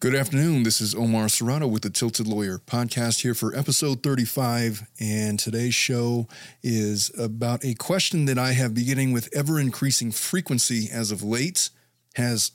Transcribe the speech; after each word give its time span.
Good 0.00 0.14
afternoon. 0.14 0.62
This 0.62 0.80
is 0.80 0.94
Omar 0.94 1.24
Serrato 1.24 1.68
with 1.68 1.82
the 1.82 1.90
Tilted 1.90 2.28
Lawyer 2.28 2.58
podcast 2.58 3.22
here 3.22 3.34
for 3.34 3.52
episode 3.56 4.00
35. 4.00 4.86
And 5.00 5.40
today's 5.40 5.74
show 5.74 6.28
is 6.62 7.10
about 7.18 7.64
a 7.64 7.74
question 7.74 8.26
that 8.26 8.38
I 8.38 8.52
have 8.52 8.74
been 8.74 8.86
getting 8.86 9.10
with 9.12 9.28
ever 9.34 9.58
increasing 9.58 10.12
frequency 10.12 10.88
as 10.92 11.10
of 11.10 11.24
late, 11.24 11.70
has 12.14 12.52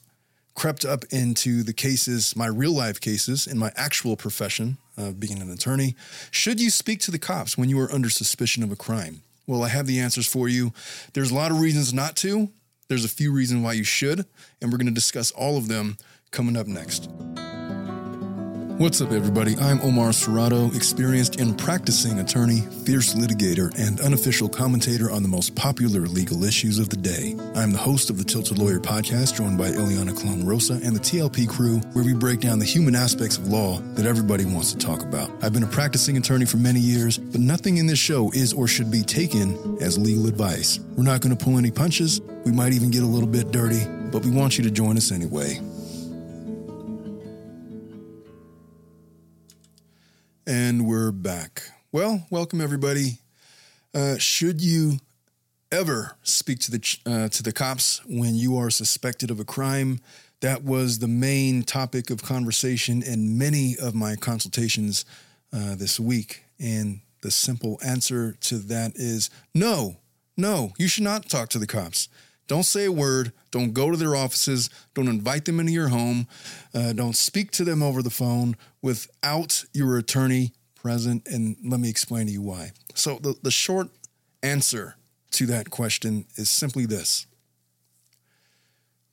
crept 0.56 0.86
up 0.86 1.04
into 1.12 1.64
the 1.64 1.74
cases, 1.74 2.34
my 2.34 2.48
real 2.48 2.72
life 2.72 3.02
cases 3.02 3.46
in 3.46 3.58
my 3.58 3.74
actual 3.76 4.16
profession 4.16 4.78
of 4.96 5.20
being 5.20 5.42
an 5.42 5.52
attorney. 5.52 5.98
Should 6.32 6.62
you 6.62 6.70
speak 6.70 7.02
to 7.02 7.12
the 7.12 7.20
cops 7.20 7.58
when 7.58 7.68
you 7.68 7.78
are 7.82 7.92
under 7.92 8.10
suspicion 8.10 8.64
of 8.64 8.72
a 8.72 8.78
crime? 8.78 9.22
Well, 9.48 9.64
I 9.64 9.68
have 9.68 9.86
the 9.86 10.00
answers 10.00 10.28
for 10.28 10.48
you. 10.48 10.72
There's 11.12 11.32
a 11.32 11.36
lot 11.36 11.52
of 11.52 11.60
reasons 11.60 11.94
not 11.94 12.16
to. 12.18 12.52
There's 12.88 13.04
a 13.04 13.10
few 13.10 13.34
reasons 13.34 13.64
why 13.64 13.74
you 13.74 13.84
should, 13.84 14.26
and 14.62 14.72
we're 14.72 14.78
going 14.78 14.88
to 14.88 14.94
discuss 14.94 15.32
all 15.32 15.58
of 15.58 15.68
them 15.68 15.98
coming 16.34 16.58
up 16.58 16.68
next. 16.68 17.10
What's 18.80 19.02
up, 19.02 19.12
everybody? 19.12 19.56
I'm 19.58 19.80
Omar 19.82 20.10
Serrato, 20.10 20.76
experienced 20.76 21.40
and 21.40 21.56
practicing 21.56 22.20
attorney, 22.20 22.62
fierce 22.86 23.14
litigator, 23.14 23.72
and 23.78 24.02
unofficial 24.02 24.50
commentator 24.50 25.12
on 25.12 25.22
the 25.22 25.30
most 25.30 25.56
popular 25.56 26.02
legal 26.02 26.44
issues 26.44 26.80
of 26.80 26.90
the 26.90 26.98
day. 26.98 27.36
I'm 27.56 27.72
the 27.72 27.78
host 27.78 28.10
of 28.10 28.18
the 28.18 28.24
Tilted 28.24 28.58
Lawyer 28.58 28.80
podcast, 28.80 29.36
joined 29.36 29.60
by 29.60 29.70
Eliana 29.70 30.20
Colon 30.20 30.44
Rosa 30.44 30.74
and 30.84 30.96
the 30.96 31.00
TLP 31.00 31.48
crew, 31.48 31.78
where 31.94 32.04
we 32.04 32.14
break 32.14 32.40
down 32.40 32.58
the 32.58 32.66
human 32.66 32.96
aspects 32.96 33.38
of 33.38 33.48
law 33.48 33.78
that 33.94 34.08
everybody 34.08 34.44
wants 34.44 34.74
to 34.74 34.80
talk 34.80 35.04
about. 35.04 35.30
I've 35.44 35.54
been 35.54 35.64
a 35.64 35.68
practicing 35.68 36.18
attorney 36.18 36.46
for 36.46 36.58
many 36.58 36.80
years, 36.80 37.20
but 37.20 37.42
nothing 37.42 37.78
in 37.78 37.86
this 37.86 38.00
show 38.00 38.32
is 38.32 38.54
or 38.54 38.68
should 38.68 38.90
be 38.90 39.04
taken 39.04 39.78
as 39.82 40.00
legal 40.00 40.26
advice. 40.26 40.80
We're 40.98 41.04
not 41.04 41.22
going 41.22 41.38
to 41.38 41.42
pull 41.42 41.60
any 41.60 41.72
punches. 41.72 42.22
We 42.44 42.52
might 42.52 42.74
even 42.74 42.90
get 42.90 43.04
a 43.04 43.08
little 43.08 43.30
bit 43.30 43.52
dirty, 43.52 43.86
but 44.12 44.26
we 44.26 44.32
want 44.32 44.58
you 44.58 44.64
to 44.64 44.72
join 44.72 44.98
us 44.98 45.12
anyway. 45.12 45.62
And 50.46 50.86
we're 50.86 51.14
back. 51.14 51.64
Well, 51.94 52.28
welcome 52.30 52.60
everybody. 52.60 53.20
Uh, 53.96 54.18
should 54.18 54.60
you 54.60 54.98
ever 55.72 56.18
speak 56.22 56.60
to 56.60 56.72
the 56.72 56.98
uh, 57.06 57.30
to 57.30 57.44
the 57.44 57.54
cops 57.54 58.02
when 58.06 58.36
you 58.36 58.58
are 58.58 58.70
suspected 58.70 59.32
of 59.32 59.40
a 59.40 59.46
crime? 59.46 60.02
That 60.42 60.66
was 60.66 61.00
the 61.00 61.08
main 61.08 61.64
topic 61.64 62.10
of 62.10 62.24
conversation 62.24 63.02
in 63.02 63.38
many 63.38 63.78
of 63.82 63.96
my 63.96 64.18
consultations 64.18 65.06
uh, 65.54 65.76
this 65.76 65.98
week. 65.98 66.44
And 66.60 67.00
the 67.22 67.32
simple 67.32 67.80
answer 67.82 68.34
to 68.42 68.58
that 68.58 68.92
is 68.96 69.30
no, 69.56 69.96
no, 70.36 70.74
you 70.78 70.90
should 70.90 71.06
not 71.06 71.30
talk 71.30 71.48
to 71.50 71.60
the 71.60 71.68
cops. 71.68 72.10
Don't 72.48 72.64
say 72.64 72.86
a 72.86 72.92
word. 72.92 73.32
Don't 73.52 73.74
go 73.74 73.90
to 73.92 73.98
their 73.98 74.16
offices. 74.16 74.70
Don't 74.94 75.08
invite 75.08 75.46
them 75.46 75.60
into 75.60 75.72
your 75.72 75.90
home. 75.90 76.28
Uh, 76.74 76.94
don't 76.94 77.16
speak 77.16 77.52
to 77.52 77.64
them 77.64 77.82
over 77.82 78.02
the 78.02 78.10
phone 78.10 78.56
without 78.82 79.64
your 79.74 79.98
attorney 79.98 80.52
present. 80.76 81.28
And 81.28 81.56
let 81.64 81.80
me 81.80 81.90
explain 81.90 82.28
to 82.28 82.34
you 82.34 82.42
why. 82.42 82.72
So, 82.96 83.20
the, 83.20 83.36
the 83.42 83.52
short 83.52 83.90
answer 84.42 84.98
to 85.32 85.46
that 85.48 85.70
question 85.70 86.26
is 86.36 86.50
simply 86.50 86.86
this 86.86 87.26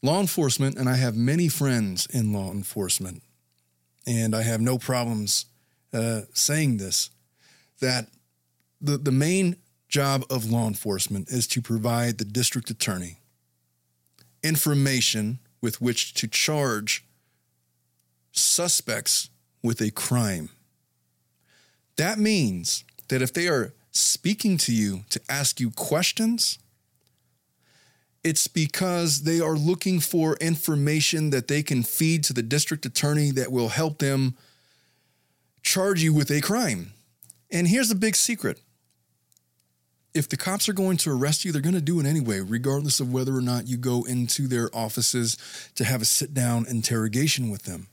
Law 0.03 0.21
enforcement, 0.21 0.79
and 0.79 0.89
I 0.89 0.97
have 0.97 1.15
many 1.15 1.49
friends 1.49 2.07
in 2.07 2.33
law 2.33 2.51
enforcement, 2.51 3.23
and 4.07 4.35
I 4.35 4.43
have 4.43 4.61
no 4.61 4.79
problems 4.79 5.45
uh, 5.93 6.23
saying 6.33 6.79
this, 6.79 7.11
that 7.81 8.07
the, 8.81 8.97
the 8.97 9.13
main 9.13 9.57
job 9.89 10.25
of 10.31 10.51
law 10.51 10.67
enforcement 10.67 11.29
is 11.29 11.47
to 11.49 11.61
provide 11.61 12.17
the 12.17 12.25
district 12.25 12.71
attorney 12.71 13.20
information 14.43 15.39
with 15.61 15.81
which 15.81 16.15
to 16.15 16.27
charge 16.27 17.05
suspects 18.33 19.31
with 19.63 19.81
a 19.81 19.91
crime. 19.91 20.51
That 21.97 22.19
means 22.19 22.85
that 23.09 23.23
if 23.23 23.33
they 23.33 23.49
are 23.49 23.75
speaking 23.91 24.57
to 24.59 24.73
you 24.73 25.05
to 25.11 25.21
ask 25.29 25.61
you 25.61 25.71
questions, 25.71 26.59
it's 28.23 28.47
because 28.47 29.23
they 29.23 29.41
are 29.41 29.57
looking 29.57 30.01
for 30.01 30.37
information 30.37 31.31
that 31.31 31.49
they 31.49 31.63
can 31.63 31.83
feed 31.83 32.25
to 32.25 32.33
the 32.33 32.43
district 32.43 32.87
attorney 32.87 33.31
that 33.33 33.51
will 33.51 33.71
help 33.71 33.99
them 33.99 34.37
charge 35.63 36.03
you 36.03 36.13
with 36.13 36.31
a 36.31 36.41
crime. 36.41 36.93
And 37.51 37.69
here's 37.69 37.89
the 37.89 37.95
big 37.95 38.17
secret 38.17 38.61
if 40.15 40.29
the 40.29 40.37
cops 40.37 40.69
are 40.69 40.73
going 40.73 40.97
to 40.99 41.11
arrest 41.11 41.45
you, 41.45 41.53
they're 41.53 41.63
going 41.63 41.75
to 41.75 41.81
do 41.81 42.01
it 42.01 42.07
anyway, 42.07 42.41
regardless 42.41 43.01
of 43.01 43.13
whether 43.13 43.35
or 43.35 43.41
not 43.41 43.69
you 43.69 43.77
go 43.77 44.05
into 44.05 44.47
their 44.47 44.69
offices 44.75 45.37
to 45.77 45.85
have 45.85 46.03
a 46.03 46.05
sit 46.05 46.35
down 46.35 46.67
interrogation 46.67 47.51
with 47.51 47.63
them. 47.63 47.89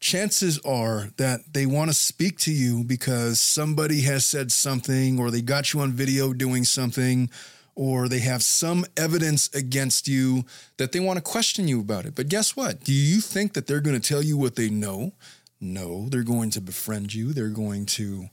Chances 0.00 0.58
are 0.60 1.08
that 1.16 1.40
they 1.52 1.64
want 1.64 1.90
to 1.90 1.94
speak 1.94 2.38
to 2.40 2.52
you 2.52 2.84
because 2.84 3.40
somebody 3.40 4.02
has 4.02 4.24
said 4.24 4.52
something, 4.52 5.18
or 5.18 5.30
they 5.30 5.40
got 5.40 5.72
you 5.72 5.80
on 5.80 5.92
video 5.92 6.32
doing 6.32 6.64
something, 6.64 7.30
or 7.74 8.08
they 8.08 8.18
have 8.20 8.42
some 8.42 8.84
evidence 8.96 9.52
against 9.54 10.06
you 10.06 10.44
that 10.76 10.92
they 10.92 11.00
want 11.00 11.16
to 11.16 11.22
question 11.22 11.68
you 11.68 11.80
about 11.80 12.06
it. 12.06 12.14
But 12.14 12.28
guess 12.28 12.54
what? 12.54 12.84
Do 12.84 12.92
you 12.92 13.20
think 13.20 13.54
that 13.54 13.66
they're 13.66 13.80
going 13.80 13.98
to 13.98 14.08
tell 14.08 14.22
you 14.22 14.36
what 14.36 14.56
they 14.56 14.68
know? 14.68 15.12
No, 15.60 16.08
they're 16.10 16.22
going 16.22 16.50
to 16.50 16.60
befriend 16.60 17.14
you. 17.14 17.32
They're 17.32 17.48
going 17.48 17.86
to 17.86 18.28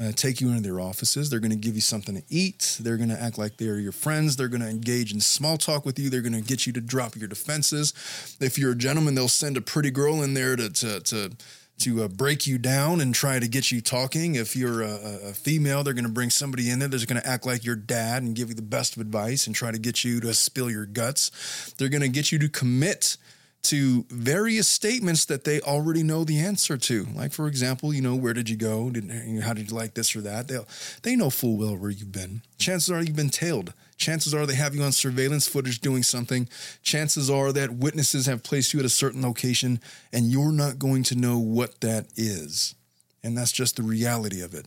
uh, 0.00 0.12
take 0.12 0.40
you 0.40 0.50
into 0.50 0.62
their 0.62 0.80
offices. 0.80 1.30
They're 1.30 1.40
going 1.40 1.50
to 1.50 1.56
give 1.56 1.74
you 1.74 1.80
something 1.80 2.16
to 2.16 2.22
eat. 2.28 2.78
They're 2.80 2.96
going 2.96 3.10
to 3.10 3.20
act 3.20 3.38
like 3.38 3.56
they're 3.58 3.78
your 3.78 3.92
friends. 3.92 4.36
They're 4.36 4.48
going 4.48 4.60
to 4.62 4.68
engage 4.68 5.12
in 5.12 5.20
small 5.20 5.56
talk 5.56 5.86
with 5.86 5.98
you. 5.98 6.10
They're 6.10 6.20
going 6.20 6.32
to 6.32 6.40
get 6.40 6.66
you 6.66 6.72
to 6.72 6.80
drop 6.80 7.16
your 7.16 7.28
defenses. 7.28 7.92
If 8.40 8.58
you're 8.58 8.72
a 8.72 8.76
gentleman, 8.76 9.14
they'll 9.14 9.28
send 9.28 9.56
a 9.56 9.60
pretty 9.60 9.90
girl 9.90 10.22
in 10.22 10.34
there 10.34 10.56
to 10.56 10.68
to 10.70 11.00
to 11.00 11.30
to 11.76 12.04
uh, 12.04 12.08
break 12.08 12.46
you 12.46 12.56
down 12.56 13.00
and 13.00 13.14
try 13.14 13.38
to 13.38 13.48
get 13.48 13.72
you 13.72 13.80
talking. 13.80 14.36
If 14.36 14.54
you're 14.54 14.82
a, 14.82 14.94
a 15.28 15.32
female, 15.32 15.82
they're 15.82 15.94
going 15.94 16.04
to 16.04 16.10
bring 16.10 16.30
somebody 16.30 16.70
in 16.70 16.78
there 16.78 16.88
that's 16.88 17.04
going 17.04 17.20
to 17.20 17.28
act 17.28 17.46
like 17.46 17.64
your 17.64 17.76
dad 17.76 18.22
and 18.22 18.34
give 18.34 18.48
you 18.48 18.54
the 18.54 18.62
best 18.62 18.94
of 18.96 19.02
advice 19.02 19.46
and 19.46 19.56
try 19.56 19.72
to 19.72 19.78
get 19.78 20.04
you 20.04 20.20
to 20.20 20.34
spill 20.34 20.70
your 20.70 20.86
guts. 20.86 21.74
They're 21.76 21.88
going 21.88 22.02
to 22.02 22.08
get 22.08 22.30
you 22.30 22.38
to 22.40 22.48
commit 22.48 23.16
to 23.64 24.04
various 24.10 24.68
statements 24.68 25.24
that 25.26 25.44
they 25.44 25.60
already 25.60 26.02
know 26.02 26.24
the 26.24 26.38
answer 26.38 26.76
to. 26.76 27.06
Like, 27.14 27.32
for 27.32 27.46
example, 27.46 27.92
you 27.92 28.02
know, 28.02 28.14
where 28.14 28.34
did 28.34 28.48
you 28.48 28.56
go? 28.56 28.90
Did, 28.90 29.10
how 29.42 29.52
did 29.54 29.70
you 29.70 29.76
like 29.76 29.94
this 29.94 30.14
or 30.14 30.20
that? 30.22 30.48
They 30.48 30.58
they 31.02 31.16
know 31.16 31.30
full 31.30 31.56
well 31.56 31.76
where 31.76 31.90
you've 31.90 32.12
been. 32.12 32.42
Chances 32.58 32.90
are 32.90 33.02
you've 33.02 33.16
been 33.16 33.30
tailed. 33.30 33.72
Chances 33.96 34.34
are 34.34 34.46
they 34.46 34.54
have 34.54 34.74
you 34.74 34.82
on 34.82 34.92
surveillance 34.92 35.48
footage 35.48 35.80
doing 35.80 36.02
something. 36.02 36.48
Chances 36.82 37.30
are 37.30 37.52
that 37.52 37.74
witnesses 37.74 38.26
have 38.26 38.42
placed 38.42 38.74
you 38.74 38.80
at 38.80 38.86
a 38.86 38.90
certain 38.90 39.22
location 39.22 39.80
and 40.12 40.26
you're 40.26 40.52
not 40.52 40.78
going 40.78 41.02
to 41.04 41.14
know 41.14 41.38
what 41.38 41.80
that 41.80 42.06
is. 42.16 42.74
And 43.22 43.36
that's 43.36 43.52
just 43.52 43.76
the 43.76 43.82
reality 43.82 44.42
of 44.42 44.52
it. 44.54 44.66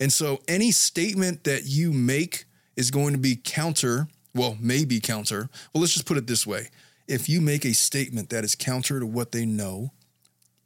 And 0.00 0.12
so 0.12 0.40
any 0.48 0.70
statement 0.70 1.44
that 1.44 1.64
you 1.66 1.92
make 1.92 2.44
is 2.76 2.90
going 2.90 3.12
to 3.12 3.18
be 3.18 3.36
counter, 3.36 4.08
well, 4.34 4.56
maybe 4.60 5.00
counter. 5.00 5.50
Well, 5.72 5.80
let's 5.80 5.92
just 5.92 6.06
put 6.06 6.16
it 6.16 6.26
this 6.26 6.46
way 6.46 6.68
if 7.06 7.28
you 7.28 7.40
make 7.40 7.64
a 7.64 7.74
statement 7.74 8.30
that 8.30 8.44
is 8.44 8.54
counter 8.54 9.00
to 9.00 9.06
what 9.06 9.32
they 9.32 9.44
know 9.44 9.92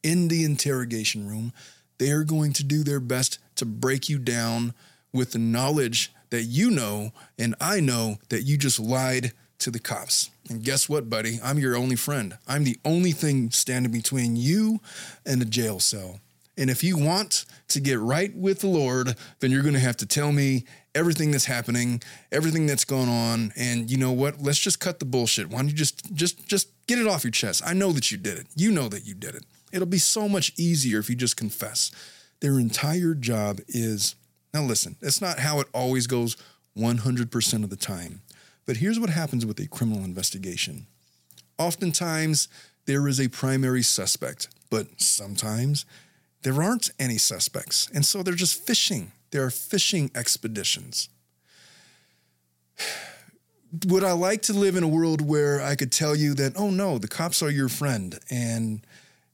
in 0.02 0.28
the 0.28 0.44
interrogation 0.44 1.28
room, 1.28 1.52
they 1.98 2.10
are 2.10 2.24
going 2.24 2.52
to 2.54 2.64
do 2.64 2.82
their 2.84 3.00
best 3.00 3.38
to 3.56 3.64
break 3.64 4.08
you 4.08 4.18
down 4.18 4.74
with 5.12 5.32
the 5.32 5.38
knowledge 5.38 6.12
that 6.30 6.42
you 6.42 6.70
know 6.70 7.12
and 7.38 7.54
I 7.60 7.80
know 7.80 8.18
that 8.28 8.42
you 8.42 8.58
just 8.58 8.78
lied 8.78 9.32
to 9.58 9.70
the 9.70 9.78
cops. 9.78 10.30
And 10.50 10.62
guess 10.62 10.88
what, 10.88 11.08
buddy? 11.08 11.38
I'm 11.42 11.58
your 11.58 11.76
only 11.76 11.96
friend. 11.96 12.36
I'm 12.46 12.64
the 12.64 12.78
only 12.84 13.12
thing 13.12 13.50
standing 13.50 13.90
between 13.90 14.36
you 14.36 14.80
and 15.24 15.40
a 15.40 15.46
jail 15.46 15.80
cell. 15.80 16.20
And 16.58 16.70
if 16.70 16.82
you 16.82 16.96
want 16.96 17.44
to 17.68 17.80
get 17.80 17.98
right 17.98 18.34
with 18.34 18.60
the 18.60 18.68
Lord, 18.68 19.14
then 19.40 19.50
you're 19.50 19.62
going 19.62 19.74
to 19.74 19.80
have 19.80 19.96
to 19.98 20.06
tell 20.06 20.32
me 20.32 20.64
everything 20.96 21.30
that's 21.30 21.44
happening, 21.44 22.02
everything 22.32 22.66
that's 22.66 22.84
going 22.84 23.08
on, 23.08 23.52
and 23.54 23.90
you 23.90 23.98
know 23.98 24.12
what? 24.12 24.40
Let's 24.40 24.58
just 24.58 24.80
cut 24.80 24.98
the 24.98 25.04
bullshit. 25.04 25.50
Why 25.50 25.58
don't 25.58 25.68
you 25.68 25.74
just 25.74 26.12
just 26.14 26.48
just 26.48 26.68
get 26.86 26.98
it 26.98 27.06
off 27.06 27.22
your 27.22 27.30
chest? 27.30 27.62
I 27.64 27.74
know 27.74 27.92
that 27.92 28.10
you 28.10 28.16
did 28.18 28.38
it. 28.38 28.46
You 28.56 28.72
know 28.72 28.88
that 28.88 29.06
you 29.06 29.14
did 29.14 29.34
it. 29.34 29.44
It'll 29.72 29.86
be 29.86 29.98
so 29.98 30.28
much 30.28 30.52
easier 30.56 30.98
if 30.98 31.10
you 31.10 31.14
just 31.14 31.36
confess. 31.36 31.92
Their 32.40 32.58
entire 32.58 33.14
job 33.14 33.60
is 33.68 34.16
now 34.52 34.62
listen, 34.62 34.96
it's 35.02 35.20
not 35.20 35.38
how 35.38 35.60
it 35.60 35.68
always 35.74 36.06
goes 36.06 36.36
100% 36.78 37.64
of 37.64 37.70
the 37.70 37.76
time. 37.76 38.22
But 38.66 38.78
here's 38.78 38.98
what 38.98 39.10
happens 39.10 39.46
with 39.46 39.60
a 39.60 39.68
criminal 39.68 40.04
investigation. 40.04 40.86
Oftentimes, 41.58 42.48
there 42.86 43.06
is 43.06 43.20
a 43.20 43.28
primary 43.28 43.82
suspect, 43.82 44.48
but 44.70 45.00
sometimes 45.00 45.84
there 46.42 46.62
aren't 46.62 46.90
any 46.98 47.18
suspects. 47.18 47.88
And 47.94 48.04
so 48.04 48.22
they're 48.22 48.34
just 48.34 48.62
fishing. 48.66 49.12
There 49.30 49.44
are 49.44 49.50
fishing 49.50 50.10
expeditions. 50.14 51.08
Would 53.86 54.04
I 54.04 54.12
like 54.12 54.42
to 54.42 54.52
live 54.52 54.76
in 54.76 54.82
a 54.84 54.88
world 54.88 55.20
where 55.20 55.60
I 55.60 55.74
could 55.74 55.92
tell 55.92 56.14
you 56.14 56.34
that, 56.34 56.54
oh 56.56 56.70
no, 56.70 56.98
the 56.98 57.08
cops 57.08 57.42
are 57.42 57.50
your 57.50 57.68
friend? 57.68 58.18
And 58.30 58.86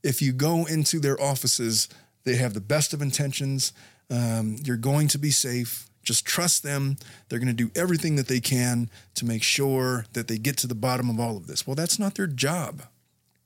if 0.02 0.20
you 0.20 0.32
go 0.32 0.64
into 0.64 0.98
their 0.98 1.20
offices, 1.20 1.88
they 2.24 2.36
have 2.36 2.54
the 2.54 2.60
best 2.60 2.92
of 2.92 3.02
intentions. 3.02 3.72
Um, 4.10 4.56
you're 4.64 4.76
going 4.76 5.08
to 5.08 5.18
be 5.18 5.30
safe. 5.30 5.88
Just 6.02 6.24
trust 6.26 6.62
them. 6.62 6.96
They're 7.28 7.38
going 7.38 7.54
to 7.54 7.64
do 7.64 7.70
everything 7.76 8.16
that 8.16 8.26
they 8.26 8.40
can 8.40 8.90
to 9.14 9.24
make 9.24 9.42
sure 9.42 10.06
that 10.14 10.28
they 10.28 10.38
get 10.38 10.56
to 10.58 10.66
the 10.66 10.74
bottom 10.74 11.08
of 11.08 11.20
all 11.20 11.36
of 11.36 11.46
this. 11.46 11.66
Well, 11.66 11.76
that's 11.76 11.98
not 11.98 12.16
their 12.16 12.26
job. 12.26 12.82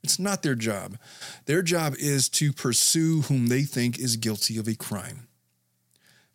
It's 0.03 0.19
not 0.19 0.43
their 0.43 0.55
job. 0.55 0.99
Their 1.47 1.63
job 1.63 1.95
is 1.99 2.29
to 2.31 2.53
pursue 2.53 3.23
whom 3.23 3.49
they 3.49 3.63
think 3.63 3.99
is 3.99 4.17
guilty 4.17 4.57
of 4.57 4.69
a 4.69 4.75
crime. 4.75 5.26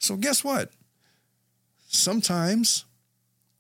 So, 0.02 0.16
guess 0.16 0.44
what? 0.44 0.72
Sometimes 1.88 2.86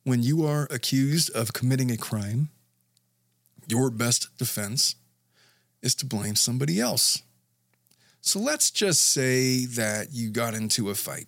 when 0.03 0.23
you 0.23 0.43
are 0.43 0.67
accused 0.71 1.29
of 1.35 1.53
committing 1.53 1.91
a 1.91 1.97
crime, 1.97 2.49
your 3.67 3.91
best 3.91 4.35
defense 4.39 4.95
is 5.83 5.93
to 5.95 6.05
blame 6.05 6.35
somebody 6.35 6.81
else. 6.81 7.21
So 8.21 8.39
let's 8.39 8.71
just 8.71 9.01
say 9.01 9.65
that 9.65 10.13
you 10.13 10.31
got 10.31 10.55
into 10.55 10.89
a 10.89 10.95
fight. 10.95 11.27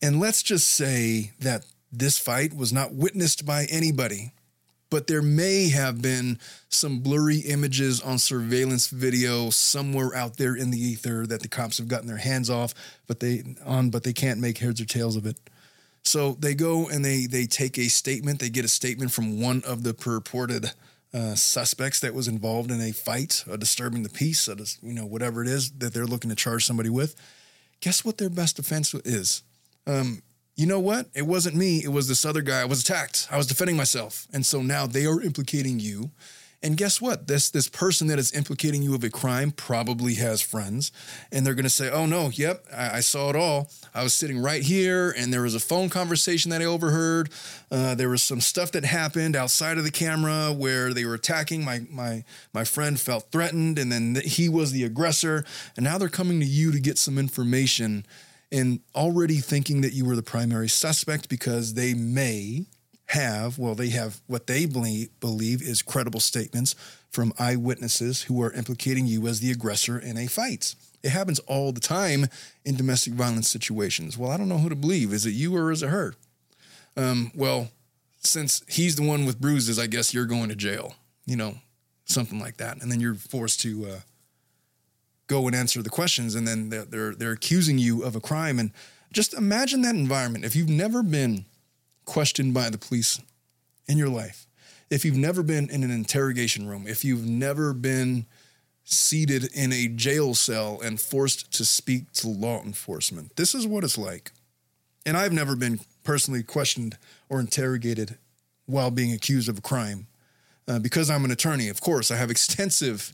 And 0.00 0.20
let's 0.20 0.42
just 0.42 0.68
say 0.68 1.32
that 1.40 1.64
this 1.90 2.16
fight 2.16 2.54
was 2.54 2.72
not 2.72 2.94
witnessed 2.94 3.44
by 3.44 3.64
anybody, 3.70 4.30
but 4.90 5.06
there 5.06 5.22
may 5.22 5.68
have 5.68 6.02
been 6.02 6.38
some 6.68 6.98
blurry 6.98 7.38
images 7.38 8.00
on 8.00 8.18
surveillance 8.18 8.88
video 8.88 9.50
somewhere 9.50 10.14
out 10.14 10.36
there 10.36 10.56
in 10.56 10.70
the 10.70 10.78
ether 10.78 11.26
that 11.26 11.40
the 11.40 11.48
cops 11.48 11.78
have 11.78 11.88
gotten 11.88 12.08
their 12.08 12.16
hands 12.16 12.50
off, 12.50 12.74
but 13.06 13.20
they 13.20 13.42
on 13.64 13.90
but 13.90 14.02
they 14.02 14.12
can't 14.12 14.40
make 14.40 14.58
heads 14.58 14.80
or 14.80 14.84
tails 14.84 15.16
of 15.16 15.26
it. 15.26 15.38
So 16.04 16.32
they 16.40 16.54
go 16.54 16.88
and 16.88 17.04
they 17.04 17.26
they 17.26 17.46
take 17.46 17.78
a 17.78 17.88
statement. 17.88 18.40
They 18.40 18.50
get 18.50 18.64
a 18.64 18.68
statement 18.68 19.12
from 19.12 19.40
one 19.40 19.62
of 19.66 19.82
the 19.84 19.94
purported 19.94 20.72
uh, 21.12 21.34
suspects 21.34 22.00
that 22.00 22.14
was 22.14 22.28
involved 22.28 22.70
in 22.70 22.80
a 22.80 22.92
fight, 22.92 23.44
a 23.50 23.58
disturbing 23.58 24.02
the 24.02 24.08
peace, 24.08 24.48
a, 24.48 24.56
you 24.82 24.92
know 24.92 25.06
whatever 25.06 25.42
it 25.42 25.48
is 25.48 25.70
that 25.72 25.94
they're 25.94 26.06
looking 26.06 26.30
to 26.30 26.36
charge 26.36 26.64
somebody 26.64 26.90
with. 26.90 27.14
Guess 27.80 28.04
what 28.04 28.18
their 28.18 28.30
best 28.30 28.56
defense 28.56 28.92
is? 28.94 29.42
Um, 29.86 30.22
you 30.56 30.66
know 30.66 30.80
what? 30.80 31.06
It 31.14 31.26
wasn't 31.26 31.56
me. 31.56 31.82
It 31.82 31.90
was 31.90 32.08
this 32.08 32.24
other 32.24 32.42
guy. 32.42 32.60
I 32.60 32.66
was 32.66 32.82
attacked. 32.82 33.28
I 33.30 33.36
was 33.36 33.46
defending 33.46 33.76
myself, 33.76 34.26
and 34.32 34.44
so 34.44 34.62
now 34.62 34.86
they 34.86 35.06
are 35.06 35.20
implicating 35.22 35.80
you 35.80 36.10
and 36.62 36.76
guess 36.76 37.00
what? 37.00 37.26
This 37.26 37.48
this 37.48 37.68
person 37.68 38.08
that 38.08 38.18
is 38.18 38.34
implicating 38.34 38.82
you 38.82 38.94
of 38.94 39.02
a 39.02 39.08
crime 39.08 39.50
probably 39.50 40.14
has 40.14 40.42
friends, 40.42 40.92
and 41.32 41.46
they're 41.46 41.54
to 41.54 41.70
say, 41.70 41.90
"Oh 41.90 42.04
no, 42.04 42.28
yep, 42.28 42.66
I, 42.70 42.98
I, 42.98 43.00
saw 43.00 43.30
it 43.30 43.36
all. 43.36 43.70
I 43.94 44.02
was 44.02 44.12
sitting 44.12 44.42
right 44.42 44.62
here, 44.62 45.10
and 45.10 45.32
there 45.32 45.40
was 45.42 45.54
a 45.54 45.60
phone 45.60 45.88
conversation 45.88 46.50
that 46.50 46.60
I 46.60 46.66
overheard. 46.66 47.30
Uh, 47.70 47.94
there 47.94 48.10
was 48.10 48.22
some 48.22 48.42
stuff 48.42 48.72
that 48.72 48.84
happened 48.84 49.36
outside 49.36 49.78
of 49.78 49.84
the 49.84 49.90
camera 49.90 50.52
where 50.52 50.92
they 50.92 51.06
were 51.06 51.14
attacking 51.14 51.64
my 51.64 51.86
my 51.90 52.24
my 52.52 52.64
friend 52.64 53.00
felt 53.00 53.30
threatened, 53.32 53.78
and 53.78 53.90
then 53.90 54.20
he 54.22 54.48
was 54.48 54.72
the 54.72 54.84
aggressor. 54.84 55.44
And 55.76 55.84
now 55.84 55.96
they're 55.96 56.08
coming 56.08 56.40
to 56.40 56.46
you 56.46 56.72
to 56.72 56.80
get 56.80 56.98
some 56.98 57.18
information." 57.18 58.04
And 58.52 58.80
already 58.94 59.36
thinking 59.36 59.80
that 59.82 59.92
you 59.92 60.04
were 60.04 60.16
the 60.16 60.22
primary 60.22 60.68
suspect 60.68 61.28
because 61.28 61.74
they 61.74 61.94
may 61.94 62.66
have, 63.06 63.58
well, 63.58 63.74
they 63.74 63.88
have 63.90 64.20
what 64.26 64.46
they 64.46 64.66
believe 64.66 65.62
is 65.62 65.82
credible 65.82 66.20
statements 66.20 66.74
from 67.10 67.32
eyewitnesses 67.38 68.22
who 68.22 68.42
are 68.42 68.52
implicating 68.52 69.06
you 69.06 69.26
as 69.26 69.40
the 69.40 69.50
aggressor 69.50 69.98
in 69.98 70.16
a 70.16 70.26
fight. 70.26 70.74
It 71.02 71.10
happens 71.10 71.38
all 71.40 71.72
the 71.72 71.80
time 71.80 72.26
in 72.64 72.76
domestic 72.76 73.14
violence 73.14 73.48
situations. 73.48 74.18
Well, 74.18 74.30
I 74.30 74.36
don't 74.36 74.48
know 74.48 74.58
who 74.58 74.68
to 74.68 74.76
believe. 74.76 75.12
Is 75.12 75.26
it 75.26 75.30
you 75.30 75.56
or 75.56 75.72
is 75.72 75.82
it 75.82 75.88
her? 75.88 76.14
Um, 76.96 77.32
well, 77.34 77.70
since 78.22 78.62
he's 78.68 78.96
the 78.96 79.06
one 79.06 79.24
with 79.24 79.40
bruises, 79.40 79.78
I 79.78 79.86
guess 79.86 80.12
you're 80.12 80.26
going 80.26 80.48
to 80.50 80.56
jail, 80.56 80.94
you 81.26 81.36
know, 81.36 81.56
something 82.04 82.38
like 82.38 82.58
that. 82.58 82.82
And 82.82 82.92
then 82.92 83.00
you're 83.00 83.14
forced 83.14 83.60
to 83.62 83.86
uh, 83.86 84.00
go 85.30 85.46
and 85.46 85.54
answer 85.54 85.80
the 85.80 85.88
questions, 85.88 86.34
and 86.34 86.46
then 86.46 86.70
they're, 86.70 86.84
they're, 86.84 87.14
they're 87.14 87.32
accusing 87.32 87.78
you 87.78 88.02
of 88.02 88.16
a 88.16 88.20
crime. 88.20 88.58
And 88.58 88.72
just 89.12 89.32
imagine 89.32 89.82
that 89.82 89.94
environment. 89.94 90.44
If 90.44 90.56
you've 90.56 90.68
never 90.68 91.04
been 91.04 91.44
questioned 92.04 92.52
by 92.52 92.68
the 92.68 92.78
police 92.78 93.20
in 93.86 93.96
your 93.96 94.08
life, 94.08 94.48
if 94.90 95.04
you've 95.04 95.16
never 95.16 95.44
been 95.44 95.70
in 95.70 95.84
an 95.84 95.90
interrogation 95.92 96.66
room, 96.66 96.86
if 96.88 97.04
you've 97.04 97.24
never 97.24 97.72
been 97.72 98.26
seated 98.82 99.48
in 99.54 99.72
a 99.72 99.86
jail 99.86 100.34
cell 100.34 100.80
and 100.82 101.00
forced 101.00 101.52
to 101.52 101.64
speak 101.64 102.10
to 102.14 102.28
law 102.28 102.60
enforcement, 102.60 103.36
this 103.36 103.54
is 103.54 103.68
what 103.68 103.84
it's 103.84 103.96
like. 103.96 104.32
And 105.06 105.16
I've 105.16 105.32
never 105.32 105.54
been 105.54 105.78
personally 106.02 106.42
questioned 106.42 106.98
or 107.28 107.38
interrogated 107.38 108.18
while 108.66 108.90
being 108.90 109.12
accused 109.12 109.48
of 109.48 109.58
a 109.58 109.62
crime. 109.62 110.08
Uh, 110.66 110.80
because 110.80 111.08
I'm 111.08 111.24
an 111.24 111.30
attorney, 111.30 111.68
of 111.68 111.80
course, 111.80 112.10
I 112.10 112.16
have 112.16 112.30
extensive 112.36 113.12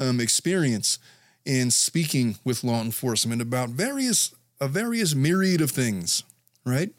um, 0.00 0.18
experience 0.18 0.98
in 1.48 1.70
speaking 1.70 2.36
with 2.44 2.62
law 2.62 2.82
enforcement 2.82 3.40
about 3.40 3.70
various 3.70 4.34
a 4.60 4.68
various 4.68 5.14
myriad 5.14 5.60
of 5.60 5.70
things, 5.70 6.22
right? 6.64 6.90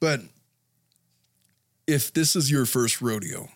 But 0.00 0.20
if 1.86 2.12
this 2.12 2.36
is 2.36 2.50
your 2.50 2.66
first 2.66 3.02
rodeo 3.02 3.48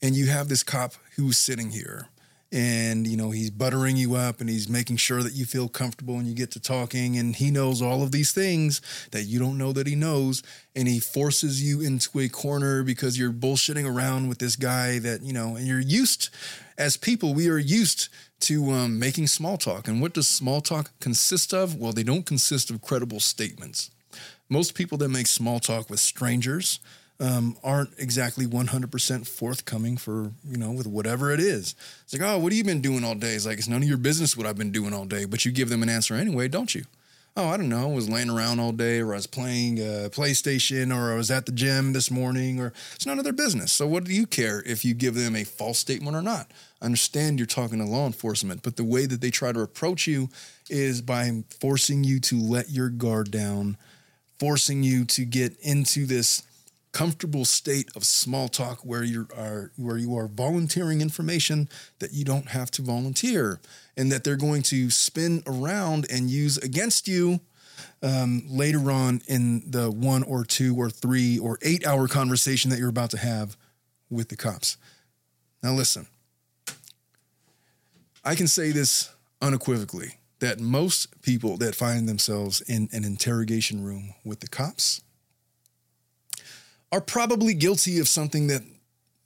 and 0.00 0.16
you 0.16 0.26
have 0.26 0.48
this 0.48 0.62
cop 0.62 0.94
who's 1.16 1.36
sitting 1.36 1.70
here 1.70 2.08
and 2.50 3.06
you 3.06 3.16
know 3.16 3.30
he's 3.30 3.50
buttering 3.50 3.96
you 3.96 4.14
up 4.14 4.40
and 4.40 4.48
he's 4.48 4.70
making 4.70 4.96
sure 4.96 5.22
that 5.22 5.34
you 5.34 5.44
feel 5.44 5.68
comfortable 5.68 6.14
and 6.14 6.26
you 6.26 6.34
get 6.34 6.50
to 6.52 6.60
talking 6.60 7.18
and 7.18 7.36
he 7.36 7.50
knows 7.50 7.82
all 7.82 8.02
of 8.02 8.10
these 8.10 8.32
things 8.32 8.80
that 9.10 9.24
you 9.24 9.38
don't 9.38 9.58
know 9.58 9.72
that 9.72 9.86
he 9.86 9.94
knows 9.94 10.42
and 10.74 10.88
he 10.88 10.98
forces 10.98 11.62
you 11.62 11.82
into 11.82 12.20
a 12.20 12.28
corner 12.28 12.82
because 12.82 13.18
you're 13.18 13.32
bullshitting 13.32 13.84
around 13.84 14.28
with 14.28 14.38
this 14.38 14.56
guy 14.56 14.98
that 14.98 15.22
you 15.22 15.32
know 15.32 15.56
and 15.56 15.66
you're 15.66 15.78
used 15.78 16.30
as 16.78 16.96
people 16.96 17.34
we 17.34 17.50
are 17.50 17.58
used 17.58 18.08
to 18.40 18.70
um, 18.70 18.98
making 18.98 19.26
small 19.26 19.56
talk 19.56 19.88
and 19.88 20.00
what 20.00 20.14
does 20.14 20.28
small 20.28 20.60
talk 20.60 20.90
consist 21.00 21.52
of 21.52 21.74
well 21.76 21.92
they 21.92 22.02
don't 22.02 22.26
consist 22.26 22.70
of 22.70 22.80
credible 22.82 23.20
statements 23.20 23.90
most 24.48 24.74
people 24.74 24.96
that 24.98 25.08
make 25.08 25.26
small 25.26 25.60
talk 25.60 25.90
with 25.90 26.00
strangers 26.00 26.80
um, 27.20 27.56
aren't 27.64 27.90
exactly 27.98 28.46
100% 28.46 29.26
forthcoming 29.26 29.96
for, 29.96 30.30
you 30.48 30.56
know, 30.56 30.70
with 30.70 30.86
whatever 30.86 31.32
it 31.32 31.40
is. 31.40 31.74
It's 32.04 32.12
like, 32.12 32.22
oh, 32.22 32.38
what 32.38 32.52
have 32.52 32.56
you 32.56 32.64
been 32.64 32.80
doing 32.80 33.04
all 33.04 33.14
day? 33.14 33.34
It's 33.34 33.46
like, 33.46 33.58
it's 33.58 33.68
none 33.68 33.82
of 33.82 33.88
your 33.88 33.98
business 33.98 34.36
what 34.36 34.46
I've 34.46 34.56
been 34.56 34.70
doing 34.70 34.94
all 34.94 35.04
day, 35.04 35.24
but 35.24 35.44
you 35.44 35.50
give 35.50 35.68
them 35.68 35.82
an 35.82 35.88
answer 35.88 36.14
anyway, 36.14 36.48
don't 36.48 36.74
you? 36.74 36.84
Oh, 37.40 37.50
I 37.50 37.56
don't 37.56 37.68
know. 37.68 37.88
I 37.88 37.94
was 37.94 38.08
laying 38.08 38.30
around 38.30 38.58
all 38.58 38.72
day, 38.72 38.98
or 38.98 39.12
I 39.12 39.16
was 39.16 39.28
playing 39.28 39.78
uh, 39.78 40.08
PlayStation, 40.10 40.92
or 40.92 41.12
I 41.12 41.16
was 41.16 41.30
at 41.30 41.46
the 41.46 41.52
gym 41.52 41.92
this 41.92 42.10
morning, 42.10 42.58
or 42.58 42.72
it's 42.96 43.06
none 43.06 43.18
of 43.18 43.22
their 43.22 43.32
business. 43.32 43.70
So, 43.70 43.86
what 43.86 44.02
do 44.02 44.12
you 44.12 44.26
care 44.26 44.60
if 44.66 44.84
you 44.84 44.92
give 44.92 45.14
them 45.14 45.36
a 45.36 45.44
false 45.44 45.78
statement 45.78 46.16
or 46.16 46.22
not? 46.22 46.50
I 46.82 46.86
understand 46.86 47.38
you're 47.38 47.46
talking 47.46 47.78
to 47.78 47.84
law 47.84 48.06
enforcement, 48.06 48.64
but 48.64 48.74
the 48.74 48.82
way 48.82 49.06
that 49.06 49.20
they 49.20 49.30
try 49.30 49.52
to 49.52 49.60
approach 49.60 50.08
you 50.08 50.30
is 50.68 51.00
by 51.00 51.44
forcing 51.60 52.02
you 52.02 52.18
to 52.18 52.40
let 52.40 52.70
your 52.70 52.88
guard 52.88 53.30
down 53.30 53.76
forcing 54.38 54.82
you 54.82 55.04
to 55.04 55.24
get 55.24 55.58
into 55.60 56.06
this 56.06 56.42
comfortable 56.98 57.44
state 57.44 57.88
of 57.94 58.02
small 58.02 58.48
talk 58.48 58.80
where 58.80 59.04
you 59.04 59.28
are 59.36 59.70
where 59.76 59.96
you 59.96 60.16
are 60.16 60.26
volunteering 60.26 61.00
information 61.00 61.68
that 62.00 62.12
you 62.12 62.24
don't 62.24 62.48
have 62.48 62.72
to 62.72 62.82
volunteer 62.82 63.60
and 63.96 64.10
that 64.10 64.24
they're 64.24 64.34
going 64.34 64.62
to 64.62 64.90
spin 64.90 65.40
around 65.46 66.08
and 66.10 66.28
use 66.28 66.58
against 66.58 67.06
you 67.06 67.38
um, 68.02 68.42
later 68.48 68.90
on 68.90 69.22
in 69.28 69.62
the 69.70 69.88
one 69.92 70.24
or 70.24 70.44
two 70.44 70.74
or 70.74 70.90
three 70.90 71.38
or 71.38 71.56
eight 71.62 71.86
hour 71.86 72.08
conversation 72.08 72.68
that 72.68 72.80
you're 72.80 72.88
about 72.88 73.10
to 73.10 73.18
have 73.18 73.56
with 74.10 74.28
the 74.28 74.36
cops. 74.36 74.76
Now 75.62 75.74
listen 75.74 76.08
i 78.24 78.34
can 78.34 78.48
say 78.48 78.72
this 78.72 79.14
unequivocally 79.40 80.14
that 80.40 80.58
most 80.58 81.22
people 81.22 81.56
that 81.58 81.76
find 81.76 82.08
themselves 82.08 82.60
in 82.62 82.88
an 82.90 83.04
interrogation 83.04 83.84
room 83.84 84.14
with 84.24 84.40
the 84.40 84.48
cops 84.48 85.00
are 86.90 87.00
probably 87.00 87.54
guilty 87.54 87.98
of 87.98 88.08
something 88.08 88.46
that 88.48 88.62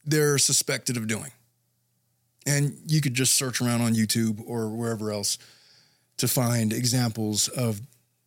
they're 0.04 0.38
suspected 0.38 0.96
of 0.96 1.06
doing. 1.06 1.30
And 2.46 2.76
you 2.86 3.00
could 3.00 3.14
just 3.14 3.34
search 3.34 3.60
around 3.60 3.82
on 3.82 3.94
YouTube 3.94 4.42
or 4.46 4.68
wherever 4.68 5.12
else 5.12 5.38
to 6.16 6.26
find 6.26 6.72
examples 6.72 7.48
of 7.48 7.80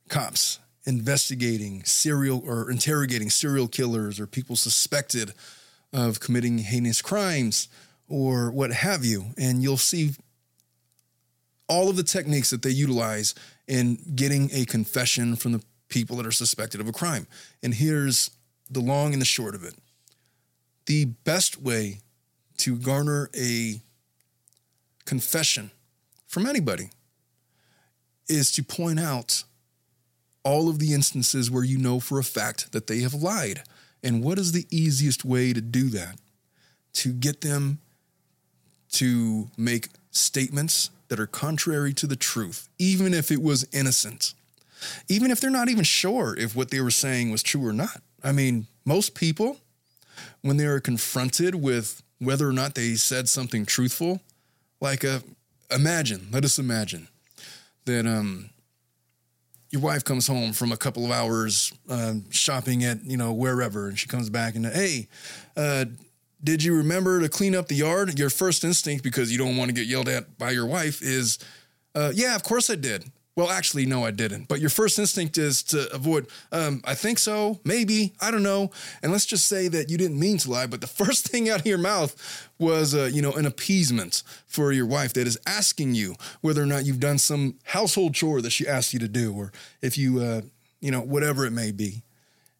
cops 0.10 0.60
investigating 0.86 1.84
serial 1.84 2.44
or 2.46 2.70
interrogating 2.70 3.30
serial 3.30 3.68
killers 3.68 4.20
or 4.20 4.27
people 4.27 4.56
suspected 4.56 5.34
of 5.92 6.20
committing 6.20 6.60
heinous 6.60 7.01
crimes 7.01 7.68
or 8.08 8.51
what 8.51 8.72
have 8.72 9.04
you. 9.04 9.25
And 9.38 9.63
you'll 9.63 9.77
see 9.77 10.12
all 11.68 11.89
of 11.89 11.96
the 11.96 12.04
techniques 12.04 12.51
that 12.51 12.62
they 12.62 12.70
utilize 12.70 13.34
in 13.68 13.98
getting 14.15 14.50
a 14.54 14.65
confession 14.65 15.36
from 15.36 15.54
the 15.54 15.63
people 15.89 16.18
that 16.18 16.25
are 16.25 16.32
suspected 16.32 16.80
of 16.80 16.88
a 16.88 16.92
crime. 16.92 17.25
And 17.63 17.74
here's 17.74 18.30
the 18.70 18.80
long 18.80 19.14
and 19.14 19.22
the 19.22 19.26
short 19.26 19.56
of 19.56 19.64
it 19.64 19.76
the 20.86 21.06
best 21.06 21.62
way 21.62 22.00
to 22.58 22.78
garner 22.78 23.30
a 23.36 23.82
confession 25.06 25.72
from 26.28 26.46
anybody 26.46 26.90
is 28.28 28.52
to 28.52 28.64
point 28.64 29.00
out 29.00 29.44
all 30.44 30.70
of 30.70 30.80
the 30.80 30.94
instances 30.94 31.50
where 31.50 31.64
you 31.64 31.78
know 31.78 32.00
for 32.00 32.20
a 32.20 32.24
fact 32.24 32.72
that 32.72 32.88
they 32.88 33.00
have 33.00 33.14
lied. 33.14 33.64
And 34.04 34.24
what 34.24 34.38
is 34.38 34.52
the 34.52 34.68
easiest 34.70 35.26
way 35.26 35.54
to 35.54 35.62
do 35.62 35.90
that? 35.90 36.20
To 36.94 37.12
get 37.12 37.42
them 37.42 37.80
to 38.92 39.50
make 39.58 39.90
statements 40.12 40.92
that 41.08 41.20
are 41.20 41.28
contrary 41.28 41.94
to 41.94 42.08
the 42.08 42.16
truth, 42.16 42.70
even 42.78 43.14
if 43.14 43.32
it 43.32 43.42
was 43.42 43.68
innocent, 43.74 44.34
even 45.10 45.32
if 45.32 45.40
they're 45.42 45.50
not 45.50 45.70
even 45.70 45.84
sure 45.84 46.36
if 46.38 46.56
what 46.56 46.70
they 46.70 46.80
were 46.80 46.92
saying 46.92 47.32
was 47.32 47.44
true 47.44 47.66
or 47.66 47.74
not. 47.74 48.02
I 48.25 48.32
mean, 48.32 48.67
most 48.84 49.15
people 49.15 49.58
when 50.41 50.58
they 50.58 50.65
are 50.65 50.79
confronted 50.79 51.55
with 51.55 52.01
whether 52.20 52.48
or 52.48 52.53
not 52.53 52.75
they 52.75 52.96
said 52.96 53.29
something 53.29 53.65
truthful. 53.65 54.22
Like, 54.82 55.05
uh, 55.05 55.20
imagine, 55.72 56.27
let 56.32 56.44
us 56.44 56.60
imagine 56.60 57.08
that 57.86 58.05
um, 58.05 58.50
your 59.70 59.82
wife 59.82 60.03
comes 60.03 60.27
home 60.27 60.53
from 60.53 60.72
a 60.72 60.77
couple 60.77 61.05
of 61.05 61.12
hours 61.12 61.74
uh, 61.89 62.15
shopping 62.29 62.84
at, 62.84 63.03
you 63.03 63.17
know, 63.17 63.34
wherever, 63.34 63.88
and 63.88 64.00
she 64.00 64.08
comes 64.08 64.29
back 64.29 64.55
and, 64.55 64.65
hey, 64.65 65.08
uh, 65.55 65.86
did 66.44 66.63
you 66.63 66.75
remember 66.75 67.22
to 67.22 67.29
clean 67.29 67.55
up 67.55 67.67
the 67.67 67.75
yard? 67.75 68.17
Your 68.20 68.29
first 68.29 68.63
instinct, 68.63 69.03
because 69.03 69.32
you 69.32 69.38
don't 69.38 69.58
want 69.58 69.70
to 69.70 69.74
get 69.74 69.88
yelled 69.88 70.10
at 70.10 70.38
by 70.38 70.51
your 70.51 70.65
wife, 70.65 71.01
is, 71.01 71.39
uh, 71.96 72.12
yeah, 72.13 72.36
of 72.36 72.44
course 72.44 72.70
I 72.70 72.75
did. 72.75 73.12
Well, 73.36 73.50
actually, 73.50 73.86
no, 73.86 74.06
I 74.06 74.12
didn't. 74.12 74.48
But 74.48 74.62
your 74.62 74.70
first 74.70 74.98
instinct 74.98 75.38
is 75.38 75.62
to 75.63 75.94
avoid, 75.94 76.27
um, 76.54 76.82
I 76.86 76.96
think 76.96 77.20
so, 77.20 77.60
maybe, 77.65 78.13
I 78.22 78.32
don't 78.32 78.44
know. 78.44 78.72
And 79.04 79.12
let's 79.12 79.25
just 79.25 79.48
say 79.48 79.68
that 79.68 79.89
you 79.89 79.98
didn't 79.98 80.18
mean 80.18 80.38
to 80.39 80.51
lie, 80.51 80.68
but 80.68 80.80
the 80.80 80.88
first 81.04 81.27
thing 81.27 81.50
out 81.50 81.60
of 81.60 81.65
your 81.65 81.77
mouth 81.77 82.15
was, 82.58 82.96
uh, 82.96 83.10
you 83.12 83.22
know, 83.22 83.34
an 83.34 83.46
appeasement 83.46 84.24
for 84.48 84.72
your 84.72 84.86
wife 84.86 85.13
that 85.13 85.27
is 85.27 85.38
asking 85.46 85.96
you 85.96 86.15
whether 86.39 86.63
or 86.63 86.65
not 86.65 86.86
you've 86.86 87.01
done 87.01 87.18
some 87.18 87.56
household 87.65 88.13
chore 88.13 88.42
that 88.42 88.51
she 88.51 88.65
asked 88.65 88.94
you 88.94 89.00
to 89.00 89.10
do, 89.10 89.34
or 89.34 89.51
if 89.82 89.98
you, 89.98 90.22
uh, 90.22 90.42
you 90.80 90.89
know, 90.89 91.01
whatever 91.01 91.46
it 91.46 91.51
may 91.51 91.72
be. 91.72 92.04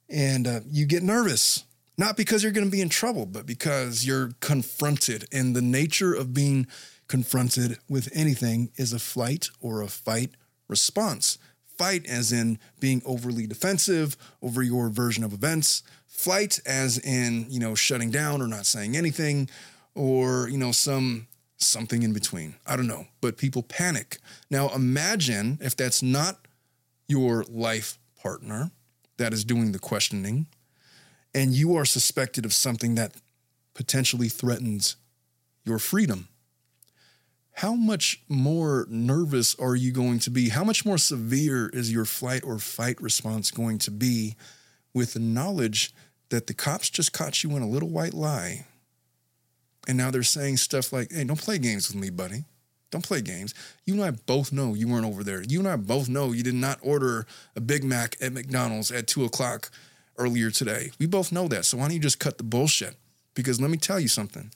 And 0.10 0.46
uh, 0.46 0.60
you 0.67 0.86
get 0.86 1.03
nervous, 1.03 1.63
not 1.98 2.17
because 2.17 2.44
you're 2.44 2.51
going 2.51 2.67
to 2.67 2.72
be 2.72 2.82
in 2.82 2.89
trouble, 2.89 3.25
but 3.25 3.46
because 3.46 4.05
you're 4.05 4.32
confronted. 4.41 5.25
And 5.32 5.55
the 5.55 5.62
nature 5.62 6.13
of 6.13 6.34
being 6.34 6.67
confronted 7.08 7.77
with 7.88 8.10
anything 8.13 8.72
is 8.75 8.91
a 8.91 9.00
flight 9.00 9.48
or 9.62 9.82
a 9.82 9.88
fight 9.88 10.32
response. 10.67 11.38
Fight 11.77 12.05
as 12.05 12.31
in 12.31 12.60
being 12.79 13.01
overly 13.05 13.48
defensive 13.48 14.15
over 14.41 14.63
your 14.63 14.89
version 14.89 15.24
of 15.24 15.34
events. 15.34 15.84
Flight 16.07 16.60
as 16.65 16.98
in, 16.98 17.48
you 17.50 17.60
know, 17.60 17.75
shutting 17.75 18.12
down 18.12 18.41
or 18.41 18.48
not 18.48 18.65
saying 18.65 18.95
anything 18.95 19.50
or, 19.93 20.48
you 20.50 20.57
know, 20.57 20.72
some 20.72 21.27
something 21.57 22.03
in 22.03 22.13
between. 22.13 22.55
I 22.65 22.75
don't 22.75 22.88
know, 22.88 23.07
but 23.22 23.38
people 23.38 23.63
panic. 23.63 24.17
Now 24.50 24.69
imagine 24.69 25.57
if 25.62 25.75
that's 25.75 26.01
not 26.01 26.48
your 27.07 27.43
life 27.50 27.98
partner 28.22 28.72
that 29.17 29.34
is 29.34 29.43
doing 29.43 29.72
the 29.72 29.79
questioning 29.79 30.48
and 31.34 31.53
you 31.53 31.75
are 31.75 31.86
suspected 31.86 32.45
of 32.45 32.53
something 32.53 32.95
that 32.95 33.13
potentially 33.74 34.29
threatens 34.29 34.95
your 35.65 35.79
freedom 35.79 36.29
how 37.56 37.74
much 37.74 38.22
more 38.28 38.86
nervous 38.90 39.56
are 39.56 39.78
you 39.78 39.94
going 39.94 40.20
to 40.20 40.30
be? 40.30 40.50
How 40.50 40.66
much 40.66 40.86
more 40.86 40.98
severe 40.98 41.70
is 41.70 41.92
your 41.92 42.04
flight 42.04 42.44
or 42.44 42.60
fight 42.60 43.02
response 43.02 43.50
going 43.50 43.78
to 43.80 43.92
be 43.92 44.36
with 44.94 45.14
the 45.14 45.22
knowledge 45.22 45.94
that 46.30 46.48
the 46.48 46.54
cops 46.54 46.90
just 46.90 47.14
caught 47.14 47.44
you 47.44 47.56
in 47.56 47.62
a 47.62 47.68
little 47.68 47.88
white 47.88 48.14
lie? 48.14 48.66
And 49.88 49.98
now 49.98 50.12
they're 50.12 50.22
saying 50.22 50.58
stuff 50.58 50.92
like, 50.92 51.14
hey, 51.14 51.24
don't 51.24 51.40
play 51.40 51.58
games 51.58 51.88
with 51.88 51.96
me, 51.96 52.10
buddy. 52.10 52.44
Don't 52.92 53.06
play 53.06 53.22
games. 53.22 53.54
You 53.86 53.94
and 53.94 54.04
I 54.04 54.12
both 54.12 54.52
know 54.52 54.74
you 54.74 54.90
weren't 54.90 55.06
over 55.06 55.24
there. 55.24 55.42
You 55.42 55.60
and 55.60 55.68
I 55.68 55.78
both 55.78 56.10
know 56.10 56.34
you 56.34 56.44
did 56.44 56.56
not 56.56 56.80
order 56.82 57.26
a 57.56 57.62
Big 57.62 57.86
Mac 57.86 58.18
at 58.20 58.34
McDonald's 58.34 58.92
at 58.92 59.08
two 59.08 59.24
o'clock 59.24 59.72
earlier 60.18 60.52
today. 60.52 60.92
We 61.00 61.06
both 61.06 61.32
know 61.32 61.48
that. 61.48 61.64
So 61.64 61.78
why 61.78 61.86
don't 61.86 61.94
you 61.94 62.00
just 62.02 62.20
cut 62.20 62.38
the 62.38 62.44
bullshit? 62.44 62.98
Because 63.34 63.62
let 63.62 63.72
me 63.72 63.78
tell 63.78 64.00
you 64.00 64.10
something. 64.10 64.52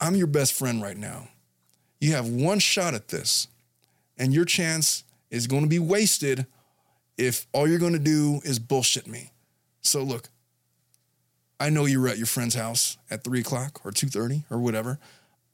I'm 0.00 0.16
your 0.16 0.26
best 0.26 0.52
friend 0.52 0.82
right 0.82 0.96
now. 0.96 1.28
You 2.06 2.12
have 2.12 2.28
one 2.28 2.60
shot 2.60 2.94
at 2.94 3.08
this, 3.08 3.48
and 4.16 4.32
your 4.32 4.44
chance 4.44 5.02
is 5.28 5.48
going 5.48 5.62
to 5.62 5.68
be 5.68 5.80
wasted 5.80 6.46
if 7.18 7.48
all 7.52 7.66
you're 7.66 7.80
going 7.80 7.94
to 7.94 7.98
do 7.98 8.40
is 8.44 8.60
bullshit 8.60 9.08
me. 9.08 9.32
So 9.80 10.04
look, 10.04 10.28
I 11.58 11.68
know 11.68 11.84
you 11.84 12.00
were 12.00 12.06
at 12.06 12.16
your 12.16 12.28
friend's 12.28 12.54
house 12.54 12.96
at 13.10 13.24
three 13.24 13.40
o'clock 13.40 13.84
or 13.84 13.90
two 13.90 14.06
thirty 14.06 14.44
or 14.52 14.58
whatever. 14.58 15.00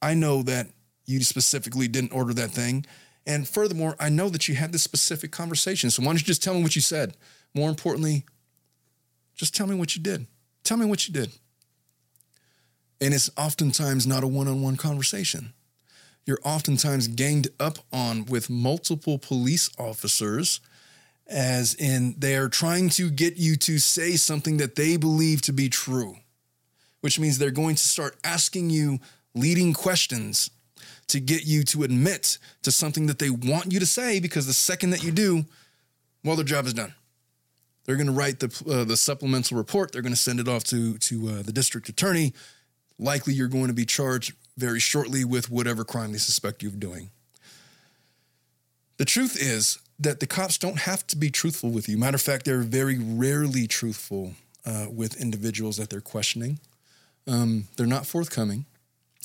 I 0.02 0.12
know 0.12 0.42
that 0.42 0.66
you 1.06 1.22
specifically 1.22 1.88
didn't 1.88 2.12
order 2.12 2.34
that 2.34 2.50
thing. 2.50 2.84
And 3.26 3.48
furthermore, 3.48 3.96
I 3.98 4.10
know 4.10 4.28
that 4.28 4.46
you 4.46 4.54
had 4.54 4.72
this 4.72 4.82
specific 4.82 5.32
conversation. 5.32 5.88
So 5.88 6.02
why 6.02 6.08
don't 6.08 6.20
you 6.20 6.26
just 6.26 6.42
tell 6.42 6.52
me 6.52 6.62
what 6.62 6.76
you 6.76 6.82
said? 6.82 7.16
More 7.54 7.70
importantly, 7.70 8.26
just 9.34 9.56
tell 9.56 9.66
me 9.66 9.74
what 9.74 9.96
you 9.96 10.02
did. 10.02 10.26
Tell 10.64 10.76
me 10.76 10.84
what 10.84 11.08
you 11.08 11.14
did. 11.14 11.30
And 13.00 13.14
it's 13.14 13.30
oftentimes 13.38 14.06
not 14.06 14.22
a 14.22 14.26
one 14.26 14.48
on 14.48 14.60
one 14.60 14.76
conversation 14.76 15.54
you're 16.24 16.38
oftentimes 16.44 17.08
ganged 17.08 17.48
up 17.58 17.78
on 17.92 18.24
with 18.26 18.48
multiple 18.48 19.18
police 19.18 19.70
officers, 19.78 20.60
as 21.26 21.74
in 21.74 22.14
they 22.18 22.36
are 22.36 22.48
trying 22.48 22.88
to 22.90 23.10
get 23.10 23.36
you 23.36 23.56
to 23.56 23.78
say 23.78 24.16
something 24.16 24.58
that 24.58 24.76
they 24.76 24.96
believe 24.96 25.42
to 25.42 25.52
be 25.52 25.68
true, 25.68 26.16
which 27.00 27.18
means 27.18 27.38
they're 27.38 27.50
going 27.50 27.74
to 27.74 27.88
start 27.88 28.16
asking 28.22 28.70
you 28.70 28.98
leading 29.34 29.72
questions 29.72 30.50
to 31.08 31.20
get 31.20 31.44
you 31.44 31.64
to 31.64 31.82
admit 31.82 32.38
to 32.62 32.70
something 32.70 33.06
that 33.06 33.18
they 33.18 33.30
want 33.30 33.72
you 33.72 33.80
to 33.80 33.86
say 33.86 34.20
because 34.20 34.46
the 34.46 34.52
second 34.52 34.90
that 34.90 35.02
you 35.02 35.10
do, 35.10 35.44
well, 36.24 36.36
their 36.36 36.44
job 36.44 36.66
is 36.66 36.74
done. 36.74 36.94
They're 37.84 37.96
going 37.96 38.06
to 38.06 38.12
write 38.12 38.38
the 38.38 38.62
uh, 38.70 38.84
the 38.84 38.96
supplemental 38.96 39.56
report. 39.56 39.90
They're 39.90 40.02
going 40.02 40.14
to 40.14 40.18
send 40.18 40.38
it 40.38 40.46
off 40.46 40.62
to 40.64 40.98
to 40.98 41.28
uh, 41.28 41.42
the 41.42 41.52
district 41.52 41.88
attorney. 41.88 42.32
Likely, 42.98 43.34
you're 43.34 43.48
going 43.48 43.66
to 43.66 43.72
be 43.72 43.84
charged 43.84 44.34
very 44.56 44.80
shortly 44.80 45.24
with 45.24 45.50
whatever 45.50 45.84
crime 45.84 46.12
they 46.12 46.18
suspect 46.18 46.62
you 46.62 46.68
of 46.68 46.78
doing. 46.78 47.10
The 48.98 49.04
truth 49.04 49.36
is 49.40 49.78
that 49.98 50.20
the 50.20 50.26
cops 50.26 50.58
don't 50.58 50.80
have 50.80 51.06
to 51.08 51.16
be 51.16 51.30
truthful 51.30 51.70
with 51.70 51.88
you. 51.88 51.96
Matter 51.96 52.16
of 52.16 52.22
fact, 52.22 52.44
they're 52.44 52.60
very 52.60 52.98
rarely 52.98 53.66
truthful 53.66 54.34
uh, 54.66 54.86
with 54.90 55.20
individuals 55.20 55.76
that 55.76 55.90
they're 55.90 56.00
questioning. 56.00 56.58
Um, 57.26 57.68
they're 57.76 57.86
not 57.86 58.06
forthcoming, 58.06 58.66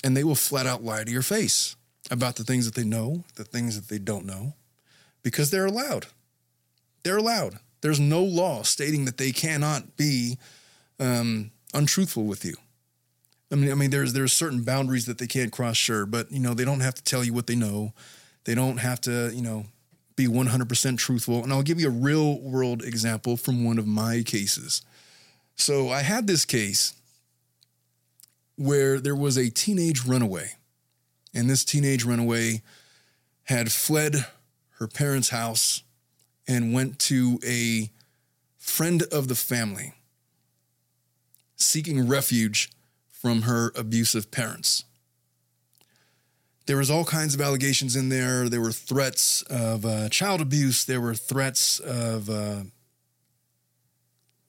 and 0.04 0.16
they 0.16 0.24
will 0.24 0.36
flat 0.36 0.66
out 0.66 0.84
lie 0.84 1.04
to 1.04 1.12
your 1.12 1.22
face 1.22 1.76
about 2.10 2.36
the 2.36 2.44
things 2.44 2.66
that 2.66 2.76
they 2.76 2.86
know, 2.86 3.24
the 3.36 3.44
things 3.44 3.76
that 3.76 3.90
they 3.90 4.00
don't 4.00 4.26
know, 4.26 4.54
because 5.24 5.52
they're 5.52 5.66
allowed. 5.66 6.08
They're 7.04 7.18
allowed. 7.18 7.60
There's 7.82 8.00
no 8.00 8.24
law 8.24 8.64
stating 8.64 9.06
that 9.06 9.18
they 9.18 9.32
cannot 9.32 9.98
be 9.98 10.38
um, 11.00 11.52
untruthful 11.74 12.24
with 12.24 12.46
you. 12.46 12.56
I 13.52 13.56
mean, 13.56 13.72
I 13.72 13.76
mean, 13.76 13.90
there's 13.90 14.14
there's 14.14 14.34
certain 14.34 14.64
boundaries 14.64 15.06
that 15.06 15.18
they 15.18 15.28
can't 15.28 15.52
cross, 15.52 15.78
sure, 15.78 16.06
but 16.06 16.32
you 16.32 16.40
know, 16.40 16.54
they 16.54 16.66
don't 16.66 16.82
have 16.82 16.96
to 16.96 17.04
tell 17.04 17.24
you 17.24 17.34
what 17.34 17.48
they 17.48 17.56
know. 17.56 17.94
They 18.44 18.56
don't 18.56 18.78
have 18.78 19.02
to, 19.02 19.32
you 19.34 19.42
know, 19.42 19.66
be 20.16 20.28
100% 20.28 20.98
truthful. 20.98 21.44
And 21.44 21.54
I'll 21.54 21.64
give 21.64 21.80
you 21.80 21.88
a 21.88 21.92
real 21.92 22.42
world 22.42 22.84
example 22.84 23.38
from 23.38 23.64
one 23.64 23.78
of 23.78 23.86
my 23.86 24.24
cases. 24.26 24.82
So 25.56 25.90
I 25.90 26.02
had 26.02 26.28
this 26.28 26.46
case 26.46 26.94
where 28.56 29.00
there 29.00 29.16
was 29.16 29.38
a 29.38 29.50
teenage 29.50 30.06
runaway, 30.06 30.54
and 31.34 31.50
this 31.50 31.64
teenage 31.64 32.04
runaway 32.04 32.62
had 33.44 33.72
fled 33.72 34.26
her 34.80 34.88
parents' 34.88 35.30
house 35.30 35.84
and 36.48 36.74
went 36.74 37.00
to 37.00 37.40
a 37.46 37.92
friend 38.58 39.04
of 39.12 39.28
the 39.28 39.36
family 39.36 39.94
seeking 41.56 42.08
refuge 42.08 42.70
from 43.28 43.42
her 43.42 43.74
abusive 43.76 44.32
parents. 44.32 44.86
There 46.66 46.78
was 46.78 46.90
all 46.90 47.04
kinds 47.04 47.36
of 47.36 47.42
allegations 47.42 47.94
in 47.94 48.08
there. 48.08 48.48
There 48.48 48.62
were 48.62 48.72
threats 48.72 49.42
of 49.50 49.86
uh, 49.86 50.08
child 50.08 50.40
abuse. 50.40 50.86
There 50.86 51.02
were 51.02 51.14
threats 51.14 51.82
of 51.82 52.30
uh, 52.30 52.62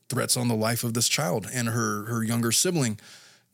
threats 0.09 0.37
on 0.37 0.47
the 0.47 0.55
life 0.55 0.85
of 0.85 0.95
this 0.95 1.09
child 1.09 1.49
and 1.53 1.67
her 1.67 2.05
her 2.05 2.23
younger 2.23 2.53
sibling. 2.53 3.01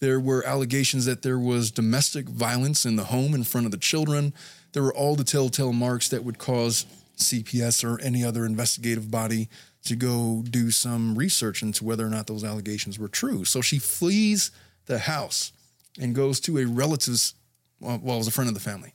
There 0.00 0.20
were 0.20 0.44
allegations 0.46 1.06
that 1.06 1.22
there 1.22 1.38
was 1.38 1.70
domestic 1.70 2.28
violence 2.28 2.84
in 2.84 2.96
the 2.96 3.04
home 3.04 3.34
in 3.34 3.44
front 3.44 3.64
of 3.64 3.70
the 3.70 3.78
children. 3.78 4.34
There 4.74 4.82
were 4.82 4.92
all 4.92 5.16
the 5.16 5.24
telltale 5.24 5.72
marks 5.72 6.10
that 6.10 6.22
would 6.22 6.36
cause 6.36 6.84
CPS 7.16 7.82
or 7.82 7.98
any 8.02 8.22
other 8.22 8.44
investigative 8.44 9.10
body 9.10 9.48
to 9.84 9.96
go 9.96 10.44
do 10.50 10.70
some 10.70 11.14
research 11.14 11.62
into 11.62 11.82
whether 11.82 12.06
or 12.06 12.10
not 12.10 12.26
those 12.26 12.44
allegations 12.44 12.98
were 12.98 13.08
true. 13.08 13.46
So 13.46 13.62
she 13.62 13.78
flees 13.78 14.50
the 14.86 14.98
house 14.98 15.52
and 16.00 16.14
goes 16.14 16.40
to 16.40 16.58
a 16.58 16.66
relative's, 16.66 17.34
well, 17.80 18.00
well 18.02 18.16
it 18.16 18.18
was 18.18 18.28
a 18.28 18.32
friend 18.32 18.48
of 18.48 18.54
the 18.54 18.60
family. 18.60 18.92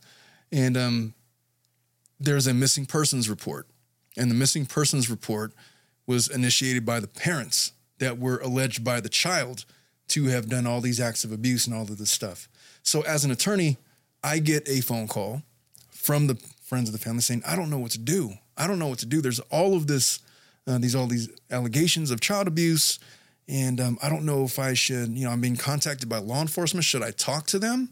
And 0.51 0.77
um, 0.77 1.13
there's 2.19 2.47
a 2.47 2.53
missing 2.53 2.85
persons 2.85 3.29
report. 3.29 3.67
And 4.17 4.29
the 4.29 4.35
missing 4.35 4.65
persons 4.65 5.09
report 5.09 5.53
was 6.05 6.27
initiated 6.27 6.85
by 6.85 6.99
the 6.99 7.07
parents 7.07 7.71
that 7.99 8.17
were 8.17 8.39
alleged 8.39 8.83
by 8.83 8.99
the 8.99 9.09
child 9.09 9.65
to 10.09 10.25
have 10.25 10.49
done 10.49 10.65
all 10.65 10.81
these 10.81 10.99
acts 10.99 11.23
of 11.23 11.31
abuse 11.31 11.67
and 11.67 11.75
all 11.75 11.83
of 11.83 11.97
this 11.97 12.09
stuff. 12.09 12.49
So, 12.81 13.01
as 13.01 13.23
an 13.23 13.31
attorney, 13.31 13.77
I 14.23 14.39
get 14.39 14.67
a 14.67 14.81
phone 14.81 15.07
call 15.07 15.43
from 15.91 16.27
the 16.27 16.35
friends 16.63 16.89
of 16.89 16.93
the 16.93 16.99
family 16.99 17.21
saying, 17.21 17.43
I 17.45 17.55
don't 17.55 17.69
know 17.69 17.77
what 17.77 17.91
to 17.91 17.99
do. 17.99 18.33
I 18.57 18.67
don't 18.67 18.79
know 18.79 18.87
what 18.87 18.99
to 18.99 19.05
do. 19.05 19.21
There's 19.21 19.39
all 19.51 19.75
of 19.75 19.87
this, 19.87 20.19
uh, 20.67 20.77
these 20.79 20.95
all 20.95 21.07
these 21.07 21.29
allegations 21.51 22.11
of 22.11 22.19
child 22.19 22.47
abuse. 22.47 22.99
And 23.49 23.81
um, 23.81 23.97
I 24.03 24.09
don't 24.09 24.25
know 24.25 24.43
if 24.43 24.59
I 24.59 24.75
should, 24.75 25.17
you 25.17 25.25
know, 25.25 25.31
I'm 25.31 25.41
being 25.41 25.55
contacted 25.55 26.07
by 26.07 26.19
law 26.19 26.41
enforcement. 26.41 26.83
Should 26.85 27.01
I 27.01 27.09
talk 27.09 27.47
to 27.47 27.57
them? 27.57 27.89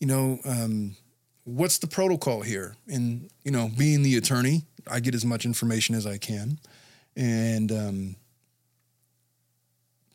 You 0.00 0.06
know, 0.06 0.38
um, 0.46 0.96
what's 1.44 1.76
the 1.76 1.86
protocol 1.86 2.40
here? 2.40 2.76
And, 2.88 3.28
you 3.44 3.50
know, 3.50 3.70
being 3.76 4.02
the 4.02 4.16
attorney, 4.16 4.62
I 4.90 5.00
get 5.00 5.14
as 5.14 5.24
much 5.24 5.44
information 5.44 5.94
as 5.94 6.06
I 6.06 6.16
can. 6.16 6.58
And 7.14 7.70
um, 7.70 8.16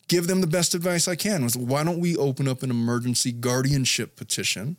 give 0.08 0.26
them 0.26 0.42
the 0.42 0.48
best 0.48 0.74
advice 0.74 1.08
I 1.08 1.16
can. 1.16 1.44
Was 1.44 1.56
why 1.56 1.84
don't 1.84 2.00
we 2.00 2.18
open 2.18 2.48
up 2.48 2.64
an 2.64 2.72
emergency 2.72 3.32
guardianship 3.32 4.16
petition? 4.16 4.78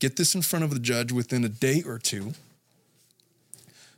Get 0.00 0.16
this 0.16 0.34
in 0.34 0.42
front 0.42 0.64
of 0.64 0.70
the 0.70 0.80
judge 0.80 1.12
within 1.12 1.44
a 1.44 1.48
day 1.48 1.84
or 1.86 2.00
two. 2.00 2.32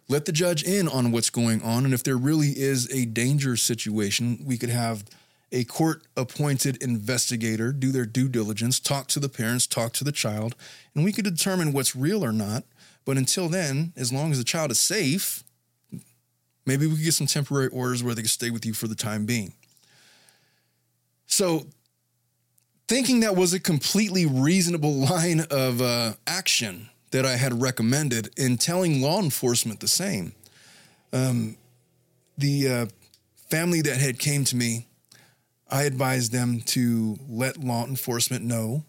Let 0.08 0.24
the 0.24 0.32
judge 0.32 0.62
in 0.62 0.86
on 0.86 1.10
what's 1.10 1.30
going 1.30 1.62
on. 1.62 1.84
And 1.84 1.92
if 1.92 2.04
there 2.04 2.16
really 2.16 2.50
is 2.50 2.90
a 2.92 3.06
danger 3.06 3.56
situation, 3.56 4.38
we 4.44 4.56
could 4.56 4.70
have 4.70 5.04
a 5.52 5.64
court 5.64 6.02
appointed 6.16 6.82
investigator 6.82 7.72
do 7.72 7.90
their 7.90 8.04
due 8.04 8.28
diligence, 8.28 8.80
talk 8.80 9.08
to 9.08 9.20
the 9.20 9.28
parents, 9.28 9.66
talk 9.66 9.92
to 9.94 10.04
the 10.04 10.12
child, 10.12 10.54
and 10.94 11.04
we 11.04 11.12
could 11.12 11.24
determine 11.24 11.72
what's 11.72 11.94
real 11.96 12.24
or 12.24 12.32
not. 12.32 12.64
But 13.04 13.16
until 13.16 13.48
then, 13.48 13.92
as 13.96 14.12
long 14.12 14.32
as 14.32 14.38
the 14.38 14.44
child 14.44 14.70
is 14.72 14.80
safe, 14.80 15.44
maybe 16.66 16.86
we 16.86 16.96
could 16.96 17.04
get 17.04 17.14
some 17.14 17.28
temporary 17.28 17.68
orders 17.68 18.02
where 18.02 18.14
they 18.14 18.22
can 18.22 18.28
stay 18.28 18.50
with 18.50 18.66
you 18.66 18.74
for 18.74 18.88
the 18.88 18.96
time 18.96 19.26
being. 19.26 19.52
So, 21.26 21.66
thinking 22.88 23.20
that 23.20 23.36
was 23.36 23.52
a 23.52 23.60
completely 23.60 24.26
reasonable 24.26 24.92
line 25.10 25.44
of 25.50 25.80
uh, 25.80 26.14
action 26.26 26.90
that 27.10 27.24
I 27.24 27.36
had 27.36 27.60
recommended 27.60 28.30
in 28.36 28.56
telling 28.56 29.00
law 29.00 29.20
enforcement 29.20 29.80
the 29.80 29.88
same, 29.88 30.32
um, 31.12 31.56
the 32.36 32.68
uh, 32.68 32.86
family 33.48 33.80
that 33.82 33.98
had 33.98 34.18
came 34.18 34.44
to 34.44 34.56
me, 34.56 34.86
I 35.70 35.84
advised 35.84 36.32
them 36.32 36.60
to 36.66 37.18
let 37.28 37.58
law 37.58 37.86
enforcement 37.86 38.44
know 38.44 38.84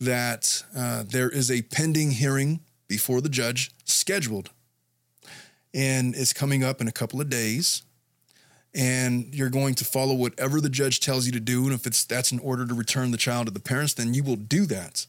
that 0.00 0.62
uh, 0.76 1.04
there 1.06 1.28
is 1.28 1.50
a 1.50 1.62
pending 1.62 2.12
hearing 2.12 2.60
before 2.86 3.20
the 3.20 3.28
judge 3.28 3.72
scheduled, 3.84 4.50
and 5.74 6.14
it's 6.14 6.32
coming 6.32 6.62
up 6.62 6.80
in 6.80 6.88
a 6.88 6.92
couple 6.92 7.20
of 7.20 7.28
days. 7.28 7.82
And 8.74 9.34
you're 9.34 9.48
going 9.48 9.74
to 9.76 9.84
follow 9.84 10.14
whatever 10.14 10.60
the 10.60 10.68
judge 10.68 11.00
tells 11.00 11.24
you 11.26 11.32
to 11.32 11.40
do. 11.40 11.64
And 11.64 11.72
if 11.72 11.86
it's 11.86 12.04
that's 12.04 12.30
an 12.30 12.38
order 12.38 12.66
to 12.66 12.74
return 12.74 13.10
the 13.10 13.16
child 13.16 13.46
to 13.46 13.52
the 13.52 13.60
parents 13.60 13.94
then 13.94 14.12
you 14.12 14.22
will 14.22 14.36
do 14.36 14.66
that 14.66 15.06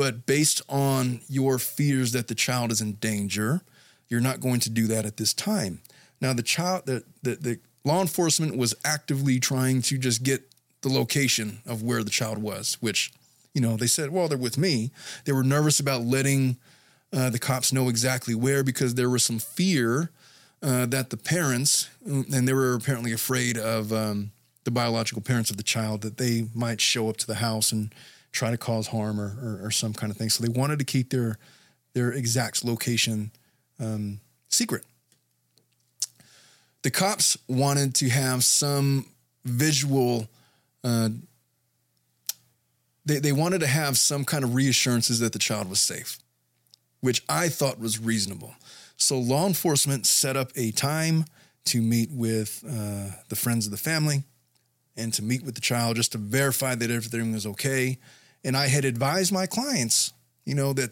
but 0.00 0.24
based 0.24 0.62
on 0.66 1.20
your 1.28 1.58
fears 1.58 2.12
that 2.12 2.26
the 2.26 2.34
child 2.34 2.72
is 2.72 2.80
in 2.80 2.94
danger 2.94 3.60
you're 4.08 4.18
not 4.18 4.40
going 4.40 4.58
to 4.58 4.70
do 4.70 4.86
that 4.86 5.04
at 5.04 5.18
this 5.18 5.34
time. 5.34 5.82
Now 6.22 6.32
the 6.32 6.42
child 6.42 6.86
the, 6.86 7.04
the, 7.22 7.34
the 7.34 7.58
law 7.84 8.00
enforcement 8.00 8.56
was 8.56 8.74
actively 8.82 9.38
trying 9.38 9.82
to 9.82 9.98
just 9.98 10.22
get 10.22 10.40
the 10.80 10.88
location 10.88 11.58
of 11.66 11.82
where 11.82 12.02
the 12.02 12.08
child 12.08 12.38
was 12.38 12.78
which 12.80 13.12
you 13.52 13.60
know 13.60 13.76
they 13.76 13.86
said 13.86 14.10
well 14.10 14.26
they're 14.26 14.38
with 14.38 14.56
me. 14.56 14.90
They 15.26 15.32
were 15.32 15.44
nervous 15.44 15.78
about 15.80 16.00
letting 16.00 16.56
uh, 17.12 17.28
the 17.28 17.38
cops 17.38 17.70
know 17.70 17.90
exactly 17.90 18.34
where 18.34 18.64
because 18.64 18.94
there 18.94 19.10
was 19.10 19.22
some 19.22 19.38
fear 19.38 20.10
uh, 20.62 20.86
that 20.86 21.10
the 21.10 21.18
parents, 21.18 21.90
and 22.04 22.48
they 22.48 22.54
were 22.54 22.72
apparently 22.74 23.12
afraid 23.12 23.58
of 23.58 23.92
um, 23.92 24.30
the 24.64 24.70
biological 24.70 25.20
parents 25.20 25.50
of 25.50 25.56
the 25.56 25.62
child, 25.62 26.02
that 26.02 26.18
they 26.18 26.46
might 26.54 26.80
show 26.80 27.08
up 27.08 27.16
to 27.16 27.26
the 27.26 27.36
house 27.36 27.72
and 27.72 27.94
try 28.32 28.50
to 28.50 28.56
cause 28.56 28.88
harm 28.88 29.20
or, 29.20 29.36
or, 29.42 29.66
or 29.66 29.70
some 29.70 29.92
kind 29.92 30.10
of 30.10 30.16
thing. 30.16 30.30
So 30.30 30.44
they 30.44 30.48
wanted 30.48 30.78
to 30.78 30.84
keep 30.84 31.10
their 31.10 31.38
their 31.92 32.12
exact 32.12 32.64
location 32.64 33.32
um, 33.80 34.20
secret. 34.48 34.84
The 36.82 36.90
cops 36.90 37.36
wanted 37.48 37.94
to 37.96 38.08
have 38.08 38.44
some 38.44 39.06
visual. 39.44 40.28
Uh, 40.82 41.10
they, 43.04 43.18
they 43.18 43.32
wanted 43.32 43.60
to 43.60 43.66
have 43.66 43.98
some 43.98 44.24
kind 44.24 44.44
of 44.44 44.54
reassurances 44.54 45.20
that 45.20 45.32
the 45.32 45.38
child 45.38 45.68
was 45.68 45.80
safe, 45.80 46.18
which 47.00 47.22
I 47.28 47.48
thought 47.48 47.78
was 47.78 47.98
reasonable. 47.98 48.54
So 48.96 49.18
law 49.18 49.46
enforcement 49.46 50.06
set 50.06 50.36
up 50.36 50.52
a 50.56 50.70
time 50.70 51.24
to 51.66 51.80
meet 51.80 52.10
with 52.10 52.62
uh, 52.66 53.16
the 53.28 53.36
friends 53.36 53.66
of 53.66 53.72
the 53.72 53.78
family 53.78 54.22
and 54.96 55.12
to 55.14 55.22
meet 55.22 55.42
with 55.42 55.54
the 55.54 55.60
child 55.60 55.96
just 55.96 56.12
to 56.12 56.18
verify 56.18 56.74
that 56.74 56.90
everything 56.90 57.32
was 57.32 57.46
okay. 57.46 57.98
And 58.44 58.56
I 58.56 58.68
had 58.68 58.84
advised 58.84 59.32
my 59.32 59.46
clients, 59.46 60.12
you 60.44 60.54
know, 60.54 60.72
that 60.74 60.90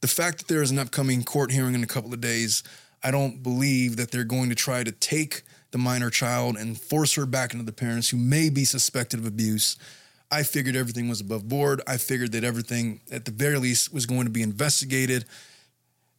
the 0.00 0.08
fact 0.08 0.38
that 0.38 0.48
there 0.48 0.62
is 0.62 0.70
an 0.70 0.78
upcoming 0.78 1.24
court 1.24 1.50
hearing 1.50 1.74
in 1.74 1.82
a 1.82 1.86
couple 1.86 2.14
of 2.14 2.20
days, 2.20 2.62
I 3.02 3.10
don't 3.10 3.42
believe 3.42 3.96
that 3.96 4.10
they're 4.10 4.24
going 4.24 4.48
to 4.50 4.54
try 4.54 4.84
to 4.84 4.92
take 4.92 5.42
the 5.72 5.78
minor 5.78 6.10
child 6.10 6.56
and 6.56 6.80
force 6.80 7.14
her 7.14 7.26
back 7.26 7.52
into 7.52 7.64
the 7.64 7.72
parents 7.72 8.08
who 8.08 8.16
may 8.16 8.50
be 8.50 8.64
suspected 8.64 9.20
of 9.20 9.26
abuse. 9.26 9.76
I 10.30 10.42
figured 10.42 10.76
everything 10.76 11.08
was 11.08 11.20
above 11.20 11.48
board. 11.48 11.82
I 11.86 11.96
figured 11.96 12.32
that 12.32 12.44
everything, 12.44 13.00
at 13.10 13.24
the 13.24 13.30
very 13.30 13.58
least, 13.58 13.92
was 13.92 14.06
going 14.06 14.24
to 14.24 14.30
be 14.30 14.42
investigated 14.42 15.24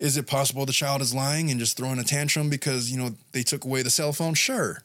is 0.01 0.17
it 0.17 0.25
possible 0.25 0.65
the 0.65 0.73
child 0.73 0.99
is 0.99 1.13
lying 1.13 1.51
and 1.51 1.59
just 1.59 1.77
throwing 1.77 1.99
a 1.99 2.03
tantrum 2.03 2.49
because, 2.49 2.91
you 2.91 2.97
know, 2.97 3.11
they 3.33 3.43
took 3.43 3.63
away 3.63 3.83
the 3.83 3.91
cell 3.91 4.11
phone? 4.11 4.33
Sure. 4.33 4.81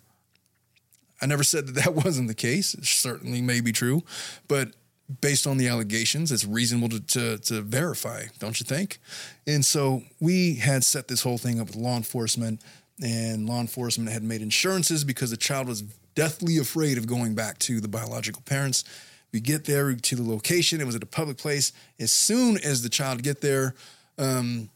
I 1.23 1.27
never 1.27 1.43
said 1.43 1.67
that 1.67 1.85
that 1.85 1.95
wasn't 2.05 2.29
the 2.29 2.35
case. 2.35 2.75
It 2.75 2.85
certainly 2.85 3.41
may 3.41 3.63
be 3.63 3.73
true, 3.73 4.05
but 4.47 4.73
based 5.21 5.47
on 5.47 5.57
the 5.57 5.69
allegations, 5.69 6.33
it's 6.33 6.45
reasonable 6.45 6.89
to, 6.89 7.01
to, 7.01 7.39
to, 7.39 7.61
verify, 7.63 8.25
don't 8.39 8.59
you 8.59 8.65
think? 8.65 8.99
And 9.47 9.65
so 9.65 10.03
we 10.21 10.55
had 10.55 10.83
set 10.83 11.09
this 11.09 11.23
whole 11.23 11.39
thing 11.39 11.61
up 11.61 11.69
with 11.69 11.77
law 11.77 11.97
enforcement, 11.97 12.61
and 13.03 13.49
law 13.49 13.61
enforcement 13.61 14.11
had 14.11 14.23
made 14.23 14.43
insurances 14.43 15.05
because 15.05 15.31
the 15.31 15.37
child 15.37 15.69
was 15.69 15.83
deathly 16.15 16.59
afraid 16.59 16.99
of 16.99 17.07
going 17.07 17.35
back 17.35 17.59
to 17.61 17.81
the 17.81 17.89
biological 17.89 18.43
parents. 18.43 18.85
We 19.33 19.41
get 19.41 19.65
there 19.65 19.95
to 19.95 20.17
the 20.17 20.29
location, 20.29 20.81
it 20.81 20.87
was 20.87 20.97
at 20.97 21.03
a 21.03 21.07
public 21.07 21.37
place. 21.37 21.73
As 22.01 22.11
soon 22.11 22.57
as 22.59 22.83
the 22.83 22.89
child 22.89 23.23
get 23.23 23.41
there, 23.41 23.75
um, 24.19 24.71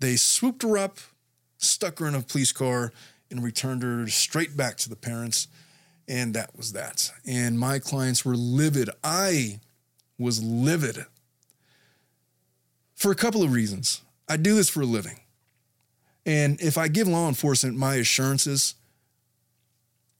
they 0.00 0.16
swooped 0.16 0.62
her 0.62 0.76
up, 0.76 0.98
stuck 1.56 1.98
her 1.98 2.06
in 2.06 2.14
a 2.14 2.20
police 2.20 2.52
car, 2.52 2.92
and 3.30 3.42
returned 3.42 3.82
her 3.82 4.06
straight 4.08 4.56
back 4.56 4.76
to 4.76 4.88
the 4.88 4.96
parents. 4.96 5.48
And 6.08 6.34
that 6.34 6.56
was 6.56 6.72
that. 6.72 7.10
And 7.26 7.58
my 7.58 7.78
clients 7.78 8.24
were 8.24 8.36
livid. 8.36 8.90
I 9.02 9.60
was 10.18 10.42
livid 10.42 11.06
for 12.94 13.10
a 13.10 13.16
couple 13.16 13.42
of 13.42 13.52
reasons. 13.52 14.02
I 14.28 14.36
do 14.36 14.54
this 14.54 14.68
for 14.68 14.82
a 14.82 14.86
living. 14.86 15.20
And 16.26 16.60
if 16.60 16.78
I 16.78 16.88
give 16.88 17.06
law 17.06 17.28
enforcement 17.28 17.76
my 17.76 17.96
assurances, 17.96 18.74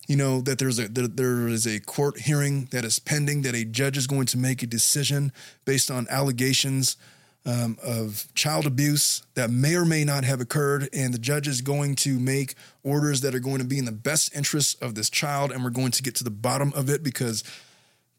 you 0.06 0.16
know 0.16 0.42
that 0.42 0.58
there's 0.58 0.78
a 0.78 0.88
that 0.88 1.16
there 1.16 1.48
is 1.48 1.66
a 1.66 1.80
court 1.80 2.20
hearing 2.20 2.66
that 2.72 2.84
is 2.84 2.98
pending 2.98 3.42
that 3.42 3.54
a 3.54 3.64
judge 3.64 3.96
is 3.96 4.06
going 4.06 4.26
to 4.26 4.38
make 4.38 4.62
a 4.62 4.66
decision 4.66 5.32
based 5.64 5.90
on 5.90 6.06
allegations 6.10 6.98
um, 7.46 7.76
of 7.82 8.26
child 8.34 8.66
abuse 8.66 9.22
that 9.34 9.50
may 9.50 9.74
or 9.74 9.84
may 9.84 10.04
not 10.04 10.24
have 10.24 10.40
occurred, 10.40 10.88
and 10.92 11.12
the 11.12 11.18
judge 11.18 11.46
is 11.46 11.60
going 11.60 11.94
to 11.96 12.18
make 12.18 12.54
orders 12.82 13.20
that 13.20 13.34
are 13.34 13.40
going 13.40 13.58
to 13.58 13.64
be 13.64 13.78
in 13.78 13.84
the 13.84 13.92
best 13.92 14.34
interest 14.34 14.82
of 14.82 14.94
this 14.94 15.10
child, 15.10 15.52
and 15.52 15.62
we're 15.62 15.70
going 15.70 15.90
to 15.92 16.02
get 16.02 16.14
to 16.16 16.24
the 16.24 16.30
bottom 16.30 16.72
of 16.74 16.88
it 16.88 17.02
because 17.02 17.44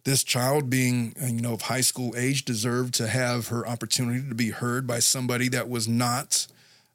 this 0.04 0.24
child, 0.24 0.70
being 0.70 1.16
uh, 1.22 1.26
you 1.26 1.42
know 1.42 1.54
of 1.54 1.64
high 1.64 1.82
school 1.82 2.14
age, 2.16 2.46
deserved 2.46 2.94
to 2.96 3.08
have 3.08 3.48
her 3.48 3.68
opportunity 3.68 4.28
to 4.30 4.36
be 4.36 4.52
heard 4.52 4.86
by 4.86 5.00
somebody 5.00 5.50
that 5.50 5.68
was 5.68 5.88
not 5.88 6.46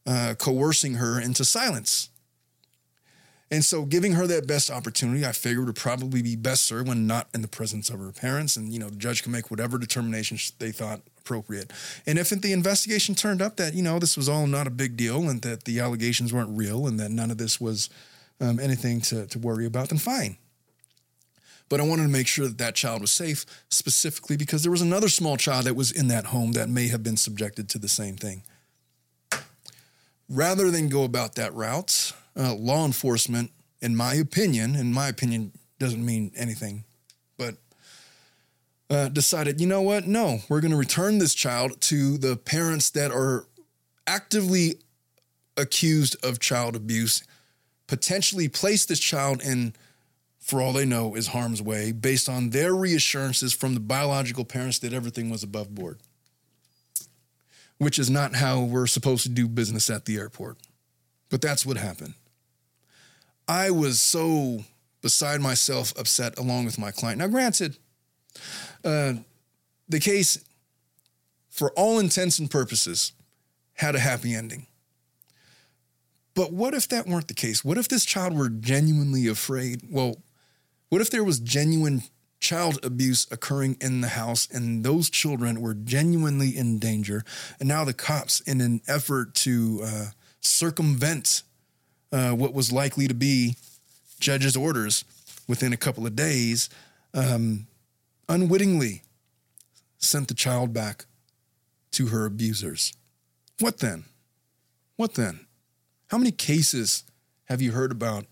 uh, 0.07 0.35
coercing 0.39 0.95
her 0.95 1.21
into 1.21 1.45
silence. 1.45 2.09
And 3.51 3.65
so, 3.65 3.85
giving 3.85 4.13
her 4.13 4.29
that 4.29 4.47
best 4.47 4.71
opportunity, 4.71 5.27
I 5.27 5.33
figured 5.33 5.67
would 5.67 5.75
probably 5.75 6.23
be 6.23 6.37
best 6.37 6.65
served 6.67 6.87
when 6.87 7.09
not 7.09 7.29
in 7.35 7.43
the 7.43 7.49
presence 7.49 7.91
of 7.91 7.99
her 7.99 8.13
parents. 8.13 8.57
And, 8.57 8.73
you 8.73 8.79
know, 8.79 8.89
the 8.89 8.97
judge 8.97 9.25
can 9.25 9.33
make 9.33 9.51
whatever 9.51 9.77
determinations 9.77 10.53
they 10.61 10.71
thought 10.71 11.01
appropriate. 11.21 11.73
And 12.07 12.19
if 12.19 12.31
the 12.31 12.53
investigation 12.53 13.15
turned 13.15 13.43
up 13.43 13.57
that, 13.57 13.75
you 13.75 13.83
know, 13.83 13.99
this 13.99 14.17
was 14.17 14.29
all 14.29 14.47
not 14.47 14.67
a 14.67 14.71
big 14.71 14.97
deal 14.97 15.29
and 15.29 15.43
that 15.43 15.65
the 15.65 15.81
allegations 15.81 16.33
weren't 16.33 16.57
real 16.57 16.87
and 16.87 16.99
that 16.99 17.11
none 17.11 17.31
of 17.31 17.39
this 17.39 17.61
was 17.61 17.91
um, 18.41 18.59
anything 18.59 19.01
to, 19.03 19.27
to 19.27 19.39
worry 19.39 19.67
about, 19.67 19.91
then 19.91 19.99
fine. 19.99 20.37
But 21.69 21.81
I 21.81 21.85
wanted 21.85 22.03
to 22.03 22.09
make 22.09 22.27
sure 22.27 22.49
that 22.49 22.59
that 22.59 22.75
child 22.75 23.01
was 23.01 23.13
safe, 23.13 23.47
specifically 23.69 24.37
because 24.37 24.63
there 24.63 24.73
was 24.73 24.83
another 24.83 25.09
small 25.09 25.37
child 25.37 25.67
that 25.67 25.77
was 25.77 25.93
in 25.93 26.09
that 26.09 26.27
home 26.27 26.53
that 26.53 26.69
may 26.69 26.89
have 26.89 27.03
been 27.03 27.17
subjected 27.17 27.69
to 27.71 27.79
the 27.79 27.89
same 27.89 28.17
thing. 28.17 28.43
Rather 30.29 30.71
than 30.71 30.89
go 30.89 31.05
about 31.05 31.37
that 31.37 31.55
route, 31.55 32.13
uh, 32.37 32.55
law 32.55 32.85
enforcement, 32.85 33.53
in 33.81 33.95
my 33.95 34.15
opinion, 34.15 34.75
in 34.75 34.93
my 34.93 35.09
opinion 35.09 35.53
doesn't 35.79 36.05
mean 36.05 36.33
anything, 36.37 36.85
uh, 38.91 39.09
decided, 39.09 39.61
you 39.61 39.67
know 39.67 39.83
what? 39.83 40.07
No, 40.07 40.41
we're 40.49 40.61
going 40.61 40.73
to 40.73 40.77
return 40.77 41.19
this 41.19 41.35
child 41.35 41.81
to 41.83 42.19
the 42.19 42.37
parents 42.37 42.91
that 42.91 43.13
are 43.13 43.47
actively 44.07 44.81
accused 45.57 46.17
of 46.25 46.41
child 46.41 46.75
abuse, 46.75 47.23
potentially 47.87 48.49
place 48.49 48.85
this 48.85 48.99
child 48.99 49.41
in, 49.43 49.75
for 50.41 50.61
all 50.61 50.73
they 50.73 50.85
know, 50.85 51.15
is 51.15 51.29
harm's 51.29 51.63
way 51.63 51.93
based 51.93 52.29
on 52.29 52.51
their 52.51 52.75
reassurances 52.75 53.53
from 53.53 53.75
the 53.75 53.81
biological 53.81 54.45
parents 54.45 54.81
that 54.81 54.93
everything 54.93 55.31
was 55.31 55.45
above 55.45 55.73
board, 55.73 56.01
which 57.79 57.99
is 57.99 58.11
not 58.11 58.35
how 58.35 58.61
we're 58.61 58.89
supposed 58.89 59.23
to 59.23 59.29
do 59.29 59.47
business 59.47 59.89
at 59.89 60.05
the 60.05 60.17
airport. 60.17 60.57
But 61.29 61.41
that's 61.41 61.65
what 61.65 61.77
happened. 61.77 62.15
I 63.47 63.71
was 63.71 64.01
so 64.01 64.65
beside 65.01 65.41
myself 65.41 65.93
upset 65.97 66.39
along 66.39 66.65
with 66.65 66.79
my 66.79 66.91
client. 66.91 67.19
Now, 67.19 67.29
granted, 67.29 67.77
uh, 68.85 69.15
the 69.89 70.01
case, 70.01 70.39
for 71.49 71.71
all 71.73 71.99
intents 71.99 72.39
and 72.39 72.51
purposes, 72.51 73.13
had 73.75 73.95
a 73.95 73.99
happy 74.01 74.35
ending. 74.35 74.67
But 76.35 76.53
what 76.53 76.75
if 76.75 76.89
that 76.89 77.07
weren't 77.07 77.29
the 77.29 77.35
case? 77.35 77.65
What 77.65 77.77
if 77.79 77.89
this 77.89 78.05
child 78.05 78.37
were 78.37 78.49
genuinely 78.49 79.27
afraid? 79.27 79.83
Well, 79.91 80.17
What 80.91 81.01
if 81.01 81.11
there 81.11 81.23
was 81.25 81.39
genuine 81.39 82.03
child 82.41 82.85
abuse 82.85 83.27
occurring 83.31 83.77
in 83.81 84.01
the 84.01 84.09
house 84.09 84.49
and 84.51 84.83
those 84.85 85.09
children 85.09 85.61
were 85.61 85.75
genuinely 85.75 86.57
in 86.57 86.79
danger? 86.81 87.23
And 87.61 87.69
now 87.69 87.85
the 87.85 87.95
cops, 87.95 88.41
in 88.41 88.61
an 88.61 88.81
effort 88.89 89.35
to 89.37 89.81
uh, 89.85 90.07
circumvent 90.41 91.43
uh, 92.13 92.33
what 92.33 92.53
was 92.53 92.73
likely 92.73 93.07
to 93.07 93.15
be 93.15 93.55
judge's 94.19 94.57
orders 94.57 95.05
within 95.47 95.73
a 95.73 95.77
couple 95.77 96.07
of 96.07 96.17
days, 96.17 96.69
um, 97.15 97.69
unwittingly 98.31 99.03
sent 99.99 100.29
the 100.29 100.35
child 100.35 100.73
back 100.73 101.07
to 101.91 102.07
her 102.07 102.25
abusers. 102.25 102.95
What 103.59 103.79
then? 103.81 104.05
What 104.97 105.15
then? 105.15 105.47
How 106.07 106.17
many 106.17 106.31
cases 106.31 107.03
have 107.47 107.61
you 107.61 107.73
heard 107.73 107.91
about 107.91 108.27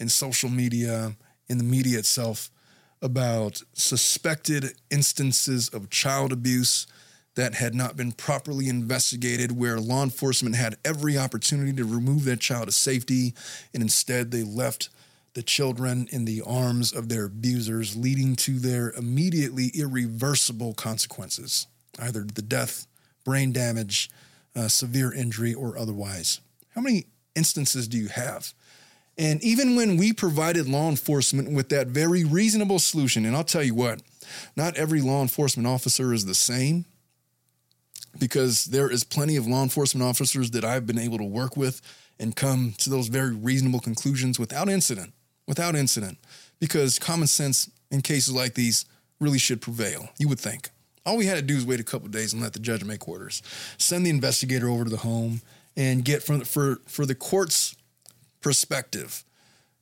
in 0.00 0.08
social 0.08 0.50
media, 0.50 1.14
in 1.48 1.58
the 1.58 1.64
media 1.64 2.00
itself, 2.00 2.50
about 3.00 3.62
suspected 3.74 4.74
instances 4.90 5.68
of 5.68 5.88
child 5.88 6.32
abuse 6.32 6.88
that 7.36 7.54
had 7.54 7.76
not 7.76 7.96
been 7.96 8.10
properly 8.10 8.68
investigated, 8.68 9.52
where 9.52 9.78
law 9.78 10.02
enforcement 10.02 10.56
had 10.56 10.76
every 10.84 11.16
opportunity 11.16 11.72
to 11.74 11.84
remove 11.84 12.24
that 12.24 12.40
child 12.40 12.66
to 12.66 12.72
safety, 12.72 13.34
and 13.72 13.84
instead 13.84 14.32
they 14.32 14.42
left 14.42 14.88
the 15.34 15.42
children 15.42 16.08
in 16.10 16.24
the 16.24 16.42
arms 16.44 16.92
of 16.92 17.08
their 17.08 17.26
abusers, 17.26 17.96
leading 17.96 18.36
to 18.36 18.58
their 18.58 18.90
immediately 18.92 19.70
irreversible 19.74 20.74
consequences, 20.74 21.66
either 21.98 22.24
the 22.34 22.42
death, 22.42 22.86
brain 23.24 23.52
damage, 23.52 24.10
uh, 24.56 24.68
severe 24.68 25.12
injury, 25.12 25.54
or 25.54 25.78
otherwise. 25.78 26.40
How 26.74 26.80
many 26.80 27.06
instances 27.34 27.86
do 27.86 27.96
you 27.96 28.08
have? 28.08 28.52
And 29.16 29.42
even 29.44 29.76
when 29.76 29.96
we 29.96 30.12
provided 30.12 30.68
law 30.68 30.88
enforcement 30.88 31.52
with 31.52 31.68
that 31.68 31.88
very 31.88 32.24
reasonable 32.24 32.78
solution, 32.78 33.24
and 33.24 33.36
I'll 33.36 33.44
tell 33.44 33.62
you 33.62 33.74
what, 33.74 34.00
not 34.56 34.76
every 34.76 35.00
law 35.00 35.22
enforcement 35.22 35.66
officer 35.66 36.12
is 36.12 36.24
the 36.24 36.34
same 36.34 36.86
because 38.18 38.66
there 38.66 38.90
is 38.90 39.04
plenty 39.04 39.36
of 39.36 39.46
law 39.46 39.62
enforcement 39.62 40.06
officers 40.06 40.50
that 40.52 40.64
I've 40.64 40.86
been 40.86 40.98
able 40.98 41.18
to 41.18 41.24
work 41.24 41.56
with 41.56 41.80
and 42.18 42.34
come 42.34 42.74
to 42.78 42.90
those 42.90 43.08
very 43.08 43.34
reasonable 43.34 43.80
conclusions 43.80 44.38
without 44.38 44.68
incident, 44.68 45.12
without 45.50 45.74
incident, 45.74 46.16
because 46.60 46.96
common 47.00 47.26
sense 47.26 47.68
in 47.90 48.00
cases 48.02 48.32
like 48.32 48.54
these 48.54 48.84
really 49.18 49.36
should 49.36 49.60
prevail, 49.60 50.08
you 50.16 50.28
would 50.28 50.38
think. 50.38 50.70
All 51.04 51.16
we 51.16 51.26
had 51.26 51.34
to 51.34 51.42
do 51.42 51.56
is 51.56 51.66
wait 51.66 51.80
a 51.80 51.84
couple 51.84 52.06
days 52.06 52.32
and 52.32 52.40
let 52.40 52.52
the 52.52 52.60
judge 52.60 52.84
make 52.84 53.08
orders, 53.08 53.42
send 53.76 54.06
the 54.06 54.10
investigator 54.10 54.68
over 54.68 54.84
to 54.84 54.90
the 54.90 54.98
home, 54.98 55.42
and 55.76 56.04
get 56.04 56.22
from 56.22 56.42
for 56.42 56.76
for 56.86 57.04
the 57.04 57.16
court's 57.16 57.74
perspective 58.40 59.24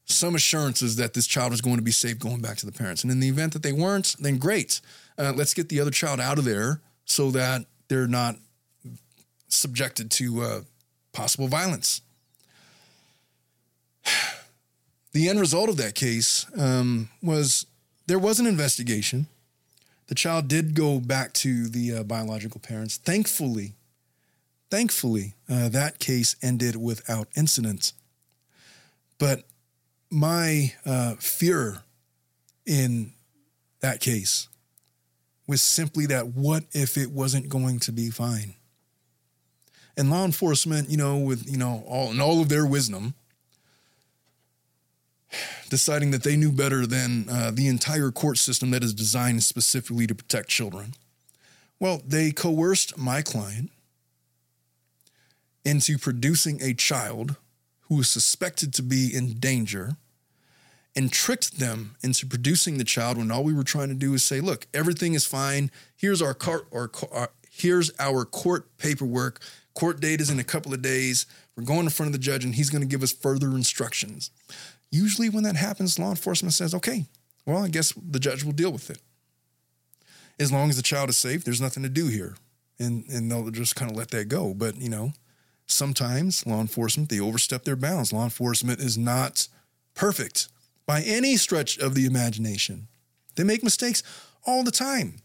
some 0.06 0.34
assurances 0.34 0.96
that 0.96 1.12
this 1.12 1.26
child 1.26 1.52
is 1.52 1.60
going 1.60 1.76
to 1.76 1.82
be 1.82 1.90
safe 1.90 2.18
going 2.18 2.40
back 2.40 2.56
to 2.56 2.64
the 2.64 2.72
parents. 2.72 3.02
And 3.02 3.12
in 3.12 3.20
the 3.20 3.28
event 3.28 3.52
that 3.52 3.62
they 3.62 3.72
weren't, 3.72 4.16
then 4.18 4.38
great. 4.38 4.80
Uh, 5.18 5.34
let's 5.36 5.52
get 5.52 5.68
the 5.68 5.80
other 5.80 5.90
child 5.90 6.18
out 6.18 6.38
of 6.38 6.46
there 6.46 6.80
so 7.04 7.30
that 7.32 7.66
they're 7.88 8.08
not 8.08 8.36
subjected 9.48 10.10
to 10.12 10.40
uh, 10.40 10.60
possible 11.12 11.46
violence. 11.46 12.00
The 15.18 15.28
end 15.28 15.40
result 15.40 15.68
of 15.68 15.76
that 15.78 15.96
case 15.96 16.46
um, 16.56 17.08
was 17.20 17.66
there 18.06 18.20
was 18.20 18.38
an 18.38 18.46
investigation. 18.46 19.26
The 20.06 20.14
child 20.14 20.46
did 20.46 20.74
go 20.74 21.00
back 21.00 21.32
to 21.42 21.66
the 21.66 21.92
uh, 21.92 22.02
biological 22.04 22.60
parents. 22.60 22.98
Thankfully, 22.98 23.72
thankfully, 24.70 25.34
uh, 25.50 25.70
that 25.70 25.98
case 25.98 26.36
ended 26.40 26.76
without 26.76 27.26
incident. 27.36 27.94
But 29.18 29.42
my 30.08 30.74
uh, 30.86 31.16
fear 31.16 31.80
in 32.64 33.12
that 33.80 33.98
case 33.98 34.46
was 35.48 35.60
simply 35.60 36.06
that 36.06 36.28
what 36.28 36.62
if 36.70 36.96
it 36.96 37.10
wasn't 37.10 37.48
going 37.48 37.80
to 37.80 37.90
be 37.90 38.10
fine? 38.10 38.54
And 39.96 40.10
law 40.12 40.24
enforcement, 40.24 40.90
you 40.90 40.96
know, 40.96 41.16
with 41.16 41.50
you 41.50 41.58
know 41.58 41.82
all 41.88 42.12
and 42.12 42.22
all 42.22 42.40
of 42.40 42.48
their 42.48 42.64
wisdom, 42.64 43.14
deciding 45.68 46.10
that 46.10 46.22
they 46.22 46.36
knew 46.36 46.52
better 46.52 46.86
than 46.86 47.28
uh, 47.28 47.50
the 47.52 47.68
entire 47.68 48.10
court 48.10 48.38
system 48.38 48.70
that 48.70 48.82
is 48.82 48.94
designed 48.94 49.42
specifically 49.42 50.06
to 50.06 50.14
protect 50.14 50.48
children. 50.48 50.94
Well, 51.80 52.02
they 52.06 52.32
coerced 52.32 52.98
my 52.98 53.22
client 53.22 53.70
into 55.64 55.98
producing 55.98 56.62
a 56.62 56.74
child 56.74 57.36
who 57.82 57.96
was 57.96 58.08
suspected 58.08 58.72
to 58.74 58.82
be 58.82 59.14
in 59.14 59.34
danger 59.38 59.96
and 60.96 61.12
tricked 61.12 61.58
them 61.58 61.94
into 62.02 62.26
producing 62.26 62.78
the 62.78 62.84
child 62.84 63.18
when 63.18 63.30
all 63.30 63.44
we 63.44 63.52
were 63.52 63.64
trying 63.64 63.88
to 63.88 63.94
do 63.94 64.14
is 64.14 64.22
say, 64.22 64.40
look, 64.40 64.66
everything 64.74 65.14
is 65.14 65.24
fine. 65.24 65.70
Here's 65.96 66.20
our 66.20 66.34
court 66.34 66.66
uh, 67.12 67.26
here's 67.50 67.92
our 67.98 68.24
court 68.24 68.76
paperwork. 68.78 69.40
Court 69.74 70.00
date 70.00 70.20
is 70.20 70.30
in 70.30 70.40
a 70.40 70.44
couple 70.44 70.74
of 70.74 70.82
days. 70.82 71.26
We're 71.56 71.64
going 71.64 71.84
in 71.84 71.90
front 71.90 72.08
of 72.08 72.12
the 72.12 72.18
judge 72.18 72.44
and 72.44 72.54
he's 72.54 72.70
going 72.70 72.82
to 72.82 72.88
give 72.88 73.02
us 73.02 73.12
further 73.12 73.50
instructions. 73.50 74.30
Usually 74.90 75.28
when 75.28 75.44
that 75.44 75.56
happens, 75.56 75.98
law 75.98 76.10
enforcement 76.10 76.54
says, 76.54 76.74
okay, 76.74 77.06
well, 77.46 77.64
I 77.64 77.68
guess 77.68 77.92
the 77.92 78.18
judge 78.18 78.44
will 78.44 78.52
deal 78.52 78.72
with 78.72 78.90
it. 78.90 78.98
As 80.38 80.52
long 80.52 80.68
as 80.70 80.76
the 80.76 80.82
child 80.82 81.08
is 81.08 81.16
safe, 81.16 81.44
there's 81.44 81.60
nothing 81.60 81.82
to 81.82 81.88
do 81.88 82.06
here. 82.08 82.36
And 82.78 83.04
and 83.08 83.30
they'll 83.30 83.50
just 83.50 83.74
kind 83.74 83.90
of 83.90 83.96
let 83.96 84.10
that 84.12 84.28
go. 84.28 84.54
But 84.54 84.76
you 84.76 84.88
know, 84.88 85.12
sometimes 85.66 86.46
law 86.46 86.60
enforcement 86.60 87.08
they 87.08 87.18
overstep 87.18 87.64
their 87.64 87.74
bounds. 87.74 88.12
Law 88.12 88.24
enforcement 88.24 88.80
is 88.80 88.96
not 88.96 89.48
perfect 89.94 90.48
by 90.86 91.02
any 91.02 91.36
stretch 91.36 91.76
of 91.78 91.94
the 91.94 92.06
imagination. 92.06 92.86
They 93.34 93.44
make 93.44 93.64
mistakes 93.64 94.02
all 94.46 94.62
the 94.62 94.70
time. 94.70 95.16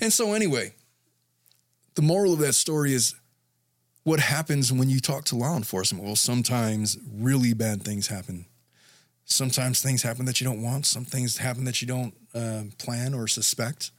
And 0.00 0.12
so 0.12 0.32
anyway, 0.32 0.74
the 1.94 2.02
moral 2.02 2.32
of 2.32 2.38
that 2.40 2.54
story 2.54 2.94
is 2.94 3.14
what 4.04 4.20
happens 4.20 4.72
when 4.72 4.88
you 4.88 5.00
talk 5.00 5.24
to 5.24 5.36
law 5.36 5.56
enforcement? 5.56 6.04
Well, 6.04 6.16
sometimes 6.16 6.98
really 7.12 7.54
bad 7.54 7.82
things 7.82 8.06
happen. 8.06 8.46
Sometimes 9.24 9.82
things 9.82 10.02
happen 10.02 10.26
that 10.26 10.40
you 10.40 10.46
don't 10.46 10.62
want. 10.62 10.84
Some 10.84 11.06
things 11.06 11.38
happen 11.38 11.64
that 11.64 11.80
you 11.80 11.88
don't 11.88 12.14
uh, 12.34 12.64
plan 12.78 13.14
or 13.14 13.26
suspect. 13.26 13.90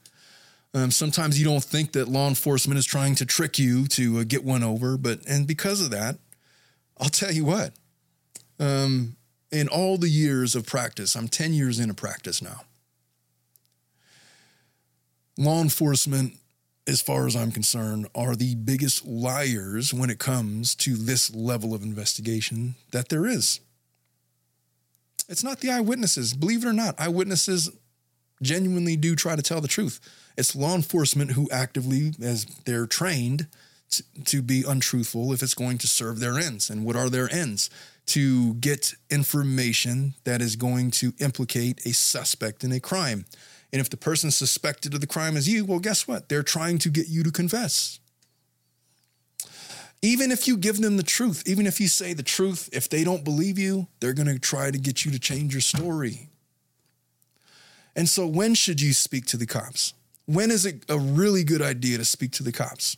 Um, 0.72 0.90
sometimes 0.90 1.38
you 1.38 1.44
don't 1.44 1.64
think 1.64 1.92
that 1.92 2.06
law 2.06 2.28
enforcement 2.28 2.78
is 2.78 2.86
trying 2.86 3.16
to 3.16 3.26
trick 3.26 3.58
you 3.58 3.86
to 3.88 4.18
uh, 4.18 4.24
get 4.24 4.44
one 4.44 4.62
over, 4.62 4.96
but 4.96 5.20
and 5.26 5.46
because 5.46 5.80
of 5.80 5.90
that, 5.90 6.16
I'll 6.98 7.08
tell 7.08 7.32
you 7.32 7.44
what. 7.44 7.72
Um, 8.60 9.16
in 9.50 9.68
all 9.68 9.96
the 9.96 10.08
years 10.08 10.54
of 10.54 10.66
practice, 10.66 11.16
I'm 11.16 11.28
10 11.28 11.52
years 11.52 11.80
into 11.80 11.94
practice 11.94 12.42
now. 12.42 12.62
Law 15.38 15.60
enforcement, 15.60 16.34
as 16.88 17.00
far 17.00 17.26
as 17.26 17.34
I'm 17.34 17.50
concerned, 17.50 18.06
are 18.14 18.36
the 18.36 18.54
biggest 18.54 19.04
liars 19.04 19.92
when 19.92 20.10
it 20.10 20.18
comes 20.18 20.74
to 20.76 20.96
this 20.96 21.34
level 21.34 21.74
of 21.74 21.82
investigation 21.82 22.76
that 22.92 23.08
there 23.08 23.26
is. 23.26 23.60
It's 25.28 25.42
not 25.42 25.60
the 25.60 25.70
eyewitnesses. 25.70 26.34
Believe 26.34 26.64
it 26.64 26.68
or 26.68 26.72
not, 26.72 26.94
eyewitnesses 26.98 27.70
genuinely 28.42 28.96
do 28.96 29.16
try 29.16 29.34
to 29.34 29.42
tell 29.42 29.60
the 29.60 29.68
truth. 29.68 30.00
It's 30.36 30.54
law 30.54 30.74
enforcement 30.74 31.32
who 31.32 31.48
actively, 31.50 32.12
as 32.22 32.44
they're 32.64 32.86
trained, 32.86 33.48
to, 33.90 34.04
to 34.24 34.42
be 34.42 34.64
untruthful 34.66 35.32
if 35.32 35.42
it's 35.42 35.54
going 35.54 35.78
to 35.78 35.86
serve 35.86 36.20
their 36.20 36.38
ends. 36.38 36.70
And 36.70 36.84
what 36.84 36.96
are 36.96 37.08
their 37.08 37.32
ends? 37.32 37.70
To 38.06 38.54
get 38.54 38.94
information 39.10 40.14
that 40.24 40.40
is 40.40 40.54
going 40.54 40.90
to 40.92 41.12
implicate 41.18 41.84
a 41.86 41.92
suspect 41.92 42.62
in 42.62 42.72
a 42.72 42.80
crime. 42.80 43.24
And 43.72 43.80
if 43.80 43.90
the 43.90 43.96
person 43.96 44.30
suspected 44.30 44.94
of 44.94 45.00
the 45.00 45.06
crime 45.06 45.36
is 45.36 45.48
you, 45.48 45.64
well, 45.64 45.78
guess 45.78 46.06
what? 46.06 46.28
They're 46.28 46.42
trying 46.42 46.78
to 46.78 46.88
get 46.88 47.08
you 47.08 47.22
to 47.22 47.30
confess. 47.30 47.98
Even 50.02 50.30
if 50.30 50.46
you 50.46 50.56
give 50.56 50.80
them 50.80 50.96
the 50.96 51.02
truth, 51.02 51.42
even 51.46 51.66
if 51.66 51.80
you 51.80 51.88
say 51.88 52.12
the 52.12 52.22
truth, 52.22 52.68
if 52.72 52.88
they 52.88 53.02
don't 53.02 53.24
believe 53.24 53.58
you, 53.58 53.88
they're 54.00 54.12
going 54.12 54.28
to 54.28 54.38
try 54.38 54.70
to 54.70 54.78
get 54.78 55.04
you 55.04 55.10
to 55.10 55.18
change 55.18 55.52
your 55.52 55.60
story. 55.60 56.28
And 57.96 58.08
so, 58.08 58.26
when 58.26 58.54
should 58.54 58.80
you 58.80 58.92
speak 58.92 59.24
to 59.26 59.36
the 59.36 59.46
cops? 59.46 59.94
When 60.26 60.50
is 60.50 60.66
it 60.66 60.84
a 60.88 60.98
really 60.98 61.44
good 61.44 61.62
idea 61.62 61.98
to 61.98 62.04
speak 62.04 62.32
to 62.32 62.42
the 62.42 62.52
cops? 62.52 62.96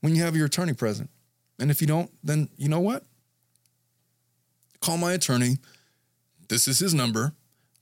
When 0.00 0.14
you 0.14 0.22
have 0.22 0.36
your 0.36 0.46
attorney 0.46 0.74
present. 0.74 1.10
And 1.58 1.70
if 1.70 1.80
you 1.80 1.86
don't, 1.86 2.10
then 2.22 2.48
you 2.56 2.68
know 2.68 2.80
what? 2.80 3.04
Call 4.80 4.98
my 4.98 5.14
attorney. 5.14 5.56
This 6.48 6.68
is 6.68 6.78
his 6.78 6.94
number. 6.94 7.32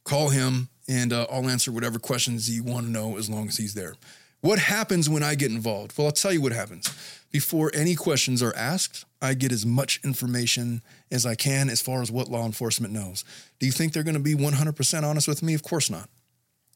Call 0.05 0.31
him, 0.31 0.69
and 0.89 1.13
uh, 1.13 1.27
I'll 1.31 1.49
answer 1.49 1.73
whatever 1.73 1.99
questions 1.99 2.51
you 2.51 2.63
want 2.63 2.87
to 2.87 2.93
know 2.93 3.17
as 3.17 3.31
long 3.31 3.49
as 3.49 3.57
he's 3.57 3.75
there. 3.75 3.95
What 4.41 4.59
happens 4.59 5.09
when 5.09 5.23
I 5.23 5.35
get 5.37 5.51
involved? 5.51 5.97
Well, 5.97 6.07
I'll 6.07 6.13
tell 6.13 6.33
you 6.33 6.43
what 6.43 6.53
happens. 6.53 6.93
Before 7.33 7.71
any 7.75 7.95
questions 7.95 8.43
are 8.43 8.55
asked, 8.55 9.07
I 9.23 9.33
get 9.33 9.53
as 9.53 9.65
much 9.65 10.01
information 10.05 10.83
as 11.11 11.25
I 11.25 11.35
can 11.35 11.71
as 11.71 11.81
far 11.81 12.03
as 12.03 12.13
what 12.13 12.29
law 12.29 12.45
enforcement 12.45 12.93
knows. 12.93 13.25
Do 13.59 13.65
you 13.65 13.73
think 13.73 13.95
they're 13.95 14.03
going 14.03 14.15
to 14.15 14.21
be 14.21 14.35
100% 14.35 15.03
honest 15.03 15.27
with 15.27 15.43
me? 15.43 15.55
Of 15.55 15.63
course 15.63 15.89
not. 15.89 16.11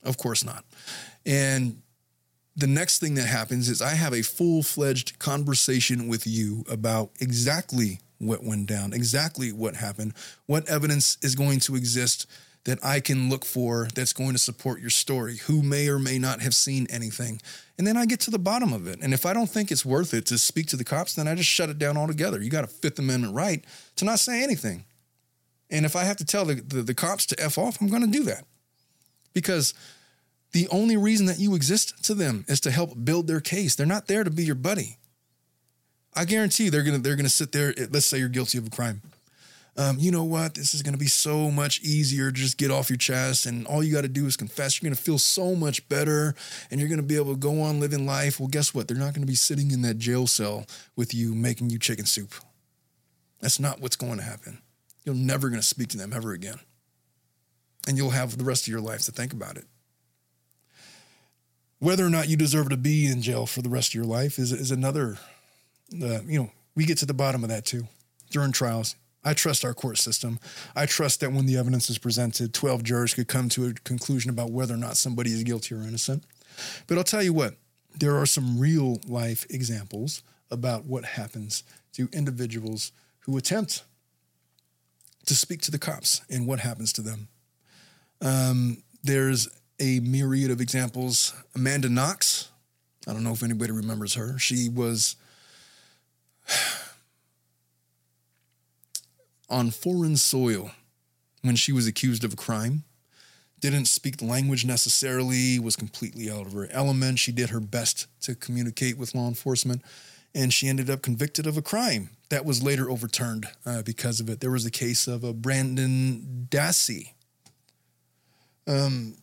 Of 0.03 0.17
course 0.17 0.45
not. 0.45 0.65
And 1.27 1.83
the 2.57 2.67
next 2.67 3.01
thing 3.01 3.15
that 3.17 3.27
happens 3.27 3.69
is 3.69 3.83
I 3.83 3.95
have 3.95 4.15
a 4.15 4.23
full 4.23 4.63
fledged 4.63 5.19
conversation 5.19 6.09
with 6.09 6.27
you 6.27 6.65
about 6.71 7.11
exactly 7.21 8.01
what 8.19 8.43
went 8.43 8.67
down, 8.67 8.93
exactly 8.93 9.53
what 9.53 9.77
happened, 9.77 10.15
what 10.47 10.69
evidence 10.69 11.19
is 11.23 11.35
going 11.35 11.61
to 11.61 11.77
exist 11.77 12.27
that 12.65 12.85
I 12.85 13.01
can 13.01 13.29
look 13.31 13.45
for 13.45 13.89
that's 13.95 14.13
going 14.13 14.33
to 14.33 14.39
support 14.39 14.81
your 14.81 14.91
story, 14.91 15.37
who 15.37 15.63
may 15.63 15.89
or 15.89 15.99
may 15.99 16.19
not 16.19 16.41
have 16.43 16.55
seen 16.55 16.87
anything. 16.91 17.41
And 17.79 17.87
then 17.87 17.97
I 17.97 18.07
get 18.07 18.21
to 18.21 18.31
the 18.31 18.39
bottom 18.39 18.73
of 18.73 18.87
it. 18.87 18.99
And 19.01 19.15
if 19.15 19.25
I 19.25 19.33
don't 19.33 19.49
think 19.49 19.71
it's 19.71 19.85
worth 19.85 20.13
it 20.13 20.27
to 20.27 20.39
speak 20.39 20.67
to 20.69 20.77
the 20.77 20.85
cops, 20.85 21.15
then 21.15 21.29
I 21.29 21.35
just 21.35 21.49
shut 21.49 21.71
it 21.71 21.79
down 21.79 21.97
altogether. 21.97 22.43
You 22.43 22.51
got 22.51 22.65
a 22.65 22.69
Fifth 22.69 22.99
Amendment 22.99 23.35
right 23.35 23.65
to 23.97 24.05
not 24.05 24.19
say 24.19 24.43
anything. 24.43 24.85
And 25.71 25.87
if 25.87 25.97
I 25.97 26.05
have 26.05 26.17
to 26.17 26.25
tell 26.25 26.45
the, 26.45 26.55
the, 26.55 26.83
the 26.83 26.95
cops 26.95 27.27
to 27.27 27.43
F 27.43 27.59
off, 27.59 27.81
I'm 27.81 27.89
going 27.89 28.03
to 28.03 28.09
do 28.09 28.25
that. 28.25 28.45
Because 29.35 29.75
the 30.53 30.69
only 30.69 30.97
reason 30.97 31.27
that 31.27 31.39
you 31.39 31.55
exist 31.55 32.03
to 32.05 32.15
them 32.15 32.45
is 32.49 32.61
to 32.61 32.71
help 32.71 32.93
build 33.05 33.27
their 33.27 33.41
case. 33.41 33.75
They're 33.75 33.87
not 33.87 34.07
there 34.07 34.25
to 34.25 34.31
be 34.31 34.45
your 34.45 34.55
buddy. 34.55 34.97
I 36.15 36.25
guarantee 36.25 36.69
they're 36.69 36.83
gonna 36.83 36.99
they're 36.99 37.17
gonna 37.17 37.29
sit 37.29 37.53
there. 37.53 37.75
Let's 37.91 38.07
say 38.07 38.19
you're 38.19 38.29
guilty 38.29 38.59
of 38.59 38.67
a 38.67 38.71
crime. 38.71 39.03
Um, 39.79 39.97
you 39.99 40.11
know 40.11 40.25
what? 40.25 40.55
This 40.55 40.75
is 40.75 40.83
gonna 40.83 40.97
be 40.97 41.07
so 41.07 41.51
much 41.51 41.81
easier 41.81 42.31
to 42.31 42.37
just 42.37 42.59
get 42.59 42.71
off 42.71 42.91
your 42.91 42.97
chest, 42.97 43.47
and 43.47 43.67
all 43.67 43.83
you 43.83 43.95
got 43.95 44.03
to 44.03 44.09
do 44.09 44.27
is 44.27 44.37
confess. 44.37 44.83
You're 44.83 44.89
gonna 44.91 44.97
feel 44.97 45.19
so 45.19 45.55
much 45.55 45.89
better, 45.89 46.35
and 46.71 46.81
you're 46.81 46.89
gonna 46.89 47.03
be 47.03 47.17
able 47.17 47.33
to 47.33 47.39
go 47.39 47.63
on 47.63 47.81
living 47.81 48.05
life. 48.05 48.41
Well, 48.41 48.49
guess 48.49 48.75
what? 48.75 48.89
They're 48.89 48.97
not 48.97 49.15
gonna 49.15 49.27
be 49.27 49.35
sitting 49.37 49.71
in 49.71 49.83
that 49.83 49.99
jail 49.99 50.27
cell 50.27 50.67
with 50.97 51.15
you 51.15 51.35
making 51.35 51.71
you 51.71 51.79
chicken 51.79 52.07
soup. 52.07 52.35
That's 53.41 53.61
not 53.61 53.81
what's 53.81 53.97
going 53.97 54.19
to 54.19 54.25
happen. 54.25 54.59
You're 55.05 55.15
never 55.15 55.49
gonna 55.49 55.63
speak 55.63 55.89
to 55.91 55.97
them 55.97 56.13
ever 56.13 56.33
again, 56.33 56.59
and 57.87 57.97
you'll 57.97 58.11
have 58.11 58.37
the 58.37 58.45
rest 58.45 58.65
of 58.65 58.69
your 58.69 58.81
life 58.81 59.03
to 59.03 59.13
think 59.13 59.33
about 59.33 59.57
it 59.57 59.65
whether 61.81 62.05
or 62.05 62.11
not 62.11 62.29
you 62.29 62.37
deserve 62.37 62.69
to 62.71 62.77
be 62.77 63.07
in 63.07 63.23
jail 63.23 63.47
for 63.47 63.63
the 63.63 63.69
rest 63.69 63.91
of 63.91 63.95
your 63.95 64.05
life 64.05 64.39
is, 64.39 64.51
is 64.51 64.73
another 64.73 65.17
uh, 66.03 66.21
you 66.27 66.39
know, 66.39 66.51
we 66.75 66.85
get 66.85 66.99
to 66.99 67.07
the 67.07 67.15
bottom 67.15 67.43
of 67.43 67.51
that 67.51 67.65
too 67.65 67.87
during 68.31 68.53
trials. 68.53 68.95
I 69.29 69.35
trust 69.35 69.63
our 69.63 69.75
court 69.75 69.99
system. 69.99 70.41
I 70.75 70.87
trust 70.87 71.21
that 71.21 71.33
when 71.33 71.45
the 71.45 71.59
evidence 71.59 71.91
is 71.91 71.99
presented, 71.99 72.55
12 72.55 72.83
jurors 72.83 73.13
could 73.13 73.29
come 73.29 73.51
to 73.51 73.67
a 73.67 73.75
conclusion 73.75 74.31
about 74.31 74.53
whether 74.53 74.73
or 74.73 74.79
not 74.79 74.97
somebody 74.97 75.33
is 75.33 75.43
guilty 75.43 75.75
or 75.75 75.83
innocent. 75.83 76.25
But 76.87 76.97
I'll 76.97 77.05
tell 77.05 77.23
you 77.23 77.35
what, 77.35 77.57
there 77.95 78.17
are 78.17 78.25
some 78.25 78.59
real 78.59 79.03
life 79.07 79.45
examples 79.51 80.23
about 80.51 80.87
what 80.87 81.05
happens 81.05 81.63
to 81.93 82.09
individuals 82.11 82.91
who 83.21 83.37
attempt 83.37 83.83
to 85.27 85.35
speak 85.35 85.61
to 85.61 85.71
the 85.71 85.79
cops 85.79 86.23
and 86.31 86.47
what 86.47 86.61
happens 86.61 86.91
to 86.95 87.03
them. 87.03 87.29
Um, 88.23 88.83
there's 89.05 89.47
a 89.79 90.01
myriad 90.01 90.51
of 90.51 90.63
examples. 90.63 91.35
Amanda 91.55 91.91
Knox, 91.91 92.49
I 93.07 93.13
don't 93.13 93.25
know 93.25 93.33
if 93.33 93.43
anybody 93.43 93.73
remembers 93.73 94.15
her. 94.15 94.39
She 94.39 94.71
was 94.71 95.17
on 99.49 99.71
foreign 99.71 100.17
soil 100.17 100.71
when 101.43 101.57
she 101.57 101.73
was 101.73 101.87
accused 101.87 102.25
of 102.25 102.33
a 102.33 102.37
crime. 102.37 102.85
Didn't 103.61 103.87
speak 103.87 104.19
the 104.19 104.25
language 104.25 104.65
necessarily, 104.65 105.59
was 105.59 105.75
completely 105.75 106.31
out 106.31 106.47
of 106.47 106.53
her 106.53 106.69
element. 106.71 107.19
She 107.19 107.33
did 107.33 107.51
her 107.51 107.61
best 107.61 108.07
to 108.23 108.35
communicate 108.35 108.97
with 108.97 109.15
law 109.15 109.27
enforcement, 109.27 109.83
and 110.35 110.53
she 110.53 110.69
ended 110.69 110.89
up 110.89 111.03
convicted 111.03 111.47
of 111.47 111.57
a 111.57 111.63
crime 111.63 112.11
that 112.29 112.45
was 112.45 112.63
later 112.63 112.89
overturned 112.89 113.49
uh, 113.67 113.83
because 113.83 114.21
of 114.21 114.29
it. 114.29 114.41
There 114.41 114.51
was 114.51 114.67
a 114.67 114.71
case 114.71 115.09
of 115.09 115.25
a 115.25 115.33
Brendan 115.33 116.47
Dassey. 116.51 117.13
Um, 118.67 119.17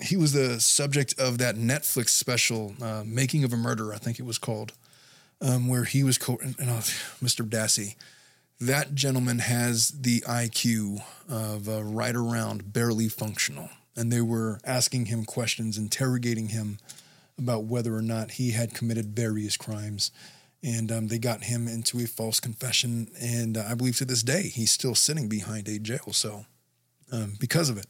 he 0.00 0.16
was 0.16 0.32
the 0.32 0.60
subject 0.60 1.18
of 1.18 1.38
that 1.38 1.56
Netflix 1.56 2.10
special, 2.10 2.74
uh, 2.82 3.02
Making 3.04 3.44
of 3.44 3.52
a 3.52 3.56
Murder, 3.56 3.92
I 3.92 3.96
think 3.96 4.20
it 4.20 4.26
was 4.26 4.38
called 4.38 4.72
um, 5.40 5.68
where 5.68 5.84
he 5.84 6.02
was 6.02 6.18
co- 6.18 6.38
uh, 6.42 6.82
Mr. 7.22 7.48
Dassey. 7.48 7.96
That 8.60 8.94
gentleman 8.94 9.40
has 9.40 9.88
the 9.88 10.20
IQ 10.22 11.02
of 11.28 11.68
uh, 11.68 11.82
right 11.82 12.16
around 12.16 12.72
barely 12.72 13.08
functional. 13.08 13.68
And 13.94 14.10
they 14.10 14.20
were 14.20 14.60
asking 14.64 15.06
him 15.06 15.24
questions, 15.24 15.76
interrogating 15.76 16.48
him 16.48 16.78
about 17.38 17.64
whether 17.64 17.94
or 17.94 18.02
not 18.02 18.32
he 18.32 18.52
had 18.52 18.74
committed 18.74 19.14
various 19.14 19.56
crimes. 19.56 20.10
And 20.62 20.90
um, 20.90 21.08
they 21.08 21.18
got 21.18 21.44
him 21.44 21.68
into 21.68 21.98
a 21.98 22.06
false 22.06 22.40
confession. 22.40 23.08
And 23.20 23.58
uh, 23.58 23.64
I 23.68 23.74
believe 23.74 23.98
to 23.98 24.06
this 24.06 24.22
day, 24.22 24.42
he's 24.42 24.70
still 24.70 24.94
sitting 24.94 25.28
behind 25.28 25.68
a 25.68 25.78
jail 25.78 26.12
cell 26.12 26.46
um, 27.12 27.34
because 27.38 27.68
of 27.68 27.76
it. 27.76 27.86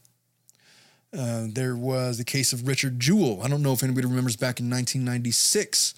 Uh, 1.17 1.47
there 1.49 1.77
was 1.77 2.17
the 2.17 2.25
case 2.25 2.51
of 2.51 2.67
Richard 2.67 2.99
Jewell. 2.99 3.41
I 3.41 3.47
don't 3.47 3.63
know 3.63 3.71
if 3.71 3.83
anybody 3.83 4.05
remembers 4.07 4.35
back 4.35 4.59
in 4.59 4.69
1996 4.69 5.93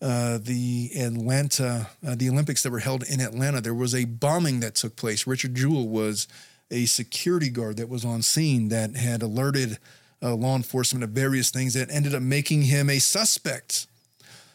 uh, 0.00 0.38
the 0.38 0.90
Atlanta, 0.96 1.88
uh, 2.06 2.14
the 2.14 2.28
Olympics 2.28 2.62
that 2.62 2.70
were 2.70 2.78
held 2.78 3.02
in 3.02 3.20
Atlanta, 3.20 3.60
there 3.60 3.74
was 3.74 3.94
a 3.94 4.04
bombing 4.04 4.60
that 4.60 4.74
took 4.74 4.96
place. 4.96 5.26
Richard 5.26 5.54
Jewell 5.54 5.88
was 5.88 6.28
a 6.70 6.86
security 6.86 7.48
guard 7.50 7.76
that 7.78 7.88
was 7.88 8.04
on 8.04 8.22
scene 8.22 8.68
that 8.68 8.94
had 8.96 9.22
alerted 9.22 9.78
uh, 10.22 10.34
law 10.34 10.56
enforcement 10.56 11.02
of 11.02 11.10
various 11.10 11.50
things 11.50 11.74
that 11.74 11.90
ended 11.90 12.14
up 12.14 12.22
making 12.22 12.62
him 12.62 12.90
a 12.90 12.98
suspect 12.98 13.86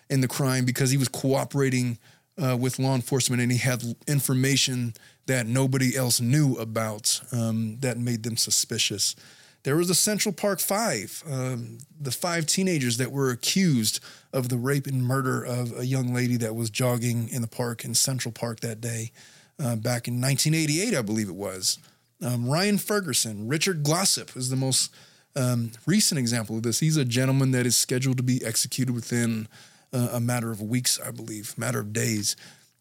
in 0.10 0.22
the 0.22 0.28
crime 0.28 0.66
because 0.66 0.92
he 0.92 0.98
was 0.98 1.08
cooperating 1.08 1.98
uh, 2.42 2.58
with 2.58 2.80
law 2.80 2.96
enforcement 2.96 3.42
and 3.42 3.52
he 3.52 3.58
had 3.58 3.84
information 4.08 4.94
that 5.26 5.48
nobody 5.48 5.96
else 5.96 6.20
knew 6.20 6.56
about 6.56 7.22
um, 7.32 7.78
that 7.80 7.98
made 7.98 8.24
them 8.24 8.38
suspicious. 8.38 9.16
There 9.63 9.78
was 9.78 9.88
the 9.88 9.95
Central 9.95 10.34
Park 10.34 10.60
Five, 10.60 11.23
um, 11.30 11.78
the 11.99 12.12
five 12.12 12.45
teenagers 12.45 12.97
that 12.97 13.12
were 13.12 13.30
accused 13.30 14.02
of 14.34 14.49
the 14.49 14.58
rape 14.58 14.88
and 14.88 15.04
murder 15.04 15.43
of 15.43 15.78
a 15.78 15.86
young 15.86 16.13
lady 16.13 16.36
that 16.38 16.56
was 16.56 16.69
jogging 16.69 17.30
in 17.30 17.41
the 17.41 17.47
park 17.47 17.86
in 17.86 17.95
Central 17.95 18.32
Park 18.32 18.60
that 18.60 18.82
day 18.82 19.12
uh, 19.60 19.76
back 19.76 20.08
in 20.08 20.19
1988, 20.19 20.95
I 20.95 21.02
believe 21.02 21.30
it 21.30 21.36
was. 21.36 21.80
Um, 22.21 22.49
Ryan 22.49 22.78
Ferguson, 22.78 23.47
Richard 23.47 23.84
Glossip 23.84 24.36
is 24.36 24.49
the 24.49 24.56
most 24.56 24.93
um, 25.36 25.71
recent 25.86 26.19
example 26.19 26.58
of 26.58 26.63
this. 26.63 26.80
He's 26.80 26.97
a 26.97 27.06
gentleman 27.06 27.52
that 27.52 27.65
is 27.65 27.76
scheduled 27.76 28.17
to 28.17 28.23
be 28.23 28.43
executed 28.45 28.93
within 28.93 29.47
uh, 29.93 30.10
a 30.13 30.19
matter 30.19 30.52
of 30.52 30.62
weeks, 30.62 30.99
I 30.99 31.12
believe, 31.12 31.58
matter 31.58 31.80
of 31.80 31.93
days. 31.93 32.36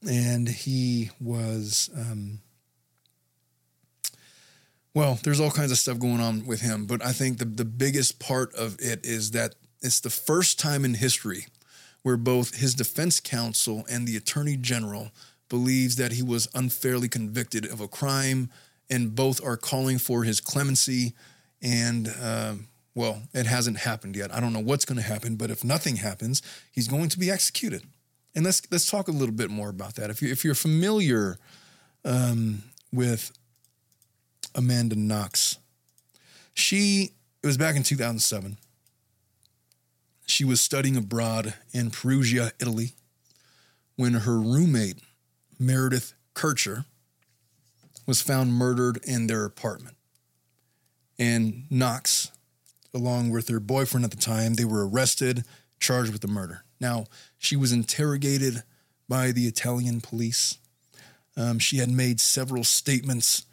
And 0.08 0.48
he 0.48 1.10
was 1.20 1.90
um, 1.96 2.40
well, 4.94 5.18
there's 5.22 5.40
all 5.40 5.50
kinds 5.50 5.72
of 5.72 5.78
stuff 5.78 5.98
going 5.98 6.20
on 6.20 6.46
with 6.46 6.60
him, 6.60 6.86
but 6.86 7.04
I 7.04 7.12
think 7.12 7.38
the, 7.38 7.44
the 7.44 7.64
biggest 7.64 8.18
part 8.18 8.54
of 8.54 8.76
it 8.78 9.04
is 9.04 9.30
that 9.30 9.54
it's 9.80 10.00
the 10.00 10.10
first 10.10 10.58
time 10.58 10.84
in 10.84 10.94
history 10.94 11.46
where 12.02 12.16
both 12.16 12.56
his 12.56 12.74
defense 12.74 13.20
counsel 13.20 13.84
and 13.90 14.06
the 14.06 14.16
attorney 14.16 14.56
general 14.56 15.10
believes 15.48 15.96
that 15.96 16.12
he 16.12 16.22
was 16.22 16.48
unfairly 16.54 17.08
convicted 17.08 17.64
of 17.66 17.80
a 17.80 17.88
crime, 17.88 18.50
and 18.90 19.14
both 19.14 19.44
are 19.44 19.56
calling 19.56 19.98
for 19.98 20.24
his 20.24 20.40
clemency. 20.40 21.14
And 21.60 22.08
uh, 22.20 22.54
well, 22.94 23.22
it 23.32 23.46
hasn't 23.46 23.78
happened 23.78 24.16
yet. 24.16 24.34
I 24.34 24.40
don't 24.40 24.52
know 24.52 24.60
what's 24.60 24.84
going 24.84 24.96
to 24.96 25.06
happen, 25.06 25.36
but 25.36 25.50
if 25.50 25.62
nothing 25.62 25.96
happens, 25.96 26.42
he's 26.72 26.88
going 26.88 27.08
to 27.10 27.18
be 27.18 27.30
executed. 27.30 27.82
And 28.34 28.44
let's 28.44 28.62
let's 28.70 28.90
talk 28.90 29.08
a 29.08 29.12
little 29.12 29.34
bit 29.34 29.50
more 29.50 29.68
about 29.68 29.94
that. 29.96 30.10
If 30.10 30.22
you 30.22 30.30
if 30.30 30.44
you're 30.44 30.54
familiar 30.54 31.38
um, 32.04 32.62
with 32.92 33.30
Amanda 34.54 34.96
Knox. 34.96 35.58
She, 36.54 37.10
it 37.42 37.46
was 37.46 37.56
back 37.56 37.76
in 37.76 37.82
2007. 37.82 38.58
She 40.26 40.44
was 40.44 40.60
studying 40.60 40.96
abroad 40.96 41.54
in 41.72 41.90
Perugia, 41.90 42.52
Italy, 42.60 42.92
when 43.96 44.14
her 44.14 44.38
roommate, 44.38 44.98
Meredith 45.58 46.14
Kercher, 46.34 46.84
was 48.06 48.22
found 48.22 48.52
murdered 48.54 48.98
in 49.04 49.26
their 49.26 49.44
apartment. 49.44 49.96
And 51.18 51.64
Knox, 51.70 52.32
along 52.94 53.30
with 53.30 53.48
her 53.48 53.60
boyfriend 53.60 54.04
at 54.04 54.10
the 54.10 54.16
time, 54.16 54.54
they 54.54 54.64
were 54.64 54.88
arrested, 54.88 55.44
charged 55.78 56.12
with 56.12 56.22
the 56.22 56.28
murder. 56.28 56.64
Now, 56.80 57.04
she 57.38 57.56
was 57.56 57.72
interrogated 57.72 58.62
by 59.08 59.30
the 59.30 59.46
Italian 59.46 60.00
police. 60.00 60.58
Um, 61.36 61.58
she 61.58 61.78
had 61.78 61.90
made 61.90 62.20
several 62.20 62.64
statements 62.64 63.44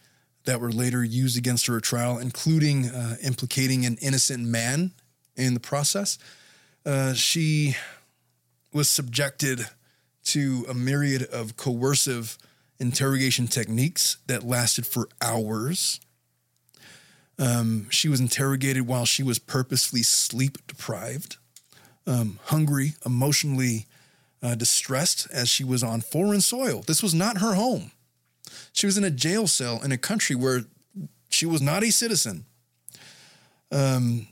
that 0.45 0.59
were 0.59 0.71
later 0.71 1.03
used 1.03 1.37
against 1.37 1.67
her 1.67 1.77
at 1.77 1.83
trial, 1.83 2.17
including 2.17 2.87
uh, 2.87 3.17
implicating 3.23 3.85
an 3.85 3.97
innocent 4.01 4.45
man 4.45 4.91
in 5.35 5.53
the 5.53 5.59
process. 5.59 6.17
Uh, 6.85 7.13
she 7.13 7.75
was 8.73 8.89
subjected 8.89 9.67
to 10.23 10.65
a 10.69 10.73
myriad 10.73 11.23
of 11.23 11.57
coercive 11.57 12.37
interrogation 12.79 13.47
techniques 13.47 14.17
that 14.27 14.43
lasted 14.43 14.85
for 14.85 15.09
hours. 15.21 15.99
Um, 17.37 17.87
she 17.89 18.09
was 18.09 18.19
interrogated 18.19 18.87
while 18.87 19.05
she 19.05 19.23
was 19.23 19.39
purposely 19.39 20.03
sleep 20.03 20.57
deprived, 20.67 21.37
um, 22.05 22.39
hungry, 22.45 22.93
emotionally 23.05 23.87
uh, 24.41 24.55
distressed 24.55 25.27
as 25.31 25.49
she 25.49 25.63
was 25.63 25.83
on 25.83 26.01
foreign 26.01 26.41
soil. 26.41 26.83
This 26.85 27.03
was 27.03 27.13
not 27.13 27.39
her 27.39 27.55
home. 27.55 27.91
She 28.73 28.85
was 28.85 28.97
in 28.97 29.03
a 29.03 29.11
jail 29.11 29.47
cell 29.47 29.81
in 29.83 29.91
a 29.91 29.97
country 29.97 30.35
where 30.35 30.61
she 31.29 31.45
was 31.45 31.61
not 31.61 31.83
a 31.83 31.91
citizen. 31.91 32.45
Um, 33.71 34.27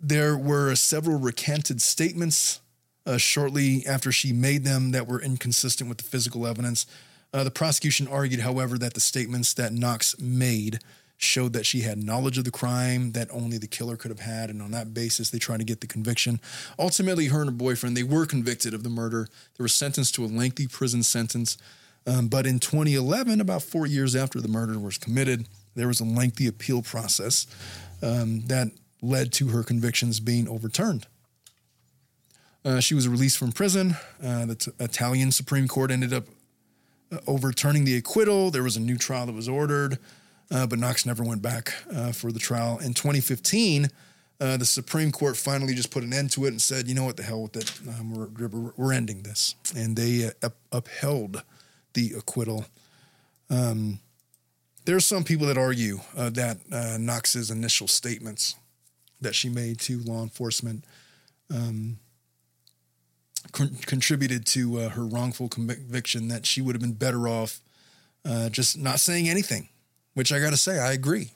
there 0.00 0.36
were 0.36 0.74
several 0.74 1.18
recanted 1.18 1.80
statements 1.80 2.60
uh, 3.06 3.18
shortly 3.18 3.84
after 3.86 4.10
she 4.10 4.32
made 4.32 4.64
them 4.64 4.90
that 4.92 5.06
were 5.06 5.20
inconsistent 5.20 5.88
with 5.88 5.98
the 5.98 6.04
physical 6.04 6.46
evidence. 6.46 6.86
Uh, 7.32 7.44
the 7.44 7.50
prosecution 7.50 8.08
argued, 8.08 8.40
however, 8.40 8.78
that 8.78 8.94
the 8.94 9.00
statements 9.00 9.54
that 9.54 9.72
Knox 9.72 10.18
made 10.20 10.80
showed 11.16 11.52
that 11.52 11.64
she 11.64 11.82
had 11.82 12.02
knowledge 12.02 12.36
of 12.36 12.44
the 12.44 12.50
crime 12.50 13.12
that 13.12 13.28
only 13.30 13.56
the 13.56 13.66
killer 13.66 13.96
could 13.96 14.10
have 14.10 14.20
had, 14.20 14.50
and 14.50 14.60
on 14.60 14.72
that 14.72 14.92
basis, 14.92 15.30
they 15.30 15.38
tried 15.38 15.58
to 15.58 15.64
get 15.64 15.80
the 15.80 15.86
conviction. 15.86 16.40
Ultimately, 16.78 17.26
her 17.26 17.40
and 17.40 17.50
her 17.50 17.56
boyfriend 17.56 17.96
they 17.96 18.02
were 18.02 18.26
convicted 18.26 18.74
of 18.74 18.82
the 18.82 18.88
murder. 18.88 19.28
They 19.56 19.62
were 19.62 19.68
sentenced 19.68 20.14
to 20.16 20.24
a 20.24 20.26
lengthy 20.26 20.66
prison 20.66 21.02
sentence. 21.02 21.56
Um, 22.06 22.28
but 22.28 22.46
in 22.46 22.58
2011, 22.58 23.40
about 23.40 23.62
four 23.62 23.86
years 23.86 24.16
after 24.16 24.40
the 24.40 24.48
murder 24.48 24.78
was 24.78 24.98
committed, 24.98 25.48
there 25.74 25.88
was 25.88 26.00
a 26.00 26.04
lengthy 26.04 26.46
appeal 26.46 26.82
process 26.82 27.46
um, 28.02 28.40
that 28.46 28.68
led 29.00 29.32
to 29.34 29.48
her 29.48 29.62
convictions 29.62 30.20
being 30.20 30.48
overturned. 30.48 31.06
Uh, 32.64 32.80
she 32.80 32.94
was 32.94 33.08
released 33.08 33.38
from 33.38 33.52
prison. 33.52 33.96
Uh, 34.22 34.46
the 34.46 34.54
t- 34.54 34.72
Italian 34.78 35.32
Supreme 35.32 35.66
Court 35.66 35.90
ended 35.90 36.12
up 36.12 36.24
uh, 37.10 37.18
overturning 37.26 37.84
the 37.84 37.96
acquittal. 37.96 38.50
There 38.50 38.62
was 38.62 38.76
a 38.76 38.80
new 38.80 38.96
trial 38.96 39.26
that 39.26 39.34
was 39.34 39.48
ordered, 39.48 39.98
uh, 40.50 40.66
but 40.66 40.78
Knox 40.78 41.04
never 41.04 41.24
went 41.24 41.42
back 41.42 41.74
uh, 41.92 42.12
for 42.12 42.30
the 42.30 42.38
trial. 42.38 42.78
In 42.78 42.94
2015, 42.94 43.90
uh, 44.40 44.56
the 44.56 44.64
Supreme 44.64 45.10
Court 45.10 45.36
finally 45.36 45.74
just 45.74 45.90
put 45.90 46.04
an 46.04 46.12
end 46.12 46.30
to 46.32 46.44
it 46.44 46.48
and 46.48 46.60
said, 46.60 46.88
you 46.88 46.94
know 46.94 47.04
what, 47.04 47.16
the 47.16 47.22
hell 47.22 47.42
with 47.42 47.56
it. 47.56 47.72
Um, 47.88 48.14
we're, 48.14 48.72
we're, 48.76 48.92
ending 48.92 49.22
this. 49.22 49.56
And 49.76 49.96
they 49.96 50.30
up- 50.42 50.56
upheld 50.70 51.42
the 51.94 52.12
acquittal. 52.16 52.66
Um, 53.50 54.00
there 54.84 54.96
are 54.96 55.00
some 55.00 55.24
people 55.24 55.46
that 55.46 55.58
argue 55.58 56.00
uh, 56.16 56.30
that 56.30 56.58
uh, 56.72 56.96
Knox's 56.98 57.50
initial 57.50 57.88
statements 57.88 58.56
that 59.20 59.34
she 59.34 59.48
made 59.48 59.78
to 59.80 59.98
law 60.00 60.22
enforcement 60.22 60.84
um, 61.54 61.98
con- 63.52 63.76
contributed 63.86 64.46
to 64.46 64.80
uh, 64.80 64.88
her 64.90 65.04
wrongful 65.04 65.48
conviction, 65.48 66.28
that 66.28 66.46
she 66.46 66.60
would 66.60 66.74
have 66.74 66.82
been 66.82 66.92
better 66.92 67.28
off 67.28 67.60
uh, 68.24 68.48
just 68.48 68.78
not 68.78 69.00
saying 69.00 69.28
anything, 69.28 69.68
which 70.14 70.32
I 70.32 70.40
got 70.40 70.50
to 70.50 70.56
say, 70.56 70.78
I 70.78 70.92
agree. 70.92 71.30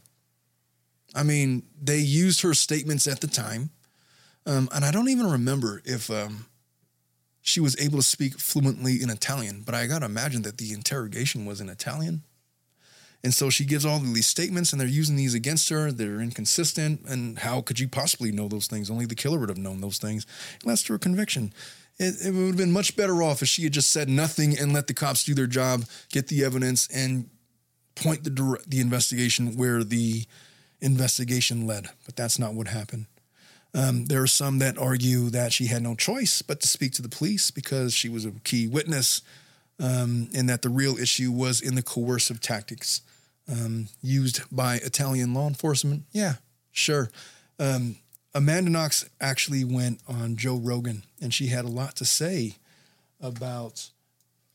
I 1.15 1.23
mean, 1.23 1.63
they 1.81 1.99
used 1.99 2.43
her 2.43 2.55
statements 2.55 3.07
at 3.07 3.21
the 3.21 3.27
time. 3.27 3.71
Um, 4.45 4.69
and 4.73 4.85
I 4.85 4.93
don't 4.93 5.09
even 5.09 5.29
remember 5.29 5.83
if 5.85 6.11
um, 6.11 6.47
she 7.47 7.61
was 7.61 7.79
able 7.81 7.97
to 7.97 8.03
speak 8.03 8.41
fluently 8.41 9.01
in 9.01 9.09
Italian, 9.09 9.63
but 9.65 9.73
I 9.73 9.87
got 9.87 10.01
to 10.01 10.07
imagine 10.07 10.43
that 10.43 10.59
the 10.59 10.73
interrogation 10.73 11.47
was 11.47 11.61
in 11.61 11.69
Italian. 11.69 12.25
And 13.23 13.33
so 13.33 13.51
she 13.51 13.65
gives 13.65 13.87
all 13.87 14.01
these 14.01 14.27
statements, 14.27 14.73
and 14.73 14.81
they're 14.81 14.89
using 14.89 15.15
these 15.15 15.33
against 15.33 15.69
her. 15.69 15.93
They're 15.93 16.21
inconsistent. 16.21 17.03
And 17.07 17.39
how 17.39 17.61
could 17.61 17.79
you 17.79 17.87
possibly 17.87 18.33
know 18.33 18.49
those 18.49 18.67
things? 18.67 18.91
Only 18.91 19.07
the 19.07 19.15
killer 19.15 19.39
would 19.39 19.49
have 19.49 19.59
known 19.59 19.81
those 19.81 19.99
things. 19.99 20.27
Led 20.65 20.79
to 20.79 20.93
her 20.95 20.99
conviction. 20.99 21.53
It, 21.99 22.17
it 22.27 22.35
would 22.35 22.49
have 22.49 22.57
been 22.57 22.73
much 22.73 22.97
better 22.97 23.23
off 23.23 23.43
if 23.43 23.49
she 23.49 23.63
had 23.63 23.73
just 23.73 23.93
said 23.93 24.09
nothing 24.09 24.59
and 24.59 24.73
let 24.73 24.89
the 24.89 24.95
cops 24.95 25.23
do 25.23 25.33
their 25.33 25.47
job, 25.47 25.85
get 26.11 26.27
the 26.27 26.45
evidence, 26.45 26.89
and 26.93 27.31
point 27.95 28.25
the, 28.25 28.59
the 28.67 28.81
investigation 28.81 29.57
where 29.57 29.85
the 29.85 30.25
investigation 30.81 31.65
led. 31.65 31.91
But 32.05 32.17
that's 32.17 32.41
not 32.41 32.55
what 32.55 32.67
happened. 32.67 33.07
Um, 33.75 34.07
there 34.07 34.23
are 34.23 34.27
some 34.27 34.59
that 34.61 34.79
argue 34.79 35.29
that 35.31 35.53
she 35.53 35.67
had 35.67 35.83
no 35.83 35.95
choice 35.95 36.41
but 36.41 36.61
to 36.61 36.69
speak 36.69 36.93
to 36.93 37.03
the 37.03 37.09
police 37.09 37.51
because 37.51 37.93
she 37.93 38.09
was 38.09 38.25
a 38.25 38.31
key 38.45 38.67
witness, 38.67 39.23
um, 39.79 40.29
and 40.35 40.49
that 40.49 40.63
the 40.63 40.71
real 40.71 40.97
issue 40.97 41.31
was 41.31 41.61
in 41.61 41.75
the 41.75 41.83
coercive 41.83 42.41
tactics 42.41 43.03
um, 43.51 43.89
used 44.03 44.43
by 44.51 44.77
Italian 44.77 45.35
law 45.35 45.47
enforcement. 45.47 46.05
Yeah, 46.13 46.35
sure. 46.73 47.11
Um, 47.59 47.97
Amanda 48.35 48.71
Knox 48.71 49.09
actually 49.21 49.65
went 49.65 50.01
on 50.07 50.37
Joe 50.37 50.57
Rogan, 50.57 51.05
and 51.21 51.33
she 51.33 51.47
had 51.47 51.65
a 51.65 51.69
lot 51.69 51.97
to 51.97 52.05
say 52.05 52.57
about 53.21 53.91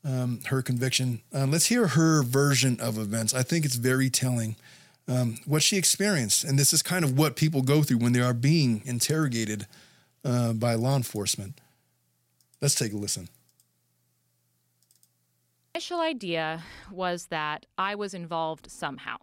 um, 0.04 0.40
her 0.46 0.62
conviction. 0.62 1.20
Uh, 1.34 1.46
let's 1.46 1.66
hear 1.66 1.88
her 1.88 2.22
version 2.22 2.78
of 2.80 2.98
events. 2.98 3.34
I 3.34 3.42
think 3.42 3.64
it's 3.64 3.76
very 3.76 4.10
telling 4.10 4.56
um, 5.08 5.38
what 5.46 5.62
she 5.62 5.76
experienced. 5.76 6.44
And 6.44 6.58
this 6.58 6.72
is 6.72 6.82
kind 6.82 7.04
of 7.04 7.18
what 7.18 7.36
people 7.36 7.62
go 7.62 7.82
through 7.82 7.98
when 7.98 8.12
they 8.12 8.20
are 8.20 8.34
being 8.34 8.82
interrogated 8.84 9.66
uh, 10.24 10.52
by 10.52 10.74
law 10.74 10.96
enforcement. 10.96 11.60
Let's 12.60 12.74
take 12.74 12.92
a 12.92 12.96
listen. 12.96 13.28
Initial 15.74 16.00
idea 16.00 16.62
was 16.90 17.26
that 17.26 17.66
I 17.78 17.94
was 17.94 18.14
involved 18.14 18.70
somehow. 18.70 19.16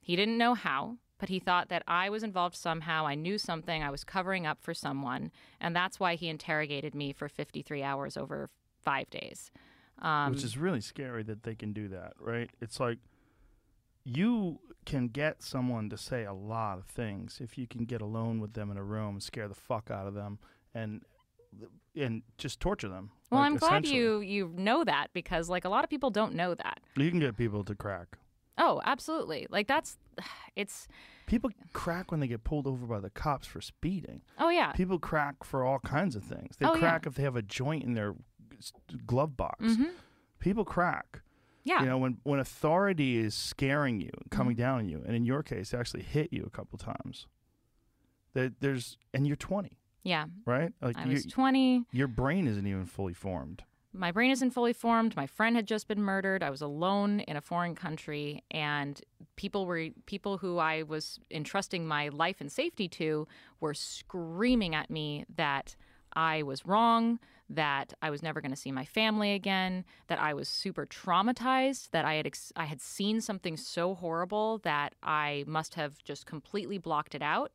He 0.00 0.16
didn't 0.16 0.36
know 0.36 0.54
how, 0.54 0.98
but 1.18 1.30
he 1.30 1.38
thought 1.38 1.70
that 1.70 1.82
I 1.88 2.10
was 2.10 2.22
involved 2.22 2.56
somehow. 2.56 3.06
I 3.06 3.14
knew 3.14 3.38
something. 3.38 3.82
I 3.82 3.90
was 3.90 4.04
covering 4.04 4.46
up 4.46 4.58
for 4.60 4.74
someone, 4.74 5.32
and 5.60 5.74
that's 5.74 5.98
why 5.98 6.14
he 6.14 6.28
interrogated 6.28 6.94
me 6.94 7.12
for 7.12 7.28
53 7.28 7.82
hours 7.82 8.16
over 8.16 8.50
five 8.82 9.08
days. 9.08 9.50
Um, 10.02 10.32
Which 10.32 10.44
is 10.44 10.58
really 10.58 10.82
scary 10.82 11.22
that 11.22 11.42
they 11.42 11.54
can 11.54 11.72
do 11.72 11.88
that, 11.88 12.12
right? 12.20 12.50
It's 12.60 12.78
like 12.78 12.98
you 14.04 14.58
can 14.84 15.08
get 15.08 15.42
someone 15.42 15.90
to 15.90 15.96
say 15.96 16.24
a 16.24 16.32
lot 16.32 16.78
of 16.78 16.86
things 16.86 17.40
if 17.42 17.58
you 17.58 17.66
can 17.66 17.84
get 17.84 18.00
alone 18.00 18.40
with 18.40 18.54
them 18.54 18.70
in 18.70 18.76
a 18.76 18.82
room, 18.82 19.20
scare 19.20 19.48
the 19.48 19.54
fuck 19.54 19.90
out 19.90 20.06
of 20.06 20.14
them, 20.14 20.38
and 20.74 21.02
and 21.96 22.22
just 22.38 22.60
torture 22.60 22.88
them. 22.88 23.10
Well, 23.30 23.40
like, 23.40 23.50
I'm 23.50 23.56
glad 23.56 23.86
you 23.86 24.20
you 24.20 24.52
know 24.56 24.84
that 24.84 25.08
because 25.12 25.48
like 25.48 25.64
a 25.64 25.68
lot 25.68 25.84
of 25.84 25.90
people 25.90 26.10
don't 26.10 26.34
know 26.34 26.54
that. 26.54 26.80
You 26.96 27.10
can 27.10 27.20
get 27.20 27.36
people 27.36 27.64
to 27.64 27.74
crack. 27.74 28.18
Oh, 28.58 28.80
absolutely. 28.84 29.46
Like 29.50 29.66
that's 29.66 29.96
it's 30.56 30.86
people 31.26 31.50
crack 31.72 32.10
when 32.10 32.20
they 32.20 32.26
get 32.26 32.44
pulled 32.44 32.66
over 32.66 32.86
by 32.86 33.00
the 33.00 33.10
cops 33.10 33.46
for 33.46 33.60
speeding. 33.60 34.22
Oh 34.38 34.48
yeah. 34.48 34.72
People 34.72 34.98
crack 34.98 35.44
for 35.44 35.64
all 35.64 35.78
kinds 35.80 36.16
of 36.16 36.22
things. 36.22 36.56
They 36.58 36.66
oh, 36.66 36.72
crack 36.72 37.04
yeah. 37.04 37.08
if 37.08 37.14
they 37.16 37.22
have 37.22 37.36
a 37.36 37.42
joint 37.42 37.84
in 37.84 37.94
their 37.94 38.14
glove 39.06 39.36
box. 39.36 39.64
Mm-hmm. 39.64 39.84
People 40.38 40.64
crack. 40.64 41.22
Yeah. 41.64 41.80
You 41.80 41.86
know, 41.86 41.98
when 41.98 42.18
when 42.22 42.40
authority 42.40 43.16
is 43.16 43.34
scaring 43.34 44.00
you, 44.00 44.10
coming 44.30 44.54
mm-hmm. 44.54 44.62
down 44.62 44.78
on 44.80 44.88
you, 44.88 45.02
and 45.06 45.16
in 45.16 45.24
your 45.24 45.42
case, 45.42 45.74
actually 45.74 46.02
hit 46.02 46.32
you 46.32 46.44
a 46.46 46.50
couple 46.50 46.78
times. 46.78 47.26
That 48.34 48.60
there's 48.60 48.98
and 49.12 49.26
you're 49.26 49.36
20. 49.36 49.78
Yeah. 50.02 50.26
Right? 50.44 50.72
Like 50.82 50.98
I 50.98 51.06
was 51.06 51.24
20. 51.24 51.84
Your 51.92 52.08
brain 52.08 52.46
isn't 52.46 52.66
even 52.66 52.84
fully 52.84 53.14
formed. 53.14 53.64
My 53.96 54.10
brain 54.10 54.32
isn't 54.32 54.50
fully 54.50 54.72
formed. 54.72 55.14
My 55.14 55.26
friend 55.26 55.54
had 55.54 55.66
just 55.66 55.86
been 55.86 56.02
murdered. 56.02 56.42
I 56.42 56.50
was 56.50 56.60
alone 56.60 57.20
in 57.20 57.36
a 57.36 57.40
foreign 57.40 57.76
country 57.76 58.42
and 58.50 59.00
people 59.36 59.66
were 59.66 59.88
people 60.06 60.36
who 60.36 60.58
I 60.58 60.82
was 60.82 61.20
entrusting 61.30 61.86
my 61.86 62.08
life 62.08 62.40
and 62.40 62.50
safety 62.50 62.88
to 62.88 63.28
were 63.60 63.72
screaming 63.72 64.74
at 64.74 64.90
me 64.90 65.24
that 65.36 65.76
I 66.12 66.42
was 66.42 66.66
wrong, 66.66 67.20
that 67.50 67.92
I 68.00 68.10
was 68.10 68.22
never 68.22 68.40
going 68.40 68.52
to 68.52 68.56
see 68.56 68.72
my 68.72 68.84
family 68.84 69.32
again, 69.32 69.84
that 70.08 70.20
I 70.20 70.34
was 70.34 70.48
super 70.48 70.86
traumatized, 70.86 71.90
that 71.90 72.04
I 72.04 72.14
had 72.14 72.26
ex- 72.26 72.52
I 72.56 72.64
had 72.64 72.80
seen 72.80 73.20
something 73.20 73.56
so 73.56 73.94
horrible 73.94 74.58
that 74.58 74.94
I 75.02 75.44
must 75.46 75.74
have 75.74 76.02
just 76.04 76.26
completely 76.26 76.78
blocked 76.78 77.14
it 77.14 77.22
out. 77.22 77.52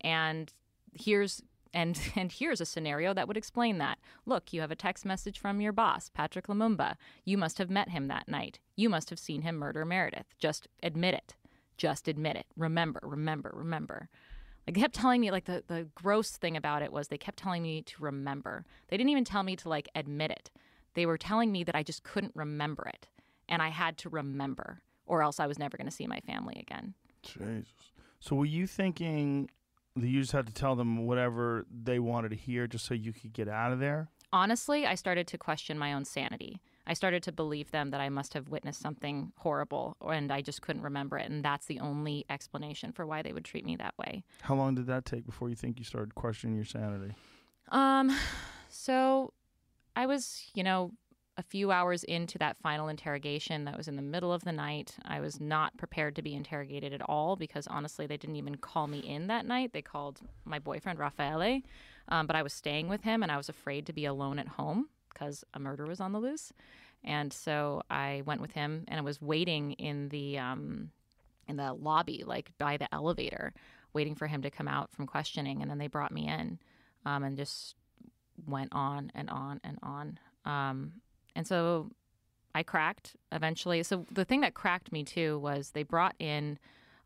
And 0.00 0.52
here's 0.94 1.42
and 1.72 1.98
and 2.16 2.32
here's 2.32 2.60
a 2.60 2.66
scenario 2.66 3.14
that 3.14 3.28
would 3.28 3.36
explain 3.36 3.78
that. 3.78 3.98
Look, 4.26 4.52
you 4.52 4.60
have 4.60 4.70
a 4.70 4.76
text 4.76 5.04
message 5.04 5.38
from 5.38 5.60
your 5.60 5.72
boss, 5.72 6.10
Patrick 6.10 6.46
Lumumba. 6.46 6.96
You 7.24 7.38
must 7.38 7.58
have 7.58 7.70
met 7.70 7.90
him 7.90 8.08
that 8.08 8.28
night. 8.28 8.58
You 8.76 8.88
must 8.88 9.10
have 9.10 9.18
seen 9.18 9.42
him 9.42 9.56
murder 9.56 9.84
Meredith. 9.84 10.34
Just 10.38 10.68
admit 10.82 11.14
it. 11.14 11.34
Just 11.76 12.08
admit 12.08 12.36
it. 12.36 12.46
Remember, 12.56 13.00
remember, 13.02 13.52
remember. 13.54 14.10
Like 14.70 14.76
they 14.76 14.82
kept 14.82 14.94
telling 14.94 15.20
me 15.20 15.32
like 15.32 15.46
the, 15.46 15.64
the 15.66 15.88
gross 15.96 16.36
thing 16.36 16.56
about 16.56 16.82
it 16.82 16.92
was 16.92 17.08
they 17.08 17.18
kept 17.18 17.40
telling 17.40 17.60
me 17.60 17.82
to 17.82 18.04
remember. 18.04 18.64
They 18.86 18.96
didn't 18.96 19.10
even 19.10 19.24
tell 19.24 19.42
me 19.42 19.56
to 19.56 19.68
like 19.68 19.88
admit 19.96 20.30
it. 20.30 20.48
They 20.94 21.06
were 21.06 21.18
telling 21.18 21.50
me 21.50 21.64
that 21.64 21.74
I 21.74 21.82
just 21.82 22.04
couldn't 22.04 22.36
remember 22.36 22.86
it. 22.86 23.08
And 23.48 23.60
I 23.60 23.70
had 23.70 23.98
to 23.98 24.08
remember, 24.08 24.80
or 25.06 25.24
else 25.24 25.40
I 25.40 25.48
was 25.48 25.58
never 25.58 25.76
gonna 25.76 25.90
see 25.90 26.06
my 26.06 26.20
family 26.20 26.56
again. 26.60 26.94
Jesus. 27.24 27.66
So 28.20 28.36
were 28.36 28.44
you 28.44 28.68
thinking 28.68 29.50
that 29.96 30.06
you 30.06 30.20
just 30.20 30.30
had 30.30 30.46
to 30.46 30.54
tell 30.54 30.76
them 30.76 31.04
whatever 31.04 31.66
they 31.68 31.98
wanted 31.98 32.28
to 32.28 32.36
hear 32.36 32.68
just 32.68 32.86
so 32.86 32.94
you 32.94 33.12
could 33.12 33.32
get 33.32 33.48
out 33.48 33.72
of 33.72 33.80
there? 33.80 34.08
Honestly, 34.32 34.86
I 34.86 34.94
started 34.94 35.26
to 35.26 35.36
question 35.36 35.80
my 35.80 35.92
own 35.92 36.04
sanity. 36.04 36.60
I 36.86 36.94
started 36.94 37.22
to 37.24 37.32
believe 37.32 37.70
them 37.70 37.90
that 37.90 38.00
I 38.00 38.08
must 38.08 38.34
have 38.34 38.48
witnessed 38.48 38.80
something 38.80 39.32
horrible 39.36 39.96
and 40.00 40.32
I 40.32 40.40
just 40.40 40.62
couldn't 40.62 40.82
remember 40.82 41.18
it. 41.18 41.30
And 41.30 41.44
that's 41.44 41.66
the 41.66 41.80
only 41.80 42.24
explanation 42.28 42.92
for 42.92 43.06
why 43.06 43.22
they 43.22 43.32
would 43.32 43.44
treat 43.44 43.64
me 43.64 43.76
that 43.76 43.94
way. 43.98 44.24
How 44.42 44.54
long 44.54 44.74
did 44.74 44.86
that 44.86 45.04
take 45.04 45.24
before 45.24 45.48
you 45.48 45.54
think 45.54 45.78
you 45.78 45.84
started 45.84 46.14
questioning 46.14 46.56
your 46.56 46.64
sanity? 46.64 47.14
Um, 47.68 48.16
so 48.68 49.32
I 49.94 50.06
was, 50.06 50.50
you 50.54 50.64
know, 50.64 50.92
a 51.36 51.42
few 51.42 51.70
hours 51.70 52.04
into 52.04 52.36
that 52.38 52.58
final 52.62 52.88
interrogation 52.88 53.64
that 53.64 53.76
was 53.76 53.88
in 53.88 53.96
the 53.96 54.02
middle 54.02 54.32
of 54.32 54.44
the 54.44 54.52
night. 54.52 54.94
I 55.04 55.20
was 55.20 55.40
not 55.40 55.76
prepared 55.78 56.16
to 56.16 56.22
be 56.22 56.34
interrogated 56.34 56.92
at 56.92 57.02
all 57.02 57.36
because 57.36 57.66
honestly, 57.66 58.06
they 58.06 58.16
didn't 58.16 58.36
even 58.36 58.56
call 58.56 58.86
me 58.86 58.98
in 58.98 59.28
that 59.28 59.46
night. 59.46 59.72
They 59.72 59.80
called 59.80 60.20
my 60.44 60.58
boyfriend, 60.58 60.98
Raffaele, 60.98 61.62
um, 62.08 62.26
but 62.26 62.36
I 62.36 62.42
was 62.42 62.52
staying 62.52 62.88
with 62.88 63.02
him 63.02 63.22
and 63.22 63.32
I 63.32 63.36
was 63.36 63.48
afraid 63.48 63.86
to 63.86 63.92
be 63.92 64.04
alone 64.04 64.38
at 64.38 64.48
home 64.48 64.88
because 65.12 65.44
a 65.54 65.58
murder 65.58 65.86
was 65.86 66.00
on 66.00 66.12
the 66.12 66.20
loose. 66.20 66.52
And 67.02 67.32
so 67.32 67.82
I 67.90 68.22
went 68.26 68.40
with 68.40 68.52
him 68.52 68.84
and 68.88 68.98
I 68.98 69.02
was 69.02 69.22
waiting 69.22 69.72
in 69.72 70.08
the 70.10 70.38
um, 70.38 70.90
in 71.48 71.56
the 71.56 71.72
lobby, 71.72 72.22
like 72.26 72.50
by 72.58 72.76
the 72.76 72.92
elevator, 72.94 73.52
waiting 73.92 74.14
for 74.14 74.26
him 74.26 74.42
to 74.42 74.50
come 74.50 74.68
out 74.68 74.90
from 74.92 75.06
questioning. 75.06 75.62
And 75.62 75.70
then 75.70 75.78
they 75.78 75.88
brought 75.88 76.12
me 76.12 76.28
in 76.28 76.58
um, 77.04 77.24
and 77.24 77.36
just 77.36 77.74
went 78.46 78.70
on 78.72 79.10
and 79.14 79.28
on 79.30 79.60
and 79.64 79.78
on. 79.82 80.18
Um, 80.44 80.92
and 81.34 81.46
so 81.46 81.90
I 82.54 82.62
cracked 82.62 83.16
eventually. 83.32 83.82
So 83.82 84.06
the 84.10 84.24
thing 84.24 84.40
that 84.40 84.54
cracked 84.54 84.92
me 84.92 85.04
too 85.04 85.38
was 85.38 85.70
they 85.70 85.82
brought 85.82 86.14
in 86.18 86.58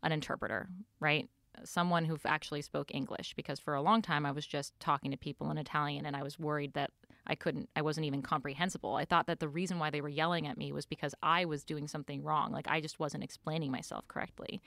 an 0.03 0.11
interpreter, 0.11 0.67
right? 0.99 1.29
Someone 1.63 2.05
who 2.05 2.17
actually 2.25 2.61
spoke 2.61 2.93
English 2.93 3.33
because 3.35 3.59
for 3.59 3.75
a 3.75 3.81
long 3.81 4.01
time 4.01 4.25
I 4.25 4.31
was 4.31 4.45
just 4.45 4.77
talking 4.79 5.11
to 5.11 5.17
people 5.17 5.49
in 5.51 5.57
Italian 5.57 6.05
and 6.05 6.15
I 6.15 6.23
was 6.23 6.37
worried 6.37 6.73
that 6.73 6.91
I 7.27 7.35
couldn't, 7.35 7.69
I 7.75 7.81
wasn't 7.81 8.05
even 8.05 8.21
comprehensible. 8.21 8.95
I 8.95 9.05
thought 9.05 9.27
that 9.27 9.39
the 9.39 9.47
reason 9.47 9.79
why 9.79 9.89
they 9.89 10.01
were 10.01 10.09
yelling 10.09 10.47
at 10.47 10.57
me 10.57 10.71
was 10.71 10.85
because 10.85 11.15
I 11.23 11.45
was 11.45 11.63
doing 11.63 11.87
something 11.87 12.23
wrong. 12.23 12.51
Like 12.51 12.67
I 12.69 12.81
just 12.81 12.99
wasn't 12.99 13.23
explaining 13.23 13.71
myself 13.71 14.07
correctly. 14.07 14.61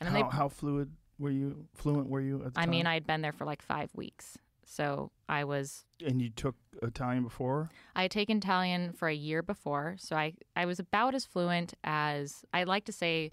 And 0.00 0.06
then 0.06 0.14
how, 0.14 0.30
they, 0.30 0.36
how 0.36 0.48
fluid 0.48 0.90
were 1.18 1.30
you? 1.30 1.66
Fluent 1.74 2.08
were 2.08 2.20
you? 2.20 2.50
I 2.56 2.66
mean, 2.66 2.86
I'd 2.86 3.06
been 3.06 3.20
there 3.20 3.32
for 3.32 3.44
like 3.44 3.62
five 3.62 3.90
weeks. 3.94 4.38
So 4.64 5.10
I 5.28 5.44
was. 5.44 5.84
And 6.04 6.20
you 6.20 6.30
took 6.30 6.54
Italian 6.82 7.24
before? 7.24 7.70
I 7.96 8.02
had 8.02 8.10
taken 8.10 8.36
Italian 8.36 8.92
for 8.92 9.08
a 9.08 9.14
year 9.14 9.42
before. 9.42 9.96
So 9.98 10.14
I, 10.14 10.34
I 10.54 10.66
was 10.66 10.78
about 10.78 11.14
as 11.14 11.24
fluent 11.24 11.74
as 11.82 12.44
I 12.52 12.64
like 12.64 12.84
to 12.84 12.92
say 12.92 13.32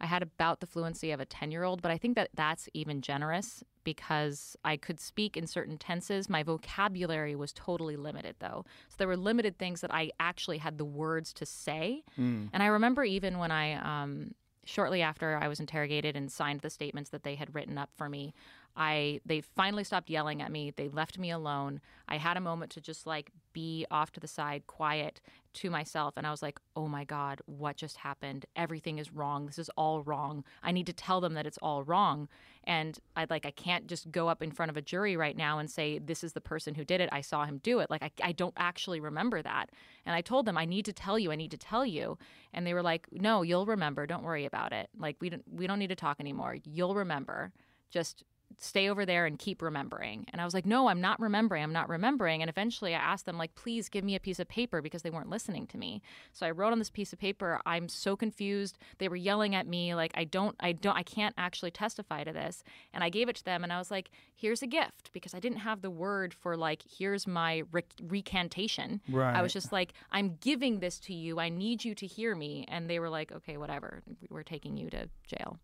I 0.00 0.06
had 0.06 0.22
about 0.22 0.60
the 0.60 0.66
fluency 0.66 1.10
of 1.10 1.20
a 1.20 1.24
10 1.24 1.50
year 1.50 1.64
old, 1.64 1.82
but 1.82 1.90
I 1.90 1.98
think 1.98 2.14
that 2.16 2.30
that's 2.34 2.68
even 2.74 3.00
generous 3.00 3.64
because 3.84 4.56
I 4.64 4.76
could 4.76 5.00
speak 5.00 5.36
in 5.36 5.46
certain 5.46 5.78
tenses. 5.78 6.28
My 6.28 6.42
vocabulary 6.42 7.34
was 7.34 7.52
totally 7.52 7.96
limited, 7.96 8.36
though. 8.40 8.64
So 8.88 8.96
there 8.98 9.08
were 9.08 9.16
limited 9.16 9.58
things 9.58 9.80
that 9.80 9.94
I 9.94 10.10
actually 10.18 10.58
had 10.58 10.76
the 10.76 10.84
words 10.84 11.32
to 11.34 11.46
say. 11.46 12.02
Mm. 12.18 12.50
And 12.52 12.62
I 12.62 12.66
remember 12.66 13.04
even 13.04 13.38
when 13.38 13.50
I, 13.50 13.74
um, 13.74 14.34
shortly 14.64 15.02
after 15.02 15.38
I 15.40 15.48
was 15.48 15.60
interrogated 15.60 16.16
and 16.16 16.30
signed 16.30 16.60
the 16.60 16.70
statements 16.70 17.10
that 17.10 17.22
they 17.22 17.36
had 17.36 17.54
written 17.54 17.78
up 17.78 17.90
for 17.96 18.08
me, 18.08 18.34
I 18.76 19.20
they 19.24 19.40
finally 19.40 19.84
stopped 19.84 20.10
yelling 20.10 20.42
at 20.42 20.52
me. 20.52 20.70
They 20.70 20.88
left 20.88 21.18
me 21.18 21.30
alone. 21.30 21.80
I 22.08 22.18
had 22.18 22.36
a 22.36 22.40
moment 22.40 22.72
to 22.72 22.80
just 22.80 23.06
like 23.06 23.30
be 23.52 23.86
off 23.90 24.12
to 24.12 24.20
the 24.20 24.26
side, 24.26 24.66
quiet 24.66 25.20
to 25.56 25.70
myself 25.70 26.14
and 26.16 26.26
I 26.26 26.30
was 26.30 26.42
like, 26.42 26.60
"Oh 26.74 26.86
my 26.88 27.04
god, 27.04 27.40
what 27.46 27.76
just 27.76 27.96
happened? 27.98 28.46
Everything 28.54 28.98
is 28.98 29.12
wrong. 29.12 29.46
This 29.46 29.58
is 29.58 29.70
all 29.76 30.02
wrong. 30.02 30.44
I 30.62 30.72
need 30.72 30.86
to 30.86 30.92
tell 30.92 31.20
them 31.20 31.34
that 31.34 31.46
it's 31.46 31.58
all 31.58 31.82
wrong." 31.82 32.28
And 32.64 32.98
I 33.16 33.26
like 33.28 33.46
I 33.46 33.50
can't 33.50 33.86
just 33.86 34.10
go 34.10 34.28
up 34.28 34.42
in 34.42 34.50
front 34.52 34.70
of 34.70 34.76
a 34.76 34.82
jury 34.82 35.16
right 35.16 35.36
now 35.36 35.58
and 35.58 35.70
say 35.70 35.98
this 35.98 36.24
is 36.24 36.32
the 36.32 36.40
person 36.40 36.74
who 36.74 36.84
did 36.84 37.00
it. 37.00 37.08
I 37.12 37.20
saw 37.20 37.44
him 37.44 37.58
do 37.58 37.80
it. 37.80 37.90
Like 37.90 38.02
I, 38.02 38.10
I 38.22 38.32
don't 38.32 38.54
actually 38.56 39.00
remember 39.00 39.42
that. 39.42 39.70
And 40.04 40.14
I 40.14 40.20
told 40.20 40.46
them 40.46 40.58
I 40.58 40.64
need 40.64 40.84
to 40.86 40.92
tell 40.92 41.18
you. 41.18 41.32
I 41.32 41.36
need 41.36 41.50
to 41.52 41.58
tell 41.58 41.86
you. 41.86 42.18
And 42.52 42.66
they 42.66 42.74
were 42.74 42.82
like, 42.82 43.08
"No, 43.12 43.42
you'll 43.42 43.66
remember. 43.66 44.06
Don't 44.06 44.24
worry 44.24 44.44
about 44.44 44.72
it. 44.72 44.88
Like 44.98 45.16
we 45.20 45.30
don't 45.30 45.44
we 45.50 45.66
don't 45.66 45.78
need 45.78 45.88
to 45.88 45.96
talk 45.96 46.20
anymore. 46.20 46.56
You'll 46.64 46.94
remember. 46.94 47.52
Just 47.90 48.24
stay 48.58 48.88
over 48.88 49.04
there 49.04 49.26
and 49.26 49.38
keep 49.38 49.60
remembering. 49.60 50.26
And 50.32 50.40
I 50.40 50.44
was 50.44 50.54
like, 50.54 50.66
no, 50.66 50.88
I'm 50.88 51.00
not 51.00 51.20
remembering. 51.20 51.62
I'm 51.62 51.72
not 51.72 51.88
remembering. 51.88 52.42
And 52.42 52.48
eventually 52.48 52.94
I 52.94 52.98
asked 52.98 53.26
them, 53.26 53.38
like, 53.38 53.54
please 53.54 53.88
give 53.88 54.04
me 54.04 54.14
a 54.14 54.20
piece 54.20 54.38
of 54.38 54.48
paper 54.48 54.80
because 54.80 55.02
they 55.02 55.10
weren't 55.10 55.28
listening 55.28 55.66
to 55.68 55.78
me. 55.78 56.00
So 56.32 56.46
I 56.46 56.50
wrote 56.50 56.72
on 56.72 56.78
this 56.78 56.90
piece 56.90 57.12
of 57.12 57.18
paper, 57.18 57.60
I'm 57.66 57.88
so 57.88 58.16
confused. 58.16 58.78
They 58.98 59.08
were 59.08 59.16
yelling 59.16 59.54
at 59.54 59.66
me. 59.66 59.94
Like, 59.94 60.12
I 60.14 60.24
don't, 60.24 60.56
I 60.60 60.72
don't, 60.72 60.96
I 60.96 61.02
can't 61.02 61.34
actually 61.36 61.70
testify 61.70 62.24
to 62.24 62.32
this. 62.32 62.64
And 62.94 63.04
I 63.04 63.08
gave 63.08 63.28
it 63.28 63.36
to 63.36 63.44
them 63.44 63.62
and 63.62 63.72
I 63.72 63.78
was 63.78 63.90
like, 63.90 64.10
here's 64.34 64.62
a 64.62 64.66
gift 64.66 65.10
because 65.12 65.34
I 65.34 65.40
didn't 65.40 65.58
have 65.58 65.82
the 65.82 65.90
word 65.90 66.32
for, 66.32 66.56
like, 66.56 66.82
here's 66.82 67.26
my 67.26 67.62
re- 67.72 67.82
recantation. 68.02 69.00
Right. 69.08 69.36
I 69.36 69.42
was 69.42 69.52
just 69.52 69.72
like, 69.72 69.92
I'm 70.10 70.36
giving 70.40 70.80
this 70.80 70.98
to 71.00 71.14
you. 71.14 71.38
I 71.38 71.48
need 71.48 71.84
you 71.84 71.94
to 71.96 72.06
hear 72.06 72.34
me. 72.34 72.64
And 72.68 72.88
they 72.88 72.98
were 72.98 73.10
like, 73.10 73.32
okay, 73.32 73.56
whatever. 73.56 74.02
We're 74.30 74.42
taking 74.42 74.76
you 74.76 74.88
to 74.90 75.08
jail 75.26 75.58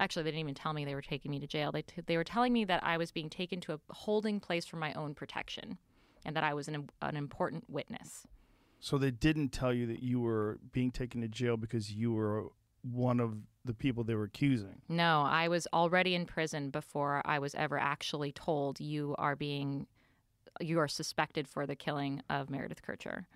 actually 0.00 0.22
they 0.24 0.30
didn't 0.30 0.40
even 0.40 0.54
tell 0.54 0.72
me 0.72 0.84
they 0.84 0.94
were 0.94 1.02
taking 1.02 1.30
me 1.30 1.38
to 1.40 1.46
jail. 1.46 1.72
They, 1.72 1.82
t- 1.82 2.02
they 2.06 2.16
were 2.16 2.24
telling 2.24 2.52
me 2.52 2.64
that 2.64 2.82
i 2.84 2.96
was 2.96 3.10
being 3.10 3.30
taken 3.30 3.60
to 3.62 3.74
a 3.74 3.80
holding 3.90 4.40
place 4.40 4.66
for 4.66 4.76
my 4.76 4.92
own 4.94 5.14
protection 5.14 5.78
and 6.24 6.36
that 6.36 6.44
i 6.44 6.54
was 6.54 6.68
an, 6.68 6.88
an 7.02 7.16
important 7.16 7.64
witness. 7.68 8.26
So 8.80 8.98
they 8.98 9.10
didn't 9.10 9.50
tell 9.50 9.72
you 9.72 9.86
that 9.86 10.02
you 10.02 10.20
were 10.20 10.58
being 10.72 10.90
taken 10.90 11.22
to 11.22 11.28
jail 11.28 11.56
because 11.56 11.90
you 11.90 12.12
were 12.12 12.44
one 12.82 13.20
of 13.20 13.34
the 13.64 13.74
people 13.74 14.04
they 14.04 14.14
were 14.14 14.24
accusing? 14.24 14.80
No 14.88 15.22
i 15.26 15.48
was 15.48 15.66
already 15.72 16.14
in 16.14 16.26
prison 16.26 16.70
before 16.70 17.22
i 17.24 17.38
was 17.38 17.54
ever 17.54 17.78
actually 17.78 18.32
told 18.32 18.80
you 18.80 19.14
are 19.18 19.36
being 19.36 19.86
you 20.60 20.78
are 20.78 20.88
suspected 20.88 21.46
for 21.48 21.66
the 21.66 21.76
killing 21.76 22.22
of 22.30 22.48
meredith 22.50 22.82
Kercher. 22.82 23.26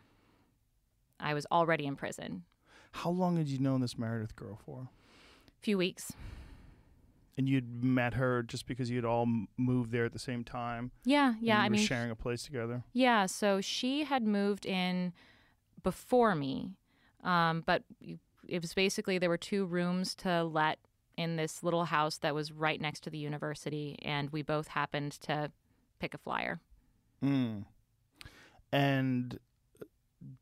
I 1.18 1.34
was 1.34 1.46
already 1.52 1.86
in 1.86 1.96
prison. 1.96 2.44
How 2.92 3.10
long 3.10 3.36
had 3.36 3.46
you 3.46 3.58
known 3.58 3.82
this 3.82 3.98
meredith 3.98 4.34
girl 4.34 4.58
for? 4.64 4.88
A 5.48 5.60
few 5.60 5.76
weeks 5.76 6.12
and 7.40 7.48
you'd 7.48 7.82
met 7.82 8.12
her 8.12 8.42
just 8.42 8.66
because 8.66 8.90
you'd 8.90 9.06
all 9.06 9.26
moved 9.56 9.92
there 9.92 10.04
at 10.04 10.12
the 10.12 10.18
same 10.18 10.44
time. 10.44 10.90
Yeah, 11.06 11.36
yeah. 11.40 11.58
I 11.58 11.70
mean, 11.70 11.80
sharing 11.80 12.10
a 12.10 12.14
place 12.14 12.42
together. 12.42 12.84
Yeah. 12.92 13.24
So 13.24 13.62
she 13.62 14.04
had 14.04 14.22
moved 14.22 14.66
in 14.66 15.14
before 15.82 16.34
me, 16.34 16.74
um, 17.24 17.62
but 17.64 17.82
it 18.46 18.60
was 18.60 18.74
basically 18.74 19.16
there 19.16 19.30
were 19.30 19.38
two 19.38 19.64
rooms 19.64 20.14
to 20.16 20.44
let 20.44 20.80
in 21.16 21.36
this 21.36 21.62
little 21.62 21.86
house 21.86 22.18
that 22.18 22.34
was 22.34 22.52
right 22.52 22.78
next 22.78 23.00
to 23.04 23.10
the 23.10 23.16
university, 23.16 23.96
and 24.02 24.28
we 24.28 24.42
both 24.42 24.68
happened 24.68 25.12
to 25.12 25.50
pick 25.98 26.12
a 26.12 26.18
flyer. 26.18 26.60
Mm. 27.24 27.64
And 28.70 29.38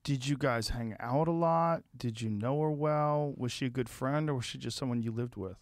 did 0.02 0.26
you 0.26 0.36
guys 0.36 0.70
hang 0.70 0.96
out 0.98 1.28
a 1.28 1.32
lot? 1.32 1.84
Did 1.96 2.20
you 2.20 2.28
know 2.28 2.60
her 2.60 2.72
well? 2.72 3.34
Was 3.36 3.52
she 3.52 3.66
a 3.66 3.70
good 3.70 3.88
friend, 3.88 4.28
or 4.28 4.34
was 4.34 4.46
she 4.46 4.58
just 4.58 4.76
someone 4.76 5.00
you 5.00 5.12
lived 5.12 5.36
with? 5.36 5.58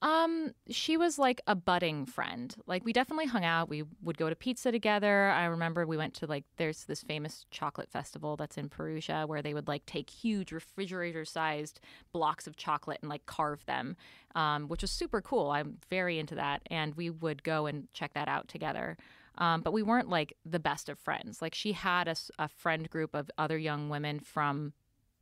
Um, 0.00 0.52
she 0.70 0.96
was 0.96 1.18
like 1.18 1.40
a 1.48 1.56
budding 1.56 2.06
friend. 2.06 2.54
Like 2.66 2.84
we 2.84 2.92
definitely 2.92 3.26
hung 3.26 3.44
out. 3.44 3.68
We 3.68 3.82
would 4.02 4.16
go 4.16 4.28
to 4.30 4.36
pizza 4.36 4.70
together. 4.70 5.30
I 5.30 5.46
remember 5.46 5.86
we 5.86 5.96
went 5.96 6.14
to 6.14 6.26
like 6.26 6.44
there's 6.56 6.84
this 6.84 7.02
famous 7.02 7.46
chocolate 7.50 7.90
festival 7.90 8.36
that's 8.36 8.56
in 8.56 8.68
Perugia 8.68 9.24
where 9.26 9.42
they 9.42 9.54
would 9.54 9.66
like 9.66 9.86
take 9.86 10.08
huge 10.08 10.52
refrigerator-sized 10.52 11.80
blocks 12.12 12.46
of 12.46 12.56
chocolate 12.56 12.98
and 13.02 13.10
like 13.10 13.26
carve 13.26 13.66
them, 13.66 13.96
um, 14.36 14.68
which 14.68 14.82
was 14.82 14.92
super 14.92 15.20
cool. 15.20 15.50
I'm 15.50 15.78
very 15.90 16.20
into 16.20 16.36
that, 16.36 16.62
and 16.70 16.94
we 16.94 17.10
would 17.10 17.42
go 17.42 17.66
and 17.66 17.88
check 17.92 18.14
that 18.14 18.28
out 18.28 18.46
together. 18.46 18.96
Um, 19.36 19.62
but 19.62 19.72
we 19.72 19.82
weren't 19.82 20.08
like 20.08 20.34
the 20.44 20.60
best 20.60 20.88
of 20.88 20.98
friends. 20.98 21.42
Like 21.42 21.54
she 21.54 21.72
had 21.72 22.06
a, 22.06 22.14
a 22.38 22.48
friend 22.48 22.88
group 22.88 23.14
of 23.14 23.30
other 23.36 23.58
young 23.58 23.88
women 23.88 24.20
from 24.20 24.74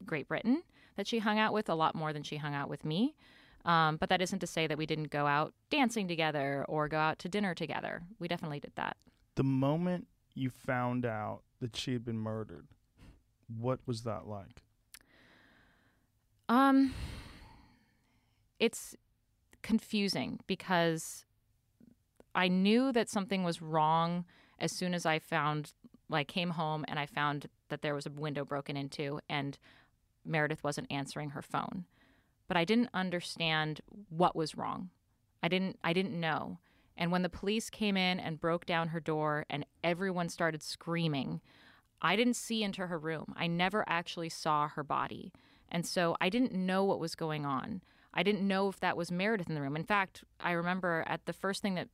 Great 0.04 0.28
Britain 0.28 0.62
that 0.96 1.06
she 1.06 1.18
hung 1.18 1.38
out 1.38 1.52
with 1.52 1.68
a 1.68 1.74
lot 1.74 1.94
more 1.94 2.12
than 2.12 2.22
she 2.22 2.36
hung 2.36 2.54
out 2.54 2.68
with 2.68 2.84
me. 2.84 3.14
Um, 3.66 3.96
but 3.96 4.08
that 4.10 4.22
isn't 4.22 4.38
to 4.38 4.46
say 4.46 4.68
that 4.68 4.78
we 4.78 4.86
didn't 4.86 5.10
go 5.10 5.26
out 5.26 5.52
dancing 5.70 6.06
together 6.06 6.64
or 6.68 6.86
go 6.88 6.98
out 6.98 7.18
to 7.18 7.28
dinner 7.28 7.52
together. 7.52 8.02
We 8.20 8.28
definitely 8.28 8.60
did 8.60 8.72
that. 8.76 8.96
The 9.34 9.42
moment 9.42 10.06
you 10.34 10.50
found 10.50 11.04
out 11.04 11.40
that 11.60 11.76
she 11.76 11.92
had 11.92 12.04
been 12.04 12.18
murdered, 12.18 12.68
what 13.48 13.80
was 13.84 14.02
that 14.02 14.28
like? 14.28 14.62
Um, 16.48 16.94
it's 18.60 18.94
confusing 19.62 20.38
because 20.46 21.24
I 22.36 22.46
knew 22.46 22.92
that 22.92 23.08
something 23.08 23.42
was 23.42 23.60
wrong 23.60 24.24
as 24.60 24.70
soon 24.70 24.94
as 24.94 25.04
I 25.04 25.18
found, 25.18 25.72
like, 26.08 26.28
came 26.28 26.50
home 26.50 26.84
and 26.86 27.00
I 27.00 27.06
found 27.06 27.48
that 27.68 27.82
there 27.82 27.96
was 27.96 28.06
a 28.06 28.10
window 28.10 28.44
broken 28.44 28.76
into 28.76 29.18
and 29.28 29.58
Meredith 30.24 30.62
wasn't 30.62 30.86
answering 30.90 31.30
her 31.30 31.42
phone 31.42 31.84
but 32.48 32.56
I 32.56 32.64
didn't 32.64 32.90
understand 32.94 33.80
what 34.08 34.36
was 34.36 34.56
wrong. 34.56 34.90
I 35.42 35.48
didn't 35.48 35.78
I 35.84 35.92
didn't 35.92 36.18
know. 36.18 36.58
And 36.96 37.12
when 37.12 37.22
the 37.22 37.28
police 37.28 37.68
came 37.68 37.96
in 37.96 38.18
and 38.18 38.40
broke 38.40 38.64
down 38.64 38.88
her 38.88 39.00
door 39.00 39.44
and 39.50 39.66
everyone 39.84 40.28
started 40.28 40.62
screaming, 40.62 41.40
I 42.00 42.16
didn't 42.16 42.36
see 42.36 42.62
into 42.62 42.86
her 42.86 42.98
room. 42.98 43.34
I 43.36 43.46
never 43.46 43.84
actually 43.86 44.30
saw 44.30 44.68
her 44.68 44.82
body. 44.82 45.32
And 45.68 45.84
so 45.84 46.16
I 46.20 46.28
didn't 46.28 46.52
know 46.52 46.84
what 46.84 47.00
was 47.00 47.14
going 47.14 47.44
on. 47.44 47.82
I 48.14 48.22
didn't 48.22 48.46
know 48.46 48.68
if 48.68 48.80
that 48.80 48.96
was 48.96 49.10
Meredith 49.10 49.48
in 49.48 49.54
the 49.54 49.60
room. 49.60 49.76
In 49.76 49.84
fact, 49.84 50.24
I 50.40 50.52
remember 50.52 51.04
at 51.06 51.26
the 51.26 51.32
first 51.34 51.60
thing 51.60 51.74
that 51.74 51.88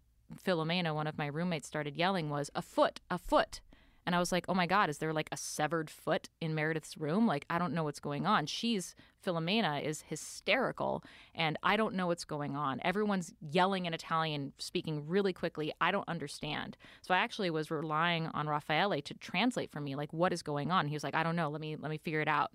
Philomena, 0.45 0.95
one 0.95 1.07
of 1.07 1.19
my 1.19 1.27
roommates, 1.27 1.67
started 1.67 1.97
yelling 1.97 2.31
was, 2.31 2.51
a 2.55 2.63
foot, 2.63 3.01
a 3.11 3.19
foot. 3.19 3.61
And 4.05 4.17
I 4.17 4.19
was 4.19 4.33
like, 4.33 4.47
oh 4.49 4.55
my 4.55 4.67
God, 4.67 4.91
is 4.91 4.99
there 4.99 5.13
like 5.13 5.29
a 5.31 5.37
severed 5.37 5.89
foot 5.89 6.29
in 6.41 6.55
Meredith's 6.55 6.97
room? 6.97 7.27
Like, 7.27 7.45
I 7.49 7.59
don't 7.59 7.73
know 7.73 7.85
what's 7.85 8.01
going 8.01 8.27
on. 8.27 8.47
She's, 8.47 8.97
Philomena 9.25 9.83
is 9.83 10.03
hysterical, 10.03 11.05
and 11.35 11.57
I 11.63 11.77
don't 11.77 11.95
know 11.95 12.09
what's 12.09 12.25
going 12.25 12.57
on. 12.57 12.81
Everyone's 12.83 13.33
yelling 13.41 13.87
in 13.87 13.95
Italian, 13.95 14.53
speaking 14.59 15.07
really 15.07 15.33
quickly. 15.33 15.73
I 15.81 15.93
don't 15.93 16.09
understand. 16.09 16.77
So 17.03 17.15
I 17.15 17.19
actually 17.19 17.51
was 17.51 17.71
relying 17.71 18.27
on 18.29 18.49
Raffaele 18.49 19.01
to 19.03 19.15
translate 19.15 19.71
for 19.71 19.81
me, 19.81 19.95
like, 19.95 20.13
what 20.13 20.33
is 20.33 20.43
going 20.43 20.73
on? 20.73 20.89
He 20.89 20.95
was 20.95 21.05
like, 21.05 21.15
I 21.15 21.23
don't 21.23 21.37
know. 21.37 21.49
Let 21.49 21.61
me, 21.61 21.77
let 21.77 21.91
me 21.91 21.99
figure 21.99 22.21
it 22.21 22.29
out. 22.29 22.51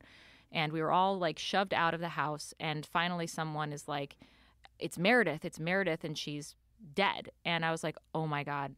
And 0.51 0.73
we 0.73 0.81
were 0.81 0.91
all 0.91 1.17
like 1.17 1.39
shoved 1.39 1.73
out 1.73 1.93
of 1.93 1.99
the 1.99 2.09
house. 2.09 2.53
And 2.59 2.85
finally, 2.85 3.27
someone 3.27 3.71
is 3.71 3.87
like, 3.87 4.17
it's 4.79 4.97
Meredith. 4.97 5.45
It's 5.45 5.59
Meredith, 5.59 6.03
and 6.03 6.17
she's 6.17 6.55
dead. 6.93 7.31
And 7.45 7.65
I 7.65 7.71
was 7.71 7.83
like, 7.83 7.97
oh 8.13 8.27
my 8.27 8.43
God, 8.43 8.75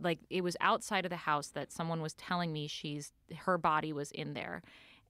like 0.00 0.18
it 0.30 0.42
was 0.42 0.56
outside 0.60 1.04
of 1.04 1.10
the 1.10 1.16
house 1.16 1.48
that 1.48 1.72
someone 1.72 2.00
was 2.00 2.14
telling 2.14 2.52
me 2.52 2.66
she's 2.66 3.12
her 3.36 3.58
body 3.58 3.92
was 3.92 4.10
in 4.10 4.34
there. 4.34 4.62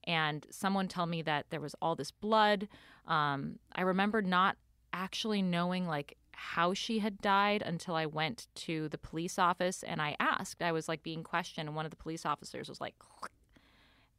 And 0.05 0.45
someone 0.49 0.87
told 0.87 1.09
me 1.09 1.21
that 1.23 1.45
there 1.51 1.61
was 1.61 1.75
all 1.81 1.95
this 1.95 2.11
blood. 2.11 2.67
Um, 3.07 3.59
i 3.75 3.81
remember 3.81 4.21
not 4.21 4.57
actually 4.93 5.41
knowing 5.41 5.87
like 5.87 6.17
how 6.33 6.73
she 6.73 6.99
had 6.99 7.21
died 7.21 7.61
until 7.61 7.95
I 7.95 8.07
went 8.07 8.47
to 8.55 8.89
the 8.89 8.97
police 8.97 9.37
office 9.37 9.83
and 9.83 10.01
I 10.01 10.15
asked. 10.19 10.61
I 10.61 10.71
was 10.71 10.89
like 10.89 11.03
being 11.03 11.23
questioned, 11.23 11.67
and 11.67 11.75
one 11.75 11.85
of 11.85 11.91
the 11.91 11.97
police 11.97 12.25
officers 12.25 12.67
was 12.67 12.81
like, 12.81 12.95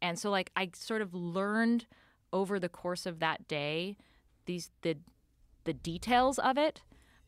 and 0.01 0.18
so 0.18 0.31
like 0.31 0.51
I 0.57 0.70
sort 0.75 1.03
of 1.03 1.14
learned 1.14 1.87
over 2.33 2.59
the 2.59 2.68
course 2.68 3.07
of 3.07 3.18
that 3.20 3.47
day 3.49 3.97
these 4.47 4.70
the 4.83 4.97
the 5.64 5.73
details 5.73 6.39
of 6.39 6.59
it 6.59 6.83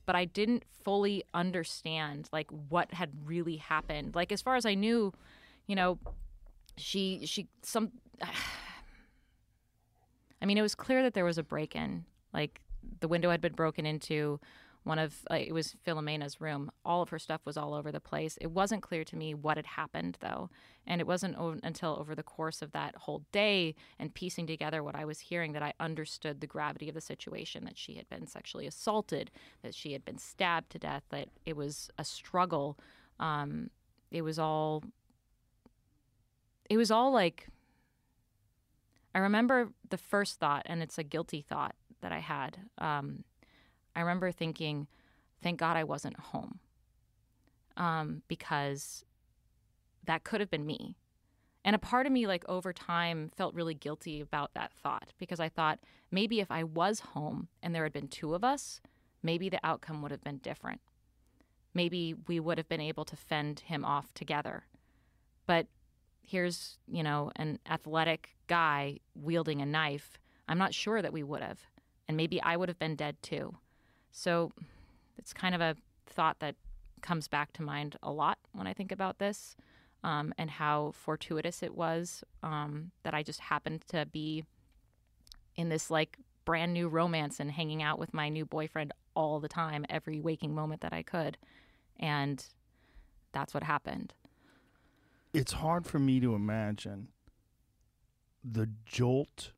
but 0.07 0.15
I 0.17 0.25
didn't 0.25 0.65
fully 0.83 1.25
understand 1.33 2.29
like 2.33 2.51
what 2.69 2.93
had 2.93 3.11
really 3.25 3.57
happened. 3.57 4.15
Like 4.15 4.33
as 4.33 4.43
far 4.43 4.57
as 4.57 4.67
I 4.67 4.75
knew, 4.75 5.13
you 5.67 5.75
know, 5.77 5.99
she 6.77 7.27
she 7.27 7.49
some 7.63 7.93
I 10.43 10.47
mean, 10.47 10.59
it 10.59 10.63
was 10.63 10.75
clear 10.75 11.03
that 11.03 11.15
there 11.15 11.25
was 11.25 11.39
a 11.39 11.43
break-in. 11.43 12.05
Like 12.35 12.61
the 13.01 13.09
window 13.09 13.31
had 13.31 13.41
been 13.41 13.55
broken 13.55 13.87
into. 13.87 14.41
One 14.85 14.99
of 14.99 15.25
uh, 15.31 15.37
it 15.37 15.53
was 15.53 15.75
Philomena's 15.83 16.43
room. 16.43 16.71
All 16.85 17.01
of 17.01 17.09
her 17.09 17.19
stuff 17.19 17.41
was 17.47 17.57
all 17.57 17.73
over 17.73 17.91
the 17.91 18.01
place. 18.01 18.37
It 18.41 18.51
wasn't 18.51 18.83
clear 18.83 19.03
to 19.05 19.17
me 19.17 19.33
what 19.33 19.57
had 19.57 19.65
happened 19.65 20.19
though, 20.21 20.51
and 20.87 21.01
it 21.01 21.07
wasn't 21.07 21.39
o- 21.39 21.59
until 21.63 21.97
over 21.99 22.15
the 22.15 22.23
course 22.23 22.61
of 22.61 22.73
that 22.73 22.95
whole 22.95 23.25
day 23.33 23.75
and 23.99 24.13
piecing 24.13 24.47
together 24.47 24.83
what 24.83 24.95
I 24.95 25.07
was 25.07 25.21
hearing 25.21 25.53
that 25.55 25.63
I 25.63 25.73
understood 25.81 26.41
the 26.41 26.47
gravity 26.47 26.91
of 26.91 26.95
the 26.95 27.01
situation. 27.01 27.65
That 27.65 27.79
she 27.79 27.95
had 27.95 28.09
been 28.11 28.27
sexually 28.27 28.67
assaulted, 28.67 29.31
that 29.63 29.75
she 29.75 29.95
had 29.95 30.05
been 30.05 30.19
stabbed 30.19 30.71
to 30.71 30.79
death, 30.79 31.05
that 31.09 31.29
it 31.47 31.57
was 31.57 31.89
a 31.99 32.05
struggle. 32.05 32.79
Um, 33.19 33.71
it 34.11 34.21
was 34.21 34.39
all. 34.39 34.85
It 36.69 36.77
was 36.77 36.91
all 36.91 37.11
like. 37.11 37.49
I 39.15 39.21
remember 39.21 39.71
the 39.89 39.97
first 39.97 40.41
thought, 40.41 40.65
and 40.67 40.83
it's 40.83 40.99
a 40.99 41.05
guilty 41.05 41.41
thought 41.41 41.75
that 42.03 42.13
I 42.13 42.19
had. 42.19 42.59
Um, 42.79 43.25
I 43.95 44.01
remember 44.01 44.33
thinking, 44.33 44.87
thank 45.43 45.59
God 45.59 45.77
I 45.77 45.85
wasn't 45.85 46.19
home. 46.19 46.61
Um, 47.77 48.23
because 48.29 49.05
that 50.05 50.25
could 50.25 50.41
have 50.41 50.51
been 50.51 50.67
me. 50.67 50.97
And 51.65 51.75
a 51.75 51.79
part 51.79 52.07
of 52.07 52.13
me, 52.13 52.27
like 52.27 52.45
over 52.49 52.73
time, 52.73 53.31
felt 53.37 53.55
really 53.55 53.75
guilty 53.75 54.21
about 54.21 54.53
that 54.55 54.73
thought 54.73 55.13
because 55.19 55.41
I 55.41 55.49
thought 55.49 55.81
maybe 56.11 56.41
if 56.41 56.51
I 56.51 56.63
was 56.63 57.01
home 57.01 57.49
and 57.63 57.75
there 57.75 57.85
had 57.85 57.93
been 57.93 58.09
two 58.09 58.35
of 58.35 58.45
us, 58.45 58.81
maybe 59.23 59.49
the 59.49 59.65
outcome 59.65 60.03
would 60.03 60.11
have 60.11 60.23
been 60.23 60.39
different. 60.39 60.81
Maybe 61.73 62.15
we 62.29 62.39
would 62.39 62.59
have 62.59 62.69
been 62.69 62.83
able 62.83 63.05
to 63.07 63.17
fend 63.17 63.61
him 63.61 63.85
off 63.85 64.13
together. 64.13 64.65
But 65.47 65.67
here's, 66.23 66.79
you 66.87 67.03
know, 67.03 67.33
an 67.37 67.59
athletic 67.69 68.37
guy 68.47 68.99
wielding 69.15 69.63
a 69.63 69.67
knife. 69.67 70.19
I'm 70.47 70.59
not 70.59 70.75
sure 70.75 71.01
that 71.01 71.13
we 71.13 71.23
would 71.23 71.43
have. 71.43 71.61
And 72.07 72.17
maybe 72.17 72.41
I 72.43 72.57
would 72.57 72.69
have 72.69 72.79
been 72.79 72.97
dead 72.97 73.17
too. 73.23 73.57
So 74.17 74.53
it's 75.19 75.33
kind 75.33 75.57
of 75.57 75.61
a 75.61 75.77
thought 76.07 76.39
that 76.39 76.55
comes 77.03 77.27
back 77.27 77.53
to 77.55 77.63
mind 77.63 77.97
a 78.01 78.13
lot 78.13 78.39
when 78.53 78.67
I 78.67 78.73
think 78.73 78.93
about 78.93 79.19
this 79.19 79.57
um, 80.05 80.33
and 80.39 80.49
how 80.49 80.93
fortuitous 80.95 81.65
it 81.65 81.75
was 81.75 82.23
um, 82.43 82.93
that 83.03 83.13
I 83.13 83.25
just 83.25 83.41
happened 83.41 83.83
to 83.89 84.07
be 84.07 84.45
in 85.57 85.69
this 85.69 85.91
like 85.91 86.19
brand 86.45 86.73
new 86.73 86.89
romance 86.89 87.41
and 87.41 87.51
hanging 87.51 87.83
out 87.83 87.99
with 87.99 88.15
my 88.15 88.29
new 88.29 88.47
boyfriend 88.47 88.93
all 89.17 89.41
the 89.41 89.49
time, 89.49 89.85
every 89.91 90.21
waking 90.21 90.55
moment 90.55 90.81
that 90.83 90.93
I 90.93 91.03
could. 91.03 91.37
And 91.99 92.45
that's 93.33 93.53
what 93.53 93.65
happened. 93.65 94.15
It's 95.33 95.55
hard 95.55 95.87
for 95.87 95.99
me 95.99 96.21
to 96.21 96.37
imagine 96.37 97.09
the 98.45 98.69
jolt 98.87 99.51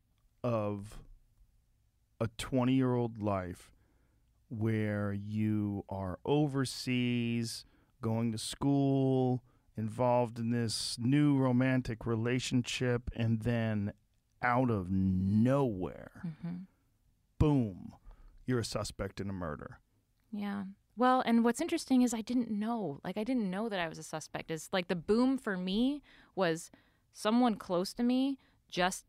of 0.42 0.98
a 2.18 2.28
20 2.38 2.72
year 2.72 2.94
old 2.94 3.20
life 3.20 3.75
where 4.48 5.12
you 5.12 5.84
are 5.88 6.18
overseas, 6.24 7.64
going 8.00 8.32
to 8.32 8.38
school, 8.38 9.42
involved 9.76 10.38
in 10.38 10.50
this 10.50 10.96
new 11.00 11.36
romantic 11.36 12.06
relationship, 12.06 13.10
and 13.14 13.42
then 13.42 13.92
out 14.42 14.70
of 14.70 14.90
nowhere, 14.90 16.22
Mm-hmm. 16.26 16.56
boom, 17.38 17.92
you're 18.46 18.60
a 18.60 18.64
suspect 18.64 19.20
in 19.20 19.28
a 19.28 19.32
murder. 19.32 19.80
Yeah. 20.30 20.64
Well, 20.96 21.22
and 21.26 21.44
what's 21.44 21.60
interesting 21.60 22.02
is 22.02 22.14
I 22.14 22.20
didn't 22.22 22.50
know. 22.50 23.00
Like 23.04 23.18
I 23.18 23.24
didn't 23.24 23.50
know 23.50 23.68
that 23.68 23.80
I 23.80 23.88
was 23.88 23.98
a 23.98 24.02
suspect. 24.02 24.50
Is 24.50 24.68
like 24.72 24.88
the 24.88 24.96
boom 24.96 25.36
for 25.36 25.56
me 25.56 26.02
was 26.34 26.70
someone 27.12 27.56
close 27.56 27.92
to 27.94 28.02
me 28.02 28.38
just 28.70 29.04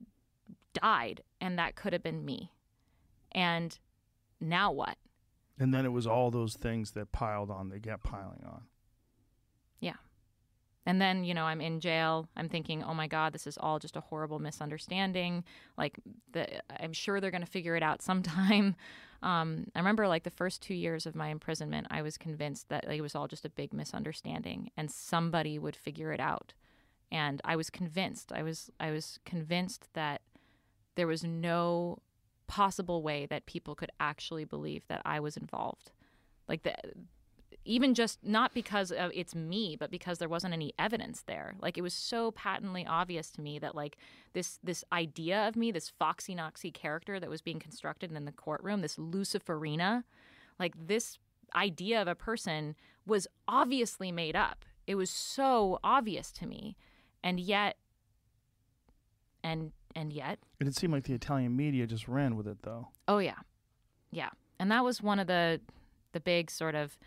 died 0.74 1.22
and 1.40 1.58
that 1.58 1.76
could 1.76 1.94
have 1.94 2.04
been 2.04 2.26
me. 2.26 2.52
And 3.32 3.78
now 4.42 4.72
what? 4.72 4.98
And 5.60 5.74
then 5.74 5.86
it 5.86 5.91
was 5.91 6.05
all 6.05 6.30
those 6.32 6.55
things 6.55 6.91
that 6.91 7.12
piled 7.12 7.49
on, 7.49 7.70
they 7.70 7.80
kept 7.80 8.03
piling 8.03 8.43
on. 8.45 8.64
Yeah. 9.80 9.95
And 10.86 11.01
then, 11.01 11.24
you 11.24 11.34
know, 11.34 11.43
I'm 11.43 11.62
in 11.62 11.80
jail. 11.80 12.30
I'm 12.38 12.47
thinking, 12.47 12.82
"Oh 12.84 12.93
my 12.93 13.08
god, 13.08 13.34
this 13.34 13.45
is 13.45 13.58
all 13.58 13.78
just 13.78 13.97
a 13.97 14.01
horrible 14.01 14.39
misunderstanding." 14.39 15.43
Like 15.78 15.99
the 16.32 16.62
I'm 16.82 16.93
sure 16.93 17.20
they're 17.20 17.32
going 17.32 17.43
to 17.43 17.51
figure 17.51 17.76
it 17.76 17.84
out 17.84 18.01
sometime. 18.10 18.76
Um, 19.22 19.68
I 19.76 19.80
remember 19.80 20.08
like 20.08 20.24
the 20.24 20.30
first 20.30 20.62
2 20.62 20.76
years 20.76 21.05
of 21.05 21.16
my 21.16 21.30
imprisonment, 21.30 21.88
I 21.89 22.03
was 22.03 22.18
convinced 22.18 22.70
that 22.70 22.88
like, 22.88 22.99
it 22.99 23.01
was 23.01 23.16
all 23.16 23.28
just 23.28 23.45
a 23.45 23.49
big 23.49 23.74
misunderstanding 23.74 24.70
and 24.78 24.91
somebody 24.91 25.58
would 25.58 25.76
figure 25.76 26.14
it 26.14 26.20
out. 26.20 26.53
And 27.12 27.41
I 27.43 27.55
was 27.55 27.70
convinced. 27.72 28.32
I 28.32 28.43
was 28.43 28.70
I 28.80 28.91
was 28.91 29.20
convinced 29.26 29.89
that 29.93 30.22
there 30.95 31.08
was 31.08 31.24
no 31.24 31.99
possible 32.48 33.02
way 33.02 33.26
that 33.26 33.45
people 33.45 33.76
could 33.76 33.91
actually 34.00 34.45
believe 34.45 34.88
that 34.88 35.02
I 35.06 35.20
was 35.20 35.38
involved. 35.38 35.91
Like 36.48 36.64
the 36.64 36.76
even 37.66 37.93
just 37.93 38.20
not 38.24 38.54
because 38.54 38.91
of 38.91 39.12
it's 39.14 39.36
me, 39.36 39.76
but 39.78 39.91
because 39.91 40.20
there 40.20 40.30
wasn't 40.30 40.54
any 40.54 40.74
evidence 40.80 41.24
there. 41.28 41.54
Like 41.62 41.78
it 41.78 41.82
was 41.82 41.93
so 41.93 42.32
patently 42.32 42.86
obvious 42.88 43.30
to 43.32 43.41
me 43.41 43.60
that 43.60 43.76
like 43.76 43.98
this 44.34 44.60
this 44.64 44.84
idea 44.91 45.48
of 45.48 45.56
me, 45.56 45.72
this 45.72 45.89
Foxy 45.89 46.34
Knoxy 46.34 46.72
character 46.72 47.20
that 47.20 47.30
was 47.30 47.41
being 47.41 47.60
constructed 47.60 48.12
in 48.12 48.26
the 48.26 48.32
courtroom, 48.32 48.82
this 48.82 48.95
Luciferina, 48.95 50.04
like 50.60 50.74
this 50.88 51.20
idea 51.56 52.02
of 52.02 52.08
a 52.08 52.16
person 52.16 52.76
was 53.06 53.28
obviously 53.48 54.12
made 54.12 54.36
up. 54.36 54.66
It 54.86 54.95
was 54.95 55.10
so 55.10 55.80
obvious 55.84 56.32
to 56.34 56.45
me. 56.45 56.78
And 57.24 57.39
yet 57.39 57.78
and 59.43 59.72
and 59.98 60.14
yet 60.14 60.38
it 60.60 60.76
seemed 60.76 60.93
like 60.93 61.04
the 61.04 61.14
Italian 61.14 61.56
media 61.56 61.88
just 61.88 62.08
ran 62.08 62.38
with 62.38 62.48
it, 62.48 62.60
though. 62.62 62.89
Oh 63.08 63.18
yeah, 63.18 63.39
yeah, 64.12 64.30
and 64.60 64.72
that 64.72 64.84
was 64.84 65.02
one 65.02 65.20
of 65.20 65.28
the 65.28 65.60
the 66.14 66.20
big 66.20 66.52
sort 66.52 66.76
of 66.76 66.98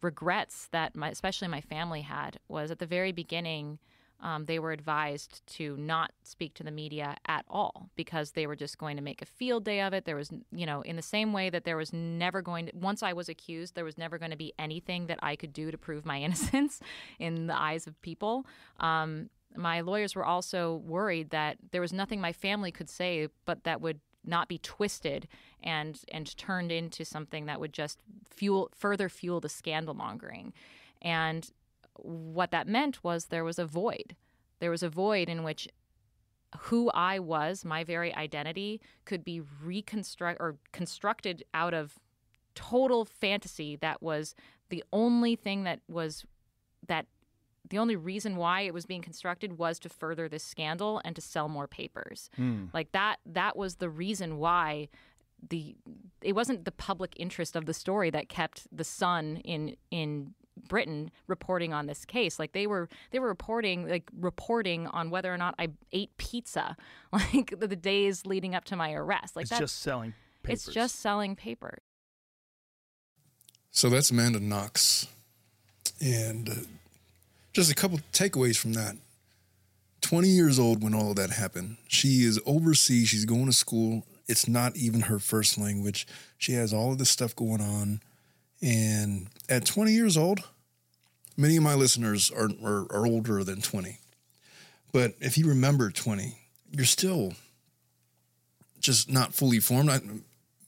regrets 0.00 0.68
that 0.70 0.94
my, 0.94 1.08
especially 1.08 1.48
my 1.48 1.60
family 1.60 2.02
had 2.02 2.38
was 2.48 2.70
at 2.70 2.78
the 2.78 2.86
very 2.86 3.10
beginning. 3.12 3.78
Um, 4.20 4.46
they 4.46 4.58
were 4.58 4.72
advised 4.72 5.42
to 5.56 5.76
not 5.76 6.12
speak 6.22 6.54
to 6.54 6.62
the 6.62 6.70
media 6.70 7.16
at 7.26 7.44
all 7.48 7.90
because 7.96 8.30
they 8.30 8.46
were 8.46 8.56
just 8.56 8.78
going 8.78 8.96
to 8.96 9.02
make 9.02 9.20
a 9.20 9.26
field 9.26 9.64
day 9.64 9.82
of 9.82 9.92
it. 9.92 10.04
There 10.04 10.16
was, 10.16 10.30
you 10.50 10.64
know, 10.64 10.80
in 10.82 10.96
the 10.96 11.02
same 11.02 11.32
way 11.32 11.50
that 11.50 11.64
there 11.64 11.76
was 11.76 11.92
never 11.92 12.40
going 12.40 12.66
to, 12.66 12.72
once 12.76 13.02
I 13.02 13.12
was 13.12 13.28
accused, 13.28 13.74
there 13.74 13.84
was 13.84 13.98
never 13.98 14.16
going 14.16 14.30
to 14.30 14.36
be 14.36 14.54
anything 14.58 15.08
that 15.08 15.18
I 15.20 15.36
could 15.36 15.52
do 15.52 15.70
to 15.70 15.76
prove 15.76 16.06
my 16.06 16.20
innocence 16.26 16.80
in 17.18 17.48
the 17.48 17.60
eyes 17.60 17.86
of 17.86 18.00
people. 18.00 18.46
Um, 18.78 19.28
my 19.56 19.80
lawyers 19.80 20.14
were 20.14 20.24
also 20.24 20.76
worried 20.76 21.30
that 21.30 21.56
there 21.70 21.80
was 21.80 21.92
nothing 21.92 22.20
my 22.20 22.32
family 22.32 22.72
could 22.72 22.90
say, 22.90 23.28
but 23.44 23.64
that 23.64 23.80
would 23.80 24.00
not 24.26 24.48
be 24.48 24.58
twisted 24.58 25.28
and 25.62 26.00
and 26.10 26.36
turned 26.38 26.72
into 26.72 27.04
something 27.04 27.46
that 27.46 27.60
would 27.60 27.72
just 27.72 27.98
fuel 28.28 28.70
further 28.74 29.08
fuel 29.08 29.40
the 29.40 29.48
scandal 29.48 29.94
mongering. 29.94 30.52
And 31.02 31.50
what 31.96 32.50
that 32.50 32.66
meant 32.66 33.04
was 33.04 33.26
there 33.26 33.44
was 33.44 33.58
a 33.58 33.66
void. 33.66 34.16
There 34.60 34.70
was 34.70 34.82
a 34.82 34.88
void 34.88 35.28
in 35.28 35.42
which 35.42 35.68
who 36.58 36.90
I 36.90 37.18
was, 37.18 37.64
my 37.64 37.84
very 37.84 38.14
identity, 38.14 38.80
could 39.04 39.24
be 39.24 39.42
reconstruct 39.62 40.40
or 40.40 40.56
constructed 40.72 41.42
out 41.52 41.74
of 41.74 41.98
total 42.54 43.04
fantasy 43.04 43.76
that 43.76 44.00
was 44.00 44.34
the 44.68 44.84
only 44.92 45.34
thing 45.34 45.64
that 45.64 45.80
was 45.88 46.24
that 46.86 47.06
the 47.68 47.78
only 47.78 47.96
reason 47.96 48.36
why 48.36 48.60
it 48.62 48.74
was 48.74 48.84
being 48.86 49.02
constructed 49.02 49.58
was 49.58 49.78
to 49.80 49.88
further 49.88 50.28
this 50.28 50.44
scandal 50.44 51.00
and 51.04 51.16
to 51.16 51.22
sell 51.22 51.48
more 51.48 51.66
papers. 51.66 52.28
Like 52.72 52.92
that 52.92 53.16
that 53.26 53.56
was 53.56 53.76
the 53.76 53.88
reason 53.88 54.38
why 54.38 54.88
the 55.48 55.74
it 56.22 56.34
wasn't 56.34 56.64
the 56.64 56.72
public 56.72 57.14
interest 57.18 57.56
of 57.56 57.66
the 57.66 57.74
story 57.74 58.10
that 58.10 58.28
kept 58.28 58.66
the 58.70 58.84
Sun 58.84 59.38
in 59.38 59.76
in 59.90 60.34
Britain 60.68 61.10
reporting 61.26 61.72
on 61.72 61.86
this 61.86 62.04
case. 62.04 62.38
Like 62.38 62.52
they 62.52 62.66
were 62.66 62.88
they 63.10 63.18
were 63.18 63.28
reporting 63.28 63.88
like 63.88 64.08
reporting 64.18 64.86
on 64.86 65.10
whether 65.10 65.32
or 65.32 65.36
not 65.36 65.54
I 65.58 65.68
ate 65.92 66.16
pizza 66.16 66.76
like 67.12 67.58
the, 67.58 67.66
the 67.66 67.76
days 67.76 68.24
leading 68.26 68.54
up 68.54 68.64
to 68.66 68.76
my 68.76 68.92
arrest. 68.92 69.36
Like 69.36 69.44
it's 69.44 69.50
that 69.50 69.60
just 69.60 69.80
selling 69.80 70.14
papers. 70.42 70.66
it's 70.66 70.74
just 70.74 70.96
selling 71.00 71.34
papers. 71.34 71.80
So 73.70 73.90
that's 73.90 74.10
Amanda 74.10 74.38
Knox. 74.38 75.08
And 76.00 76.48
uh, 76.48 76.52
just 77.54 77.70
a 77.70 77.74
couple 77.74 78.00
takeaways 78.12 78.58
from 78.58 78.74
that. 78.74 78.96
20 80.02 80.28
years 80.28 80.58
old 80.58 80.82
when 80.82 80.94
all 80.94 81.10
of 81.10 81.16
that 81.16 81.30
happened. 81.30 81.78
She 81.88 82.24
is 82.24 82.38
overseas. 82.44 83.08
She's 83.08 83.24
going 83.24 83.46
to 83.46 83.52
school. 83.52 84.04
It's 84.26 84.46
not 84.46 84.76
even 84.76 85.02
her 85.02 85.18
first 85.18 85.56
language. 85.56 86.06
She 86.36 86.52
has 86.52 86.74
all 86.74 86.92
of 86.92 86.98
this 86.98 87.08
stuff 87.08 87.34
going 87.34 87.62
on. 87.62 88.00
And 88.60 89.28
at 89.48 89.64
20 89.64 89.92
years 89.92 90.16
old, 90.16 90.40
many 91.36 91.56
of 91.56 91.62
my 91.62 91.74
listeners 91.74 92.30
are, 92.30 92.50
are, 92.62 92.86
are 92.90 93.06
older 93.06 93.42
than 93.44 93.62
20. 93.62 93.98
But 94.92 95.14
if 95.20 95.38
you 95.38 95.48
remember 95.48 95.90
20, 95.90 96.36
you're 96.72 96.84
still 96.84 97.34
just 98.80 99.10
not 99.10 99.32
fully 99.32 99.60
formed. 99.60 99.90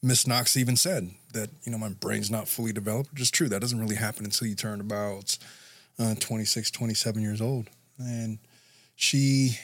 Miss 0.02 0.26
Knox 0.26 0.56
even 0.56 0.76
said 0.76 1.10
that, 1.32 1.50
you 1.64 1.72
know, 1.72 1.78
my 1.78 1.90
brain's 1.90 2.30
not 2.30 2.48
fully 2.48 2.72
developed, 2.72 3.12
which 3.12 3.22
is 3.22 3.30
true. 3.30 3.48
That 3.48 3.60
doesn't 3.60 3.80
really 3.80 3.96
happen 3.96 4.24
until 4.24 4.48
you 4.48 4.54
turn 4.54 4.80
about 4.80 5.36
uh, 5.98 6.14
26, 6.18 6.70
27 6.70 7.22
years 7.22 7.40
old. 7.40 7.68
And 7.98 8.38
she 8.94 9.58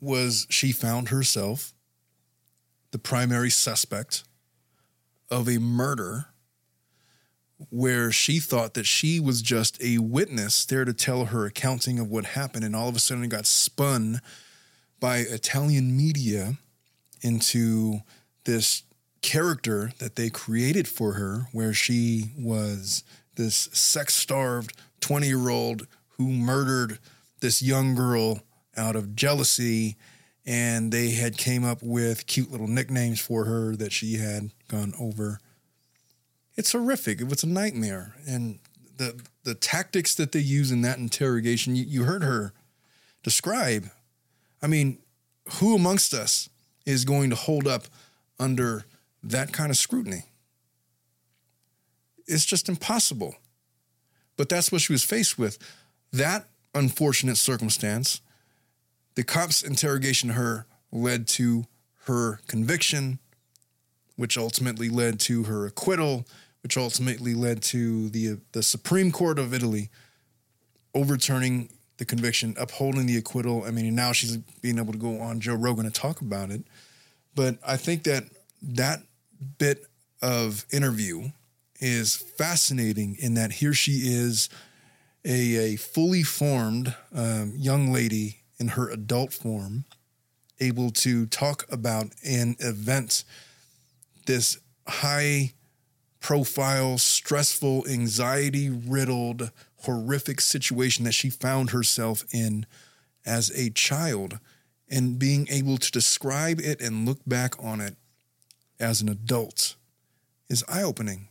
was, 0.00 0.46
she 0.50 0.72
found 0.72 1.08
herself 1.08 1.72
the 2.90 2.98
primary 2.98 3.50
suspect 3.50 4.24
of 5.30 5.48
a 5.48 5.58
murder 5.58 6.26
where 7.70 8.12
she 8.12 8.38
thought 8.38 8.74
that 8.74 8.86
she 8.86 9.18
was 9.18 9.42
just 9.42 9.82
a 9.82 9.98
witness 9.98 10.64
there 10.64 10.84
to 10.84 10.92
tell 10.92 11.26
her 11.26 11.44
accounting 11.44 11.98
of 11.98 12.08
what 12.08 12.24
happened, 12.24 12.64
and 12.64 12.74
all 12.74 12.88
of 12.88 12.96
a 12.96 13.00
sudden 13.00 13.24
it 13.24 13.28
got 13.28 13.46
spun 13.46 14.20
by 15.00 15.18
Italian 15.18 15.96
media 15.96 16.54
into 17.20 18.00
this 18.44 18.84
character 19.22 19.90
that 19.98 20.14
they 20.14 20.30
created 20.30 20.86
for 20.86 21.14
her, 21.14 21.48
where 21.52 21.72
she 21.72 22.30
was 22.38 23.02
this 23.34 23.68
sex 23.72 24.14
starved 24.14 24.76
20 25.00 25.26
year 25.26 25.48
old 25.48 25.86
who 26.16 26.28
murdered 26.28 26.98
this 27.40 27.62
young 27.62 27.94
girl 27.94 28.40
out 28.76 28.96
of 28.96 29.14
jealousy 29.14 29.96
and 30.46 30.92
they 30.92 31.10
had 31.10 31.36
came 31.36 31.64
up 31.64 31.82
with 31.82 32.26
cute 32.26 32.50
little 32.50 32.68
nicknames 32.68 33.20
for 33.20 33.44
her 33.44 33.76
that 33.76 33.92
she 33.92 34.14
had 34.14 34.50
gone 34.68 34.94
over 34.98 35.40
it's 36.58 36.72
horrific. 36.72 37.20
It 37.20 37.28
was 37.28 37.44
a 37.44 37.48
nightmare. 37.48 38.16
And 38.26 38.58
the 38.98 39.22
the 39.44 39.54
tactics 39.54 40.14
that 40.16 40.32
they 40.32 40.40
use 40.40 40.70
in 40.72 40.82
that 40.82 40.98
interrogation, 40.98 41.76
you, 41.76 41.84
you 41.84 42.04
heard 42.04 42.24
her 42.24 42.52
describe. 43.22 43.88
I 44.60 44.66
mean, 44.66 44.98
who 45.54 45.76
amongst 45.76 46.12
us 46.12 46.50
is 46.84 47.04
going 47.04 47.30
to 47.30 47.36
hold 47.36 47.68
up 47.68 47.84
under 48.40 48.84
that 49.22 49.52
kind 49.52 49.70
of 49.70 49.76
scrutiny? 49.76 50.24
It's 52.26 52.44
just 52.44 52.68
impossible. 52.68 53.36
But 54.38 54.48
that's 54.48 54.72
what 54.72 54.80
she 54.80 54.92
was 54.94 55.04
faced 55.04 55.38
with. 55.38 55.58
That 56.12 56.46
unfortunate 56.74 57.36
circumstance, 57.36 58.22
the 59.16 59.24
cops' 59.24 59.62
interrogation 59.62 60.30
of 60.30 60.36
her 60.36 60.66
led 60.90 61.28
to 61.28 61.66
her 62.04 62.40
conviction, 62.46 63.18
which 64.16 64.38
ultimately 64.38 64.88
led 64.88 65.20
to 65.20 65.42
her 65.42 65.66
acquittal, 65.66 66.24
which 66.62 66.78
ultimately 66.78 67.34
led 67.34 67.62
to 67.64 68.08
the 68.08 68.38
the 68.52 68.62
Supreme 68.62 69.12
Court 69.12 69.38
of 69.38 69.52
Italy 69.52 69.90
overturning 70.94 71.68
the 71.98 72.04
conviction, 72.04 72.54
upholding 72.58 73.06
the 73.06 73.16
acquittal. 73.16 73.64
I 73.64 73.72
mean, 73.72 73.92
now 73.94 74.12
she's 74.12 74.36
being 74.36 74.78
able 74.78 74.92
to 74.92 74.98
go 74.98 75.20
on 75.20 75.40
Joe 75.40 75.54
Rogan 75.54 75.84
and 75.84 75.94
talk 75.94 76.20
about 76.20 76.50
it. 76.50 76.62
But 77.34 77.58
I 77.66 77.76
think 77.76 78.04
that 78.04 78.24
that 78.62 79.02
bit 79.58 79.84
of 80.22 80.64
interview 80.72 81.30
is 81.78 82.16
fascinating 82.16 83.16
in 83.20 83.34
that 83.34 83.52
here 83.52 83.72
she 83.72 84.00
is, 84.04 84.48
a, 85.24 85.72
a 85.72 85.76
fully 85.76 86.22
formed 86.22 86.94
um, 87.14 87.52
young 87.56 87.92
lady 87.92 88.38
in 88.58 88.68
her 88.68 88.88
adult 88.90 89.32
form, 89.32 89.84
able 90.60 90.90
to 90.90 91.26
talk 91.26 91.64
about 91.70 92.06
an 92.24 92.56
event, 92.58 93.24
this 94.26 94.58
high 94.86 95.52
profile, 96.20 96.98
stressful, 96.98 97.86
anxiety 97.88 98.68
riddled, 98.68 99.50
horrific 99.82 100.40
situation 100.40 101.04
that 101.04 101.12
she 101.12 101.30
found 101.30 101.70
herself 101.70 102.24
in 102.32 102.66
as 103.24 103.50
a 103.50 103.70
child 103.70 104.38
and 104.90 105.18
being 105.18 105.46
able 105.50 105.76
to 105.76 105.90
describe 105.92 106.58
it 106.60 106.80
and 106.80 107.06
look 107.06 107.20
back 107.26 107.54
on 107.62 107.80
it 107.80 107.96
as 108.80 109.00
an 109.00 109.08
adult 109.08 109.76
is 110.48 110.64
eye 110.68 110.82
opening. 110.82 111.27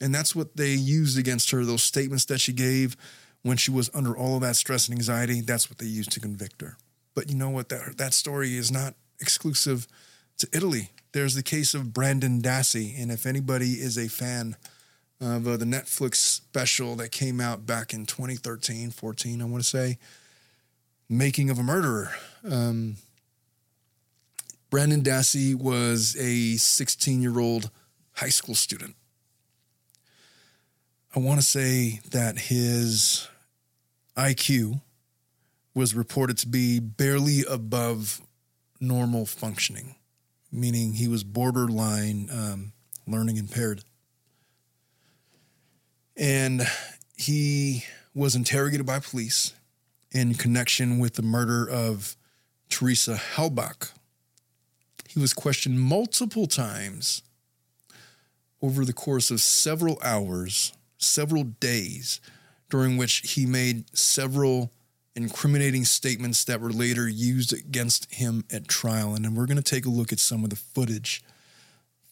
And 0.00 0.14
that's 0.14 0.36
what 0.36 0.56
they 0.56 0.74
used 0.74 1.18
against 1.18 1.50
her, 1.50 1.64
those 1.64 1.82
statements 1.82 2.26
that 2.26 2.40
she 2.40 2.52
gave 2.52 2.96
when 3.42 3.56
she 3.56 3.70
was 3.70 3.90
under 3.94 4.16
all 4.16 4.36
of 4.36 4.42
that 4.42 4.56
stress 4.56 4.88
and 4.88 4.96
anxiety. 4.96 5.40
That's 5.40 5.70
what 5.70 5.78
they 5.78 5.86
used 5.86 6.12
to 6.12 6.20
convict 6.20 6.60
her. 6.60 6.76
But 7.14 7.30
you 7.30 7.36
know 7.36 7.50
what? 7.50 7.70
That, 7.70 7.96
that 7.96 8.12
story 8.12 8.56
is 8.56 8.70
not 8.70 8.94
exclusive 9.20 9.86
to 10.38 10.48
Italy 10.52 10.90
there's 11.16 11.34
the 11.34 11.42
case 11.42 11.72
of 11.72 11.94
Brandon 11.94 12.42
Dassey. 12.42 13.00
And 13.00 13.10
if 13.10 13.24
anybody 13.24 13.80
is 13.80 13.96
a 13.96 14.06
fan 14.06 14.54
of 15.18 15.48
uh, 15.48 15.56
the 15.56 15.64
Netflix 15.64 16.16
special 16.16 16.94
that 16.96 17.10
came 17.10 17.40
out 17.40 17.64
back 17.64 17.94
in 17.94 18.04
2013, 18.04 18.90
14, 18.90 19.40
I 19.40 19.44
want 19.46 19.64
to 19.64 19.68
say, 19.68 19.96
Making 21.08 21.48
of 21.48 21.58
a 21.58 21.62
Murderer. 21.62 22.10
Um, 22.46 22.96
Brendan 24.68 25.02
Dassey 25.02 25.54
was 25.54 26.14
a 26.20 26.56
16 26.56 27.22
year 27.22 27.40
old 27.40 27.70
high 28.16 28.28
school 28.28 28.54
student. 28.54 28.94
I 31.16 31.20
want 31.20 31.40
to 31.40 31.46
say 31.46 32.00
that 32.10 32.38
his 32.38 33.26
IQ 34.16 34.82
was 35.74 35.94
reported 35.94 36.38
to 36.38 36.48
be 36.48 36.78
barely 36.78 37.44
above 37.48 38.20
normal 38.80 39.24
functioning 39.24 39.96
meaning 40.56 40.94
he 40.94 41.08
was 41.08 41.24
borderline 41.24 42.28
um, 42.32 42.72
learning 43.06 43.36
impaired. 43.36 43.82
And 46.16 46.62
he 47.16 47.84
was 48.14 48.34
interrogated 48.34 48.86
by 48.86 49.00
police 49.00 49.52
in 50.10 50.34
connection 50.34 50.98
with 50.98 51.14
the 51.14 51.22
murder 51.22 51.68
of 51.68 52.16
Teresa 52.70 53.20
Halbach. 53.34 53.90
He 55.08 55.20
was 55.20 55.34
questioned 55.34 55.80
multiple 55.80 56.46
times 56.46 57.22
over 58.62 58.84
the 58.84 58.94
course 58.94 59.30
of 59.30 59.40
several 59.40 59.98
hours, 60.02 60.72
several 60.98 61.44
days, 61.44 62.20
during 62.70 62.96
which 62.96 63.32
he 63.34 63.46
made 63.46 63.96
several 63.96 64.72
incriminating 65.14 65.84
statements 65.84 66.44
that 66.44 66.60
were 66.60 66.70
later 66.70 67.08
used 67.08 67.52
against 67.52 68.12
him 68.14 68.44
at 68.52 68.68
trial. 68.68 69.14
And 69.14 69.24
then 69.24 69.34
we're 69.34 69.46
going 69.46 69.56
to 69.56 69.62
take 69.62 69.86
a 69.86 69.90
look 69.90 70.12
at 70.12 70.18
some 70.18 70.44
of 70.44 70.50
the 70.50 70.56
footage 70.56 71.24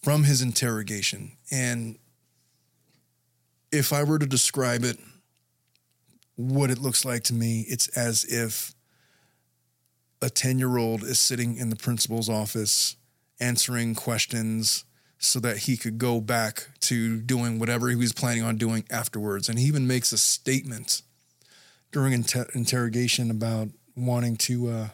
from 0.03 0.25
his 0.25 0.41
interrogation. 0.41 1.33
And 1.51 1.99
if 3.71 3.93
I 3.93 4.05
were 4.05 4.19
to 4.19 4.27
describe 4.27 4.85
it, 4.85 4.99
what 6.37 6.71
it 6.71 6.79
looks 6.79 7.05
like 7.05 7.23
to 7.25 7.35
me, 7.35 7.65
it's 7.69 7.89
as 7.89 8.25
if 8.25 8.75
a 10.23 10.31
10 10.31 10.59
year 10.59 10.79
old 10.79 11.03
is 11.03 11.21
sitting 11.21 11.57
in 11.57 11.69
the 11.69 11.77
principal's 11.77 12.29
office 12.29 12.97
answering 13.41 13.95
questions 13.95 14.85
so 15.25 15.41
that 15.41 15.59
he 15.59 15.77
could 15.77 15.99
go 15.99 16.21
back 16.21 16.69
to 16.81 17.21
doing 17.21 17.59
whatever 17.59 17.89
he 17.89 17.97
was 17.97 18.13
planning 18.13 18.43
on 18.43 18.57
doing 18.57 18.85
afterwards. 18.91 19.49
And 19.49 19.59
he 19.59 19.67
even 19.67 19.87
makes 19.87 20.13
a 20.13 20.19
statement 20.19 21.03
during 21.93 22.13
inter- 22.13 22.49
interrogation 22.55 23.31
about 23.31 23.69
wanting 23.97 24.37
to. 24.37 24.69
Uh, 24.69 24.89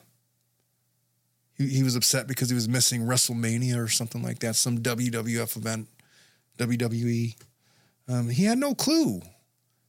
he, 1.57 1.69
he 1.69 1.83
was 1.83 1.97
upset 1.97 2.27
because 2.27 2.49
he 2.49 2.55
was 2.55 2.69
missing 2.69 3.03
WrestleMania 3.03 3.77
or 3.77 3.89
something 3.89 4.23
like 4.23 4.39
that, 4.41 4.57
some 4.57 4.79
WWF 4.79 5.57
event, 5.57 5.89
WWE. 6.59 7.37
Um, 8.09 8.29
he 8.29 8.45
had 8.45 8.59
no 8.59 8.75
clue 8.75 9.23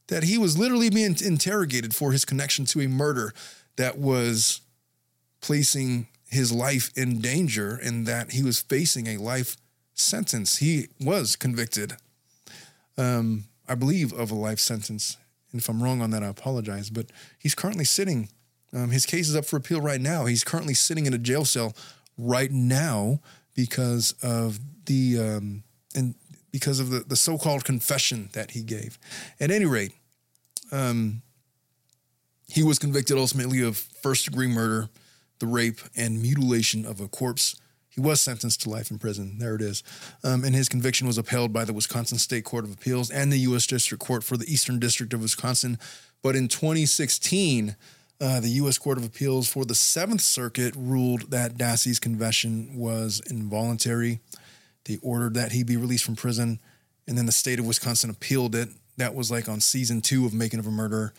that 0.08 0.24
he 0.24 0.38
was 0.38 0.58
literally 0.58 0.90
being 0.90 1.16
interrogated 1.24 1.94
for 1.94 2.12
his 2.12 2.24
connection 2.24 2.64
to 2.66 2.80
a 2.80 2.88
murder 2.88 3.32
that 3.76 3.98
was 3.98 4.60
placing 5.40 6.08
his 6.28 6.52
life 6.52 6.90
in 6.96 7.20
danger 7.20 7.78
and 7.82 8.06
that 8.06 8.32
he 8.32 8.42
was 8.42 8.60
facing 8.60 9.06
a 9.06 9.16
life 9.16 9.56
sentence. 9.94 10.58
He 10.58 10.88
was 11.00 11.36
convicted, 11.36 11.94
um, 12.96 13.44
I 13.68 13.74
believe, 13.74 14.12
of 14.12 14.30
a 14.30 14.34
life 14.34 14.58
sentence. 14.58 15.16
And 15.50 15.60
if 15.60 15.68
I'm 15.68 15.82
wrong 15.82 16.00
on 16.00 16.10
that, 16.10 16.22
I 16.22 16.28
apologize. 16.28 16.90
But 16.90 17.06
he's 17.38 17.54
currently 17.54 17.84
sitting, 17.84 18.28
um, 18.74 18.90
his 18.90 19.06
case 19.06 19.28
is 19.28 19.36
up 19.36 19.44
for 19.44 19.56
appeal 19.56 19.80
right 19.80 20.00
now. 20.00 20.24
He's 20.24 20.44
currently 20.44 20.74
sitting 20.74 21.06
in 21.06 21.14
a 21.14 21.18
jail 21.18 21.44
cell 21.44 21.74
right 22.16 22.50
now 22.50 23.20
because 23.54 24.14
of 24.22 24.58
the 24.86 25.18
um, 25.18 25.64
and 25.94 26.14
because 26.50 26.80
of 26.80 26.90
the, 26.90 27.00
the 27.00 27.16
so-called 27.16 27.64
confession 27.64 28.28
that 28.32 28.52
he 28.52 28.62
gave. 28.62 28.98
At 29.40 29.50
any 29.50 29.64
rate, 29.64 29.92
um, 30.70 31.22
he 32.46 32.62
was 32.62 32.78
convicted 32.78 33.16
ultimately 33.16 33.62
of 33.62 33.76
first 33.76 34.26
degree 34.26 34.48
murder, 34.48 34.90
the 35.38 35.46
rape, 35.46 35.80
and 35.96 36.20
mutilation 36.20 36.84
of 36.84 37.00
a 37.00 37.08
corpse 37.08 37.56
he 37.94 38.00
was 38.00 38.20
sentenced 38.20 38.62
to 38.62 38.70
life 38.70 38.90
in 38.90 38.98
prison. 38.98 39.38
There 39.38 39.54
it 39.54 39.60
is. 39.60 39.82
Um, 40.24 40.44
and 40.44 40.54
his 40.54 40.68
conviction 40.68 41.06
was 41.06 41.18
upheld 41.18 41.52
by 41.52 41.64
the 41.64 41.72
Wisconsin 41.72 42.18
State 42.18 42.44
Court 42.44 42.64
of 42.64 42.72
Appeals 42.72 43.10
and 43.10 43.32
the 43.32 43.38
U.S. 43.40 43.66
District 43.66 44.02
Court 44.02 44.24
for 44.24 44.36
the 44.36 44.50
Eastern 44.50 44.78
District 44.78 45.12
of 45.12 45.22
Wisconsin. 45.22 45.78
But 46.22 46.34
in 46.34 46.48
2016, 46.48 47.76
uh, 48.20 48.40
the 48.40 48.48
U.S. 48.48 48.78
Court 48.78 48.98
of 48.98 49.04
Appeals 49.04 49.48
for 49.48 49.64
the 49.64 49.74
Seventh 49.74 50.20
Circuit 50.20 50.74
ruled 50.76 51.30
that 51.30 51.58
Dassey's 51.58 51.98
confession 51.98 52.76
was 52.76 53.20
involuntary. 53.28 54.20
They 54.84 54.98
ordered 55.02 55.34
that 55.34 55.52
he 55.52 55.62
be 55.62 55.76
released 55.76 56.04
from 56.04 56.16
prison 56.16 56.60
and 57.06 57.18
then 57.18 57.26
the 57.26 57.32
state 57.32 57.58
of 57.58 57.66
Wisconsin 57.66 58.10
appealed 58.10 58.54
it. 58.54 58.68
That 58.96 59.14
was 59.14 59.30
like 59.30 59.48
on 59.48 59.60
season 59.60 60.00
two 60.00 60.26
of 60.26 60.34
Making 60.34 60.60
of 60.60 60.66
a 60.66 60.70
Murder. 60.70 61.12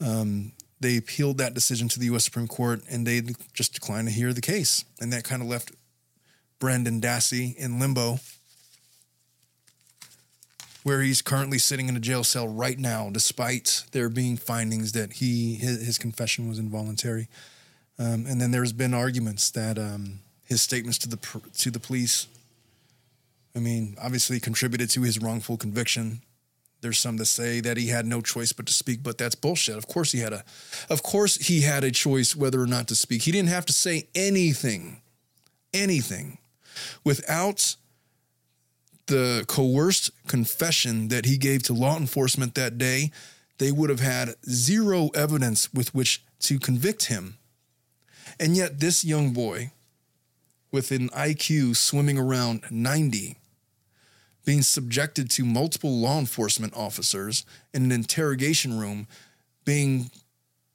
Um, 0.00 0.52
they 0.80 0.96
appealed 0.96 1.38
that 1.38 1.54
decision 1.54 1.88
to 1.88 1.98
the 1.98 2.06
U.S. 2.06 2.24
Supreme 2.24 2.48
Court, 2.48 2.82
and 2.90 3.06
they 3.06 3.22
just 3.52 3.74
declined 3.74 4.08
to 4.08 4.14
hear 4.14 4.32
the 4.32 4.40
case, 4.40 4.84
and 5.00 5.12
that 5.12 5.24
kind 5.24 5.40
of 5.40 5.48
left 5.48 5.72
Brendan 6.58 7.00
Dassey 7.00 7.56
in 7.56 7.78
limbo, 7.78 8.18
where 10.82 11.00
he's 11.00 11.22
currently 11.22 11.58
sitting 11.58 11.88
in 11.88 11.96
a 11.96 12.00
jail 12.00 12.24
cell 12.24 12.46
right 12.46 12.78
now, 12.78 13.10
despite 13.10 13.84
there 13.92 14.08
being 14.08 14.36
findings 14.36 14.92
that 14.92 15.14
he 15.14 15.54
his, 15.54 15.84
his 15.84 15.98
confession 15.98 16.48
was 16.48 16.58
involuntary. 16.58 17.28
Um, 17.98 18.26
and 18.26 18.40
then 18.40 18.50
there's 18.50 18.72
been 18.72 18.92
arguments 18.92 19.50
that 19.50 19.78
um, 19.78 20.20
his 20.44 20.62
statements 20.62 20.98
to 20.98 21.08
the 21.08 21.18
to 21.58 21.70
the 21.70 21.80
police, 21.80 22.26
I 23.56 23.60
mean, 23.60 23.96
obviously 24.02 24.40
contributed 24.40 24.90
to 24.90 25.02
his 25.02 25.18
wrongful 25.18 25.56
conviction. 25.56 26.20
There's 26.80 26.98
some 26.98 27.16
that 27.16 27.26
say 27.26 27.60
that 27.60 27.78
he 27.78 27.88
had 27.88 28.04
no 28.04 28.20
choice 28.20 28.52
but 28.52 28.66
to 28.66 28.72
speak, 28.74 29.02
but 29.02 29.16
that's 29.16 29.34
bullshit. 29.34 29.78
Of 29.78 29.86
course 29.86 30.12
he 30.12 30.18
had 30.18 30.34
a, 30.34 30.44
of 30.90 31.02
course 31.02 31.36
he 31.36 31.62
had 31.62 31.82
a 31.82 31.90
choice 31.90 32.36
whether 32.36 32.60
or 32.60 32.66
not 32.66 32.88
to 32.88 32.94
speak. 32.94 33.22
He 33.22 33.32
didn't 33.32 33.48
have 33.48 33.64
to 33.66 33.72
say 33.72 34.08
anything, 34.14 35.00
anything, 35.72 36.36
without 37.04 37.76
the 39.06 39.44
coerced 39.46 40.10
confession 40.26 41.08
that 41.08 41.26
he 41.26 41.36
gave 41.36 41.62
to 41.64 41.72
law 41.72 41.96
enforcement 41.96 42.54
that 42.54 42.78
day. 42.78 43.10
They 43.58 43.70
would 43.70 43.90
have 43.90 44.00
had 44.00 44.34
zero 44.48 45.10
evidence 45.14 45.72
with 45.72 45.94
which 45.94 46.24
to 46.40 46.58
convict 46.58 47.06
him. 47.06 47.38
And 48.40 48.56
yet, 48.56 48.80
this 48.80 49.04
young 49.04 49.32
boy, 49.32 49.72
with 50.72 50.90
an 50.90 51.08
IQ 51.10 51.76
swimming 51.76 52.18
around 52.18 52.64
90, 52.70 53.36
being 54.44 54.62
subjected 54.62 55.30
to 55.30 55.44
multiple 55.44 55.98
law 55.98 56.18
enforcement 56.18 56.74
officers 56.74 57.46
in 57.72 57.84
an 57.84 57.92
interrogation 57.92 58.78
room, 58.78 59.06
being 59.64 60.10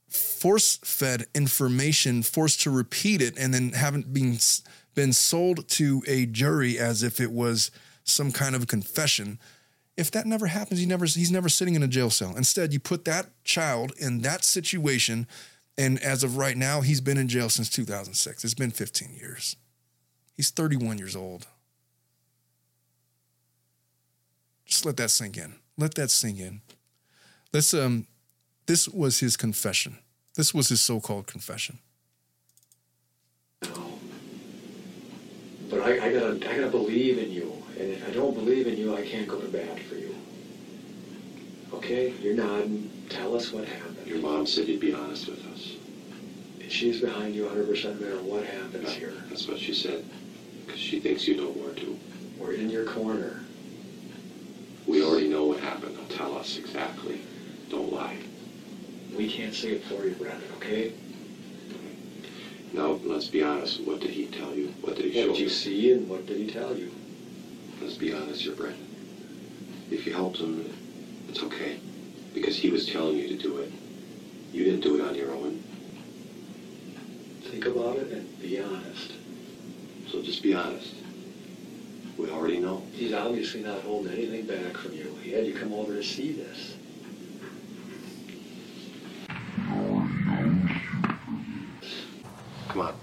force 0.08 0.78
fed 0.78 1.26
information, 1.36 2.24
forced 2.24 2.62
to 2.62 2.72
repeat 2.72 3.22
it, 3.22 3.38
and 3.38 3.54
then 3.54 3.74
haven't 3.74 4.14
been 4.14 4.38
been 4.96 5.14
sold 5.14 5.68
to 5.70 6.04
a 6.08 6.26
jury 6.26 6.78
as 6.78 7.04
if 7.04 7.20
it 7.20 7.32
was 7.32 7.72
some 8.04 8.32
kind 8.32 8.56
of 8.56 8.68
confession. 8.68 9.40
If 9.98 10.12
that 10.12 10.26
never 10.26 10.48
happens, 10.48 10.80
he 10.80 10.86
never 10.86 11.06
he's 11.06 11.32
never 11.32 11.50
sitting 11.50 11.76
in 11.76 11.84
a 11.84 11.88
jail 11.88 12.10
cell. 12.10 12.36
Instead, 12.36 12.74
you 12.74 12.80
put 12.80 13.06
that 13.06 13.28
child 13.44 13.92
in 13.98 14.22
that 14.22 14.44
situation, 14.44 15.28
and 15.78 16.00
as 16.00 16.24
of 16.24 16.38
right 16.38 16.58
now, 16.58 16.82
he's 16.82 17.02
been 17.02 17.18
in 17.18 17.28
jail 17.28 17.50
since 17.50 17.70
2006. 17.70 18.44
It's 18.44 18.54
been 18.54 18.72
15 18.72 19.14
years. 19.14 19.56
He's 20.36 20.52
31 20.52 20.98
years 20.98 21.16
old. 21.16 21.48
Just 24.66 24.86
let 24.86 24.98
that 24.98 25.10
sink 25.10 25.36
in. 25.36 25.56
Let 25.78 25.96
that 25.96 26.12
sink 26.12 26.40
in. 26.40 26.62
Let's 27.52 27.74
um 27.74 28.08
this 28.68 28.88
was 28.88 29.20
his 29.20 29.36
confession. 29.36 29.98
This 30.36 30.54
was 30.54 30.70
his 30.70 30.80
so-called 30.80 31.26
confession. 31.26 31.80
But 35.70 35.82
I, 35.82 36.08
I 36.08 36.14
gotta 36.14 36.50
I 36.50 36.56
gotta 36.56 36.70
believe 36.70 37.18
in 37.20 37.32
you. 37.32 37.54
And 37.80 37.92
if 37.92 38.08
I 38.08 38.12
don't 38.12 38.34
believe 38.34 38.68
in 38.68 38.78
you, 38.78 38.96
I 38.96 39.06
can't 39.06 39.28
go 39.28 39.40
to 39.40 39.48
bat 39.48 39.80
for 39.82 39.96
you. 39.96 40.14
Okay? 41.74 42.14
You're 42.22 42.34
nodding. 42.34 42.90
Tell 43.10 43.36
us 43.36 43.52
what 43.52 43.66
happened. 43.66 44.06
Your 44.06 44.20
mom 44.20 44.46
said 44.46 44.68
you'd 44.68 44.80
be 44.80 44.94
honest 44.94 45.28
with 45.28 45.46
us. 45.48 45.76
And 46.60 46.72
she's 46.72 47.00
behind 47.00 47.36
you 47.36 47.44
100% 47.46 47.84
no 47.84 48.06
matter 48.06 48.22
what 48.22 48.46
happens 48.46 48.92
here. 48.94 49.14
That's 49.30 49.48
what 49.48 49.60
she 49.60 49.74
said. 49.74 50.04
Because 50.66 50.80
she 50.80 51.00
thinks 51.00 51.28
you 51.28 51.38
know 51.38 51.54
more 51.54 51.70
to. 51.70 51.98
We're 52.38 52.54
in 52.54 52.70
your 52.70 52.86
corner. 52.86 53.42
We 54.88 55.04
already 55.04 55.28
know 55.28 55.46
what 55.46 55.60
happened. 55.60 55.96
Now 55.96 56.16
tell 56.16 56.36
us 56.36 56.58
exactly. 56.58 57.22
Don't 57.70 57.92
lie. 57.94 58.18
We 59.16 59.30
can't 59.30 59.54
say 59.54 59.70
it 59.70 59.84
for 59.84 60.06
you, 60.06 60.14
Brendan, 60.16 60.50
okay? 60.58 60.94
Now, 62.74 63.00
let's 63.04 63.28
be 63.28 63.44
honest. 63.44 63.82
What 63.82 64.00
did 64.00 64.12
he 64.12 64.28
tell 64.28 64.54
you? 64.56 64.74
What 64.82 64.96
did 64.96 65.06
he 65.06 65.10
What 65.10 65.14
show 65.14 65.22
you? 65.22 65.28
What 65.30 65.38
did 65.38 65.44
you 65.44 65.50
see 65.50 65.92
and 65.92 66.10
what 66.10 66.26
did 66.26 66.38
he 66.38 66.48
tell 66.48 66.76
you? 66.76 66.92
Let's 67.82 67.96
be 67.96 68.14
honest, 68.14 68.44
you're 68.44 68.56
Brendan. 68.56 68.86
If 69.90 70.06
you 70.06 70.14
helped 70.14 70.38
him, 70.38 70.72
it's 71.28 71.42
okay. 71.42 71.80
Because 72.34 72.58
he 72.58 72.70
was 72.70 72.86
telling 72.86 73.18
you 73.18 73.28
to 73.30 73.38
do 73.38 73.58
it. 73.58 73.72
You 74.54 74.64
didn't 74.66 74.82
do 74.82 74.96
it 74.96 75.08
on 75.08 75.16
your 75.16 75.32
own. 75.32 75.64
Think 77.44 77.66
about 77.66 77.98
it 77.98 78.12
and 78.12 78.42
be 78.42 78.60
honest. 78.60 79.14
So 80.12 80.22
just 80.22 80.44
be 80.44 80.54
honest. 80.54 80.94
We 82.18 82.30
already 82.30 82.60
know. 82.60 82.84
He's 82.94 83.14
obviously 83.14 83.62
not 83.62 83.82
holding 83.82 84.14
anything 84.14 84.46
back 84.46 84.78
from 84.78 84.94
you. 84.94 85.18
He 85.24 85.32
had 85.32 85.46
you 85.46 85.54
come 85.54 85.74
over 85.74 85.96
to 85.96 86.04
see 86.04 86.34
this. 86.34 86.76
Come 92.80 92.88
on. 92.88 92.96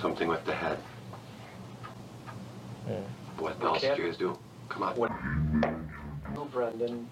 Something 0.00 0.28
with 0.28 0.44
the 0.44 0.54
head. 0.54 0.78
What 3.38 3.60
else 3.60 3.80
did 3.80 3.98
you 3.98 4.04
guys 4.04 4.16
do? 4.16 4.38
Come 4.68 4.84
on. 4.84 4.94
What? 4.94 5.10
No, 6.32 6.44
Brendan. 6.44 7.08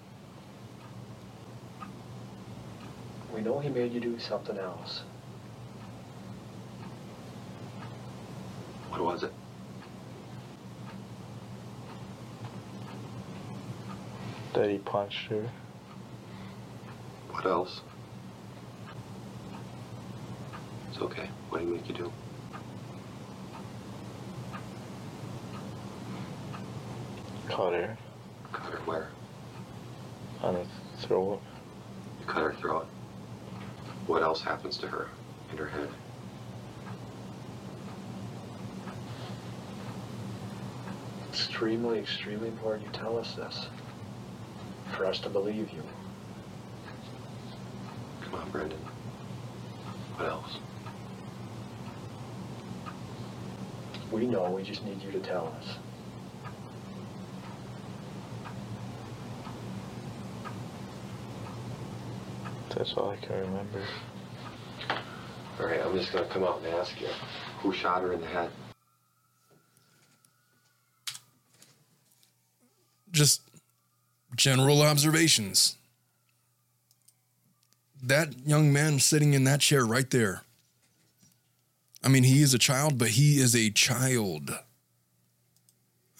We 3.35 3.41
know 3.41 3.59
he 3.59 3.67
made 3.67 3.91
you 3.91 3.99
do 3.99 4.17
something 4.17 4.57
else. 4.57 5.03
What 8.91 9.03
was 9.03 9.23
it? 9.23 9.33
That 14.53 14.69
he 14.69 14.77
punched 14.77 15.27
her. 15.27 15.49
What 17.31 17.45
else? 17.45 17.81
It's 20.92 20.92
okay. 21.03 21.29
What 21.49 21.59
do 21.59 21.65
you 21.67 21.73
make 21.73 21.87
you 21.87 21.95
do? 21.95 22.11
Cut 27.47 27.73
her 27.73 27.97
Cut 28.51 28.71
her 28.71 28.79
where? 28.85 29.09
on 30.41 30.55
her 30.55 30.65
throat. 30.99 31.41
You 32.19 32.25
cut 32.25 32.43
her 32.43 32.53
throat. 32.53 32.87
What 34.07 34.23
else 34.23 34.41
happens 34.41 34.77
to 34.77 34.87
her 34.87 35.09
in 35.51 35.57
her 35.57 35.67
head? 35.67 35.89
Extremely, 41.29 41.99
extremely 41.99 42.47
important 42.47 42.85
you 42.85 42.91
tell 42.91 43.17
us 43.17 43.35
this. 43.35 43.67
For 44.95 45.05
us 45.05 45.19
to 45.19 45.29
believe 45.29 45.69
you. 45.71 45.83
Come 48.23 48.35
on, 48.35 48.49
Brendan. 48.51 48.79
What 50.17 50.29
else? 50.29 50.57
We 54.13 54.27
know, 54.27 54.51
we 54.51 54.61
just 54.61 54.85
need 54.85 55.01
you 55.01 55.11
to 55.11 55.19
tell 55.19 55.47
us. 55.59 55.77
That's 62.75 62.93
all 62.93 63.09
I 63.09 63.15
can 63.25 63.39
remember. 63.39 63.81
All 65.59 65.65
right, 65.65 65.81
I'm 65.83 65.97
just 65.97 66.13
gonna 66.13 66.27
come 66.27 66.43
out 66.43 66.59
and 66.63 66.67
ask 66.75 67.01
you. 67.01 67.07
Who 67.61 67.73
shot 67.73 68.03
her 68.03 68.13
in 68.13 68.21
the 68.21 68.27
head? 68.27 68.51
Just 73.11 73.41
general 74.35 74.83
observations. 74.83 75.75
That 78.03 78.35
young 78.45 78.71
man 78.71 78.99
sitting 78.99 79.33
in 79.33 79.43
that 79.45 79.61
chair 79.61 79.83
right 79.83 80.09
there. 80.11 80.43
I 82.03 82.09
mean, 82.09 82.23
he 82.23 82.41
is 82.41 82.53
a 82.53 82.59
child, 82.59 82.97
but 82.97 83.09
he 83.09 83.39
is 83.39 83.55
a 83.55 83.69
child. 83.69 84.51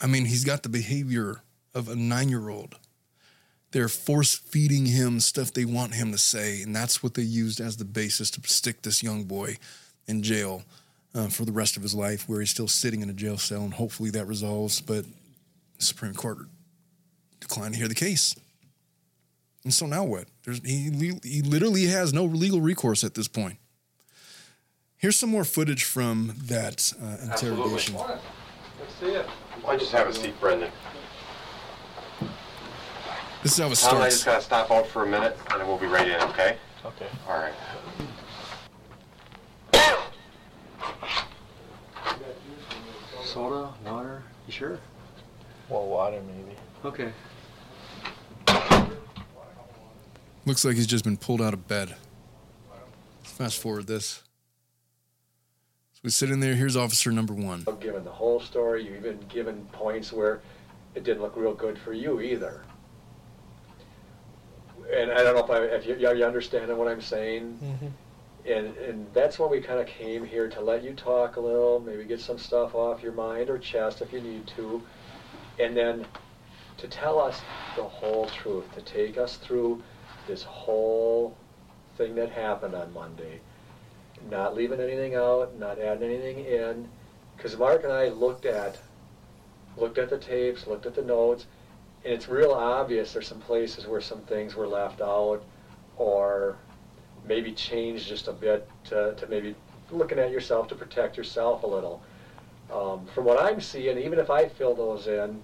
I 0.02 0.08
mean, 0.08 0.26
he's 0.26 0.46
got 0.46 0.64
the 0.64 0.70
behavior 0.70 1.42
of 1.74 1.90
a 1.90 1.96
nine 1.96 2.30
year 2.30 2.50
old. 2.50 2.76
They're 3.72 3.90
force 3.90 4.36
feeding 4.36 4.86
him 4.86 5.20
stuff 5.20 5.52
they 5.52 5.66
want 5.66 5.96
him 5.96 6.12
to 6.12 6.18
say, 6.18 6.62
and 6.62 6.76
that's 6.76 7.02
what 7.02 7.16
they 7.16 7.24
used 7.24 7.60
as 7.60 7.78
the 7.78 7.86
basis 7.86 8.30
to 8.32 8.42
stick 8.48 8.84
this 8.84 9.02
young 9.02 9.24
boy 9.24 9.58
in 10.08 10.22
jail 10.22 10.64
uh, 11.16 11.28
for 11.28 11.44
the 11.44 11.52
rest 11.52 11.76
of 11.76 11.84
his 11.84 11.96
life, 11.96 12.30
where 12.30 12.40
he's 12.40 12.52
still 12.52 12.68
sitting 12.68 13.02
in 13.02 13.10
a 13.10 13.14
jail 13.14 13.38
cell, 13.38 13.62
and 13.62 13.74
hopefully 13.74 14.12
that 14.12 14.26
resolves. 14.26 14.80
But 14.80 15.06
the 15.78 15.84
Supreme 15.84 16.14
Court 16.14 16.38
declined 17.40 17.74
to 17.74 17.80
hear 17.80 17.88
the 17.88 17.96
case. 17.96 18.36
And 19.64 19.74
so 19.74 19.86
now 19.86 20.04
what? 20.04 20.26
There's, 20.44 20.60
he, 20.64 21.20
he 21.24 21.42
literally 21.42 21.86
has 21.86 22.14
no 22.14 22.26
legal 22.26 22.62
recourse 22.62 23.04
at 23.04 23.16
this 23.16 23.28
point. 23.28 23.58
Here's 25.04 25.20
some 25.20 25.32
more 25.32 25.44
footage 25.44 25.84
from 25.84 26.34
that 26.46 26.94
uh, 27.04 27.18
interrogation. 27.24 27.96
Why 27.96 28.18
don't 29.02 29.74
you 29.74 29.80
just 29.80 29.92
have 29.92 30.08
a 30.08 30.14
seat, 30.14 30.40
Brendan? 30.40 30.72
This 33.44 33.52
is 33.52 33.58
how 33.58 33.70
it 33.70 33.76
Tom 33.76 33.96
and 33.96 34.04
I 34.06 34.10
just 34.10 34.24
gotta 34.24 34.42
stop 34.42 34.72
out 34.72 34.88
for 34.88 35.04
a 35.04 35.06
minute, 35.06 35.38
and 35.52 35.60
then 35.60 35.68
we'll 35.68 35.78
be 35.78 35.88
right 35.88 36.08
in, 36.08 36.22
okay? 36.30 36.56
Okay. 36.86 37.08
All 37.28 37.38
right. 37.38 37.54
soda, 43.26 43.74
water? 43.86 44.24
You 44.48 44.54
sure? 44.54 44.80
Well, 45.68 45.86
water 45.86 46.22
maybe. 46.22 46.56
Okay. 46.86 47.12
Looks 50.46 50.64
like 50.64 50.78
he's 50.78 50.88
just 50.88 51.04
been 51.04 51.18
pulled 51.18 51.42
out 51.42 51.54
of 51.54 51.68
bed. 51.68 51.94
Let's 53.20 53.34
fast 53.34 53.62
forward 53.62 53.88
this. 53.88 54.23
So 56.04 56.08
we 56.08 56.12
sit 56.12 56.32
in 56.32 56.42
there. 56.42 56.54
Here's 56.54 56.76
officer 56.76 57.14
number 57.14 57.34
one. 57.34 57.64
I've 57.66 57.80
given 57.80 58.04
the 58.04 58.12
whole 58.12 58.42
story. 58.42 58.84
You've 58.84 58.98
even 58.98 59.20
given 59.30 59.66
points 59.72 60.12
where 60.12 60.42
it 60.96 61.06
didn't 61.06 61.22
look 61.22 61.38
real 61.38 61.54
good 61.54 61.80
for 61.80 61.94
you 61.94 62.20
either. 62.20 62.62
And 64.94 65.14
I 65.14 65.24
don't 65.24 65.34
know 65.34 65.46
if, 65.46 65.50
I, 65.50 65.64
if 65.64 66.02
you, 66.02 66.06
are 66.06 66.14
you 66.14 66.26
understanding 66.26 66.76
what 66.76 66.90
I'm 66.90 67.00
saying? 67.00 67.58
Mm-hmm. 67.64 68.52
And, 68.52 68.78
and 68.80 69.08
that's 69.14 69.40
why 69.40 69.48
we 69.48 69.62
kind 69.62 69.80
of 69.80 69.88
came 69.88 70.26
here 70.26 70.50
to 70.50 70.60
let 70.60 70.84
you 70.84 70.92
talk 70.92 71.38
a 71.38 71.40
little, 71.40 71.80
maybe 71.80 72.04
get 72.04 72.20
some 72.20 72.38
stuff 72.38 72.76
off 72.76 73.02
your 73.02 73.14
mind 73.14 73.50
or 73.50 73.58
chest 73.58 74.02
if 74.02 74.12
you 74.12 74.20
need 74.20 74.46
to, 74.58 74.84
and 75.58 75.78
then 75.78 76.06
to 76.80 76.88
tell 76.90 77.18
us 77.18 77.40
the 77.78 77.84
whole 77.84 78.26
truth, 78.26 78.66
to 78.76 78.82
take 78.82 79.18
us 79.18 79.38
through 79.38 79.82
this 80.28 80.44
whole 80.44 81.38
thing 81.96 82.14
that 82.16 82.30
happened 82.30 82.76
on 82.76 82.92
Monday, 82.92 83.40
not 84.30 84.56
leaving 84.56 84.80
anything 84.80 85.16
out, 85.16 85.58
not 85.60 85.80
adding 85.80 86.10
anything 86.10 86.46
in, 86.46 86.88
because 87.36 87.58
Mark 87.58 87.84
and 87.84 87.92
I 87.92 88.10
looked 88.10 88.46
at 88.46 88.80
looked 89.78 89.98
at 89.98 90.10
the 90.10 90.18
tapes, 90.18 90.68
looked 90.68 90.86
at 90.86 90.94
the 90.94 91.02
notes, 91.02 91.48
and 92.04 92.14
it's 92.14 92.30
real 92.30 92.52
obvious 92.52 93.14
there's 93.14 93.28
some 93.28 93.40
places 93.40 93.88
where 93.88 94.02
some 94.02 94.22
things 94.22 94.56
were 94.56 94.68
left 94.68 95.02
out 95.02 95.44
or 95.98 96.58
maybe 97.26 97.52
changed 97.52 98.08
just 98.08 98.28
a 98.28 98.34
bit 98.34 98.70
to, 98.86 99.16
to 99.16 99.28
maybe 99.28 99.56
looking 99.92 100.20
at 100.20 100.32
yourself 100.32 100.68
to 100.68 100.76
protect 100.76 101.18
yourself 101.18 101.64
a 101.64 101.68
little. 101.68 102.02
Um, 102.72 103.06
from 103.14 103.26
what 103.26 103.42
I'm 103.42 103.62
seeing, 103.62 103.98
even 103.98 104.20
if 104.20 104.30
I 104.30 104.48
fill 104.48 104.76
those 104.76 105.08
in, 105.08 105.42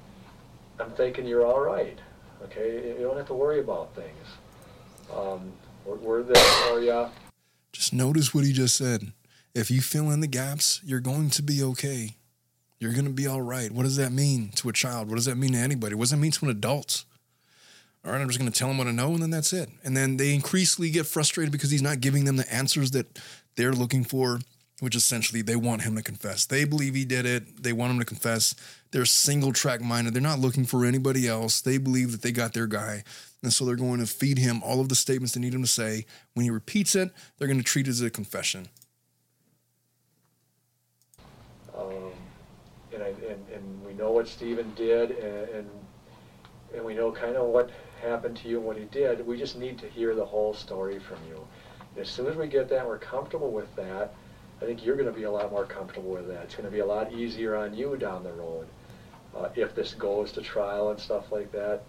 I'm 0.79 0.91
thinking 0.91 1.25
you're 1.25 1.45
all 1.45 1.61
right. 1.61 1.97
Okay, 2.43 2.95
you 2.97 3.03
don't 3.03 3.17
have 3.17 3.27
to 3.27 3.33
worry 3.33 3.59
about 3.59 3.93
things. 3.95 4.27
Um, 5.13 5.51
we're, 5.85 5.95
we're 5.95 6.23
there 6.23 6.43
for 6.67 6.81
you. 6.81 7.07
Just 7.71 7.93
notice 7.93 8.33
what 8.33 8.45
he 8.45 8.53
just 8.53 8.75
said. 8.75 9.11
If 9.53 9.71
you 9.71 9.81
fill 9.81 10.11
in 10.11 10.19
the 10.19 10.27
gaps, 10.27 10.81
you're 10.83 10.99
going 10.99 11.29
to 11.31 11.41
be 11.41 11.63
okay. 11.63 12.15
You're 12.79 12.93
going 12.93 13.05
to 13.05 13.11
be 13.11 13.27
all 13.27 13.41
right. 13.41 13.71
What 13.71 13.83
does 13.83 13.97
that 13.97 14.11
mean 14.11 14.49
to 14.55 14.69
a 14.69 14.73
child? 14.73 15.09
What 15.09 15.15
does 15.15 15.25
that 15.25 15.35
mean 15.35 15.53
to 15.53 15.59
anybody? 15.59 15.95
What 15.95 16.03
does 16.03 16.11
that 16.11 16.17
mean 16.17 16.31
to 16.31 16.45
an 16.45 16.51
adult? 16.51 17.03
All 18.05 18.13
right, 18.13 18.21
I'm 18.21 18.27
just 18.27 18.39
going 18.39 18.49
to 18.49 18.57
tell 18.57 18.69
them 18.69 18.77
what 18.77 18.87
I 18.87 18.91
know, 18.91 19.11
and 19.11 19.21
then 19.21 19.29
that's 19.29 19.51
it. 19.51 19.69
And 19.83 19.95
then 19.95 20.15
they 20.15 20.33
increasingly 20.33 20.89
get 20.89 21.05
frustrated 21.05 21.51
because 21.51 21.71
he's 21.71 21.81
not 21.81 21.99
giving 21.99 22.23
them 22.23 22.37
the 22.37 22.51
answers 22.53 22.91
that 22.91 23.19
they're 23.57 23.73
looking 23.73 24.05
for, 24.05 24.39
which 24.79 24.95
essentially 24.95 25.41
they 25.41 25.57
want 25.57 25.81
him 25.81 25.97
to 25.97 26.01
confess. 26.01 26.45
They 26.45 26.63
believe 26.63 26.95
he 26.95 27.03
did 27.03 27.25
it. 27.25 27.61
They 27.61 27.73
want 27.73 27.91
him 27.91 27.99
to 27.99 28.05
confess. 28.05 28.55
They're 28.91 29.03
single 29.03 29.51
track 29.51 29.81
minded. 29.81 30.13
They're 30.13 30.21
not 30.21 30.39
looking 30.39 30.63
for 30.63 30.85
anybody 30.85 31.27
else. 31.27 31.59
They 31.59 31.77
believe 31.77 32.13
that 32.13 32.21
they 32.21 32.31
got 32.31 32.53
their 32.53 32.67
guy. 32.67 33.03
And 33.41 33.53
so 33.53 33.65
they're 33.65 33.75
going 33.75 33.99
to 33.99 34.05
feed 34.05 34.37
him 34.37 34.61
all 34.63 34.81
of 34.81 34.89
the 34.89 34.95
statements 34.95 35.33
they 35.33 35.39
need 35.39 35.53
him 35.53 35.61
to 35.61 35.67
say. 35.67 36.05
When 36.33 36.43
he 36.43 36.49
repeats 36.49 36.95
it, 36.95 37.11
they're 37.37 37.47
going 37.47 37.59
to 37.59 37.63
treat 37.63 37.87
it 37.87 37.91
as 37.91 38.01
a 38.01 38.09
confession. 38.09 38.67
Um, 41.77 42.11
and, 42.93 43.01
I, 43.01 43.07
and, 43.07 43.45
and 43.53 43.85
we 43.85 43.93
know 43.93 44.11
what 44.11 44.27
Steven 44.27 44.73
did, 44.75 45.11
and, 45.11 45.49
and, 45.49 45.69
and 46.75 46.83
we 46.83 46.93
know 46.93 47.11
kind 47.11 47.37
of 47.37 47.47
what 47.47 47.69
happened 48.01 48.35
to 48.37 48.49
you 48.49 48.57
and 48.57 48.65
what 48.65 48.77
he 48.77 48.85
did. 48.85 49.25
We 49.25 49.37
just 49.37 49.57
need 49.57 49.77
to 49.79 49.87
hear 49.87 50.15
the 50.15 50.25
whole 50.25 50.53
story 50.53 50.99
from 50.99 51.17
you. 51.29 51.47
And 51.95 52.05
as 52.05 52.09
soon 52.09 52.27
as 52.27 52.35
we 52.35 52.47
get 52.47 52.67
that, 52.69 52.85
we're 52.85 52.99
comfortable 52.99 53.51
with 53.51 53.73
that. 53.77 54.13
I 54.61 54.65
think 54.65 54.85
you're 54.85 54.97
going 54.97 55.07
to 55.07 55.17
be 55.17 55.23
a 55.23 55.31
lot 55.31 55.49
more 55.51 55.65
comfortable 55.65 56.11
with 56.11 56.27
that. 56.27 56.43
It's 56.43 56.55
going 56.55 56.65
to 56.65 56.71
be 56.71 56.79
a 56.79 56.85
lot 56.85 57.13
easier 57.13 57.55
on 57.55 57.73
you 57.73 57.95
down 57.95 58.23
the 58.23 58.33
road. 58.33 58.67
Uh, 59.35 59.47
if 59.55 59.73
this 59.73 59.93
goes 59.93 60.33
to 60.33 60.41
trial 60.41 60.91
and 60.91 60.99
stuff 60.99 61.31
like 61.31 61.51
that, 61.53 61.83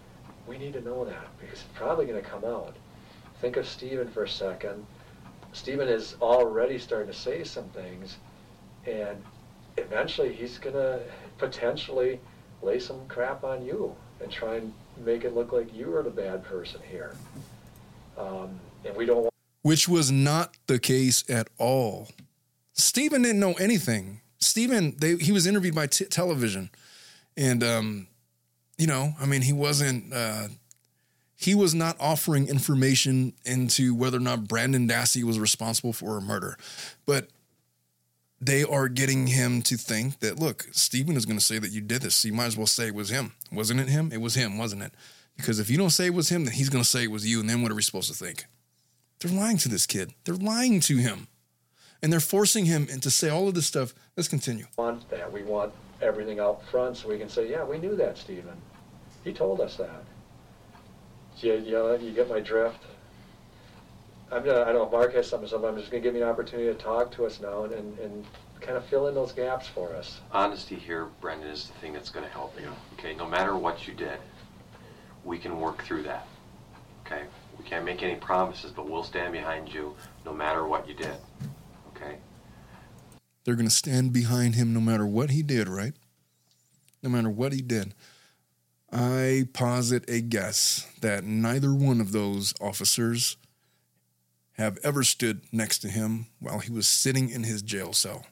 we 0.51 0.57
need 0.57 0.73
to 0.73 0.81
know 0.81 1.05
that 1.05 1.27
because 1.39 1.59
it's 1.59 1.69
probably 1.75 2.05
going 2.05 2.21
to 2.21 2.29
come 2.29 2.43
out. 2.43 2.75
Think 3.39 3.55
of 3.55 3.65
Steven 3.65 4.09
for 4.09 4.25
a 4.25 4.29
second. 4.29 4.85
Steven 5.53 5.87
is 5.87 6.17
already 6.21 6.77
starting 6.77 7.07
to 7.07 7.17
say 7.17 7.45
some 7.45 7.69
things, 7.69 8.17
and 8.85 9.23
eventually 9.77 10.33
he's 10.33 10.57
going 10.57 10.75
to 10.75 11.01
potentially 11.37 12.19
lay 12.61 12.79
some 12.79 12.99
crap 13.07 13.45
on 13.45 13.65
you 13.65 13.95
and 14.21 14.29
try 14.29 14.55
and 14.55 14.73
make 14.97 15.23
it 15.23 15.33
look 15.33 15.53
like 15.53 15.73
you 15.73 15.95
are 15.95 16.03
the 16.03 16.09
bad 16.09 16.43
person 16.43 16.81
here. 16.89 17.15
Um, 18.17 18.59
and 18.85 18.93
we 18.97 19.05
don't 19.05 19.21
want. 19.21 19.33
Which 19.61 19.87
was 19.87 20.11
not 20.11 20.57
the 20.67 20.79
case 20.79 21.23
at 21.29 21.47
all. 21.59 22.09
Steven 22.73 23.21
didn't 23.21 23.39
know 23.39 23.53
anything. 23.53 24.19
Steven, 24.39 24.97
they, 24.99 25.15
he 25.15 25.31
was 25.31 25.47
interviewed 25.47 25.75
by 25.75 25.87
t- 25.87 26.05
television. 26.05 26.71
And, 27.37 27.63
um, 27.63 28.07
you 28.81 28.87
know, 28.87 29.13
I 29.21 29.27
mean, 29.27 29.43
he 29.43 29.53
wasn't, 29.53 30.11
uh, 30.11 30.47
he 31.35 31.53
was 31.53 31.75
not 31.75 31.95
offering 31.99 32.47
information 32.47 33.33
into 33.45 33.93
whether 33.93 34.17
or 34.17 34.21
not 34.21 34.47
Brandon 34.47 34.87
Dassey 34.87 35.23
was 35.23 35.37
responsible 35.37 35.93
for 35.93 36.17
a 36.17 36.21
murder. 36.21 36.57
But 37.05 37.27
they 38.39 38.63
are 38.63 38.87
getting 38.87 39.27
him 39.27 39.61
to 39.61 39.77
think 39.77 40.19
that, 40.21 40.39
look, 40.39 40.65
Steven 40.71 41.15
is 41.15 41.27
going 41.27 41.37
to 41.37 41.45
say 41.45 41.59
that 41.59 41.71
you 41.71 41.79
did 41.79 42.01
this. 42.01 42.15
So 42.15 42.29
you 42.29 42.33
might 42.33 42.47
as 42.47 42.57
well 42.57 42.65
say 42.65 42.87
it 42.87 42.95
was 42.95 43.09
him. 43.09 43.33
Wasn't 43.51 43.79
it 43.79 43.87
him? 43.87 44.11
It 44.11 44.19
was 44.19 44.33
him, 44.33 44.57
wasn't 44.57 44.81
it? 44.81 44.93
Because 45.37 45.59
if 45.59 45.69
you 45.69 45.77
don't 45.77 45.91
say 45.91 46.07
it 46.07 46.15
was 46.15 46.29
him, 46.29 46.45
then 46.45 46.55
he's 46.55 46.69
going 46.69 46.83
to 46.83 46.89
say 46.89 47.03
it 47.03 47.11
was 47.11 47.27
you. 47.27 47.39
And 47.39 47.47
then 47.47 47.61
what 47.61 47.71
are 47.71 47.75
we 47.75 47.83
supposed 47.83 48.11
to 48.11 48.17
think? 48.17 48.45
They're 49.19 49.31
lying 49.31 49.57
to 49.59 49.69
this 49.69 49.85
kid. 49.85 50.15
They're 50.23 50.33
lying 50.33 50.79
to 50.81 50.97
him. 50.97 51.27
And 52.01 52.11
they're 52.11 52.19
forcing 52.19 52.65
him 52.65 52.87
into 52.89 53.11
say 53.11 53.29
all 53.29 53.47
of 53.47 53.53
this 53.53 53.67
stuff. 53.67 53.93
Let's 54.17 54.27
continue. 54.27 54.65
We 54.75 54.83
want 54.83 55.07
that. 55.11 55.31
We 55.31 55.43
want 55.43 55.71
everything 56.01 56.39
out 56.39 56.67
front 56.71 56.97
so 56.97 57.09
we 57.09 57.19
can 57.19 57.29
say, 57.29 57.47
yeah, 57.47 57.63
we 57.63 57.77
knew 57.77 57.95
that, 57.95 58.17
Steven. 58.17 58.57
He 59.23 59.33
told 59.33 59.61
us 59.61 59.77
that. 59.77 60.03
You, 61.37 61.53
you, 61.53 61.97
you 61.99 62.11
get 62.11 62.29
my 62.29 62.39
drift? 62.39 62.83
I'm 64.31 64.45
gonna, 64.45 64.61
I 64.61 64.65
don't 64.65 64.75
know 64.75 64.85
if 64.85 64.91
Mark 64.91 65.13
has 65.13 65.27
something, 65.27 65.49
so 65.49 65.57
I'm 65.65 65.75
just 65.77 65.91
going 65.91 66.01
to 66.01 66.07
give 66.07 66.15
you 66.15 66.23
an 66.23 66.29
opportunity 66.29 66.69
to 66.69 66.75
talk 66.75 67.11
to 67.13 67.25
us 67.25 67.41
now 67.41 67.63
and, 67.63 67.73
and, 67.73 67.99
and 67.99 68.25
kind 68.61 68.77
of 68.77 68.85
fill 68.85 69.07
in 69.07 69.15
those 69.15 69.33
gaps 69.33 69.67
for 69.67 69.93
us. 69.93 70.21
Honesty 70.31 70.75
here, 70.75 71.07
Brendan, 71.19 71.49
is 71.49 71.67
the 71.67 71.73
thing 71.79 71.93
that's 71.93 72.09
going 72.09 72.25
to 72.25 72.31
help 72.31 72.57
you. 72.59 72.69
Okay, 72.93 73.13
no 73.15 73.27
matter 73.27 73.57
what 73.57 73.87
you 73.87 73.93
did, 73.93 74.19
we 75.25 75.37
can 75.37 75.59
work 75.59 75.83
through 75.83 76.03
that. 76.03 76.27
Okay, 77.05 77.23
we 77.57 77.65
can't 77.65 77.83
make 77.83 78.03
any 78.03 78.15
promises, 78.15 78.71
but 78.71 78.89
we'll 78.89 79.03
stand 79.03 79.33
behind 79.33 79.73
you 79.73 79.95
no 80.25 80.33
matter 80.33 80.65
what 80.65 80.87
you 80.87 80.93
did. 80.93 81.15
Okay. 81.95 82.17
They're 83.43 83.55
going 83.55 83.67
to 83.67 83.75
stand 83.75 84.13
behind 84.13 84.55
him 84.55 84.73
no 84.73 84.79
matter 84.79 85.05
what 85.05 85.31
he 85.31 85.43
did, 85.43 85.67
right? 85.67 85.93
No 87.03 87.09
matter 87.09 87.29
what 87.29 87.51
he 87.51 87.61
did. 87.61 87.93
I 88.91 89.47
posit 89.53 90.09
a 90.09 90.19
guess 90.19 90.87
that 90.99 91.23
neither 91.23 91.73
one 91.73 92.01
of 92.01 92.11
those 92.11 92.53
officers 92.59 93.37
have 94.53 94.77
ever 94.83 95.03
stood 95.03 95.41
next 95.51 95.79
to 95.79 95.87
him 95.87 96.27
while 96.39 96.59
he 96.59 96.71
was 96.71 96.87
sitting 96.87 97.29
in 97.29 97.43
his 97.43 97.61
jail 97.61 97.93
cell. 97.93 98.25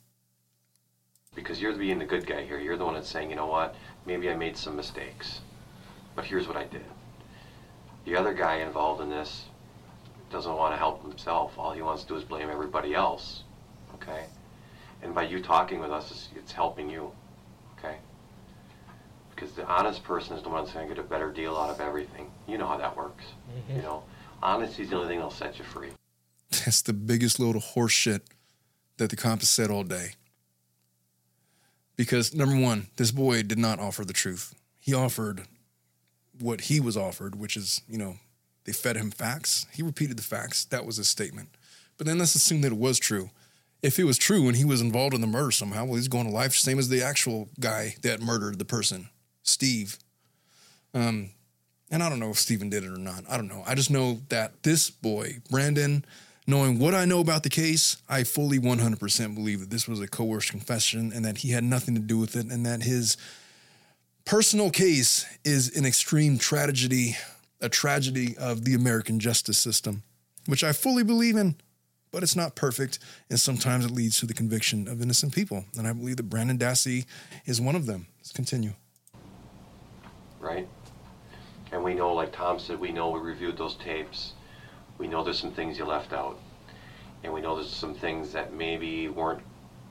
Because 1.33 1.61
you're 1.61 1.73
being 1.73 1.99
the 1.99 2.05
good 2.05 2.27
guy 2.27 2.43
here. 2.43 2.59
You're 2.59 2.75
the 2.75 2.83
one 2.83 2.95
that's 2.95 3.09
saying, 3.09 3.29
you 3.29 3.37
know 3.37 3.45
what, 3.45 3.75
maybe 4.05 4.29
I 4.29 4.35
made 4.35 4.57
some 4.57 4.75
mistakes, 4.75 5.39
but 6.15 6.25
here's 6.25 6.47
what 6.47 6.57
I 6.57 6.65
did. 6.65 6.83
The 8.05 8.17
other 8.17 8.33
guy 8.33 8.57
involved 8.57 9.01
in 9.01 9.09
this 9.09 9.45
doesn't 10.29 10.55
want 10.55 10.73
to 10.73 10.77
help 10.77 11.01
himself. 11.01 11.57
All 11.57 11.71
he 11.71 11.81
wants 11.81 12.03
to 12.03 12.09
do 12.09 12.15
is 12.15 12.23
blame 12.23 12.49
everybody 12.49 12.93
else. 12.93 13.43
Okay? 13.95 14.25
And 15.01 15.15
by 15.15 15.23
you 15.23 15.41
talking 15.41 15.79
with 15.79 15.91
us, 15.91 16.11
it's, 16.11 16.29
it's 16.35 16.51
helping 16.51 16.89
you. 16.89 17.11
Okay? 17.77 17.97
Because 19.39 19.55
the 19.55 19.65
honest 19.67 20.03
person 20.03 20.35
is 20.35 20.43
the 20.43 20.49
one 20.49 20.63
that's 20.63 20.73
going 20.73 20.89
to 20.89 20.93
get 20.93 21.03
a 21.03 21.07
better 21.07 21.31
deal 21.31 21.55
out 21.55 21.69
of 21.69 21.79
everything. 21.79 22.29
You 22.45 22.57
know 22.57 22.67
how 22.67 22.77
that 22.77 22.97
works. 22.97 23.23
Mm-hmm. 23.49 23.77
You 23.77 23.81
know, 23.83 24.03
honesty 24.43 24.83
is 24.83 24.89
the 24.89 24.97
only 24.97 25.07
thing 25.07 25.19
that'll 25.19 25.31
set 25.31 25.57
you 25.57 25.63
free. 25.63 25.91
That's 26.51 26.81
the 26.81 26.93
biggest 26.93 27.39
load 27.39 27.55
of 27.55 27.63
horse 27.63 27.93
shit 27.93 28.23
that 28.97 29.09
the 29.09 29.15
cop 29.15 29.39
has 29.39 29.49
said 29.49 29.71
all 29.71 29.83
day. 29.83 30.15
Because 31.95 32.33
number 32.33 32.57
one, 32.57 32.87
this 32.97 33.11
boy 33.11 33.43
did 33.43 33.57
not 33.57 33.79
offer 33.79 34.03
the 34.03 34.13
truth. 34.13 34.53
He 34.77 34.93
offered 34.93 35.43
what 36.39 36.61
he 36.61 36.79
was 36.79 36.97
offered, 36.97 37.35
which 37.35 37.55
is, 37.55 37.81
you 37.87 37.97
know, 37.97 38.15
they 38.65 38.73
fed 38.73 38.97
him 38.97 39.11
facts. 39.11 39.65
He 39.73 39.83
repeated 39.83 40.17
the 40.17 40.23
facts. 40.23 40.65
That 40.65 40.85
was 40.85 40.97
his 40.97 41.07
statement. 41.07 41.49
But 41.97 42.07
then 42.07 42.17
let's 42.17 42.35
assume 42.35 42.61
that 42.61 42.73
it 42.73 42.77
was 42.77 42.99
true. 42.99 43.29
If 43.81 43.99
it 43.99 44.03
was 44.03 44.17
true 44.17 44.47
and 44.47 44.57
he 44.57 44.65
was 44.65 44.81
involved 44.81 45.13
in 45.13 45.21
the 45.21 45.27
murder 45.27 45.51
somehow, 45.51 45.85
well, 45.85 45.95
he's 45.95 46.09
going 46.09 46.27
to 46.27 46.33
life, 46.33 46.53
same 46.53 46.77
as 46.77 46.89
the 46.89 47.01
actual 47.01 47.47
guy 47.59 47.95
that 48.01 48.21
murdered 48.21 48.59
the 48.59 48.65
person, 48.65 49.09
Steve. 49.49 49.97
Um, 50.93 51.31
and 51.91 52.03
I 52.03 52.09
don't 52.09 52.19
know 52.19 52.29
if 52.29 52.37
Steven 52.37 52.69
did 52.69 52.83
it 52.83 52.91
or 52.91 52.97
not. 52.99 53.23
I 53.29 53.35
don't 53.37 53.47
know. 53.47 53.63
I 53.65 53.75
just 53.75 53.89
know 53.89 54.21
that 54.29 54.63
this 54.63 54.89
boy, 54.89 55.37
Brandon, 55.49 56.05
knowing 56.45 56.79
what 56.79 56.93
I 56.93 57.05
know 57.05 57.19
about 57.19 57.43
the 57.43 57.49
case, 57.49 57.97
I 58.07 58.23
fully 58.23 58.59
100% 58.59 59.35
believe 59.35 59.59
that 59.59 59.69
this 59.69 59.87
was 59.87 59.99
a 59.99 60.07
coerced 60.07 60.51
confession 60.51 61.11
and 61.13 61.25
that 61.25 61.37
he 61.39 61.49
had 61.49 61.63
nothing 61.63 61.95
to 61.95 62.01
do 62.01 62.17
with 62.17 62.35
it 62.35 62.45
and 62.51 62.65
that 62.65 62.83
his 62.83 63.17
personal 64.25 64.69
case 64.69 65.25
is 65.43 65.75
an 65.75 65.85
extreme 65.85 66.37
tragedy, 66.37 67.17
a 67.61 67.69
tragedy 67.69 68.37
of 68.37 68.65
the 68.65 68.75
American 68.75 69.19
justice 69.19 69.57
system, 69.57 70.03
which 70.45 70.63
I 70.63 70.71
fully 70.73 71.03
believe 71.03 71.35
in. 71.35 71.55
but 72.11 72.23
it's 72.23 72.35
not 72.35 72.55
perfect. 72.55 72.99
And 73.29 73.39
sometimes 73.39 73.85
it 73.85 73.91
leads 73.91 74.19
to 74.19 74.25
the 74.25 74.33
conviction 74.33 74.87
of 74.87 75.01
innocent 75.01 75.33
people. 75.33 75.65
And 75.77 75.87
I 75.87 75.93
believe 75.93 76.17
that 76.17 76.29
Brandon 76.29 76.57
Dassey 76.57 77.05
is 77.45 77.61
one 77.61 77.75
of 77.75 77.85
them. 77.85 78.07
Let's 78.17 78.31
continue. 78.31 78.73
Right? 80.39 80.67
And 81.71 81.83
we 81.83 81.93
know, 81.93 82.13
like 82.13 82.31
Tom 82.31 82.59
said, 82.59 82.79
we 82.79 82.91
know 82.91 83.09
we 83.09 83.19
reviewed 83.19 83.57
those 83.57 83.75
tapes. 83.75 84.33
We 84.97 85.07
know 85.07 85.23
there's 85.23 85.39
some 85.39 85.51
things 85.51 85.77
you 85.77 85.85
left 85.85 86.13
out. 86.13 86.39
And 87.23 87.33
we 87.33 87.41
know 87.41 87.55
there's 87.55 87.73
some 87.73 87.93
things 87.93 88.31
that 88.33 88.53
maybe 88.53 89.07
weren't 89.07 89.43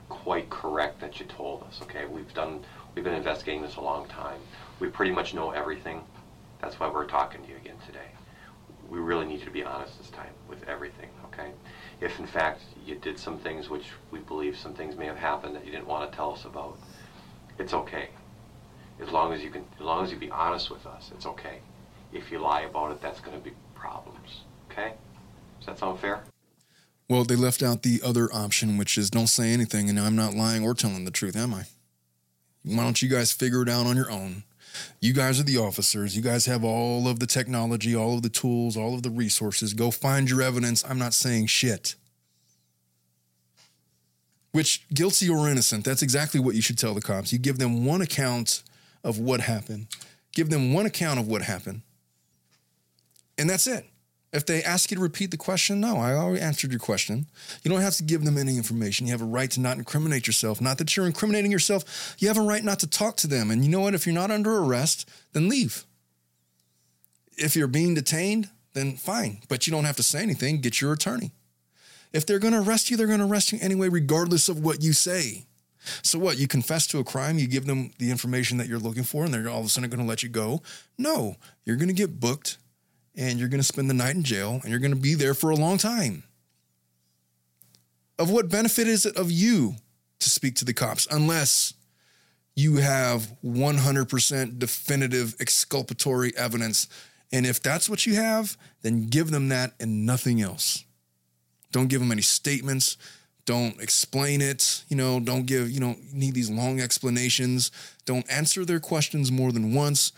quite 0.09 0.49
correct 0.49 0.99
that 1.01 1.19
you 1.19 1.25
told 1.27 1.63
us. 1.63 1.79
Okay, 1.83 2.05
we've 2.05 2.33
done, 2.33 2.63
we've 2.95 3.03
been 3.03 3.13
investigating 3.13 3.61
this 3.61 3.75
a 3.75 3.81
long 3.81 4.07
time. 4.07 4.39
We 4.79 4.89
pretty 4.89 5.11
much 5.11 5.33
know 5.33 5.51
everything. 5.51 6.01
That's 6.61 6.79
why 6.79 6.89
we're 6.89 7.05
talking 7.05 7.43
to 7.43 7.49
you 7.49 7.55
again 7.57 7.77
today. 7.85 8.07
We 8.89 8.97
really 8.97 9.25
need 9.25 9.39
you 9.39 9.45
to 9.45 9.51
be 9.51 9.63
honest 9.63 9.97
this 9.99 10.09
time 10.09 10.33
with 10.49 10.67
everything, 10.67 11.09
okay? 11.25 11.51
If 12.01 12.19
in 12.19 12.25
fact 12.25 12.61
you 12.85 12.95
did 12.95 13.19
some 13.19 13.37
things 13.37 13.69
which 13.69 13.85
we 14.09 14.19
believe 14.19 14.57
some 14.57 14.73
things 14.73 14.97
may 14.97 15.05
have 15.05 15.17
happened 15.17 15.55
that 15.55 15.63
you 15.63 15.71
didn't 15.71 15.87
want 15.87 16.09
to 16.09 16.15
tell 16.15 16.33
us 16.33 16.45
about, 16.45 16.79
it's 17.59 17.73
okay. 17.73 18.09
As 19.01 19.09
long 19.09 19.33
as 19.33 19.41
you 19.41 19.49
can, 19.49 19.63
as 19.79 19.81
long 19.85 20.03
as 20.03 20.11
you 20.11 20.17
be 20.17 20.29
honest 20.29 20.69
with 20.69 20.85
us, 20.85 21.11
it's 21.15 21.25
okay. 21.25 21.59
If 22.11 22.31
you 22.31 22.39
lie 22.39 22.61
about 22.61 22.91
it, 22.91 23.01
that's 23.01 23.21
going 23.21 23.37
to 23.37 23.43
be 23.43 23.53
problems, 23.75 24.41
okay? 24.69 24.93
Does 25.59 25.67
that 25.67 25.79
sound 25.79 25.99
fair? 25.99 26.23
Well, 27.07 27.23
they 27.23 27.35
left 27.35 27.63
out 27.63 27.83
the 27.83 28.01
other 28.03 28.29
option, 28.33 28.77
which 28.77 28.97
is 28.97 29.09
don't 29.09 29.27
say 29.27 29.51
anything, 29.51 29.89
and 29.89 29.99
I'm 29.99 30.15
not 30.15 30.33
lying 30.33 30.63
or 30.63 30.73
telling 30.73 31.05
the 31.05 31.11
truth, 31.11 31.35
am 31.35 31.53
I? 31.53 31.63
Why 32.63 32.83
don't 32.83 33.01
you 33.01 33.09
guys 33.09 33.31
figure 33.31 33.61
it 33.61 33.69
out 33.69 33.85
on 33.85 33.95
your 33.95 34.11
own? 34.11 34.43
You 34.99 35.13
guys 35.13 35.39
are 35.39 35.43
the 35.43 35.57
officers. 35.57 36.15
You 36.15 36.21
guys 36.21 36.45
have 36.45 36.63
all 36.63 37.07
of 37.07 37.19
the 37.19 37.25
technology, 37.25 37.95
all 37.95 38.15
of 38.15 38.21
the 38.21 38.29
tools, 38.29 38.77
all 38.77 38.93
of 38.93 39.03
the 39.03 39.09
resources. 39.09 39.73
Go 39.73 39.91
find 39.91 40.29
your 40.29 40.41
evidence. 40.41 40.83
I'm 40.87 40.99
not 40.99 41.13
saying 41.13 41.47
shit. 41.47 41.95
Which, 44.51 44.87
guilty 44.93 45.29
or 45.29 45.47
innocent, 45.47 45.85
that's 45.85 46.01
exactly 46.01 46.39
what 46.39 46.55
you 46.55 46.61
should 46.61 46.77
tell 46.77 46.93
the 46.93 47.01
cops. 47.01 47.31
You 47.31 47.39
give 47.39 47.59
them 47.59 47.85
one 47.85 48.01
account 48.01 48.63
of 49.03 49.19
what 49.19 49.41
happened, 49.41 49.87
give 50.33 50.49
them 50.49 50.73
one 50.73 50.85
account 50.85 51.19
of 51.19 51.27
what 51.27 51.41
happened, 51.41 51.81
and 53.37 53.49
that's 53.49 53.67
it. 53.67 53.85
If 54.31 54.45
they 54.45 54.61
ask 54.61 54.91
you 54.91 54.97
to 54.97 55.01
repeat 55.01 55.31
the 55.31 55.37
question, 55.37 55.79
no, 55.79 55.97
I 55.97 56.13
already 56.13 56.41
answered 56.41 56.69
your 56.69 56.79
question. 56.79 57.25
You 57.63 57.71
don't 57.71 57.81
have 57.81 57.95
to 57.95 58.03
give 58.03 58.23
them 58.23 58.37
any 58.37 58.57
information. 58.57 59.07
You 59.07 59.11
have 59.13 59.23
a 59.23 59.25
right 59.25 59.49
to 59.51 59.59
not 59.59 59.77
incriminate 59.77 60.27
yourself. 60.27 60.61
Not 60.61 60.77
that 60.77 60.95
you're 60.95 61.07
incriminating 61.07 61.51
yourself, 61.51 62.15
you 62.19 62.27
have 62.27 62.37
a 62.37 62.41
right 62.41 62.63
not 62.63 62.79
to 62.79 62.87
talk 62.87 63.17
to 63.17 63.27
them. 63.27 63.49
And 63.49 63.65
you 63.65 63.71
know 63.71 63.79
what? 63.79 63.95
If 63.95 64.05
you're 64.05 64.13
not 64.13 64.29
under 64.29 64.55
arrest, 64.55 65.09
then 65.33 65.49
leave. 65.49 65.83
If 67.37 67.55
you're 67.55 67.67
being 67.67 67.95
detained, 67.95 68.49
then 68.73 68.97
fine, 68.97 69.39
but 69.49 69.65
you 69.65 69.71
don't 69.71 69.85
have 69.85 69.95
to 69.95 70.03
say 70.03 70.21
anything. 70.21 70.61
Get 70.61 70.79
your 70.79 70.93
attorney. 70.93 71.31
If 72.13 72.25
they're 72.25 72.39
going 72.39 72.53
to 72.53 72.61
arrest 72.61 72.91
you, 72.91 72.97
they're 72.97 73.07
going 73.07 73.19
to 73.19 73.25
arrest 73.25 73.51
you 73.51 73.59
anyway, 73.61 73.89
regardless 73.89 74.49
of 74.49 74.59
what 74.63 74.83
you 74.83 74.93
say. 74.93 75.45
So 76.01 76.19
what? 76.19 76.37
You 76.37 76.47
confess 76.47 76.87
to 76.87 76.99
a 76.99 77.03
crime, 77.03 77.39
you 77.39 77.47
give 77.47 77.65
them 77.65 77.91
the 77.99 78.11
information 78.11 78.57
that 78.57 78.67
you're 78.67 78.79
looking 78.79 79.03
for, 79.03 79.25
and 79.25 79.33
they're 79.33 79.49
all 79.49 79.59
of 79.59 79.65
a 79.65 79.69
sudden 79.69 79.89
going 79.89 80.01
to 80.01 80.07
let 80.07 80.23
you 80.23 80.29
go? 80.29 80.61
No, 80.97 81.35
you're 81.65 81.77
going 81.77 81.87
to 81.87 81.93
get 81.93 82.19
booked 82.19 82.57
and 83.15 83.39
you're 83.39 83.49
going 83.49 83.61
to 83.61 83.67
spend 83.67 83.89
the 83.89 83.93
night 83.93 84.15
in 84.15 84.23
jail 84.23 84.59
and 84.61 84.69
you're 84.69 84.79
going 84.79 84.93
to 84.93 84.97
be 84.97 85.13
there 85.13 85.33
for 85.33 85.49
a 85.49 85.55
long 85.55 85.77
time. 85.77 86.23
Of 88.17 88.29
what 88.29 88.49
benefit 88.49 88.87
is 88.87 89.05
it 89.05 89.15
of 89.15 89.31
you 89.31 89.75
to 90.19 90.29
speak 90.29 90.55
to 90.55 90.65
the 90.65 90.73
cops 90.73 91.07
unless 91.09 91.73
you 92.55 92.77
have 92.77 93.33
100% 93.43 94.59
definitive 94.59 95.35
exculpatory 95.39 96.35
evidence? 96.35 96.87
And 97.31 97.45
if 97.45 97.61
that's 97.61 97.89
what 97.89 98.05
you 98.05 98.15
have, 98.15 98.57
then 98.81 99.07
give 99.07 99.31
them 99.31 99.49
that 99.49 99.73
and 99.79 100.05
nothing 100.05 100.41
else. 100.41 100.83
Don't 101.71 101.87
give 101.87 102.01
them 102.01 102.11
any 102.11 102.21
statements. 102.21 102.97
Don't 103.49 103.81
explain 103.81 104.41
it. 104.41 104.83
You 104.89 104.95
know, 104.95 105.19
don't 105.19 105.47
give, 105.47 105.71
you 105.71 105.79
know, 105.79 105.95
need 106.13 106.35
these 106.35 106.51
long 106.51 106.79
explanations. 106.79 107.71
Don't 108.05 108.31
answer 108.31 108.63
their 108.63 108.79
questions 108.79 109.31
more 109.31 109.51
than 109.51 109.73
once. 109.73 110.11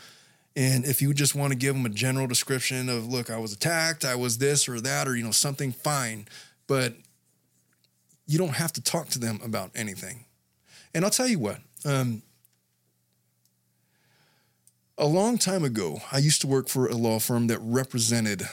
And 0.53 0.83
if 0.83 1.01
you 1.01 1.13
just 1.13 1.33
want 1.33 1.53
to 1.53 1.57
give 1.57 1.73
them 1.73 1.85
a 1.85 1.89
general 1.89 2.27
description 2.27 2.89
of, 2.89 3.07
look, 3.07 3.29
I 3.29 3.37
was 3.37 3.53
attacked, 3.53 4.03
I 4.03 4.15
was 4.15 4.39
this 4.39 4.67
or 4.67 4.81
that, 4.81 5.07
or, 5.07 5.15
you 5.15 5.23
know, 5.23 5.31
something, 5.31 5.71
fine. 5.71 6.27
But 6.67 6.95
you 8.27 8.37
don't 8.37 8.55
have 8.55 8.73
to 8.73 8.81
talk 8.81 9.07
to 9.11 9.19
them 9.19 9.39
about 9.45 9.71
anything. 9.75 10.25
And 10.93 11.05
I'll 11.05 11.09
tell 11.09 11.29
you 11.29 11.39
what, 11.39 11.59
um, 11.85 12.23
a 14.97 15.07
long 15.07 15.37
time 15.37 15.63
ago, 15.63 16.01
I 16.11 16.17
used 16.17 16.41
to 16.41 16.47
work 16.47 16.67
for 16.67 16.85
a 16.85 16.95
law 16.95 17.17
firm 17.19 17.47
that 17.47 17.59
represented 17.61 18.43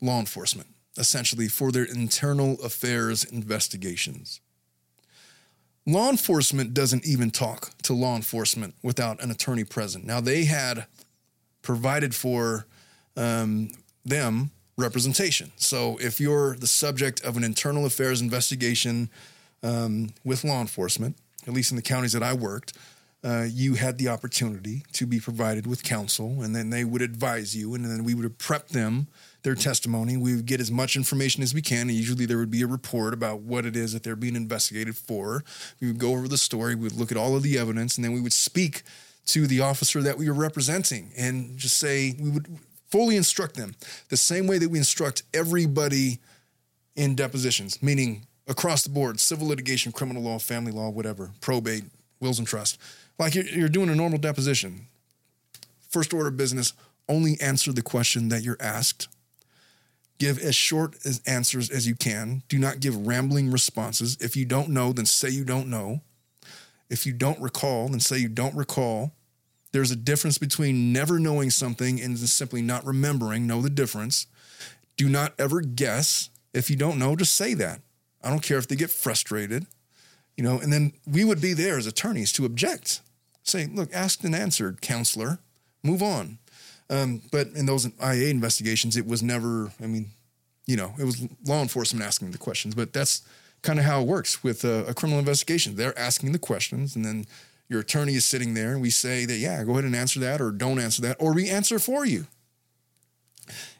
law 0.00 0.20
enforcement, 0.20 0.68
essentially 0.96 1.48
for 1.48 1.72
their 1.72 1.84
internal 1.84 2.60
affairs 2.62 3.24
investigations. 3.24 4.40
Law 5.86 6.10
enforcement 6.10 6.74
doesn't 6.74 7.06
even 7.06 7.30
talk 7.30 7.70
to 7.82 7.94
law 7.94 8.14
enforcement 8.14 8.74
without 8.82 9.22
an 9.22 9.30
attorney 9.30 9.64
present. 9.64 10.04
Now, 10.04 10.20
they 10.20 10.44
had 10.44 10.86
provided 11.62 12.14
for 12.14 12.66
um, 13.16 13.70
them 14.04 14.50
representation. 14.76 15.52
So, 15.56 15.98
if 16.00 16.20
you're 16.20 16.54
the 16.56 16.66
subject 16.66 17.22
of 17.22 17.36
an 17.36 17.44
internal 17.44 17.86
affairs 17.86 18.20
investigation 18.20 19.10
um, 19.62 20.12
with 20.24 20.44
law 20.44 20.60
enforcement, 20.60 21.16
at 21.46 21.54
least 21.54 21.70
in 21.70 21.76
the 21.76 21.82
counties 21.82 22.12
that 22.12 22.22
I 22.22 22.34
worked, 22.34 22.76
uh, 23.22 23.46
you 23.50 23.74
had 23.74 23.98
the 23.98 24.08
opportunity 24.08 24.84
to 24.92 25.06
be 25.06 25.20
provided 25.20 25.66
with 25.66 25.82
counsel, 25.82 26.42
and 26.42 26.54
then 26.54 26.70
they 26.70 26.84
would 26.84 27.02
advise 27.02 27.56
you, 27.56 27.74
and 27.74 27.84
then 27.84 28.04
we 28.04 28.14
would 28.14 28.38
prep 28.38 28.68
them 28.68 29.08
their 29.42 29.54
testimony. 29.54 30.16
We 30.16 30.36
would 30.36 30.46
get 30.46 30.60
as 30.60 30.70
much 30.70 30.96
information 30.96 31.42
as 31.42 31.54
we 31.54 31.62
can. 31.62 31.88
And 31.88 31.92
usually 31.92 32.26
there 32.26 32.38
would 32.38 32.50
be 32.50 32.62
a 32.62 32.66
report 32.66 33.14
about 33.14 33.40
what 33.40 33.64
it 33.64 33.76
is 33.76 33.92
that 33.92 34.02
they're 34.02 34.16
being 34.16 34.36
investigated 34.36 34.96
for. 34.96 35.44
We 35.80 35.88
would 35.88 35.98
go 35.98 36.12
over 36.12 36.28
the 36.28 36.38
story, 36.38 36.74
we 36.74 36.84
would 36.84 36.96
look 36.96 37.10
at 37.10 37.18
all 37.18 37.36
of 37.36 37.42
the 37.42 37.58
evidence, 37.58 37.96
and 37.96 38.04
then 38.04 38.12
we 38.12 38.20
would 38.20 38.32
speak 38.32 38.82
to 39.26 39.46
the 39.46 39.60
officer 39.60 40.02
that 40.02 40.18
we 40.18 40.28
were 40.28 40.34
representing 40.34 41.12
and 41.16 41.56
just 41.56 41.76
say, 41.76 42.14
we 42.18 42.30
would 42.30 42.48
fully 42.88 43.16
instruct 43.16 43.54
them 43.54 43.74
the 44.08 44.16
same 44.16 44.46
way 44.46 44.58
that 44.58 44.68
we 44.68 44.78
instruct 44.78 45.22
everybody 45.32 46.18
in 46.96 47.14
depositions, 47.14 47.82
meaning 47.82 48.26
across 48.48 48.82
the 48.82 48.90
board 48.90 49.20
civil 49.20 49.46
litigation, 49.46 49.92
criminal 49.92 50.22
law, 50.22 50.38
family 50.38 50.72
law, 50.72 50.90
whatever, 50.90 51.30
probate, 51.40 51.84
wills 52.18 52.38
and 52.38 52.48
trust. 52.48 52.78
Like 53.18 53.34
you're, 53.34 53.44
you're 53.44 53.68
doing 53.68 53.88
a 53.88 53.94
normal 53.94 54.18
deposition. 54.18 54.86
First 55.88 56.12
order 56.12 56.28
of 56.28 56.36
business, 56.36 56.72
only 57.08 57.36
answer 57.40 57.72
the 57.72 57.82
question 57.82 58.28
that 58.28 58.42
you're 58.42 58.56
asked 58.60 59.08
Give 60.20 60.38
as 60.38 60.54
short 60.54 60.96
as 61.06 61.22
answers 61.26 61.70
as 61.70 61.88
you 61.88 61.94
can. 61.94 62.42
Do 62.46 62.58
not 62.58 62.80
give 62.80 63.06
rambling 63.06 63.50
responses. 63.50 64.18
If 64.20 64.36
you 64.36 64.44
don't 64.44 64.68
know, 64.68 64.92
then 64.92 65.06
say 65.06 65.30
you 65.30 65.44
don't 65.44 65.68
know. 65.68 66.02
If 66.90 67.06
you 67.06 67.14
don't 67.14 67.40
recall, 67.40 67.88
then 67.88 68.00
say 68.00 68.18
you 68.18 68.28
don't 68.28 68.54
recall. 68.54 69.14
There's 69.72 69.90
a 69.90 69.96
difference 69.96 70.36
between 70.36 70.92
never 70.92 71.18
knowing 71.18 71.48
something 71.48 71.98
and 72.02 72.18
simply 72.18 72.60
not 72.60 72.84
remembering. 72.84 73.46
Know 73.46 73.62
the 73.62 73.70
difference. 73.70 74.26
Do 74.98 75.08
not 75.08 75.32
ever 75.38 75.62
guess. 75.62 76.28
If 76.52 76.68
you 76.68 76.76
don't 76.76 76.98
know, 76.98 77.16
just 77.16 77.34
say 77.34 77.54
that. 77.54 77.80
I 78.22 78.28
don't 78.28 78.42
care 78.42 78.58
if 78.58 78.68
they 78.68 78.76
get 78.76 78.90
frustrated, 78.90 79.66
you 80.36 80.44
know, 80.44 80.60
and 80.60 80.70
then 80.70 80.92
we 81.06 81.24
would 81.24 81.40
be 81.40 81.54
there 81.54 81.78
as 81.78 81.86
attorneys 81.86 82.30
to 82.32 82.44
object. 82.44 83.00
Say, 83.42 83.64
look, 83.72 83.88
asked 83.94 84.22
and 84.22 84.34
answered, 84.34 84.82
counselor, 84.82 85.38
move 85.82 86.02
on. 86.02 86.38
Um, 86.90 87.22
but 87.30 87.46
in 87.54 87.66
those 87.66 87.88
IA 88.02 88.28
investigations, 88.28 88.96
it 88.96 89.06
was 89.06 89.22
never, 89.22 89.70
I 89.80 89.86
mean, 89.86 90.10
you 90.66 90.76
know, 90.76 90.92
it 90.98 91.04
was 91.04 91.26
law 91.46 91.62
enforcement 91.62 92.04
asking 92.04 92.32
the 92.32 92.38
questions, 92.38 92.74
but 92.74 92.92
that's 92.92 93.22
kind 93.62 93.78
of 93.78 93.84
how 93.84 94.00
it 94.00 94.08
works 94.08 94.42
with 94.42 94.64
a, 94.64 94.86
a, 94.86 94.94
criminal 94.94 95.20
investigation. 95.20 95.76
They're 95.76 95.98
asking 95.98 96.32
the 96.32 96.38
questions, 96.38 96.96
and 96.96 97.04
then 97.04 97.26
your 97.68 97.80
attorney 97.80 98.14
is 98.14 98.24
sitting 98.24 98.54
there, 98.54 98.72
and 98.72 98.82
we 98.82 98.90
say 98.90 99.24
that, 99.24 99.36
yeah, 99.36 99.62
go 99.62 99.72
ahead 99.72 99.84
and 99.84 99.94
answer 99.94 100.18
that, 100.20 100.40
or 100.40 100.50
don't 100.50 100.80
answer 100.80 101.00
that, 101.02 101.16
or 101.20 101.32
we 101.32 101.48
answer 101.48 101.78
for 101.78 102.04
you. 102.04 102.26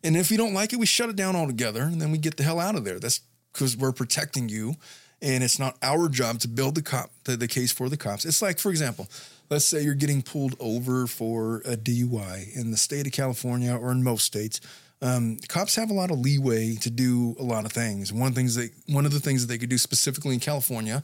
And 0.04 0.16
if 0.16 0.30
you 0.30 0.36
don't 0.36 0.54
like 0.54 0.72
it, 0.72 0.78
we 0.78 0.86
shut 0.86 1.10
it 1.10 1.16
down 1.16 1.34
altogether, 1.34 1.82
and 1.82 2.00
then 2.00 2.12
we 2.12 2.18
get 2.18 2.36
the 2.36 2.42
hell 2.42 2.60
out 2.60 2.76
of 2.76 2.84
there. 2.84 3.00
That's 3.00 3.20
because 3.52 3.76
we're 3.76 3.92
protecting 3.92 4.48
you, 4.48 4.74
and 5.20 5.42
it's 5.42 5.58
not 5.58 5.76
our 5.82 6.08
job 6.08 6.38
to 6.40 6.48
build 6.48 6.76
the 6.76 6.82
cop 6.82 7.10
the, 7.24 7.36
the 7.36 7.48
case 7.48 7.72
for 7.72 7.88
the 7.88 7.96
cops. 7.96 8.24
It's 8.24 8.42
like, 8.42 8.58
for 8.58 8.70
example, 8.70 9.08
let's 9.50 9.64
say 9.64 9.82
you're 9.82 9.94
getting 9.94 10.22
pulled 10.22 10.54
over 10.60 11.06
for 11.06 11.56
a 11.66 11.76
DUI 11.76 12.56
in 12.56 12.70
the 12.70 12.76
state 12.76 13.06
of 13.06 13.12
California 13.12 13.76
or 13.76 13.90
in 13.90 14.02
most 14.02 14.24
states. 14.24 14.60
Um, 15.02 15.38
cops 15.48 15.74
have 15.76 15.90
a 15.90 15.94
lot 15.94 16.10
of 16.10 16.18
leeway 16.20 16.76
to 16.76 16.90
do 16.90 17.34
a 17.38 17.42
lot 17.42 17.64
of 17.64 17.72
things. 17.72 18.12
One 18.12 18.32
things 18.32 18.58
one 18.86 19.06
of 19.06 19.12
the 19.12 19.20
things 19.20 19.44
that 19.44 19.52
they 19.52 19.58
could 19.58 19.70
do 19.70 19.78
specifically 19.78 20.34
in 20.34 20.40
California 20.40 21.02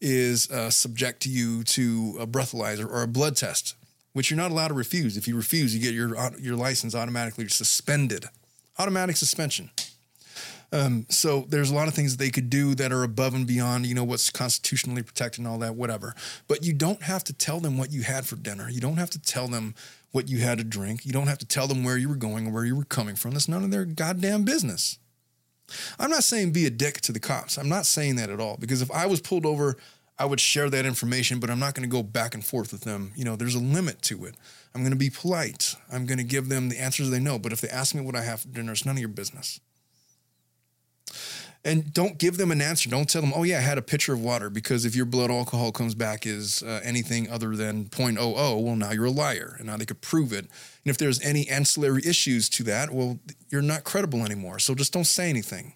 is 0.00 0.50
uh, 0.50 0.68
subject 0.68 1.26
you 1.26 1.62
to 1.64 2.16
a 2.20 2.26
breathalyzer 2.26 2.84
or 2.84 3.02
a 3.02 3.08
blood 3.08 3.36
test, 3.36 3.74
which 4.12 4.30
you're 4.30 4.36
not 4.36 4.50
allowed 4.50 4.68
to 4.68 4.74
refuse. 4.74 5.16
If 5.16 5.26
you 5.26 5.36
refuse, 5.36 5.74
you 5.74 5.80
get 5.80 5.94
your 5.94 6.16
your 6.38 6.56
license 6.56 6.94
automatically 6.94 7.48
suspended, 7.48 8.26
automatic 8.78 9.16
suspension. 9.16 9.70
Um, 10.72 11.06
so 11.08 11.46
there's 11.48 11.70
a 11.70 11.74
lot 11.74 11.88
of 11.88 11.94
things 11.94 12.16
they 12.16 12.30
could 12.30 12.50
do 12.50 12.74
that 12.74 12.92
are 12.92 13.02
above 13.02 13.34
and 13.34 13.46
beyond, 13.46 13.86
you 13.86 13.94
know, 13.94 14.04
what's 14.04 14.30
constitutionally 14.30 15.02
protected 15.02 15.40
and 15.40 15.48
all 15.48 15.58
that, 15.58 15.76
whatever. 15.76 16.14
But 16.48 16.64
you 16.64 16.72
don't 16.72 17.02
have 17.02 17.24
to 17.24 17.32
tell 17.32 17.60
them 17.60 17.78
what 17.78 17.92
you 17.92 18.02
had 18.02 18.26
for 18.26 18.36
dinner. 18.36 18.68
You 18.68 18.80
don't 18.80 18.96
have 18.96 19.10
to 19.10 19.20
tell 19.20 19.48
them 19.48 19.74
what 20.12 20.28
you 20.28 20.38
had 20.38 20.58
to 20.58 20.64
drink. 20.64 21.06
You 21.06 21.12
don't 21.12 21.28
have 21.28 21.38
to 21.38 21.46
tell 21.46 21.66
them 21.66 21.84
where 21.84 21.96
you 21.96 22.08
were 22.08 22.16
going 22.16 22.48
or 22.48 22.50
where 22.50 22.64
you 22.64 22.76
were 22.76 22.84
coming 22.84 23.16
from. 23.16 23.32
That's 23.32 23.48
none 23.48 23.64
of 23.64 23.70
their 23.70 23.84
goddamn 23.84 24.44
business. 24.44 24.98
I'm 25.98 26.10
not 26.10 26.24
saying 26.24 26.52
be 26.52 26.66
a 26.66 26.70
dick 26.70 27.00
to 27.02 27.12
the 27.12 27.20
cops. 27.20 27.58
I'm 27.58 27.68
not 27.68 27.86
saying 27.86 28.16
that 28.16 28.30
at 28.30 28.40
all 28.40 28.56
because 28.56 28.82
if 28.82 28.90
I 28.90 29.06
was 29.06 29.20
pulled 29.20 29.44
over, 29.44 29.76
I 30.18 30.24
would 30.24 30.40
share 30.40 30.70
that 30.70 30.86
information, 30.86 31.40
but 31.40 31.50
I'm 31.50 31.58
not 31.58 31.74
going 31.74 31.88
to 31.88 31.92
go 31.92 32.02
back 32.02 32.34
and 32.34 32.44
forth 32.44 32.72
with 32.72 32.82
them. 32.82 33.12
You 33.16 33.24
know, 33.24 33.36
there's 33.36 33.54
a 33.54 33.60
limit 33.60 34.00
to 34.02 34.24
it. 34.24 34.34
I'm 34.74 34.80
going 34.80 34.92
to 34.92 34.96
be 34.96 35.10
polite. 35.10 35.74
I'm 35.92 36.06
going 36.06 36.18
to 36.18 36.24
give 36.24 36.48
them 36.48 36.68
the 36.68 36.80
answers 36.80 37.10
they 37.10 37.20
know. 37.20 37.38
But 37.38 37.52
if 37.52 37.60
they 37.60 37.68
ask 37.68 37.94
me 37.94 38.00
what 38.00 38.16
I 38.16 38.22
have 38.22 38.40
for 38.40 38.48
dinner, 38.48 38.72
it's 38.72 38.86
none 38.86 38.96
of 38.96 39.00
your 39.00 39.08
business. 39.08 39.60
And 41.66 41.92
don't 41.92 42.16
give 42.16 42.36
them 42.36 42.52
an 42.52 42.62
answer. 42.62 42.88
Don't 42.88 43.08
tell 43.08 43.22
them, 43.22 43.32
oh, 43.34 43.42
yeah, 43.42 43.58
I 43.58 43.60
had 43.60 43.76
a 43.76 43.82
pitcher 43.82 44.12
of 44.12 44.20
water. 44.20 44.48
Because 44.48 44.84
if 44.84 44.94
your 44.94 45.04
blood 45.04 45.32
alcohol 45.32 45.72
comes 45.72 45.96
back 45.96 46.24
is 46.24 46.62
uh, 46.62 46.80
anything 46.84 47.28
other 47.28 47.56
than 47.56 47.86
0.00, 47.86 48.62
well, 48.62 48.76
now 48.76 48.92
you're 48.92 49.06
a 49.06 49.10
liar. 49.10 49.56
And 49.58 49.66
now 49.66 49.76
they 49.76 49.84
could 49.84 50.00
prove 50.00 50.32
it. 50.32 50.44
And 50.44 50.50
if 50.84 50.96
there's 50.96 51.20
any 51.22 51.48
ancillary 51.48 52.02
issues 52.06 52.48
to 52.50 52.62
that, 52.64 52.92
well, 52.92 53.18
you're 53.50 53.62
not 53.62 53.82
credible 53.82 54.24
anymore. 54.24 54.60
So 54.60 54.76
just 54.76 54.92
don't 54.92 55.08
say 55.08 55.28
anything. 55.28 55.72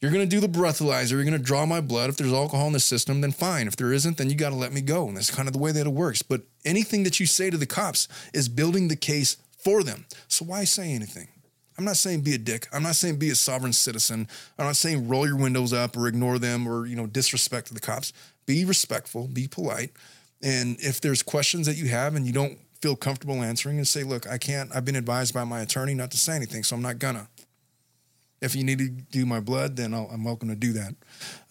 You're 0.00 0.10
going 0.10 0.26
to 0.26 0.36
do 0.36 0.40
the 0.40 0.48
breathalyzer. 0.48 1.10
You're 1.10 1.24
going 1.24 1.32
to 1.32 1.38
draw 1.38 1.66
my 1.66 1.82
blood. 1.82 2.08
If 2.08 2.16
there's 2.16 2.32
alcohol 2.32 2.66
in 2.66 2.72
the 2.72 2.80
system, 2.80 3.20
then 3.20 3.30
fine. 3.30 3.66
If 3.66 3.76
there 3.76 3.92
isn't, 3.92 4.16
then 4.16 4.30
you 4.30 4.36
got 4.36 4.48
to 4.48 4.56
let 4.56 4.72
me 4.72 4.80
go. 4.80 5.06
And 5.06 5.18
that's 5.18 5.30
kind 5.30 5.48
of 5.48 5.52
the 5.52 5.60
way 5.60 5.72
that 5.72 5.86
it 5.86 5.92
works. 5.92 6.22
But 6.22 6.44
anything 6.64 7.02
that 7.02 7.20
you 7.20 7.26
say 7.26 7.50
to 7.50 7.58
the 7.58 7.66
cops 7.66 8.08
is 8.32 8.48
building 8.48 8.88
the 8.88 8.96
case 8.96 9.36
for 9.58 9.82
them. 9.82 10.06
So 10.28 10.46
why 10.46 10.64
say 10.64 10.92
anything? 10.92 11.28
I'm 11.82 11.86
not 11.86 11.96
saying 11.96 12.20
be 12.20 12.36
a 12.36 12.38
dick. 12.38 12.68
I'm 12.72 12.84
not 12.84 12.94
saying 12.94 13.16
be 13.16 13.30
a 13.30 13.34
sovereign 13.34 13.72
citizen. 13.72 14.28
I'm 14.56 14.66
not 14.66 14.76
saying 14.76 15.08
roll 15.08 15.26
your 15.26 15.36
windows 15.36 15.72
up 15.72 15.96
or 15.96 16.06
ignore 16.06 16.38
them 16.38 16.68
or, 16.68 16.86
you 16.86 16.94
know, 16.94 17.08
disrespect 17.08 17.74
the 17.74 17.80
cops. 17.80 18.12
Be 18.46 18.64
respectful, 18.64 19.26
be 19.26 19.48
polite. 19.48 19.90
And 20.40 20.76
if 20.78 21.00
there's 21.00 21.24
questions 21.24 21.66
that 21.66 21.76
you 21.76 21.88
have 21.88 22.14
and 22.14 22.24
you 22.24 22.32
don't 22.32 22.56
feel 22.80 22.94
comfortable 22.94 23.42
answering 23.42 23.78
and 23.78 23.88
say, 23.88 24.04
look, 24.04 24.28
I 24.28 24.38
can't, 24.38 24.70
I've 24.72 24.84
been 24.84 24.94
advised 24.94 25.34
by 25.34 25.42
my 25.42 25.60
attorney 25.60 25.92
not 25.92 26.12
to 26.12 26.16
say 26.16 26.36
anything, 26.36 26.62
so 26.62 26.76
I'm 26.76 26.82
not 26.82 27.00
gonna. 27.00 27.26
If 28.40 28.54
you 28.54 28.62
need 28.62 28.78
to 28.78 28.88
do 28.88 29.26
my 29.26 29.40
blood, 29.40 29.74
then 29.74 29.92
i 29.92 30.04
am 30.04 30.22
welcome 30.22 30.50
to 30.50 30.56
do 30.56 30.72
that. 30.74 30.94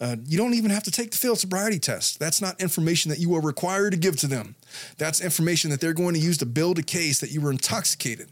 Uh, 0.00 0.16
you 0.24 0.38
don't 0.38 0.54
even 0.54 0.70
have 0.70 0.84
to 0.84 0.90
take 0.90 1.10
the 1.10 1.18
field 1.18 1.38
sobriety 1.38 1.78
test. 1.78 2.20
That's 2.20 2.40
not 2.40 2.58
information 2.58 3.10
that 3.10 3.18
you 3.18 3.34
are 3.34 3.40
required 3.42 3.90
to 3.90 3.98
give 3.98 4.16
to 4.20 4.26
them. 4.26 4.56
That's 4.96 5.20
information 5.20 5.70
that 5.70 5.82
they're 5.82 5.92
going 5.92 6.14
to 6.14 6.20
use 6.20 6.38
to 6.38 6.46
build 6.46 6.78
a 6.78 6.82
case 6.82 7.20
that 7.20 7.30
you 7.30 7.42
were 7.42 7.50
intoxicated 7.50 8.30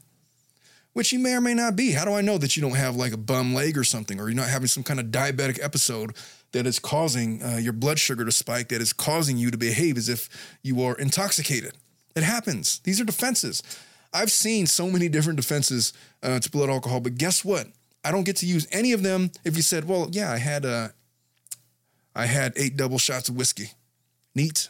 which 0.92 1.12
you 1.12 1.18
may 1.18 1.34
or 1.34 1.40
may 1.40 1.54
not 1.54 1.76
be. 1.76 1.92
How 1.92 2.04
do 2.04 2.12
I 2.12 2.20
know 2.20 2.38
that 2.38 2.56
you 2.56 2.62
don't 2.62 2.76
have 2.76 2.96
like 2.96 3.12
a 3.12 3.18
bum 3.18 3.54
leg 3.54 3.78
or 3.78 3.84
something, 3.84 4.20
or 4.20 4.28
you're 4.28 4.36
not 4.36 4.48
having 4.48 4.68
some 4.68 4.82
kind 4.82 5.00
of 5.00 5.06
diabetic 5.06 5.62
episode 5.62 6.16
that 6.52 6.66
is 6.66 6.78
causing 6.78 7.42
uh, 7.42 7.56
your 7.56 7.72
blood 7.72 7.98
sugar 7.98 8.24
to 8.24 8.32
spike, 8.32 8.68
that 8.68 8.80
is 8.80 8.92
causing 8.92 9.36
you 9.36 9.50
to 9.50 9.56
behave 9.56 9.96
as 9.96 10.08
if 10.08 10.28
you 10.62 10.82
are 10.82 10.96
intoxicated? 10.96 11.74
It 12.16 12.24
happens. 12.24 12.80
These 12.80 13.00
are 13.00 13.04
defenses. 13.04 13.62
I've 14.12 14.32
seen 14.32 14.66
so 14.66 14.90
many 14.90 15.08
different 15.08 15.36
defenses 15.36 15.92
uh, 16.22 16.40
to 16.40 16.50
blood 16.50 16.68
alcohol, 16.68 17.00
but 17.00 17.14
guess 17.16 17.44
what? 17.44 17.68
I 18.04 18.10
don't 18.10 18.24
get 18.24 18.36
to 18.36 18.46
use 18.46 18.66
any 18.72 18.92
of 18.92 19.02
them. 19.02 19.30
If 19.44 19.56
you 19.56 19.62
said, 19.62 19.86
"Well, 19.86 20.08
yeah, 20.10 20.32
I 20.32 20.38
had 20.38 20.64
uh, 20.64 20.88
I 22.14 22.26
had 22.26 22.52
eight 22.56 22.76
double 22.76 22.98
shots 22.98 23.28
of 23.28 23.36
whiskey, 23.36 23.72
neat, 24.34 24.68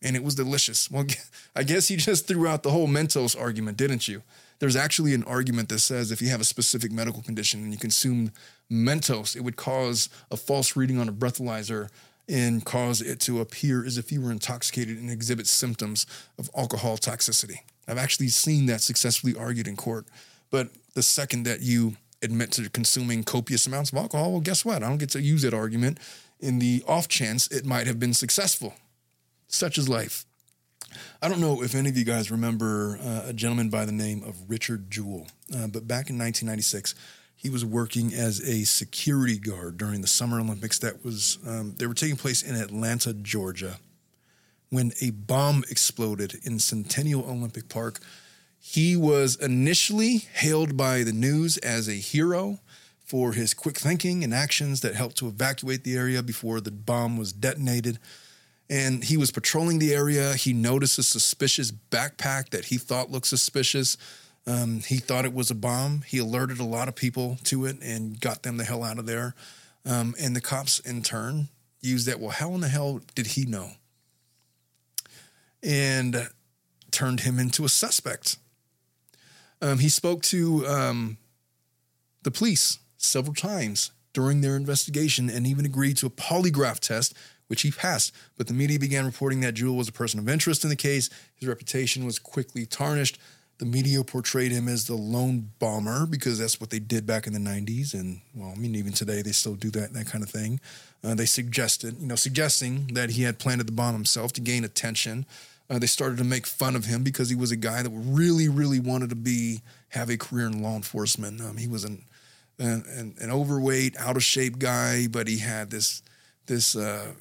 and 0.00 0.16
it 0.16 0.22
was 0.22 0.34
delicious." 0.34 0.90
Well, 0.90 1.04
I 1.56 1.64
guess 1.64 1.90
you 1.90 1.96
just 1.96 2.26
threw 2.26 2.46
out 2.46 2.62
the 2.62 2.70
whole 2.70 2.88
Mentos 2.88 3.38
argument, 3.38 3.76
didn't 3.76 4.08
you? 4.08 4.22
There's 4.58 4.76
actually 4.76 5.14
an 5.14 5.24
argument 5.24 5.68
that 5.68 5.78
says 5.78 6.10
if 6.10 6.20
you 6.20 6.28
have 6.28 6.40
a 6.40 6.44
specific 6.44 6.90
medical 6.90 7.22
condition 7.22 7.62
and 7.62 7.72
you 7.72 7.78
consume 7.78 8.32
Mentos, 8.70 9.36
it 9.36 9.42
would 9.42 9.56
cause 9.56 10.08
a 10.30 10.36
false 10.36 10.76
reading 10.76 10.98
on 10.98 11.08
a 11.08 11.12
breathalyzer 11.12 11.88
and 12.28 12.64
cause 12.64 13.00
it 13.00 13.20
to 13.20 13.40
appear 13.40 13.84
as 13.84 13.96
if 13.96 14.12
you 14.12 14.20
were 14.20 14.30
intoxicated 14.30 14.98
and 14.98 15.10
exhibit 15.10 15.46
symptoms 15.46 16.06
of 16.38 16.50
alcohol 16.56 16.98
toxicity. 16.98 17.60
I've 17.86 17.98
actually 17.98 18.28
seen 18.28 18.66
that 18.66 18.82
successfully 18.82 19.34
argued 19.34 19.66
in 19.66 19.76
court. 19.76 20.06
But 20.50 20.68
the 20.94 21.02
second 21.02 21.44
that 21.44 21.62
you 21.62 21.96
admit 22.22 22.52
to 22.52 22.68
consuming 22.68 23.24
copious 23.24 23.66
amounts 23.66 23.92
of 23.92 23.98
alcohol, 23.98 24.32
well, 24.32 24.40
guess 24.40 24.64
what? 24.64 24.82
I 24.82 24.88
don't 24.88 24.98
get 24.98 25.10
to 25.10 25.22
use 25.22 25.42
that 25.42 25.54
argument 25.54 25.98
in 26.40 26.58
the 26.58 26.82
off 26.86 27.08
chance 27.08 27.48
it 27.48 27.64
might 27.64 27.86
have 27.86 27.98
been 27.98 28.14
successful. 28.14 28.74
Such 29.48 29.78
is 29.78 29.88
life. 29.88 30.26
I 31.20 31.28
don't 31.28 31.40
know 31.40 31.64
if 31.64 31.74
any 31.74 31.88
of 31.88 31.96
you 31.96 32.04
guys 32.04 32.30
remember 32.30 32.96
uh, 33.02 33.22
a 33.26 33.32
gentleman 33.32 33.70
by 33.70 33.84
the 33.84 33.92
name 33.92 34.22
of 34.22 34.48
Richard 34.48 34.88
Jewell, 34.88 35.26
uh, 35.52 35.66
but 35.66 35.88
back 35.88 36.10
in 36.10 36.16
1996, 36.16 36.94
he 37.34 37.50
was 37.50 37.64
working 37.64 38.14
as 38.14 38.40
a 38.48 38.62
security 38.62 39.36
guard 39.36 39.78
during 39.78 40.00
the 40.00 40.06
Summer 40.06 40.38
Olympics. 40.38 40.78
That 40.78 41.04
was 41.04 41.38
um, 41.44 41.74
they 41.76 41.88
were 41.88 41.94
taking 41.94 42.16
place 42.16 42.40
in 42.40 42.54
Atlanta, 42.54 43.12
Georgia, 43.12 43.78
when 44.70 44.92
a 45.00 45.10
bomb 45.10 45.64
exploded 45.68 46.36
in 46.44 46.60
Centennial 46.60 47.28
Olympic 47.28 47.68
Park. 47.68 47.98
He 48.60 48.96
was 48.96 49.34
initially 49.34 50.18
hailed 50.34 50.76
by 50.76 51.02
the 51.02 51.12
news 51.12 51.58
as 51.58 51.88
a 51.88 51.94
hero 51.94 52.60
for 53.04 53.32
his 53.32 53.54
quick 53.54 53.76
thinking 53.76 54.22
and 54.22 54.32
actions 54.32 54.82
that 54.82 54.94
helped 54.94 55.16
to 55.16 55.26
evacuate 55.26 55.82
the 55.82 55.96
area 55.96 56.22
before 56.22 56.60
the 56.60 56.70
bomb 56.70 57.16
was 57.16 57.32
detonated 57.32 57.98
and 58.70 59.04
he 59.04 59.16
was 59.16 59.30
patrolling 59.30 59.78
the 59.78 59.94
area. 59.94 60.34
He 60.34 60.52
noticed 60.52 60.98
a 60.98 61.02
suspicious 61.02 61.70
backpack 61.72 62.50
that 62.50 62.66
he 62.66 62.76
thought 62.76 63.10
looked 63.10 63.26
suspicious. 63.26 63.96
Um, 64.46 64.80
he 64.80 64.96
thought 64.96 65.24
it 65.24 65.34
was 65.34 65.50
a 65.50 65.54
bomb. 65.54 66.02
He 66.06 66.18
alerted 66.18 66.58
a 66.58 66.64
lot 66.64 66.88
of 66.88 66.94
people 66.94 67.38
to 67.44 67.66
it 67.66 67.76
and 67.82 68.20
got 68.20 68.42
them 68.42 68.56
the 68.56 68.64
hell 68.64 68.82
out 68.82 68.98
of 68.98 69.06
there. 69.06 69.34
Um, 69.84 70.14
and 70.20 70.36
the 70.36 70.40
cops, 70.40 70.80
in 70.80 71.02
turn, 71.02 71.48
used 71.80 72.06
that. 72.06 72.20
Well, 72.20 72.30
how 72.30 72.54
in 72.54 72.60
the 72.60 72.68
hell 72.68 73.00
did 73.14 73.28
he 73.28 73.46
know? 73.46 73.70
And 75.62 76.28
turned 76.90 77.20
him 77.20 77.38
into 77.38 77.64
a 77.64 77.68
suspect. 77.68 78.36
Um, 79.60 79.78
he 79.78 79.88
spoke 79.88 80.22
to 80.24 80.66
um, 80.66 81.16
the 82.22 82.30
police 82.30 82.78
several 82.96 83.34
times 83.34 83.92
during 84.12 84.40
their 84.40 84.56
investigation 84.56 85.30
and 85.30 85.46
even 85.46 85.64
agreed 85.64 85.96
to 85.98 86.06
a 86.06 86.10
polygraph 86.10 86.80
test 86.80 87.14
which 87.48 87.62
he 87.62 87.70
passed. 87.70 88.14
But 88.36 88.46
the 88.46 88.54
media 88.54 88.78
began 88.78 89.04
reporting 89.04 89.40
that 89.40 89.54
Jewell 89.54 89.76
was 89.76 89.88
a 89.88 89.92
person 89.92 90.20
of 90.20 90.28
interest 90.28 90.62
in 90.62 90.70
the 90.70 90.76
case. 90.76 91.10
His 91.34 91.48
reputation 91.48 92.04
was 92.04 92.18
quickly 92.18 92.64
tarnished. 92.64 93.18
The 93.58 93.66
media 93.66 94.04
portrayed 94.04 94.52
him 94.52 94.68
as 94.68 94.86
the 94.86 94.94
lone 94.94 95.50
bomber 95.58 96.06
because 96.06 96.38
that's 96.38 96.60
what 96.60 96.70
they 96.70 96.78
did 96.78 97.06
back 97.06 97.26
in 97.26 97.32
the 97.32 97.40
90s. 97.40 97.92
And, 97.92 98.20
well, 98.34 98.52
I 98.54 98.58
mean, 98.58 98.76
even 98.76 98.92
today 98.92 99.20
they 99.20 99.32
still 99.32 99.56
do 99.56 99.70
that, 99.72 99.92
that 99.94 100.06
kind 100.06 100.22
of 100.22 100.30
thing. 100.30 100.60
Uh, 101.02 101.14
they 101.14 101.26
suggested, 101.26 101.96
you 102.00 102.06
know, 102.06 102.14
suggesting 102.14 102.88
that 102.94 103.10
he 103.10 103.24
had 103.24 103.38
planted 103.38 103.66
the 103.66 103.72
bomb 103.72 103.94
himself 103.94 104.32
to 104.34 104.40
gain 104.40 104.62
attention. 104.62 105.26
Uh, 105.70 105.78
they 105.78 105.86
started 105.86 106.18
to 106.18 106.24
make 106.24 106.46
fun 106.46 106.76
of 106.76 106.84
him 106.84 107.02
because 107.02 107.28
he 107.28 107.36
was 107.36 107.50
a 107.50 107.56
guy 107.56 107.82
that 107.82 107.90
really, 107.90 108.48
really 108.48 108.80
wanted 108.80 109.10
to 109.10 109.16
be 109.16 109.60
have 109.90 110.08
a 110.08 110.16
career 110.16 110.46
in 110.46 110.62
law 110.62 110.76
enforcement. 110.76 111.40
Um, 111.40 111.56
he 111.56 111.66
was 111.66 111.84
an, 111.84 112.04
an, 112.58 113.14
an 113.20 113.30
overweight, 113.30 113.96
out 113.96 114.16
of 114.16 114.22
shape 114.22 114.58
guy, 114.58 115.08
but 115.08 115.26
he 115.26 115.38
had 115.38 115.70
this 115.70 116.02
this 116.46 116.74
uh, 116.74 117.12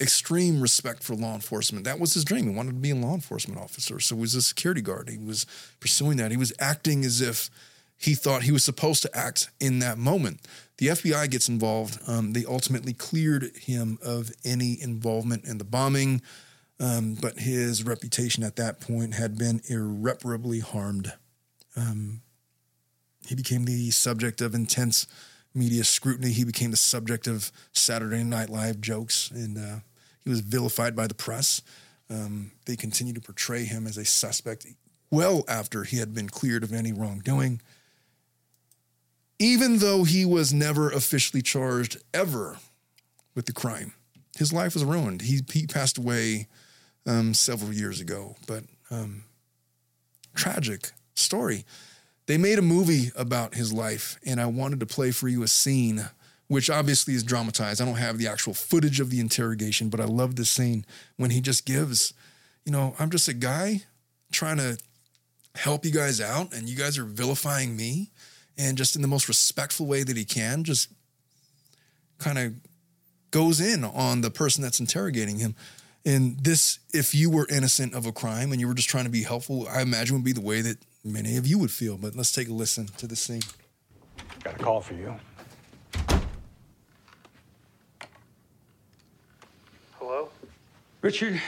extreme 0.00 0.60
respect 0.60 1.02
for 1.02 1.14
law 1.14 1.34
enforcement. 1.34 1.84
That 1.84 1.98
was 1.98 2.14
his 2.14 2.24
dream. 2.24 2.48
He 2.48 2.54
wanted 2.54 2.70
to 2.70 2.76
be 2.76 2.90
a 2.90 2.94
law 2.94 3.14
enforcement 3.14 3.60
officer. 3.60 3.98
So 4.00 4.14
he 4.14 4.20
was 4.20 4.34
a 4.34 4.42
security 4.42 4.80
guard. 4.80 5.08
He 5.08 5.18
was 5.18 5.46
pursuing 5.80 6.16
that. 6.18 6.30
He 6.30 6.36
was 6.36 6.52
acting 6.60 7.04
as 7.04 7.20
if 7.20 7.50
he 7.96 8.14
thought 8.14 8.42
he 8.42 8.52
was 8.52 8.62
supposed 8.62 9.02
to 9.02 9.16
act 9.16 9.50
in 9.60 9.80
that 9.80 9.98
moment. 9.98 10.40
The 10.78 10.88
FBI 10.88 11.30
gets 11.30 11.48
involved. 11.48 11.98
Um, 12.06 12.32
they 12.32 12.44
ultimately 12.44 12.92
cleared 12.92 13.50
him 13.56 13.98
of 14.04 14.30
any 14.44 14.80
involvement 14.80 15.44
in 15.44 15.58
the 15.58 15.64
bombing, 15.64 16.22
um, 16.78 17.16
but 17.20 17.40
his 17.40 17.82
reputation 17.82 18.44
at 18.44 18.54
that 18.56 18.80
point 18.80 19.14
had 19.14 19.36
been 19.36 19.60
irreparably 19.68 20.60
harmed. 20.60 21.12
Um, 21.76 22.22
he 23.26 23.34
became 23.34 23.64
the 23.64 23.90
subject 23.90 24.40
of 24.40 24.54
intense 24.54 25.08
media 25.52 25.82
scrutiny. 25.82 26.30
He 26.30 26.44
became 26.44 26.70
the 26.70 26.76
subject 26.76 27.26
of 27.26 27.50
Saturday 27.72 28.22
Night 28.22 28.48
Live 28.48 28.80
jokes, 28.80 29.30
and 29.32 29.58
uh, 29.58 29.80
he 30.28 30.30
was 30.30 30.40
vilified 30.40 30.94
by 30.94 31.06
the 31.06 31.14
press. 31.14 31.62
Um, 32.10 32.52
they 32.66 32.76
continued 32.76 33.14
to 33.14 33.22
portray 33.22 33.64
him 33.64 33.86
as 33.86 33.96
a 33.96 34.04
suspect 34.04 34.66
well 35.10 35.42
after 35.48 35.84
he 35.84 35.96
had 35.96 36.14
been 36.14 36.28
cleared 36.28 36.62
of 36.62 36.70
any 36.70 36.92
wrongdoing, 36.92 37.62
even 39.38 39.78
though 39.78 40.04
he 40.04 40.26
was 40.26 40.52
never 40.52 40.90
officially 40.90 41.40
charged 41.40 41.96
ever 42.12 42.58
with 43.34 43.46
the 43.46 43.54
crime. 43.54 43.94
His 44.36 44.52
life 44.52 44.74
was 44.74 44.84
ruined. 44.84 45.22
He, 45.22 45.40
he 45.50 45.66
passed 45.66 45.96
away 45.96 46.46
um, 47.06 47.32
several 47.32 47.72
years 47.72 47.98
ago, 47.98 48.36
but 48.46 48.64
um, 48.90 49.24
tragic 50.34 50.92
story. 51.14 51.64
They 52.26 52.36
made 52.36 52.58
a 52.58 52.62
movie 52.62 53.12
about 53.16 53.54
his 53.54 53.72
life, 53.72 54.18
and 54.26 54.38
I 54.42 54.46
wanted 54.46 54.80
to 54.80 54.86
play 54.86 55.10
for 55.10 55.26
you 55.26 55.42
a 55.42 55.48
scene 55.48 56.10
which 56.48 56.68
obviously 56.68 57.14
is 57.14 57.22
dramatized. 57.22 57.80
I 57.80 57.84
don't 57.84 57.96
have 57.96 58.18
the 58.18 58.26
actual 58.26 58.54
footage 58.54 59.00
of 59.00 59.10
the 59.10 59.20
interrogation, 59.20 59.88
but 59.88 60.00
I 60.00 60.04
love 60.04 60.36
this 60.36 60.50
scene 60.50 60.84
when 61.16 61.30
he 61.30 61.40
just 61.40 61.64
gives, 61.64 62.12
you 62.64 62.72
know, 62.72 62.94
I'm 62.98 63.10
just 63.10 63.28
a 63.28 63.34
guy 63.34 63.82
trying 64.32 64.56
to 64.56 64.78
help 65.54 65.84
you 65.84 65.90
guys 65.90 66.20
out, 66.20 66.52
and 66.52 66.68
you 66.68 66.76
guys 66.76 66.98
are 66.98 67.04
vilifying 67.04 67.76
me, 67.76 68.10
and 68.56 68.76
just 68.76 68.96
in 68.96 69.02
the 69.02 69.08
most 69.08 69.28
respectful 69.28 69.86
way 69.86 70.02
that 70.02 70.16
he 70.16 70.24
can, 70.24 70.64
just 70.64 70.90
kind 72.18 72.38
of 72.38 72.54
goes 73.30 73.60
in 73.60 73.84
on 73.84 74.20
the 74.20 74.30
person 74.30 74.62
that's 74.62 74.80
interrogating 74.80 75.38
him. 75.38 75.54
And 76.04 76.38
this, 76.42 76.78
if 76.94 77.14
you 77.14 77.28
were 77.28 77.46
innocent 77.50 77.94
of 77.94 78.06
a 78.06 78.12
crime 78.12 78.52
and 78.52 78.60
you 78.60 78.68
were 78.68 78.74
just 78.74 78.88
trying 78.88 79.04
to 79.04 79.10
be 79.10 79.24
helpful, 79.24 79.68
I 79.68 79.82
imagine 79.82 80.16
would 80.16 80.24
be 80.24 80.32
the 80.32 80.40
way 80.40 80.62
that 80.62 80.78
many 81.04 81.36
of 81.36 81.46
you 81.46 81.58
would 81.58 81.70
feel. 81.70 81.98
But 81.98 82.14
let's 82.14 82.32
take 82.32 82.48
a 82.48 82.52
listen 82.52 82.86
to 82.96 83.06
the 83.06 83.16
scene. 83.16 83.42
Got 84.42 84.54
A 84.54 84.58
call 84.58 84.80
for 84.80 84.94
you. 84.94 85.14
Richard, 91.08 91.40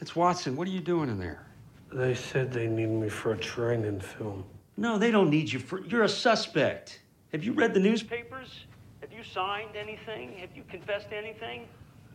it's 0.00 0.16
Watson. 0.16 0.56
What 0.56 0.66
are 0.66 0.70
you 0.70 0.80
doing 0.80 1.10
in 1.10 1.18
there? 1.18 1.44
They 1.92 2.14
said 2.14 2.50
they 2.50 2.66
need 2.68 2.86
me 2.86 3.10
for 3.10 3.32
a 3.32 3.36
training 3.36 4.00
film. 4.00 4.46
No, 4.78 4.96
they 4.96 5.10
don't 5.10 5.28
need 5.28 5.52
you 5.52 5.58
for. 5.58 5.82
You're 5.82 6.04
a 6.04 6.08
suspect. 6.08 6.98
Have 7.32 7.44
you 7.44 7.52
read 7.52 7.74
the 7.74 7.80
newspapers? 7.80 8.64
Have 9.02 9.12
you 9.12 9.22
signed 9.22 9.76
anything? 9.76 10.38
Have 10.38 10.56
you 10.56 10.62
confessed 10.70 11.08
anything? 11.12 11.68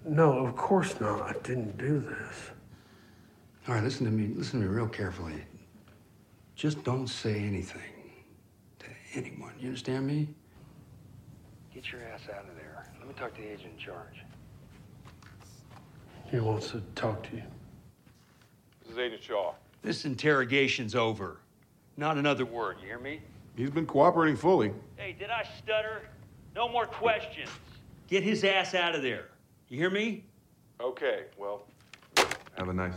No, 0.04 0.44
of 0.44 0.56
course 0.56 1.00
not. 1.00 1.22
I 1.22 1.34
didn't 1.44 1.78
do 1.78 2.00
this. 2.00 2.50
All 3.68 3.76
right, 3.76 3.84
listen 3.84 4.08
to 4.08 4.12
me. 4.12 4.34
Listen 4.36 4.60
to 4.60 4.66
me 4.66 4.74
real 4.74 4.88
carefully. 4.88 5.44
Just 6.56 6.84
don't 6.84 7.06
say 7.06 7.36
anything 7.36 7.94
to 8.80 8.88
anyone. 9.14 9.54
You 9.60 9.68
understand 9.68 10.08
me? 10.08 10.28
Get 11.72 11.92
your 11.92 12.02
ass 12.02 12.22
out 12.36 12.50
of 12.50 12.56
there. 12.56 12.92
Let 12.98 13.08
me 13.08 13.14
talk 13.14 13.36
to 13.36 13.42
the 13.42 13.48
agent 13.50 13.74
in 13.74 13.78
charge. 13.78 14.24
He 16.30 16.40
wants 16.40 16.72
to 16.72 16.82
talk 16.96 17.24
to 17.30 17.36
you. 17.36 17.44
This 18.82 18.94
is 18.94 18.98
Agent 18.98 19.24
Shaw. 19.24 19.54
This 19.82 20.06
interrogation's 20.06 20.96
over. 20.96 21.38
Not 21.98 22.18
another 22.18 22.46
word. 22.46 22.78
You 22.82 22.88
hear 22.88 23.00
me? 23.00 23.22
He's 23.56 23.70
been 23.70 23.86
cooperating 23.86 24.36
fully. 24.36 24.72
Hey, 24.98 25.16
did 25.18 25.30
I 25.30 25.48
stutter? 25.62 26.02
No 26.56 26.68
more 26.68 26.86
questions. 26.86 27.50
Get 28.08 28.24
his 28.24 28.44
ass 28.44 28.74
out 28.74 28.96
of 28.96 29.04
there. 29.04 29.26
You 29.70 29.78
hear 29.78 29.90
me? 29.90 30.24
Okay, 30.82 31.26
well, 31.38 31.68
have 32.58 32.70
a 32.70 32.74
nice. 32.74 32.94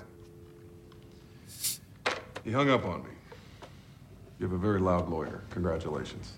He 2.45 2.53
hung 2.53 2.71
up 2.71 2.85
on 2.85 3.03
me. 3.03 3.11
You 4.39 4.47
have 4.47 4.53
a 4.53 4.59
very 4.59 4.81
loud 4.81 5.09
lawyer. 5.09 5.43
Congratulations. 5.51 6.35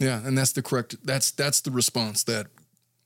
Yeah, 0.00 0.24
and 0.24 0.36
that's 0.36 0.52
the 0.52 0.62
correct. 0.62 0.96
That's 1.04 1.30
that's 1.30 1.60
the 1.60 1.70
response 1.70 2.22
that 2.24 2.46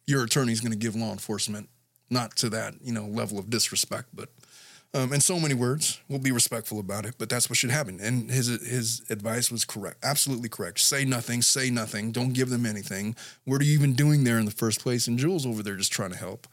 your 0.07 0.25
attorney 0.25 0.53
is 0.53 0.61
going 0.61 0.73
to 0.73 0.79
give 0.79 0.95
law 0.95 1.13
enforcement, 1.13 1.69
not 2.11 2.37
to 2.37 2.51
that 2.51 2.75
you 2.83 2.93
know 2.93 3.07
level 3.07 3.39
of 3.39 3.51
disrespect, 3.51 4.09
but 4.15 4.29
um, 4.95 5.13
in 5.13 5.21
so 5.21 5.41
many 5.41 5.55
words, 5.55 6.01
we'll 6.09 6.19
be 6.19 6.33
respectful 6.33 6.79
about 6.79 7.07
it. 7.07 7.15
But 7.17 7.31
that's 7.31 7.49
what 7.49 7.57
should 7.57 7.71
happen. 7.71 7.99
And 8.01 8.31
his 8.31 8.49
his 8.49 9.03
advice 9.09 9.51
was 9.51 9.65
correct, 9.65 9.99
absolutely 10.03 10.49
correct. 10.49 10.81
Say 10.81 11.05
nothing, 11.05 11.41
say 11.41 11.71
nothing. 11.71 12.13
Don't 12.13 12.33
give 12.33 12.51
them 12.51 12.67
anything. 12.67 13.17
What 13.45 13.61
are 13.61 13.65
you 13.65 13.73
even 13.73 13.95
doing 13.95 14.25
there 14.25 14.39
in 14.39 14.45
the 14.45 14.51
first 14.51 14.81
place? 14.81 15.07
And 15.07 15.19
Jewell's 15.19 15.47
over 15.47 15.63
there 15.63 15.77
just 15.77 15.93
trying 15.93 16.11
to 16.11 16.19
help. 16.19 16.47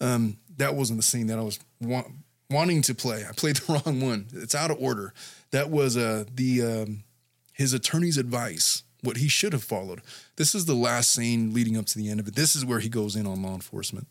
Um, 0.00 0.38
that 0.56 0.74
wasn't 0.74 0.98
the 0.98 1.04
scene 1.04 1.28
that 1.28 1.38
I 1.38 1.42
was 1.42 1.60
wa- 1.80 2.04
wanting 2.50 2.82
to 2.82 2.94
play. 2.94 3.24
I 3.28 3.32
played 3.32 3.56
the 3.58 3.74
wrong 3.74 4.00
one. 4.00 4.26
It's 4.32 4.56
out 4.56 4.72
of 4.72 4.78
order. 4.80 5.12
That 5.52 5.70
was 5.70 5.96
uh, 5.96 6.24
the 6.34 6.62
um, 6.62 7.04
his 7.52 7.72
attorney's 7.72 8.18
advice, 8.18 8.82
what 9.02 9.18
he 9.18 9.28
should 9.28 9.52
have 9.52 9.62
followed. 9.62 10.02
This 10.34 10.56
is 10.56 10.64
the 10.64 10.74
last 10.74 11.12
scene 11.12 11.54
leading 11.54 11.76
up 11.76 11.86
to 11.86 11.98
the 11.98 12.10
end 12.10 12.18
of 12.18 12.26
it. 12.26 12.34
This 12.34 12.56
is 12.56 12.64
where 12.64 12.80
he 12.80 12.88
goes 12.88 13.14
in 13.14 13.24
on 13.24 13.40
law 13.40 13.54
enforcement. 13.54 14.08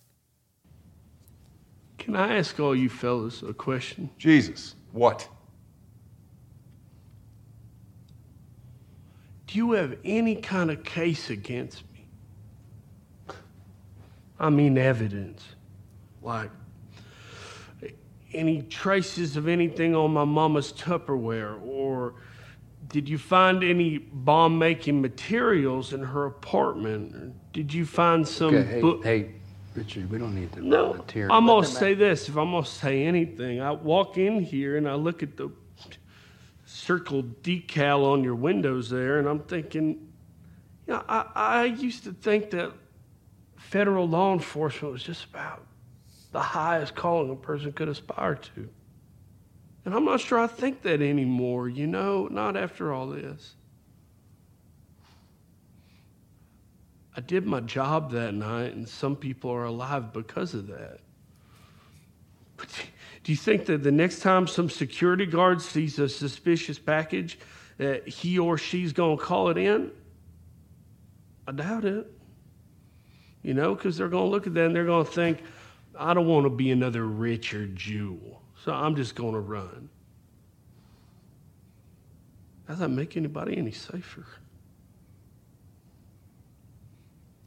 Can 2.04 2.18
I 2.18 2.36
ask 2.36 2.60
all 2.60 2.76
you 2.76 2.90
fellas 2.90 3.44
a 3.44 3.54
question? 3.54 4.10
Jesus, 4.18 4.76
what? 4.92 5.26
Do 9.48 9.58
you 9.58 9.72
have 9.72 9.96
any 10.04 10.36
kind 10.36 10.70
of 10.70 10.84
case 10.84 11.30
against 11.30 11.84
me? 11.94 12.06
I 14.38 14.50
mean, 14.50 14.78
evidence. 14.78 15.46
Like, 16.22 16.50
any 18.34 18.64
traces 18.64 19.38
of 19.38 19.48
anything 19.48 19.96
on 19.96 20.12
my 20.12 20.26
mama's 20.26 20.74
Tupperware? 20.74 21.58
Or 21.66 22.16
did 22.90 23.08
you 23.08 23.18
find 23.18 23.64
any 23.64 24.00
bomb 24.00 24.60
making 24.60 25.00
materials 25.02 25.94
in 25.94 26.02
her 26.04 26.26
apartment? 26.26 27.16
Or 27.16 27.32
did 27.54 27.74
you 27.74 27.86
find 27.86 28.28
some 28.28 28.54
Okay, 28.54 28.70
hey, 28.70 28.82
book? 28.82 29.04
hey, 29.06 29.36
Richard, 29.76 30.10
we 30.10 30.18
don't 30.18 30.36
need 30.36 30.52
to 30.54 30.66
No, 30.66 30.94
volunteer. 30.94 31.30
I'm 31.32 31.46
gonna 31.46 31.66
say 31.66 31.94
this. 31.94 32.30
If 32.30 32.38
I'm 32.38 32.52
gonna 32.52 32.66
say 32.66 33.06
anything, 33.06 33.62
I 33.62 33.72
walk 33.72 34.18
in 34.18 34.42
here 34.42 34.78
and 34.78 34.88
I 34.88 34.96
look 34.96 35.24
at 35.24 35.38
the 35.38 35.52
circle 36.66 37.24
decal 37.24 38.06
on 38.06 38.24
your 38.24 38.36
windows 38.36 38.90
there, 38.90 39.20
and 39.20 39.28
I'm 39.28 39.40
thinking, 39.40 39.88
you 40.88 40.94
know, 40.94 41.04
I, 41.08 41.26
I 41.36 41.64
used 41.66 42.04
to 42.06 42.14
think 42.14 42.52
that 42.52 42.72
federal 43.56 44.08
law 44.08 44.34
enforcement 44.34 44.94
was 44.94 45.04
just 45.04 45.26
about 45.26 45.66
the 46.32 46.42
highest 46.42 46.96
calling 46.96 47.32
a 47.32 47.36
person 47.36 47.72
could 47.72 47.90
aspire 47.90 48.36
to. 48.36 48.70
And 49.86 49.94
I'm 49.94 50.06
not 50.06 50.20
sure 50.22 50.40
I 50.40 50.48
think 50.48 50.82
that 50.84 51.02
anymore, 51.02 51.70
you 51.70 51.88
know, 51.88 52.28
not 52.28 52.56
after 52.56 52.94
all 52.94 53.08
this. 53.08 53.56
I 57.16 57.22
did 57.22 57.46
my 57.46 57.60
job 57.60 58.12
that 58.12 58.34
night, 58.34 58.74
and 58.74 58.88
some 58.88 59.16
people 59.16 59.52
are 59.52 59.66
alive 59.66 60.12
because 60.14 60.54
of 60.54 60.68
that. 60.68 61.00
But 62.58 62.68
do 63.24 63.32
you 63.32 63.38
think 63.38 63.66
that 63.68 63.84
the 63.84 63.92
next 63.92 64.20
time 64.20 64.48
some 64.48 64.70
security 64.70 65.26
guard 65.26 65.62
sees 65.62 66.00
a 66.00 66.10
suspicious 66.10 66.80
package, 66.80 67.38
that 67.78 68.08
he 68.08 68.40
or 68.40 68.58
she's 68.58 68.94
going 68.94 69.18
to 69.18 69.24
call 69.24 69.50
it 69.50 69.58
in? 69.58 69.92
I 71.48 71.52
doubt 71.52 71.86
it. 71.86 72.12
You 73.42 73.54
know, 73.54 73.76
because 73.76 73.98
they're 73.98 74.08
going 74.08 74.26
to 74.26 74.30
look 74.30 74.48
at 74.48 74.54
that 74.54 74.66
and 74.68 74.76
they're 74.76 74.86
going 74.86 75.06
to 75.06 75.12
think, 75.12 75.40
I 75.98 76.14
don't 76.14 76.28
want 76.28 76.46
to 76.46 76.50
be 76.50 76.72
another 76.72 77.06
Richard 77.06 77.76
Jewell, 77.76 78.42
so 78.64 78.72
I'm 78.72 78.96
just 78.96 79.16
going 79.16 79.34
to 79.34 79.40
run. 79.40 79.90
Does 82.68 82.80
that 82.80 82.90
make 82.90 83.18
anybody 83.18 83.58
any 83.58 83.72
safer? 83.72 84.26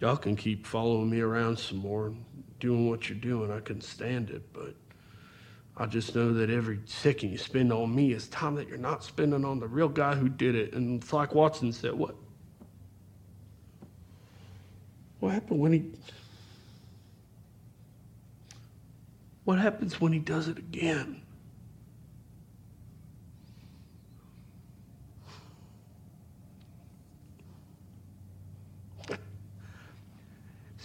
Y'all 0.00 0.16
can 0.16 0.36
keep 0.36 0.66
following 0.66 1.08
me 1.08 1.20
around 1.20 1.58
some 1.58 1.78
more 1.78 2.06
and 2.08 2.24
doing 2.60 2.88
what 2.88 3.08
you're 3.08 3.18
doing. 3.18 3.50
I 3.50 3.60
couldn't 3.60 3.82
stand 3.82 4.30
it, 4.30 4.42
but 4.52 4.74
I 5.76 5.86
just 5.86 6.14
know 6.14 6.32
that 6.34 6.50
every 6.50 6.80
second 6.84 7.30
you 7.30 7.38
spend 7.38 7.72
on 7.72 7.94
me 7.94 8.12
is 8.12 8.28
time 8.28 8.54
that 8.56 8.68
you're 8.68 8.78
not 8.78 9.04
spending 9.04 9.44
on 9.44 9.60
the 9.60 9.68
real 9.68 9.88
guy 9.88 10.14
who 10.14 10.28
did 10.28 10.54
it. 10.54 10.74
And 10.74 11.02
it's 11.02 11.12
like 11.12 11.34
Watson 11.34 11.72
said, 11.72 11.94
what? 11.94 12.14
What 15.20 15.32
happened 15.32 15.60
when 15.60 15.72
he. 15.72 15.84
What 19.44 19.58
happens 19.58 20.00
when 20.00 20.12
he 20.12 20.18
does 20.18 20.48
it 20.48 20.58
again? 20.58 21.22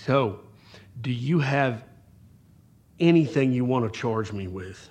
So, 0.06 0.40
do 1.00 1.12
you 1.12 1.38
have 1.38 1.84
anything 3.00 3.52
you 3.52 3.64
want 3.64 3.86
to 3.86 4.00
charge 4.00 4.32
me 4.32 4.48
with? 4.48 4.90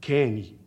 Can 0.00 0.38
you? 0.38 0.58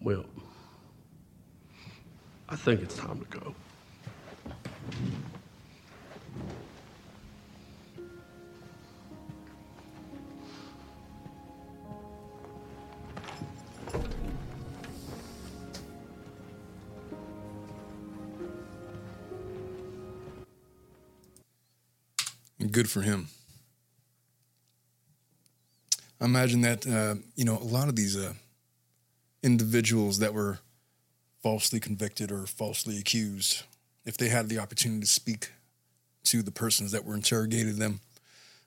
Well, 0.00 0.24
I 2.48 2.56
think 2.56 2.82
it's 2.82 2.96
time 2.96 3.20
to 3.20 3.38
go. 3.38 3.54
Good 22.78 22.88
for 22.88 23.02
him. 23.02 23.26
I 26.20 26.26
imagine 26.26 26.60
that 26.60 26.86
uh, 26.86 27.16
you 27.34 27.44
know 27.44 27.58
a 27.58 27.70
lot 27.76 27.88
of 27.88 27.96
these 27.96 28.16
uh, 28.16 28.34
individuals 29.42 30.20
that 30.20 30.32
were 30.32 30.60
falsely 31.42 31.80
convicted 31.80 32.30
or 32.30 32.46
falsely 32.46 32.96
accused, 32.96 33.64
if 34.04 34.16
they 34.16 34.28
had 34.28 34.48
the 34.48 34.60
opportunity 34.60 35.00
to 35.00 35.08
speak 35.08 35.50
to 36.22 36.40
the 36.40 36.52
persons 36.52 36.92
that 36.92 37.04
were 37.04 37.16
interrogating 37.16 37.80
them, 37.80 37.98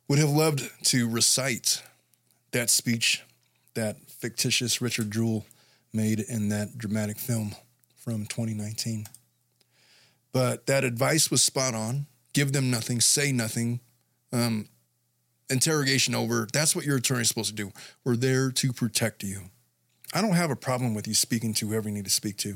would 0.10 0.20
have 0.20 0.30
loved 0.30 0.70
to 0.88 1.10
recite 1.10 1.82
that 2.52 2.70
speech 2.70 3.24
that 3.76 3.96
fictitious 4.10 4.82
Richard 4.82 5.10
Jewell 5.10 5.46
made 5.94 6.20
in 6.20 6.50
that 6.50 6.78
dramatic 6.78 7.18
film 7.18 7.56
from 7.96 8.26
2019. 8.26 9.06
But 10.34 10.66
that 10.66 10.84
advice 10.84 11.32
was 11.32 11.42
spot 11.42 11.74
on. 11.74 12.08
Give 12.34 12.52
them 12.52 12.70
nothing, 12.70 13.00
say 13.00 13.32
nothing. 13.32 13.80
Um, 14.32 14.68
interrogation 15.49 16.16
over. 16.16 16.48
That's 16.52 16.76
what 16.76 16.86
your 16.86 16.98
attorney 16.98 17.22
is 17.22 17.28
supposed 17.28 17.49
to 17.49 17.56
do. 17.56 17.72
We're 18.03 18.16
there 18.16 18.52
to 18.52 18.74
protect 18.74 19.24
you. 19.24 19.41
I 20.14 20.22
don't 20.22 20.34
have 20.34 20.52
a 20.52 20.56
problem 20.56 20.94
with 20.94 21.08
you 21.08 21.14
speaking 21.14 21.53
to 21.56 21.70
whoever 21.70 21.90
you 21.90 21.95
need 21.95 22.06
to 22.06 22.12
speak 22.12 22.38
to. 22.38 22.56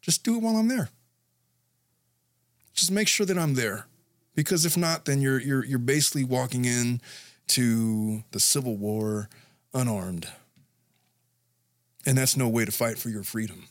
Just 0.00 0.24
do 0.24 0.36
it 0.36 0.42
while 0.42 0.56
I'm 0.56 0.68
there. 0.68 0.90
Just 2.74 2.90
make 2.90 3.08
sure 3.08 3.24
that 3.24 3.38
I'm 3.38 3.54
there. 3.54 3.86
Because 4.34 4.66
if 4.66 4.76
not, 4.76 5.04
then 5.04 5.20
you're 5.20 5.40
you're 5.40 5.64
you're 5.64 5.78
basically 5.78 6.24
walking 6.24 6.64
in 6.64 7.00
to 7.48 8.24
the 8.32 8.40
Civil 8.40 8.76
War 8.76 9.28
unarmed. 9.72 10.28
And 12.06 12.18
that's 12.18 12.36
no 12.36 12.48
way 12.48 12.64
to 12.64 12.72
fight 12.72 12.98
for 12.98 13.08
your 13.08 13.22
freedom. 13.22 13.68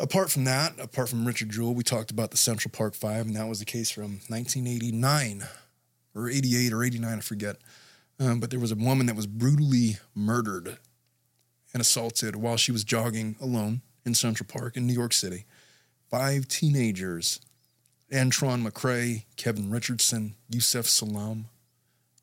Apart 0.00 0.30
from 0.30 0.44
that, 0.44 0.80
apart 0.80 1.10
from 1.10 1.26
Richard 1.26 1.50
Jewell, 1.50 1.74
we 1.74 1.82
talked 1.82 2.10
about 2.10 2.30
the 2.30 2.38
Central 2.38 2.72
Park 2.72 2.94
Five, 2.94 3.26
and 3.26 3.36
that 3.36 3.46
was 3.46 3.58
the 3.58 3.66
case 3.66 3.90
from 3.90 4.20
1989 4.28 5.44
or 6.14 6.30
88 6.30 6.72
or 6.72 6.82
89, 6.82 7.18
I 7.18 7.20
forget. 7.20 7.56
Um, 8.18 8.40
but 8.40 8.48
there 8.48 8.58
was 8.58 8.72
a 8.72 8.76
woman 8.76 9.06
that 9.06 9.16
was 9.16 9.26
brutally 9.26 9.98
murdered 10.14 10.78
and 11.74 11.82
assaulted 11.82 12.36
while 12.36 12.56
she 12.56 12.72
was 12.72 12.82
jogging 12.82 13.36
alone 13.42 13.82
in 14.06 14.14
Central 14.14 14.46
Park 14.50 14.74
in 14.74 14.86
New 14.86 14.94
York 14.94 15.12
City. 15.12 15.44
Five 16.10 16.48
teenagers 16.48 17.38
Antron 18.10 18.66
McCray, 18.66 19.24
Kevin 19.36 19.70
Richardson, 19.70 20.34
Yusef 20.48 20.86
Salaam, 20.86 21.46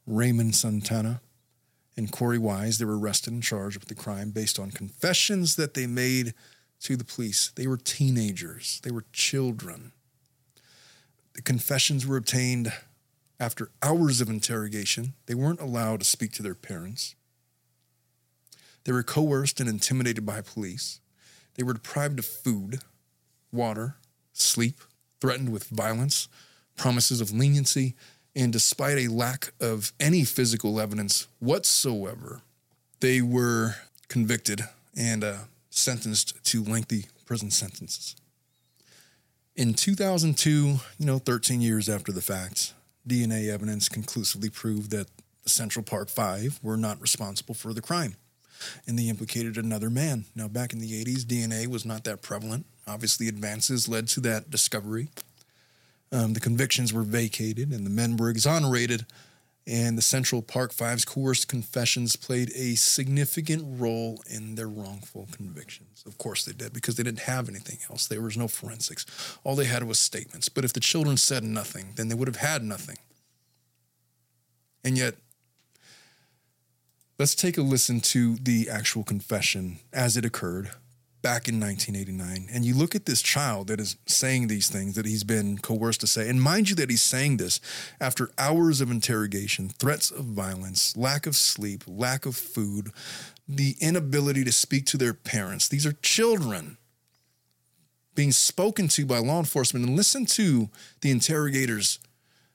Raymond 0.07 0.55
Santana, 0.55 1.21
and 1.95 2.11
Korey 2.11 2.39
Wise. 2.39 2.79
They 2.79 2.85
were 2.85 2.97
arrested 2.97 3.33
and 3.33 3.43
charged 3.43 3.79
with 3.79 3.87
the 3.87 3.95
crime 3.95 4.31
based 4.31 4.57
on 4.57 4.71
confessions 4.71 5.55
that 5.57 5.75
they 5.75 5.85
made 5.85 6.33
to 6.81 6.95
the 6.95 7.03
police. 7.03 7.51
They 7.55 7.67
were 7.67 7.77
teenagers, 7.77 8.79
they 8.83 8.91
were 8.91 9.05
children. 9.13 9.91
The 11.33 11.41
confessions 11.41 12.05
were 12.05 12.17
obtained 12.17 12.73
after 13.39 13.69
hours 13.83 14.21
of 14.21 14.29
interrogation. 14.29 15.13
They 15.27 15.35
weren't 15.35 15.61
allowed 15.61 15.99
to 15.99 16.05
speak 16.05 16.31
to 16.33 16.43
their 16.43 16.55
parents. 16.55 17.15
They 18.83 18.91
were 18.91 19.03
coerced 19.03 19.59
and 19.59 19.69
intimidated 19.69 20.25
by 20.25 20.41
police. 20.41 20.99
They 21.55 21.63
were 21.63 21.73
deprived 21.73 22.19
of 22.19 22.25
food, 22.25 22.79
water, 23.51 23.97
sleep, 24.33 24.79
threatened 25.19 25.51
with 25.51 25.65
violence, 25.65 26.27
promises 26.75 27.21
of 27.21 27.31
leniency, 27.31 27.95
and 28.35 28.53
despite 28.53 28.97
a 28.97 29.07
lack 29.07 29.51
of 29.59 29.91
any 29.99 30.23
physical 30.23 30.79
evidence 30.79 31.27
whatsoever, 31.39 32.41
they 32.99 33.21
were 33.21 33.75
convicted 34.07 34.61
and 34.95 35.23
uh, 35.23 35.37
sentenced 35.77 36.43
to 36.45 36.63
lengthy 36.63 37.05
prison 37.25 37.51
sentences. 37.51 38.15
In 39.55 39.73
2002, 39.73 40.49
you 40.99 41.05
know, 41.05 41.17
13 41.17 41.61
years 41.61 41.89
after 41.89 42.11
the 42.11 42.21
fact, 42.21 42.73
DNA 43.07 43.49
evidence 43.49 43.89
conclusively 43.89 44.49
proved 44.49 44.91
that 44.91 45.07
the 45.43 45.49
Central 45.49 45.83
Park 45.83 46.09
Five 46.09 46.59
were 46.61 46.77
not 46.77 47.01
responsible 47.01 47.55
for 47.55 47.73
the 47.73 47.81
crime. 47.81 48.15
And 48.87 48.97
they 48.97 49.07
implicated 49.07 49.57
another 49.57 49.89
man. 49.89 50.25
Now, 50.35 50.47
back 50.47 50.73
in 50.73 50.79
the 50.79 51.03
80s, 51.03 51.23
DNA 51.23 51.67
was 51.67 51.85
not 51.85 52.03
that 52.03 52.21
prevalent. 52.21 52.65
Obviously, 52.87 53.27
advances 53.27 53.87
led 53.87 54.07
to 54.09 54.19
that 54.21 54.49
discovery. 54.49 55.09
Um, 56.11 56.33
the 56.33 56.39
convictions 56.39 56.93
were 56.93 57.03
vacated 57.03 57.71
and 57.71 57.85
the 57.85 57.89
men 57.89 58.17
were 58.17 58.29
exonerated. 58.29 59.05
And 59.67 59.97
the 59.97 60.01
Central 60.01 60.41
Park 60.41 60.71
Five's 60.71 61.03
coerced 61.03 61.49
confessions 61.49 62.15
played 62.15 62.53
a 62.55 62.75
significant 62.75 63.63
role 63.65 64.23
in 64.29 64.55
their 64.55 64.69
wrongful 64.69 65.27
convictions. 65.33 66.03
Of 66.07 66.17
course, 66.17 66.45
they 66.45 66.53
did 66.53 66.71
because 66.71 66.95
they 66.95 67.03
didn't 67.03 67.21
have 67.21 67.49
anything 67.49 67.79
else. 67.89 68.07
There 68.07 68.21
was 68.21 68.37
no 68.37 68.47
forensics. 68.47 69.05
All 69.43 69.57
they 69.57 69.65
had 69.65 69.83
was 69.83 69.99
statements. 69.99 70.47
But 70.47 70.63
if 70.63 70.71
the 70.71 70.79
children 70.79 71.17
said 71.17 71.43
nothing, 71.43 71.91
then 71.95 72.07
they 72.07 72.15
would 72.15 72.29
have 72.29 72.37
had 72.37 72.63
nothing. 72.63 72.97
And 74.85 74.97
yet, 74.97 75.15
let's 77.19 77.35
take 77.35 77.57
a 77.57 77.61
listen 77.61 77.99
to 77.99 78.37
the 78.37 78.69
actual 78.69 79.03
confession 79.03 79.79
as 79.91 80.15
it 80.15 80.23
occurred 80.23 80.71
back 81.27 81.49
in 81.49 81.59
1989 81.59 82.47
and 82.53 82.63
you 82.63 82.73
look 82.73 82.95
at 82.95 83.05
this 83.05 83.21
child 83.21 83.67
that 83.67 83.81
is 83.81 83.97
saying 84.05 84.47
these 84.47 84.69
things 84.69 84.95
that 84.95 85.05
he's 85.05 85.25
been 85.25 85.57
coerced 85.57 85.99
to 85.99 86.07
say. 86.07 86.29
And 86.29 86.41
mind 86.41 86.69
you 86.69 86.75
that 86.77 86.89
he's 86.89 87.01
saying 87.01 87.35
this 87.35 87.59
after 87.99 88.29
hours 88.37 88.79
of 88.79 88.89
interrogation 88.89 89.67
threats 89.67 90.09
of 90.09 90.23
violence 90.23 90.95
lack 90.95 91.27
of 91.27 91.35
sleep 91.35 91.83
lack 91.85 92.25
of 92.25 92.37
food 92.37 92.91
the 93.45 93.75
inability 93.81 94.45
to 94.45 94.53
speak 94.53 94.85
to 94.85 94.97
their 94.97 95.13
parents. 95.13 95.67
These 95.67 95.85
are 95.85 95.91
children 96.01 96.77
being 98.15 98.31
spoken 98.31 98.87
to 98.87 99.05
by 99.05 99.17
law 99.17 99.39
enforcement. 99.39 99.85
And 99.85 99.97
listen 99.97 100.25
to 100.27 100.69
the 101.01 101.11
interrogator's 101.11 101.99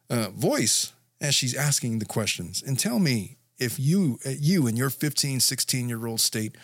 uh, 0.08 0.30
voice 0.30 0.94
as 1.20 1.34
she's 1.34 1.54
asking 1.54 1.98
the 1.98 2.06
questions. 2.06 2.62
And 2.62 2.78
tell 2.78 2.98
me 2.98 3.36
if 3.58 3.78
you 3.78 4.18
you 4.24 4.66
in 4.66 4.76
your 4.76 4.88
15 4.88 5.40
16 5.40 5.88
year 5.90 6.06
old 6.06 6.20
state 6.20 6.56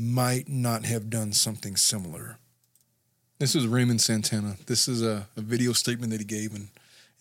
might 0.00 0.48
not 0.48 0.86
have 0.86 1.10
done 1.10 1.32
something 1.32 1.76
similar. 1.76 2.38
This 3.38 3.54
is 3.54 3.66
Raymond 3.66 4.00
Santana. 4.00 4.56
This 4.66 4.88
is 4.88 5.02
a, 5.02 5.28
a 5.36 5.42
video 5.42 5.74
statement 5.74 6.10
that 6.12 6.20
he 6.20 6.24
gave 6.24 6.52
in, 6.52 6.70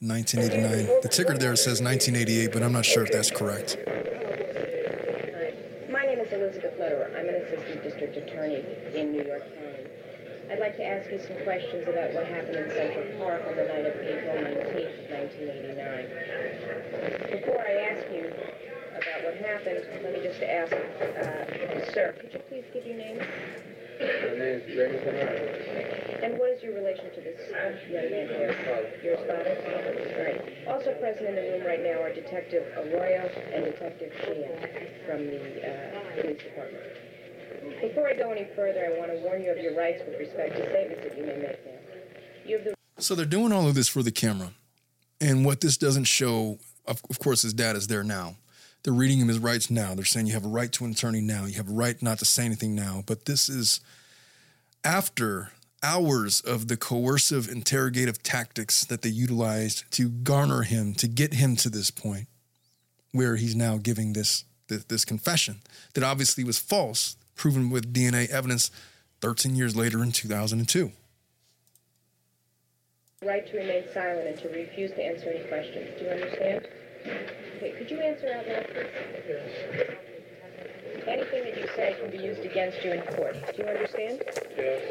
in 0.01 0.07
1989. 0.07 1.01
The 1.01 1.09
ticker 1.09 1.37
there 1.37 1.57
says 1.57 1.81
1988, 1.81 2.53
but 2.53 2.63
I'm 2.63 2.71
not 2.71 2.85
sure 2.85 3.03
if 3.03 3.11
that's 3.11 3.31
correct. 3.31 3.75
My 5.91 6.05
name 6.05 6.19
is 6.19 6.31
Elizabeth 6.31 6.79
Lederer. 6.79 7.11
I'm 7.19 7.27
an 7.27 7.35
assistant 7.35 7.83
district 7.83 8.15
attorney 8.15 8.63
in 8.95 9.11
New 9.11 9.23
York 9.23 9.43
County. 9.43 9.89
I'd 10.49 10.59
like 10.59 10.77
to 10.77 10.85
ask 10.85 11.11
you 11.11 11.19
some 11.19 11.35
questions 11.43 11.83
about 11.83 12.13
what 12.13 12.27
happened 12.27 12.55
in 12.55 12.69
Central 12.71 13.03
Park 13.19 13.43
on 13.45 13.57
the 13.57 13.65
night 13.67 13.85
of 13.85 13.93
April 13.99 14.37
19th, 14.39 15.11
1989. 15.11 17.43
Before 17.43 17.59
I 17.59 17.91
ask 17.91 18.07
you 18.07 18.31
about 18.99 19.23
what 19.23 19.35
happened, 19.37 19.85
let 20.03 20.13
me 20.13 20.19
just 20.21 20.41
ask, 20.43 20.73
uh, 20.73 21.93
sir, 21.93 22.15
could 22.19 22.33
you 22.33 22.39
please 22.49 22.65
give 22.73 22.85
your 22.85 22.97
name? 22.97 23.17
My 23.99 24.05
name 24.05 24.41
is 24.41 24.77
Raymond 24.77 25.01
Santana. 25.03 26.23
And 26.23 26.39
what 26.39 26.51
is 26.51 26.63
your 26.63 26.75
relation 26.75 27.05
to 27.15 27.21
this 27.21 27.39
young 27.87 28.11
man 28.11 28.27
here? 28.27 28.55
Your 29.03 29.17
father? 29.17 29.55
All 29.55 30.23
right. 30.23 30.41
Also 30.67 30.93
present 30.99 31.27
in 31.27 31.35
the 31.35 31.41
room 31.41 31.65
right 31.65 31.83
now 31.83 32.01
are 32.01 32.13
Detective 32.13 32.63
Arroyo 32.77 33.29
and 33.53 33.65
Detective 33.65 34.11
Sheehan 34.23 34.59
from 35.05 35.27
the 35.27 35.39
uh, 35.63 36.21
police 36.21 36.43
department. 36.43 36.83
Before 37.81 38.07
I 38.07 38.13
go 38.13 38.31
any 38.31 38.47
further, 38.55 38.85
I 38.85 38.99
want 38.99 39.11
to 39.11 39.19
warn 39.19 39.43
you 39.43 39.51
of 39.51 39.57
your 39.57 39.75
rights 39.77 40.01
with 40.05 40.19
respect 40.19 40.55
to 40.57 40.69
statements 40.69 41.03
that 41.03 41.17
you 41.17 41.25
may 41.25 41.37
make 41.37 41.65
now. 41.65 41.71
You 42.45 42.57
have 42.57 42.65
the 42.65 42.75
So 42.99 43.15
they're 43.15 43.25
doing 43.25 43.51
all 43.51 43.67
of 43.67 43.75
this 43.75 43.87
for 43.87 44.03
the 44.03 44.11
camera. 44.11 44.51
And 45.21 45.45
what 45.45 45.61
this 45.61 45.77
doesn't 45.77 46.05
show, 46.05 46.59
of, 46.85 47.01
of 47.09 47.19
course, 47.19 47.41
his 47.41 47.53
dad 47.53 47.75
is 47.75 47.87
there 47.87 48.03
now. 48.03 48.35
They're 48.83 48.93
reading 48.93 49.19
him 49.19 49.27
his 49.27 49.39
rights 49.39 49.69
now. 49.69 49.93
They're 49.93 50.05
saying 50.05 50.27
you 50.27 50.33
have 50.33 50.45
a 50.45 50.49
right 50.49 50.71
to 50.73 50.85
an 50.85 50.91
attorney 50.91 51.21
now. 51.21 51.45
You 51.45 51.55
have 51.55 51.69
a 51.69 51.73
right 51.73 52.01
not 52.01 52.19
to 52.19 52.25
say 52.25 52.45
anything 52.45 52.75
now. 52.75 53.03
But 53.05 53.25
this 53.25 53.49
is 53.49 53.81
after 54.83 55.51
hours 55.83 56.41
of 56.41 56.67
the 56.67 56.77
coercive 56.77 57.49
interrogative 57.49 58.21
tactics 58.23 58.85
that 58.85 59.01
they 59.01 59.09
utilized 59.09 59.89
to 59.91 60.09
garner 60.09 60.63
him, 60.63 60.93
to 60.95 61.07
get 61.07 61.33
him 61.33 61.55
to 61.57 61.69
this 61.69 61.91
point 61.91 62.27
where 63.11 63.35
he's 63.35 63.55
now 63.55 63.77
giving 63.77 64.13
this, 64.13 64.45
this, 64.67 64.83
this 64.85 65.05
confession 65.05 65.61
that 65.93 66.03
obviously 66.03 66.43
was 66.43 66.59
false, 66.59 67.15
proven 67.35 67.69
with 67.69 67.93
DNA 67.93 68.29
evidence 68.29 68.71
13 69.21 69.55
years 69.55 69.75
later 69.75 70.03
in 70.03 70.11
2002. 70.11 70.91
right 73.23 73.45
to 73.47 73.57
remain 73.57 73.83
silent 73.93 74.27
and 74.27 74.39
to 74.39 74.47
refuse 74.49 74.91
to 74.91 75.03
answer 75.03 75.29
any 75.29 75.45
questions. 75.47 75.89
Do 75.97 76.05
you 76.05 76.11
understand? 76.11 76.67
Okay, 77.59 77.71
could 77.71 77.91
you 77.91 77.99
answer 77.99 78.31
out 78.31 78.47
loud, 78.47 78.65
please? 78.71 78.87
Anything 81.05 81.43
that 81.43 81.57
you 81.57 81.67
say 81.75 81.93
can 81.99 82.09
be 82.09 82.17
used 82.17 82.45
against 82.45 82.81
you 82.85 82.93
in 82.93 83.01
court. 83.01 83.35
Do 83.53 83.63
you 83.63 83.67
understand? 83.67 84.23
Yes. 84.55 84.81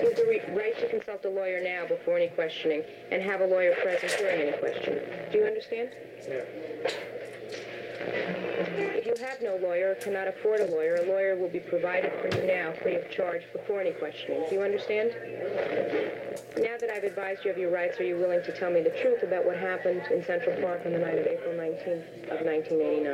You 0.00 0.08
have 0.08 0.16
the 0.16 0.24
re- 0.26 0.56
right 0.56 0.78
to 0.80 0.88
consult 0.88 1.26
a 1.26 1.28
lawyer 1.28 1.62
now 1.62 1.86
before 1.86 2.16
any 2.16 2.28
questioning 2.28 2.82
and 3.10 3.20
have 3.20 3.42
a 3.42 3.46
lawyer 3.46 3.74
present 3.74 4.16
during 4.18 4.40
any 4.40 4.56
questioning. 4.56 5.00
Do 5.30 5.36
you 5.36 5.44
understand? 5.44 5.90
Yeah. 6.26 6.88
If 8.78 9.06
you 9.06 9.14
have 9.26 9.42
no 9.42 9.56
lawyer 9.56 9.90
or 9.90 9.94
cannot 9.96 10.28
afford 10.28 10.60
a 10.60 10.66
lawyer, 10.66 10.96
a 10.96 11.02
lawyer 11.02 11.36
will 11.36 11.48
be 11.48 11.58
provided 11.58 12.12
for 12.20 12.28
you 12.36 12.46
now 12.46 12.72
free 12.80 12.94
of 12.94 13.10
charge 13.10 13.42
before 13.52 13.80
any 13.80 13.90
questioning. 13.92 14.44
Do 14.48 14.54
you 14.54 14.62
understand? 14.62 15.10
Now 16.58 16.76
that 16.78 16.90
I've 16.94 17.02
advised 17.02 17.44
you 17.44 17.50
of 17.50 17.58
your 17.58 17.72
rights, 17.72 17.98
are 17.98 18.04
you 18.04 18.16
willing 18.16 18.42
to 18.44 18.52
tell 18.52 18.70
me 18.70 18.80
the 18.82 18.94
truth 19.02 19.24
about 19.24 19.44
what 19.44 19.56
happened 19.56 20.02
in 20.12 20.24
Central 20.24 20.60
Park 20.62 20.82
on 20.86 20.92
the 20.92 20.98
night 20.98 21.18
of 21.18 21.26
April 21.26 21.54
19th 21.54 22.30
of 22.30 22.46
1989? 22.46 23.08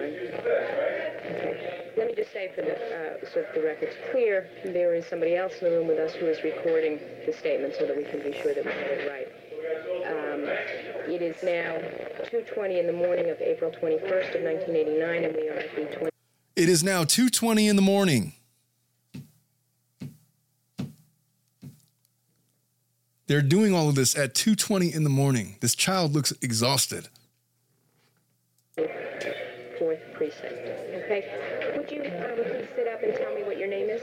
Okay. 1.25 1.93
Let 1.97 2.09
me 2.09 2.15
just 2.15 2.33
say 2.33 2.51
for 2.55 2.63
the, 2.63 2.75
uh, 2.75 3.25
so 3.33 3.41
that 3.43 3.55
the 3.55 3.63
record's 3.63 3.97
clear, 4.11 4.49
there 4.65 4.95
is 4.95 5.07
somebody 5.07 5.37
else 5.37 5.55
in 5.63 5.71
the 5.71 5.77
room 5.77 5.87
with 5.87 5.99
us 5.99 6.13
who 6.15 6.27
is 6.27 6.43
recording 6.45 7.01
the 7.25 7.33
statement 7.33 7.75
so 7.79 7.87
that 7.87 7.97
we 7.97 8.05
can 8.05 8.21
be 8.21 8.37
sure 8.43 8.53
that 8.53 8.65
we 8.65 8.73
have 8.73 8.81
it 8.81 9.09
right. 9.09 9.29
It 11.15 11.23
is 11.23 11.41
now 11.45 11.79
2.20 12.25 12.81
in 12.81 12.89
the 12.89 12.93
morning 12.93 13.31
of 13.31 13.41
April 13.41 13.71
21st 13.71 14.35
of 14.35 14.43
1989, 14.43 15.25
and 15.25 15.37
we 15.37 15.49
are 15.49 15.53
at 15.53 15.73
the 15.77 15.83
20- 15.83 16.09
It 16.57 16.69
is 16.69 16.83
now 16.83 17.05
2:20 17.05 17.69
in 17.69 17.77
the 17.77 17.83
morning. 17.83 18.33
They're 23.29 23.43
doing 23.43 23.73
all 23.73 23.89
of 23.89 23.95
this 23.95 24.19
at 24.19 24.35
2:20 24.35 24.93
in 24.93 25.05
the 25.05 25.09
morning. 25.09 25.57
This 25.61 25.77
child 25.77 26.15
looks 26.15 26.33
exhausted. 26.43 27.07
fourth 29.79 30.01
precinct. 30.15 30.67
Okay. 31.05 31.23
Would 31.77 31.91
you 31.93 32.03
um, 32.03 32.35
please 32.43 32.69
sit 32.75 32.89
up 32.89 33.05
and 33.05 33.15
tell 33.15 33.33
me 33.37 33.45
what 33.45 33.57
your 33.57 33.69
name 33.69 33.89
is? 33.89 34.03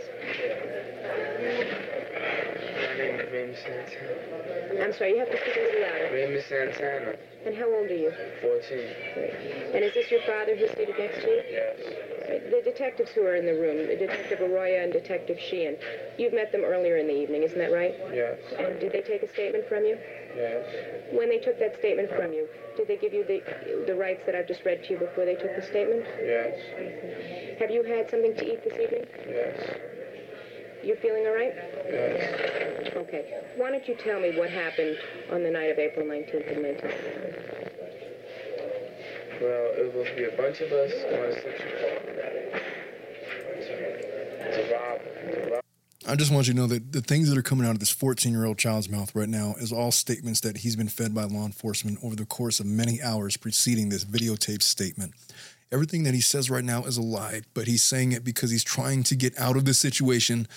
My 2.88 2.96
name 2.98 3.20
is 3.20 3.32
Raymond 3.34 3.58
Santana. 3.58 4.51
I'm 4.80 4.94
sorry, 4.94 5.12
you 5.12 5.20
have 5.20 5.32
to 5.32 5.38
speak 5.42 5.58
a 5.58 5.60
little 5.60 5.82
louder. 5.82 6.10
Raymond 6.14 6.44
Santana. 6.48 7.16
And 7.46 7.56
how 7.56 7.66
old 7.74 7.90
are 7.90 7.96
you? 7.96 8.14
14. 8.42 9.74
And 9.74 9.84
is 9.84 9.94
this 9.94 10.12
your 10.12 10.22
father 10.22 10.56
who's 10.56 10.70
seated 10.72 10.96
next 10.98 11.22
to 11.22 11.28
you? 11.28 11.42
Yes. 11.50 11.78
The 12.52 12.62
detectives 12.64 13.12
who 13.12 13.26
are 13.26 13.36
in 13.36 13.46
the 13.46 13.54
room, 13.54 13.88
Detective 13.88 14.40
Arroyo 14.42 14.84
and 14.84 14.94
Detective 14.94 15.40
Sheehan, 15.40 15.76
you've 16.18 16.34
met 16.34 16.52
them 16.52 16.62
earlier 16.64 16.98
in 16.98 17.08
the 17.08 17.16
evening, 17.16 17.44
isn't 17.44 17.58
that 17.58 17.74
right? 17.74 17.96
Yes. 18.14 18.38
And 18.58 18.80
did 18.80 18.94
they 18.94 19.02
take 19.02 19.24
a 19.24 19.34
statement 19.34 19.68
from 19.68 19.84
you? 19.84 19.98
Yes. 20.36 20.64
When 21.12 21.30
they 21.30 21.40
took 21.40 21.60
that 21.60 21.78
statement 21.80 22.10
from 22.16 22.32
you, 22.32 22.48
did 22.78 22.88
they 22.88 22.98
give 22.98 23.14
you 23.14 23.26
the 23.26 23.42
the 23.86 23.96
rights 23.96 24.22
that 24.26 24.36
I've 24.36 24.48
just 24.48 24.64
read 24.64 24.84
to 24.86 24.94
you 24.94 25.00
before 25.00 25.26
they 25.26 25.36
took 25.36 25.56
the 25.56 25.66
statement? 25.66 26.06
Yes. 26.22 27.60
Have 27.60 27.72
you 27.72 27.84
had 27.84 28.10
something 28.10 28.36
to 28.36 28.46
eat 28.46 28.64
this 28.64 28.80
evening? 28.80 29.06
Yes. 29.28 29.58
You 30.84 30.96
feeling 30.96 31.28
all 31.28 31.34
right? 31.34 31.54
Yes. 31.90 32.92
Okay. 32.96 33.42
Why 33.56 33.72
don't 33.72 33.88
you 33.88 33.96
tell 33.96 34.20
me 34.20 34.36
what 34.38 34.50
happened 34.50 34.98
on 35.32 35.44
the 35.44 35.52
night 35.52 35.70
of 35.70 35.78
April 35.78 36.06
19th 36.08 36.48
in 36.48 36.62
Minton? 36.62 36.92
Well, 39.40 39.72
it 39.78 39.94
was 39.94 40.08
be 40.16 40.26
a 40.26 40.32
bunch 40.38 40.62
of 40.62 40.72
us 40.72 40.92
going 41.04 41.36
to 41.36 41.42
Central 41.42 41.72
Park 41.82 42.12
to 44.54 44.74
rob, 44.74 45.00
to 45.34 45.52
rob. 45.52 45.62
I 46.08 46.16
just 46.16 46.32
want 46.32 46.48
you 46.48 46.54
to 46.54 46.60
know 46.60 46.68
that 46.68 46.92
the 46.92 47.02
things 47.02 47.30
that 47.30 47.38
are 47.38 47.44
coming 47.44 47.66
out 47.66 47.72
of 47.72 47.80
this 47.80 47.92
14 47.92 48.32
year 48.32 48.46
old 48.46 48.58
child's 48.58 48.90
mouth 48.90 49.14
right 49.14 49.30
now 49.30 49.56
is 49.60 49.72
all 49.72 49.92
statements 49.92 50.42
that 50.42 50.58
he's 50.58 50.76
been 50.76 50.90
fed 50.90 51.14
by 51.14 51.24
law 51.26 51.46
enforcement 51.46 52.00
over 52.04 52.16
the 52.16 52.26
course 52.26 52.60
of 52.60 52.66
many 52.66 53.02
hours 53.02 53.38
preceding 53.38 53.90
this 53.90 54.04
videotaped 54.04 54.64
statement. 54.64 55.14
Everything 55.72 56.04
that 56.04 56.14
he 56.14 56.22
says 56.22 56.50
right 56.50 56.64
now 56.64 56.84
is 56.84 56.98
a 56.98 57.02
lie, 57.02 57.42
but 57.54 57.68
he's 57.68 57.84
saying 57.84 58.12
it 58.12 58.24
because 58.24 58.52
he's 58.52 58.64
trying 58.64 59.04
to 59.04 59.16
get 59.16 59.38
out 59.40 59.56
of 59.56 59.66
the 59.66 59.74
situation 59.74 60.48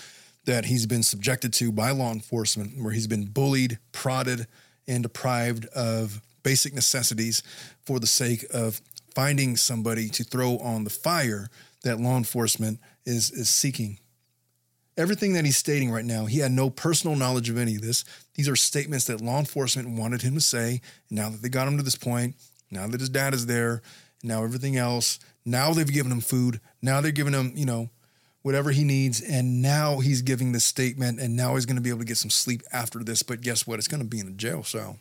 that 0.44 0.66
he's 0.66 0.86
been 0.86 1.02
subjected 1.02 1.52
to 1.54 1.72
by 1.72 1.90
law 1.90 2.12
enforcement, 2.12 2.82
where 2.82 2.92
he's 2.92 3.06
been 3.06 3.26
bullied, 3.26 3.78
prodded, 3.92 4.46
and 4.86 5.02
deprived 5.02 5.66
of 5.66 6.20
basic 6.42 6.74
necessities 6.74 7.42
for 7.86 7.98
the 8.00 8.06
sake 8.06 8.44
of 8.52 8.80
finding 9.14 9.56
somebody 9.56 10.08
to 10.08 10.24
throw 10.24 10.58
on 10.58 10.84
the 10.84 10.90
fire 10.90 11.48
that 11.84 12.00
law 12.00 12.16
enforcement 12.16 12.80
is, 13.06 13.30
is 13.30 13.48
seeking 13.48 13.98
Everything 14.96 15.32
that 15.32 15.44
he's 15.44 15.56
stating 15.56 15.90
right 15.90 16.04
now, 16.04 16.26
he 16.26 16.38
had 16.38 16.52
no 16.52 16.70
personal 16.70 17.16
knowledge 17.16 17.50
of 17.50 17.58
any 17.58 17.74
of 17.74 17.82
this. 17.82 18.04
These 18.34 18.48
are 18.48 18.54
statements 18.54 19.06
that 19.06 19.20
law 19.20 19.40
enforcement 19.40 19.88
wanted 19.88 20.22
him 20.22 20.34
to 20.34 20.40
say. 20.40 20.82
Now 21.10 21.30
that 21.30 21.42
they 21.42 21.48
got 21.48 21.66
him 21.66 21.76
to 21.78 21.82
this 21.82 21.96
point, 21.96 22.36
now 22.70 22.86
that 22.86 23.00
his 23.00 23.08
dad 23.08 23.34
is 23.34 23.46
there, 23.46 23.82
now 24.24 24.42
everything 24.42 24.76
else, 24.76 25.18
now 25.44 25.72
they've 25.72 25.86
given 25.86 26.10
him 26.10 26.20
food, 26.20 26.60
now 26.80 27.00
they're 27.00 27.12
giving 27.12 27.34
him, 27.34 27.52
you 27.54 27.66
know, 27.66 27.90
whatever 28.42 28.70
he 28.70 28.84
needs, 28.84 29.20
and 29.22 29.62
now 29.62 30.00
he's 30.00 30.22
giving 30.22 30.52
this 30.52 30.64
statement, 30.64 31.18
and 31.18 31.34
now 31.36 31.54
he's 31.54 31.66
going 31.66 31.76
to 31.76 31.82
be 31.82 31.88
able 31.88 32.00
to 32.00 32.04
get 32.04 32.18
some 32.18 32.30
sleep 32.30 32.62
after 32.72 33.02
this. 33.02 33.22
But 33.22 33.40
guess 33.40 33.66
what? 33.66 33.78
It's 33.78 33.88
going 33.88 34.02
to 34.02 34.08
be 34.08 34.20
in 34.20 34.28
a 34.28 34.32
jail 34.32 34.62
cell. 34.62 34.98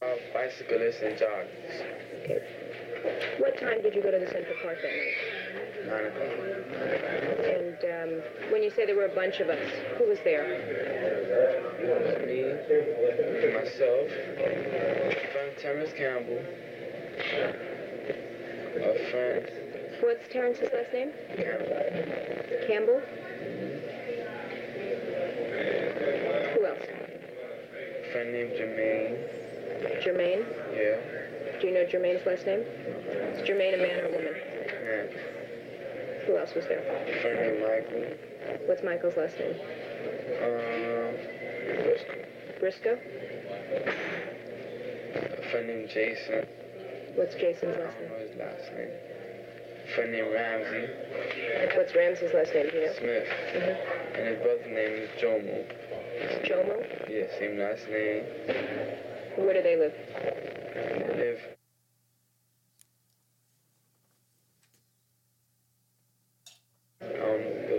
Uh, 0.00 0.14
bicyclists 0.32 1.00
and 1.02 1.16
joggers. 1.16 1.82
Okay. 2.22 2.42
What 3.38 3.58
time 3.58 3.82
did 3.82 3.94
you 3.94 4.02
go 4.02 4.10
to 4.12 4.18
the 4.18 4.30
Central 4.30 4.54
Park 4.62 4.78
that 4.82 4.92
night? 4.92 5.16
Nine 5.86 6.06
o'clock. 6.06 6.30
And 7.42 7.78
um, 7.82 8.22
when 8.52 8.62
you 8.62 8.70
say 8.70 8.86
there 8.86 8.94
were 8.94 9.06
a 9.06 9.14
bunch 9.14 9.40
of 9.40 9.48
us, 9.48 9.58
who 9.98 10.08
was 10.08 10.18
there? 10.22 10.46
Me, 12.26 12.42
myself, 13.52 14.08
friend 14.38 14.61
Terrence 15.82 15.98
Campbell, 15.98 16.38
a 18.76 19.10
friend 19.10 19.50
What's 20.00 20.28
Terrence's 20.32 20.70
last 20.72 20.92
name? 20.92 21.10
Campbell, 21.36 21.66
Campbell? 22.68 23.00
Who 26.54 26.66
else? 26.66 26.78
a 26.78 28.12
friend 28.12 28.32
named 28.32 28.52
Jermaine. 28.52 29.16
Jermaine? 30.04 30.44
Yeah. 30.72 31.60
Do 31.60 31.66
you 31.66 31.74
know 31.74 31.84
Jermaine's 31.84 32.24
last 32.26 32.46
name? 32.46 32.60
Is 32.60 33.42
Jermaine 33.48 33.74
a 33.74 33.78
man 33.78 34.00
or 34.00 34.06
a 34.06 34.12
woman? 34.12 34.34
And 34.86 35.10
Who 36.26 36.36
else 36.38 36.54
was 36.54 36.64
there? 36.66 36.78
a 36.78 37.20
friend 37.22 37.40
named 37.40 37.60
Michael. 37.60 38.04
What's 38.66 38.84
Michael's 38.84 39.16
last 39.16 39.36
name? 39.36 39.56
Um, 40.44 41.16
Briscoe. 41.82 42.24
Briscoe? 42.60 44.21
Friend 45.52 45.66
named 45.66 45.90
Jason. 45.90 46.46
What's 47.14 47.34
Jason's 47.34 47.76
I 47.76 47.84
last 47.84 47.94
don't 48.00 48.08
name? 48.08 48.08
know 48.08 48.18
his 48.26 48.36
last 48.38 48.72
name. 48.72 48.88
Friend 49.94 50.10
named 50.12 50.32
Ramsey 50.32 50.88
What's 51.76 51.94
Ramsey's 51.94 52.32
last 52.32 52.54
name? 52.54 52.70
Do 52.70 52.76
you 52.78 52.86
know? 52.86 52.92
Smith. 52.98 53.28
Mm-hmm. 53.52 54.16
And 54.16 54.28
his 54.28 54.38
brother's 54.40 54.66
name 54.72 54.92
is 54.96 55.10
Jomo. 55.20 55.64
Jomo? 56.48 56.76
Yeah, 57.10 57.28
same 57.38 57.58
last 57.58 57.86
name. 57.88 58.24
Where 59.36 59.52
do 59.52 59.62
they 59.62 59.76
live? 59.76 59.92
They 60.74 61.14
live 61.20 61.40
um, 67.02 67.42
the, 67.68 67.78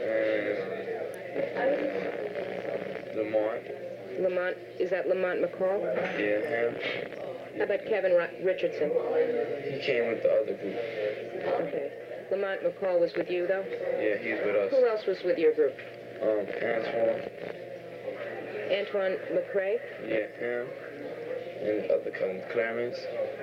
and 0.00 0.56
Lamont. 3.16 3.62
Lamont, 4.20 4.56
is 4.78 4.90
that 4.90 5.08
Lamont 5.08 5.40
McCall? 5.42 5.80
Yeah, 6.18 6.40
him. 6.48 6.76
How 7.58 7.64
about 7.64 7.81
Kevin 7.92 8.16
Richardson? 8.42 8.88
He 9.68 9.78
came 9.84 10.08
with 10.08 10.22
the 10.22 10.32
other 10.32 10.56
group. 10.56 10.80
Okay. 11.68 11.92
Lamont 12.30 12.62
McCall 12.64 12.98
was 12.98 13.12
with 13.14 13.28
you, 13.28 13.46
though? 13.46 13.66
Yeah, 14.00 14.16
he's 14.16 14.40
with 14.46 14.56
us. 14.56 14.70
Who 14.70 14.88
else 14.88 15.04
was 15.06 15.18
with 15.22 15.36
your 15.36 15.52
group? 15.52 15.76
Um, 16.22 16.46
Antron. 16.64 17.28
Antron 18.72 19.18
McCray? 19.36 19.76
Yeah, 20.08 20.24
him. 20.40 20.66
And 21.60 21.84
the 21.84 21.94
other 21.94 22.10
cousin, 22.12 22.42
Clarence. 22.50 22.96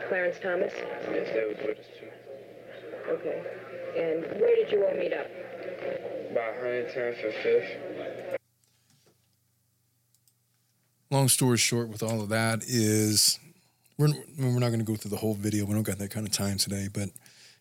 Clarence 0.08 0.38
Thomas? 0.42 0.74
Yes, 1.12 1.30
they 1.32 1.46
was 1.46 1.58
with 1.64 1.78
us 1.78 1.86
too. 2.00 2.10
Okay. 3.12 3.44
And 3.98 4.42
where 4.42 4.56
did 4.56 4.72
you 4.72 4.84
all 4.84 4.98
meet 4.98 5.14
up? 5.14 5.28
About 6.32 6.56
110 6.58 7.14
for 7.22 7.32
fifth. 7.44 8.40
long 11.12 11.28
story 11.28 11.58
short 11.58 11.90
with 11.90 12.02
all 12.02 12.22
of 12.22 12.30
that 12.30 12.64
is 12.64 13.40
we're, 14.00 14.14
we're 14.40 14.60
not 14.60 14.70
going 14.70 14.80
to 14.80 14.86
go 14.86 14.96
through 14.96 15.12
the 15.12 15.18
whole 15.18 15.36
video. 15.36 15.66
We 15.66 15.74
don't 15.76 15.84
got 15.84 16.00
that 16.00 16.10
kind 16.10 16.26
of 16.26 16.34
time 16.34 16.58
today 16.58 16.88
but 16.92 17.10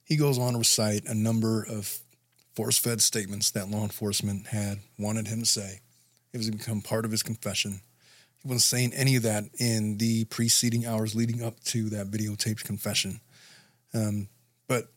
he 0.04 0.16
goes 0.16 0.38
on 0.38 0.52
to 0.54 0.58
recite 0.58 1.04
a 1.04 1.14
number 1.14 1.66
of 1.68 1.98
force-fed 2.54 3.02
statements 3.02 3.50
that 3.50 3.68
law 3.68 3.82
enforcement 3.82 4.46
had 4.46 4.78
wanted 4.98 5.28
him 5.28 5.40
to 5.40 5.46
say. 5.46 5.80
It 6.32 6.38
was 6.38 6.50
become 6.50 6.80
part 6.80 7.04
of 7.04 7.10
his 7.10 7.22
confession. 7.22 7.82
He 8.42 8.48
wasn't 8.48 8.62
saying 8.62 8.92
any 8.94 9.16
of 9.16 9.22
that 9.24 9.44
in 9.58 9.98
the 9.98 10.24
preceding 10.24 10.86
hours 10.86 11.14
leading 11.14 11.42
up 11.42 11.60
to 11.64 11.90
that 11.90 12.10
videotaped 12.10 12.64
confession. 12.64 13.20
Um, 13.92 14.28
but 14.66 14.88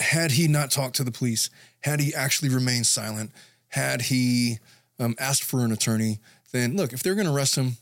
had 0.00 0.32
he 0.32 0.48
not 0.48 0.70
talked 0.70 0.96
to 0.96 1.04
the 1.04 1.12
police 1.12 1.48
had 1.82 2.00
he 2.00 2.14
actually 2.14 2.48
remained 2.48 2.86
silent 2.86 3.30
had 3.68 4.02
he 4.02 4.58
um, 4.98 5.14
asked 5.18 5.44
for 5.44 5.64
an 5.64 5.72
attorney, 5.72 6.18
then 6.52 6.76
look, 6.76 6.92
if 6.92 7.02
they're 7.02 7.14
going 7.14 7.26
to 7.26 7.32
arrest 7.32 7.56
him, 7.56 7.76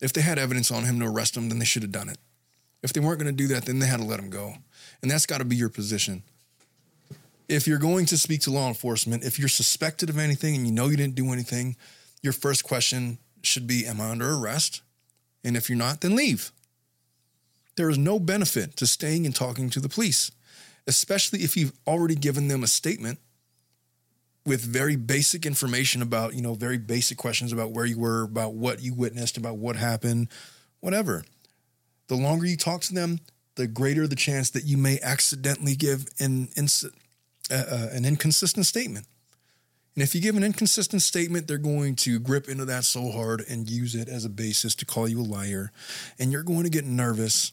if 0.00 0.12
they 0.12 0.20
had 0.22 0.38
evidence 0.38 0.70
on 0.70 0.84
him 0.84 0.98
to 1.00 1.06
arrest 1.06 1.36
him, 1.36 1.48
then 1.48 1.58
they 1.58 1.64
should 1.64 1.82
have 1.82 1.92
done 1.92 2.08
it. 2.08 2.18
If 2.82 2.92
they 2.92 3.00
weren't 3.00 3.20
going 3.20 3.34
to 3.34 3.36
do 3.36 3.48
that, 3.54 3.66
then 3.66 3.78
they 3.78 3.86
had 3.86 4.00
to 4.00 4.06
let 4.06 4.20
him 4.20 4.30
go. 4.30 4.54
And 5.02 5.10
that's 5.10 5.26
got 5.26 5.38
to 5.38 5.44
be 5.44 5.56
your 5.56 5.68
position. 5.68 6.22
If 7.48 7.66
you're 7.66 7.78
going 7.78 8.06
to 8.06 8.16
speak 8.16 8.40
to 8.42 8.50
law 8.50 8.68
enforcement, 8.68 9.24
if 9.24 9.38
you're 9.38 9.48
suspected 9.48 10.08
of 10.08 10.18
anything 10.18 10.54
and 10.54 10.66
you 10.66 10.72
know 10.72 10.88
you 10.88 10.96
didn't 10.96 11.16
do 11.16 11.32
anything, 11.32 11.76
your 12.22 12.32
first 12.32 12.64
question 12.64 13.18
should 13.42 13.66
be 13.66 13.86
Am 13.86 14.00
I 14.00 14.10
under 14.10 14.32
arrest? 14.32 14.82
And 15.44 15.56
if 15.56 15.68
you're 15.68 15.78
not, 15.78 16.00
then 16.00 16.16
leave. 16.16 16.52
There 17.76 17.90
is 17.90 17.98
no 17.98 18.18
benefit 18.18 18.76
to 18.76 18.86
staying 18.86 19.26
and 19.26 19.34
talking 19.34 19.70
to 19.70 19.80
the 19.80 19.88
police, 19.88 20.30
especially 20.86 21.40
if 21.40 21.56
you've 21.56 21.72
already 21.86 22.14
given 22.14 22.48
them 22.48 22.62
a 22.62 22.66
statement 22.66 23.18
with 24.46 24.62
very 24.62 24.96
basic 24.96 25.44
information 25.44 26.02
about, 26.02 26.34
you 26.34 26.42
know, 26.42 26.54
very 26.54 26.78
basic 26.78 27.18
questions 27.18 27.52
about 27.52 27.72
where 27.72 27.84
you 27.84 27.98
were, 27.98 28.22
about 28.22 28.54
what 28.54 28.82
you 28.82 28.94
witnessed, 28.94 29.36
about 29.36 29.58
what 29.58 29.76
happened, 29.76 30.28
whatever. 30.80 31.24
The 32.08 32.16
longer 32.16 32.46
you 32.46 32.56
talk 32.56 32.80
to 32.82 32.94
them, 32.94 33.20
the 33.56 33.66
greater 33.66 34.06
the 34.06 34.16
chance 34.16 34.50
that 34.50 34.64
you 34.64 34.76
may 34.76 34.98
accidentally 35.02 35.76
give 35.76 36.06
an, 36.18 36.48
ins- 36.56 36.84
uh, 37.50 37.54
uh, 37.54 37.88
an 37.92 38.04
inconsistent 38.04 38.66
statement. 38.66 39.06
And 39.94 40.02
if 40.02 40.14
you 40.14 40.20
give 40.20 40.36
an 40.36 40.44
inconsistent 40.44 41.02
statement, 41.02 41.46
they're 41.46 41.58
going 41.58 41.96
to 41.96 42.18
grip 42.18 42.48
into 42.48 42.64
that 42.64 42.84
so 42.84 43.10
hard 43.10 43.44
and 43.48 43.68
use 43.68 43.94
it 43.94 44.08
as 44.08 44.24
a 44.24 44.30
basis 44.30 44.74
to 44.76 44.86
call 44.86 45.08
you 45.08 45.20
a 45.20 45.22
liar. 45.22 45.72
And 46.18 46.32
you're 46.32 46.42
going 46.42 46.62
to 46.62 46.70
get 46.70 46.84
nervous. 46.84 47.52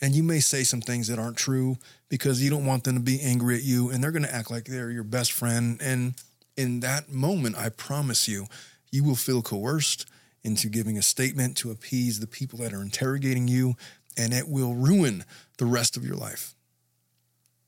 And 0.00 0.14
you 0.14 0.22
may 0.22 0.40
say 0.40 0.64
some 0.64 0.80
things 0.80 1.08
that 1.08 1.18
aren't 1.18 1.36
true 1.36 1.76
because 2.08 2.42
you 2.42 2.50
don't 2.50 2.66
want 2.66 2.84
them 2.84 2.94
to 2.94 3.00
be 3.00 3.20
angry 3.20 3.56
at 3.56 3.62
you. 3.62 3.90
And 3.90 4.02
they're 4.02 4.12
going 4.12 4.24
to 4.24 4.34
act 4.34 4.50
like 4.50 4.64
they're 4.64 4.90
your 4.90 5.04
best 5.04 5.32
friend. 5.32 5.80
And 5.80 6.14
in 6.56 6.80
that 6.80 7.10
moment, 7.10 7.56
I 7.56 7.68
promise 7.68 8.28
you, 8.28 8.46
you 8.90 9.04
will 9.04 9.14
feel 9.14 9.42
coerced 9.42 10.06
into 10.42 10.68
giving 10.68 10.98
a 10.98 11.02
statement 11.02 11.56
to 11.58 11.70
appease 11.70 12.20
the 12.20 12.26
people 12.26 12.58
that 12.60 12.72
are 12.72 12.82
interrogating 12.82 13.48
you. 13.48 13.76
And 14.16 14.32
it 14.32 14.48
will 14.48 14.74
ruin 14.74 15.24
the 15.58 15.66
rest 15.66 15.96
of 15.96 16.04
your 16.04 16.16
life. 16.16 16.54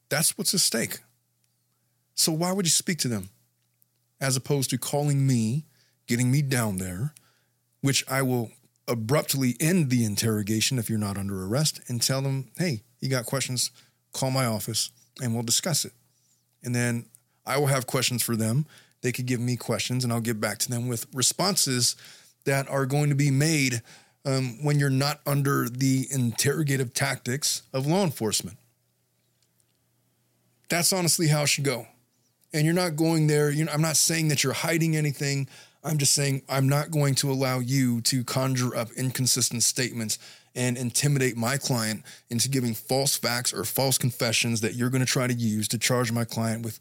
That's 0.08 0.36
what's 0.36 0.54
at 0.54 0.60
stake. 0.60 1.00
So 2.14 2.32
why 2.32 2.52
would 2.52 2.66
you 2.66 2.70
speak 2.70 2.98
to 3.00 3.08
them? 3.08 3.30
As 4.20 4.36
opposed 4.36 4.70
to 4.70 4.78
calling 4.78 5.26
me, 5.26 5.64
getting 6.06 6.30
me 6.30 6.42
down 6.42 6.78
there, 6.78 7.14
which 7.80 8.04
I 8.08 8.22
will 8.22 8.50
abruptly 8.88 9.56
end 9.60 9.90
the 9.90 10.04
interrogation 10.04 10.78
if 10.78 10.88
you're 10.88 10.98
not 10.98 11.18
under 11.18 11.44
arrest 11.44 11.80
and 11.88 12.00
tell 12.00 12.22
them, 12.22 12.50
hey, 12.56 12.82
you 13.00 13.08
got 13.08 13.26
questions, 13.26 13.70
call 14.12 14.30
my 14.30 14.46
office 14.46 14.90
and 15.20 15.34
we'll 15.34 15.42
discuss 15.42 15.84
it. 15.84 15.92
And 16.62 16.74
then 16.74 17.06
I 17.44 17.58
will 17.58 17.66
have 17.66 17.86
questions 17.86 18.22
for 18.22 18.36
them. 18.36 18.66
They 19.02 19.12
could 19.12 19.26
give 19.26 19.40
me 19.40 19.56
questions 19.56 20.04
and 20.04 20.12
I'll 20.12 20.20
get 20.20 20.40
back 20.40 20.58
to 20.58 20.70
them 20.70 20.88
with 20.88 21.06
responses 21.12 21.96
that 22.44 22.68
are 22.68 22.86
going 22.86 23.08
to 23.10 23.14
be 23.14 23.30
made 23.30 23.82
um, 24.24 24.62
when 24.62 24.78
you're 24.78 24.90
not 24.90 25.20
under 25.26 25.68
the 25.68 26.06
interrogative 26.10 26.92
tactics 26.92 27.62
of 27.72 27.86
law 27.86 28.02
enforcement. 28.02 28.56
That's 30.68 30.92
honestly 30.92 31.28
how 31.28 31.42
it 31.42 31.48
should 31.48 31.64
go. 31.64 31.86
And 32.52 32.64
you're 32.64 32.74
not 32.74 32.96
going 32.96 33.26
there. 33.26 33.50
You 33.50 33.64
know, 33.64 33.72
I'm 33.72 33.82
not 33.82 33.96
saying 33.96 34.28
that 34.28 34.42
you're 34.42 34.52
hiding 34.52 34.96
anything. 34.96 35.48
I'm 35.84 35.98
just 35.98 36.12
saying 36.12 36.42
I'm 36.48 36.68
not 36.68 36.90
going 36.90 37.14
to 37.16 37.30
allow 37.30 37.60
you 37.60 38.00
to 38.02 38.24
conjure 38.24 38.76
up 38.76 38.90
inconsistent 38.92 39.62
statements 39.62 40.18
and 40.56 40.76
intimidate 40.78 41.36
my 41.36 41.58
client 41.58 42.02
into 42.30 42.48
giving 42.48 42.74
false 42.74 43.16
facts 43.16 43.52
or 43.52 43.62
false 43.62 43.98
confessions 43.98 44.62
that 44.62 44.74
you're 44.74 44.90
going 44.90 45.04
to 45.04 45.06
try 45.06 45.26
to 45.26 45.34
use 45.34 45.68
to 45.68 45.78
charge 45.78 46.10
my 46.10 46.24
client 46.24 46.64
with 46.64 46.80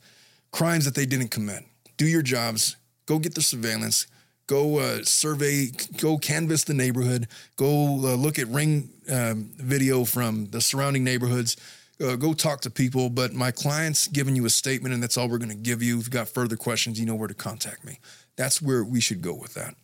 crimes 0.52 0.86
that 0.86 0.96
they 0.96 1.06
didn't 1.06 1.28
commit. 1.28 1.64
Do 1.98 2.08
your 2.08 2.22
jobs, 2.22 2.78
go 3.06 3.20
get 3.20 3.36
the 3.36 3.42
surveillance, 3.42 4.08
go 4.48 4.80
uh, 4.80 5.04
survey, 5.04 5.68
go 5.98 6.18
canvass 6.18 6.64
the 6.64 6.74
neighborhood, 6.74 7.28
go 7.58 7.68
uh, 7.68 8.16
look 8.16 8.40
at 8.40 8.48
ring 8.48 8.90
um, 9.12 9.52
video 9.58 10.06
from 10.06 10.48
the 10.48 10.62
surrounding 10.62 11.04
neighborhoods. 11.04 11.58
Uh, 12.02 12.18
go 12.18 12.34
talk 12.34 12.60
to 12.60 12.70
people, 12.70 13.10
but 13.10 13.34
my 13.34 13.52
client's 13.52 14.08
giving 14.08 14.36
you 14.36 14.46
a 14.46 14.50
statement, 14.50 14.94
and 14.94 15.02
that's 15.02 15.16
all 15.16 15.30
we're 15.30 15.38
going 15.38 15.50
to 15.50 15.56
give 15.56 15.82
you. 15.82 15.98
If 15.98 16.06
you've 16.06 16.12
got 16.12 16.28
further 16.28 16.58
questions, 16.58 17.00
you 17.00 17.06
know 17.06 17.16
where 17.16 17.30
to 17.30 17.34
contact 17.34 17.86
me. 17.86 18.00
That's 18.36 18.62
where 18.62 18.84
we 18.84 19.00
should 19.00 19.22
go 19.22 19.34
with 19.34 19.54
that. 19.54 19.76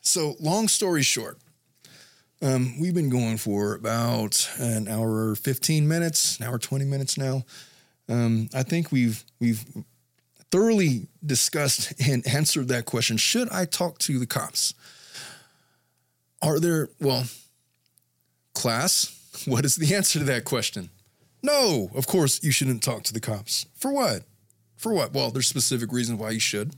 So, 0.00 0.36
long 0.40 0.68
story 0.68 1.02
short, 1.02 1.38
um, 2.40 2.80
we've 2.80 2.94
been 2.94 3.10
going 3.10 3.36
for 3.36 3.74
about 3.74 4.48
an 4.58 4.88
hour 4.88 5.34
15 5.34 5.86
minutes, 5.86 6.38
an 6.38 6.46
hour 6.46 6.58
20 6.58 6.86
minutes 6.86 7.18
now. 7.18 7.44
Um, 8.08 8.48
I 8.54 8.62
think 8.62 8.90
we've 8.90 9.22
we've 9.38 9.64
thoroughly 10.50 11.08
discussed 11.24 11.92
and 12.00 12.26
answered 12.26 12.68
that 12.68 12.86
question. 12.86 13.16
Should 13.16 13.50
I 13.50 13.66
talk 13.66 13.98
to 13.98 14.18
the 14.18 14.26
cops? 14.26 14.72
Are 16.40 16.58
there 16.58 16.88
well, 17.00 17.24
class? 18.54 19.14
What 19.46 19.64
is 19.64 19.76
the 19.76 19.94
answer 19.94 20.18
to 20.20 20.24
that 20.26 20.44
question? 20.44 20.90
No, 21.42 21.90
of 21.94 22.06
course 22.06 22.42
you 22.42 22.50
shouldn't 22.50 22.82
talk 22.82 23.02
to 23.04 23.12
the 23.12 23.20
cops. 23.20 23.66
For 23.76 23.92
what? 23.92 24.22
For 24.78 24.94
what? 24.94 25.12
Well, 25.12 25.30
there's 25.30 25.46
specific 25.46 25.92
reasons 25.92 26.18
why 26.18 26.30
you 26.30 26.40
should 26.40 26.74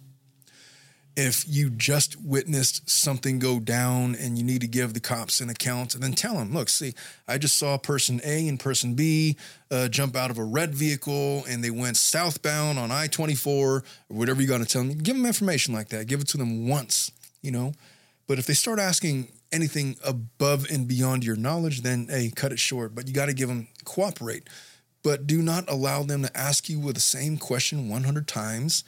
if 1.17 1.45
you 1.49 1.71
just 1.71 2.21
witnessed 2.21 2.89
something 2.89 3.39
go 3.39 3.59
down 3.59 4.15
and 4.15 4.39
you 4.39 4.45
need 4.45 4.61
to 4.61 4.69
give 4.69 4.95
the 4.95 5.01
cops 5.01 5.41
an 5.41 5.51
account 5.51 5.95
and 5.95 6.03
then 6.03 6.13
tell 6.13 6.35
them, 6.35 6.53
look, 6.53 6.69
see, 6.69 6.95
I 7.27 7.37
just 7.37 7.57
saw 7.57 7.77
person 7.79 8.21
A 8.25 8.49
and 8.49 8.61
person 8.61 8.95
B 8.95 9.37
uh, 9.71 9.89
jump 9.89 10.17
out 10.17 10.31
of 10.31 10.39
a 10.39 10.45
red 10.45 10.75
vehicle 10.75 11.45
and 11.49 11.65
they 11.65 11.71
went 11.71 11.97
southbound 11.97 12.79
on 12.79 12.91
I 12.91 13.09
24 13.09 13.69
or 13.69 13.85
whatever 14.09 14.41
you 14.41 14.49
got 14.49 14.59
to 14.59 14.65
tell 14.65 14.83
them. 14.83 14.97
Give 14.99 15.17
them 15.17 15.27
information 15.27 15.75
like 15.75 15.89
that. 15.89 16.07
Give 16.07 16.21
it 16.21 16.29
to 16.29 16.39
them 16.39 16.69
once, 16.69 17.11
you 17.43 17.51
know. 17.51 17.73
But 18.27 18.39
if 18.39 18.47
they 18.47 18.55
start 18.55 18.79
asking 18.79 19.33
anything 19.51 19.97
above 20.05 20.71
and 20.71 20.87
beyond 20.87 21.25
your 21.25 21.37
knowledge, 21.37 21.83
then 21.83 22.07
hey, 22.09 22.33
cut 22.35 22.53
it 22.53 22.61
short. 22.61 22.95
But 22.95 23.09
you 23.09 23.13
got 23.15 23.27
to 23.27 23.35
give 23.35 23.49
them 23.49 23.67
cooperate. 23.85 24.49
But 25.03 25.27
do 25.27 25.43
not 25.43 25.71
allow 25.71 26.03
them 26.03 26.23
to 26.23 26.37
ask 26.37 26.69
you 26.69 26.79
with 26.79 26.95
the 26.95 27.01
same 27.01 27.39
question 27.39 27.89
100 27.89 28.29
times 28.29 28.85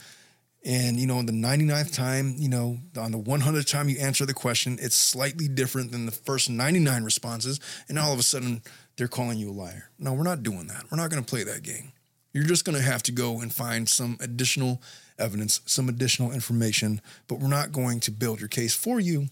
and, 0.64 1.00
you 1.00 1.06
know, 1.06 1.18
on 1.18 1.26
the 1.26 1.32
99th 1.32 1.92
time, 1.92 2.34
you 2.38 2.48
know, 2.48 2.78
on 2.96 3.10
the 3.10 3.18
100th 3.18 3.68
time 3.68 3.88
you 3.88 3.98
answer 3.98 4.24
the 4.24 4.34
question, 4.34 4.78
it's 4.80 4.94
slightly 4.94 5.48
different 5.48 5.90
than 5.90 6.06
the 6.06 6.12
first 6.12 6.48
99 6.48 7.02
responses. 7.02 7.58
And 7.88 7.98
all 7.98 8.12
of 8.12 8.18
a 8.18 8.22
sudden, 8.22 8.62
they're 8.96 9.08
calling 9.08 9.38
you 9.38 9.50
a 9.50 9.52
liar. 9.52 9.90
No, 9.98 10.12
we're 10.12 10.22
not 10.22 10.44
doing 10.44 10.68
that. 10.68 10.84
We're 10.90 10.98
not 10.98 11.10
going 11.10 11.22
to 11.22 11.28
play 11.28 11.42
that 11.42 11.62
game. 11.62 11.92
You're 12.32 12.44
just 12.44 12.64
going 12.64 12.76
to 12.76 12.82
have 12.82 13.02
to 13.04 13.12
go 13.12 13.40
and 13.40 13.52
find 13.52 13.88
some 13.88 14.16
additional 14.20 14.80
evidence, 15.18 15.60
some 15.66 15.88
additional 15.88 16.30
information, 16.30 17.00
but 17.26 17.40
we're 17.40 17.48
not 17.48 17.72
going 17.72 18.00
to 18.00 18.10
build 18.12 18.40
your 18.40 18.48
case 18.48 18.74
for 18.74 19.00
you 19.00 19.26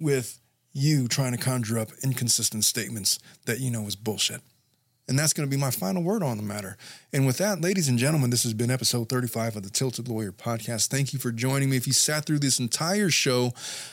with 0.00 0.38
you 0.72 1.08
trying 1.08 1.32
to 1.32 1.38
conjure 1.38 1.78
up 1.78 1.90
inconsistent 2.04 2.64
statements 2.64 3.18
that 3.46 3.58
you 3.58 3.70
know 3.70 3.86
is 3.86 3.96
bullshit. 3.96 4.40
And 5.08 5.16
that's 5.16 5.32
going 5.32 5.48
to 5.48 5.56
be 5.56 5.60
my 5.60 5.70
final 5.70 6.02
word 6.02 6.24
on 6.24 6.36
the 6.36 6.42
matter. 6.42 6.76
And 7.12 7.26
with 7.26 7.38
that, 7.38 7.60
ladies 7.60 7.88
and 7.88 7.96
gentlemen, 7.96 8.30
this 8.30 8.42
has 8.42 8.54
been 8.54 8.72
episode 8.72 9.08
35 9.08 9.56
of 9.56 9.62
the 9.62 9.70
Tilted 9.70 10.08
Lawyer 10.08 10.32
podcast. 10.32 10.88
Thank 10.88 11.12
you 11.12 11.20
for 11.20 11.30
joining 11.30 11.70
me. 11.70 11.76
If 11.76 11.86
you 11.86 11.92
sat 11.92 12.26
through 12.26 12.40
this 12.40 12.58
entire 12.58 13.08
show, 13.08 13.52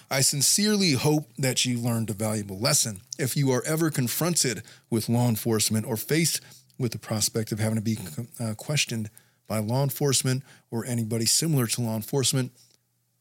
I 0.09 0.21
sincerely 0.21 0.93
hope 0.93 1.29
that 1.37 1.65
you 1.65 1.77
learned 1.77 2.09
a 2.09 2.13
valuable 2.13 2.57
lesson. 2.57 3.01
If 3.19 3.37
you 3.37 3.51
are 3.51 3.63
ever 3.63 3.91
confronted 3.91 4.63
with 4.89 5.07
law 5.07 5.29
enforcement 5.29 5.85
or 5.85 5.97
faced 5.97 6.41
with 6.79 6.93
the 6.93 6.99
prospect 6.99 7.51
of 7.51 7.59
having 7.59 7.77
to 7.77 7.81
be 7.83 7.99
uh, 8.39 8.55
questioned 8.55 9.11
by 9.47 9.59
law 9.59 9.83
enforcement 9.83 10.41
or 10.71 10.83
anybody 10.83 11.25
similar 11.25 11.67
to 11.67 11.81
law 11.81 11.95
enforcement, 11.95 12.51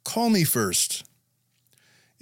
call 0.03 0.31
me 0.31 0.45
first. 0.45 1.05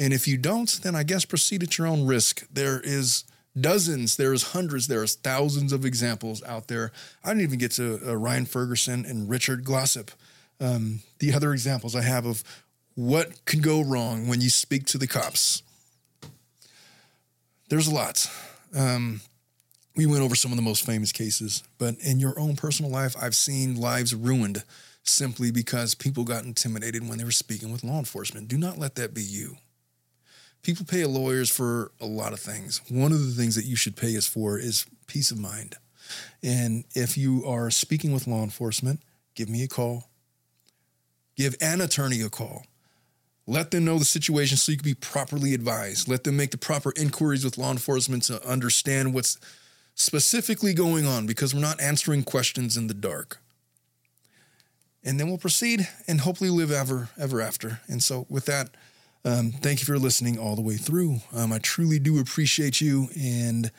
And 0.01 0.13
if 0.13 0.27
you 0.27 0.37
don't, 0.37 0.81
then 0.83 0.97
I 0.97 1.05
guess 1.05 1.25
proceed 1.25 1.63
at 1.63 1.79
your 1.79 1.87
own 1.87 2.07
risk. 2.07 2.45
There 2.53 2.81
is 2.81 3.23
dozens, 3.59 4.17
there's 4.17 4.53
hundreds, 4.53 4.87
there's 4.87 5.15
thousands 5.17 5.73
of 5.73 5.85
examples 5.85 6.43
out 6.45 6.69
there. 6.69 6.93
I 7.25 7.29
didn't 7.29 7.43
even 7.43 7.59
get 7.59 7.73
to 7.73 8.01
uh, 8.07 8.17
Ryan 8.17 8.47
Ferguson 8.47 9.05
and 9.05 9.29
Richard 9.29 9.65
Glossip. 9.65 10.11
Um, 10.61 11.01
the 11.19 11.33
other 11.33 11.53
examples 11.53 11.97
I 11.97 12.03
have 12.03 12.27
of 12.27 12.45
what 12.95 13.45
can 13.47 13.61
go 13.61 13.81
wrong 13.83 14.29
when 14.29 14.41
you 14.41 14.51
speak 14.51 14.85
to 14.87 14.99
the 14.99 15.07
cops. 15.07 15.63
There's 17.69 17.87
a 17.87 17.95
lot. 17.95 18.31
Um, 18.75 19.21
we 19.97 20.07
went 20.07 20.23
over 20.23 20.35
some 20.35 20.53
of 20.53 20.57
the 20.57 20.63
most 20.63 20.85
famous 20.85 21.13
cases, 21.13 21.63
but 21.79 21.97
in 22.01 22.21
your 22.21 22.39
own 22.39 22.57
personal 22.57 22.91
life, 22.91 23.15
I've 23.21 23.35
seen 23.35 23.77
lives 23.77 24.15
ruined 24.15 24.65
simply 25.03 25.51
because 25.51 25.95
people 25.95 26.25
got 26.25 26.45
intimidated 26.45 27.09
when 27.09 27.19
they 27.19 27.25
were 27.25 27.31
speaking 27.31 27.73
with 27.73 27.85
law 27.85 27.99
enforcement. 27.99 28.49
Do 28.49 28.59
not 28.59 28.79
let 28.79 28.97
that 28.97 29.15
be 29.15 29.23
you 29.23 29.57
people 30.63 30.85
pay 30.85 31.05
lawyers 31.05 31.51
for 31.51 31.93
a 32.01 32.07
lot 32.07 32.33
of 32.33 32.41
things. 32.41 32.81
One 32.89 33.13
of 33.13 33.25
the 33.25 33.33
things 33.33 33.55
that 33.55 33.65
you 33.65 33.77
should 33.77 33.97
pay 33.97 34.17
us 34.17 34.27
for 34.27 34.59
is 34.59 34.87
peace 35.07 35.31
of 35.31 35.39
mind. 35.39 35.77
And 36.43 36.85
if 36.95 37.17
you 37.17 37.45
are 37.47 37.71
speaking 37.71 38.13
with 38.13 38.27
law 38.27 38.43
enforcement, 38.43 39.01
give 39.35 39.49
me 39.49 39.63
a 39.63 39.69
call. 39.69 40.09
Give 41.37 41.55
an 41.61 41.81
attorney 41.81 42.21
a 42.21 42.29
call. 42.29 42.65
Let 43.47 43.71
them 43.71 43.85
know 43.85 43.99
the 43.99 44.05
situation 44.05 44.57
so 44.57 44.73
you 44.73 44.79
can 44.79 44.85
be 44.85 44.95
properly 44.95 45.55
advised. 45.55 46.09
Let 46.09 46.25
them 46.25 46.37
make 46.37 46.51
the 46.51 46.59
proper 46.59 46.93
inquiries 46.97 47.45
with 47.45 47.59
law 47.59 47.71
enforcement 47.71 48.25
to 48.25 48.47
understand 48.47 49.15
what's 49.15 49.39
specifically 49.95 50.75
going 50.75 51.07
on 51.07 51.27
because 51.27 51.55
we're 51.55 51.61
not 51.61 51.81
answering 51.81 52.23
questions 52.23 52.77
in 52.77 52.87
the 52.87 52.95
dark. 52.95 53.39
And 55.03 55.19
then 55.19 55.29
we'll 55.29 55.39
proceed 55.39 55.89
and 56.07 56.21
hopefully 56.21 56.51
live 56.51 56.71
ever, 56.71 57.09
ever 57.19 57.41
after. 57.41 57.81
And 57.89 58.03
so, 58.03 58.27
with 58.29 58.45
that, 58.47 58.71
um, 59.25 59.51
thank 59.51 59.81
you 59.81 59.87
for 59.87 59.99
listening 59.99 60.39
all 60.39 60.57
the 60.57 60.63
way 60.63 60.77
through. 60.77 61.21
Um, 61.35 61.53
I 61.53 61.59
truly 61.59 61.99
do 61.99 62.19
appreciate 62.19 62.81
you. 62.81 63.09
And 63.19 63.71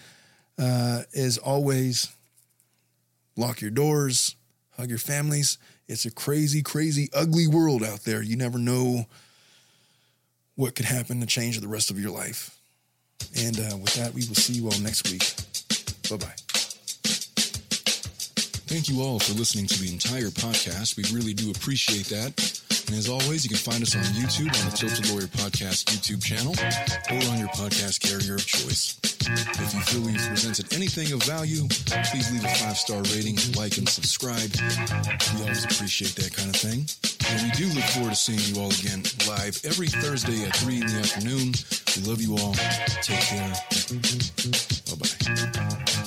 uh, 0.59 1.03
as 1.15 1.38
always, 1.38 2.09
lock 3.35 3.61
your 3.61 3.72
doors, 3.72 4.35
hug 4.77 4.89
your 4.89 4.99
families. 4.99 5.57
It's 5.88 6.05
a 6.05 6.11
crazy, 6.11 6.61
crazy, 6.61 7.09
ugly 7.13 7.47
world 7.47 7.84
out 7.84 8.01
there. 8.01 8.22
You 8.22 8.38
never 8.38 8.59
know 8.59 9.05
what 10.55 10.76
could 10.76 10.85
happen 10.85 11.19
to 11.22 11.26
change 11.26 11.59
the 11.59 11.68
rest 11.68 11.89
of 11.89 11.99
your 11.99 12.11
life. 12.11 12.57
And 13.38 13.59
uh, 13.59 13.77
with 13.77 13.95
that, 13.95 14.13
we 14.13 14.26
will 14.27 14.35
see 14.35 14.53
you 14.53 14.65
all 14.65 14.80
next 14.80 15.09
week. 15.11 15.34
Bye 16.09 16.18
bye. 16.18 16.51
Thank 18.72 18.88
you 18.88 19.03
all 19.03 19.19
for 19.19 19.34
listening 19.34 19.68
to 19.68 19.77
the 19.84 19.91
entire 19.91 20.31
podcast. 20.31 20.95
We 20.95 21.03
really 21.11 21.34
do 21.34 21.52
appreciate 21.52 22.07
that. 22.07 22.31
And 22.88 22.95
as 22.95 23.10
always, 23.10 23.43
you 23.43 23.49
can 23.52 23.60
find 23.60 23.84
us 23.84 23.99
on 23.99 24.03
YouTube 24.15 24.48
on 24.48 24.64
the 24.64 24.72
Tilted 24.72 25.11
Lawyer 25.11 25.27
Podcast 25.27 25.91
YouTube 25.91 26.23
channel 26.23 26.56
or 27.11 27.19
on 27.35 27.38
your 27.38 27.52
podcast 27.52 27.99
carrier 27.99 28.35
of 28.35 28.45
choice. 28.48 28.95
If 29.03 29.76
you 29.76 29.81
feel 29.91 30.02
we've 30.07 30.23
presented 30.23 30.72
anything 30.72 31.11
of 31.11 31.22
value, 31.23 31.68
please 32.15 32.31
leave 32.31 32.45
a 32.48 32.56
five 32.64 32.77
star 32.77 33.03
rating, 33.11 33.35
like, 33.60 33.76
and 33.76 33.89
subscribe. 33.89 34.56
We 35.35 35.41
always 35.43 35.68
appreciate 35.68 36.15
that 36.15 36.31
kind 36.31 36.48
of 36.48 36.56
thing. 36.56 36.88
And 37.27 37.43
we 37.43 37.52
do 37.52 37.68
look 37.76 37.84
forward 37.91 38.15
to 38.15 38.15
seeing 38.15 38.39
you 38.39 38.56
all 38.56 38.72
again 38.72 39.03
live 39.27 39.60
every 39.68 39.91
Thursday 39.91 40.48
at 40.48 40.56
3 40.56 40.80
in 40.80 40.88
the 40.88 40.95
afternoon. 41.03 41.52
We 41.99 42.07
love 42.07 42.23
you 42.23 42.39
all. 42.39 42.56
Take 43.03 43.19
care. 43.19 43.52
Bye 44.88 44.95
bye. 44.95 46.01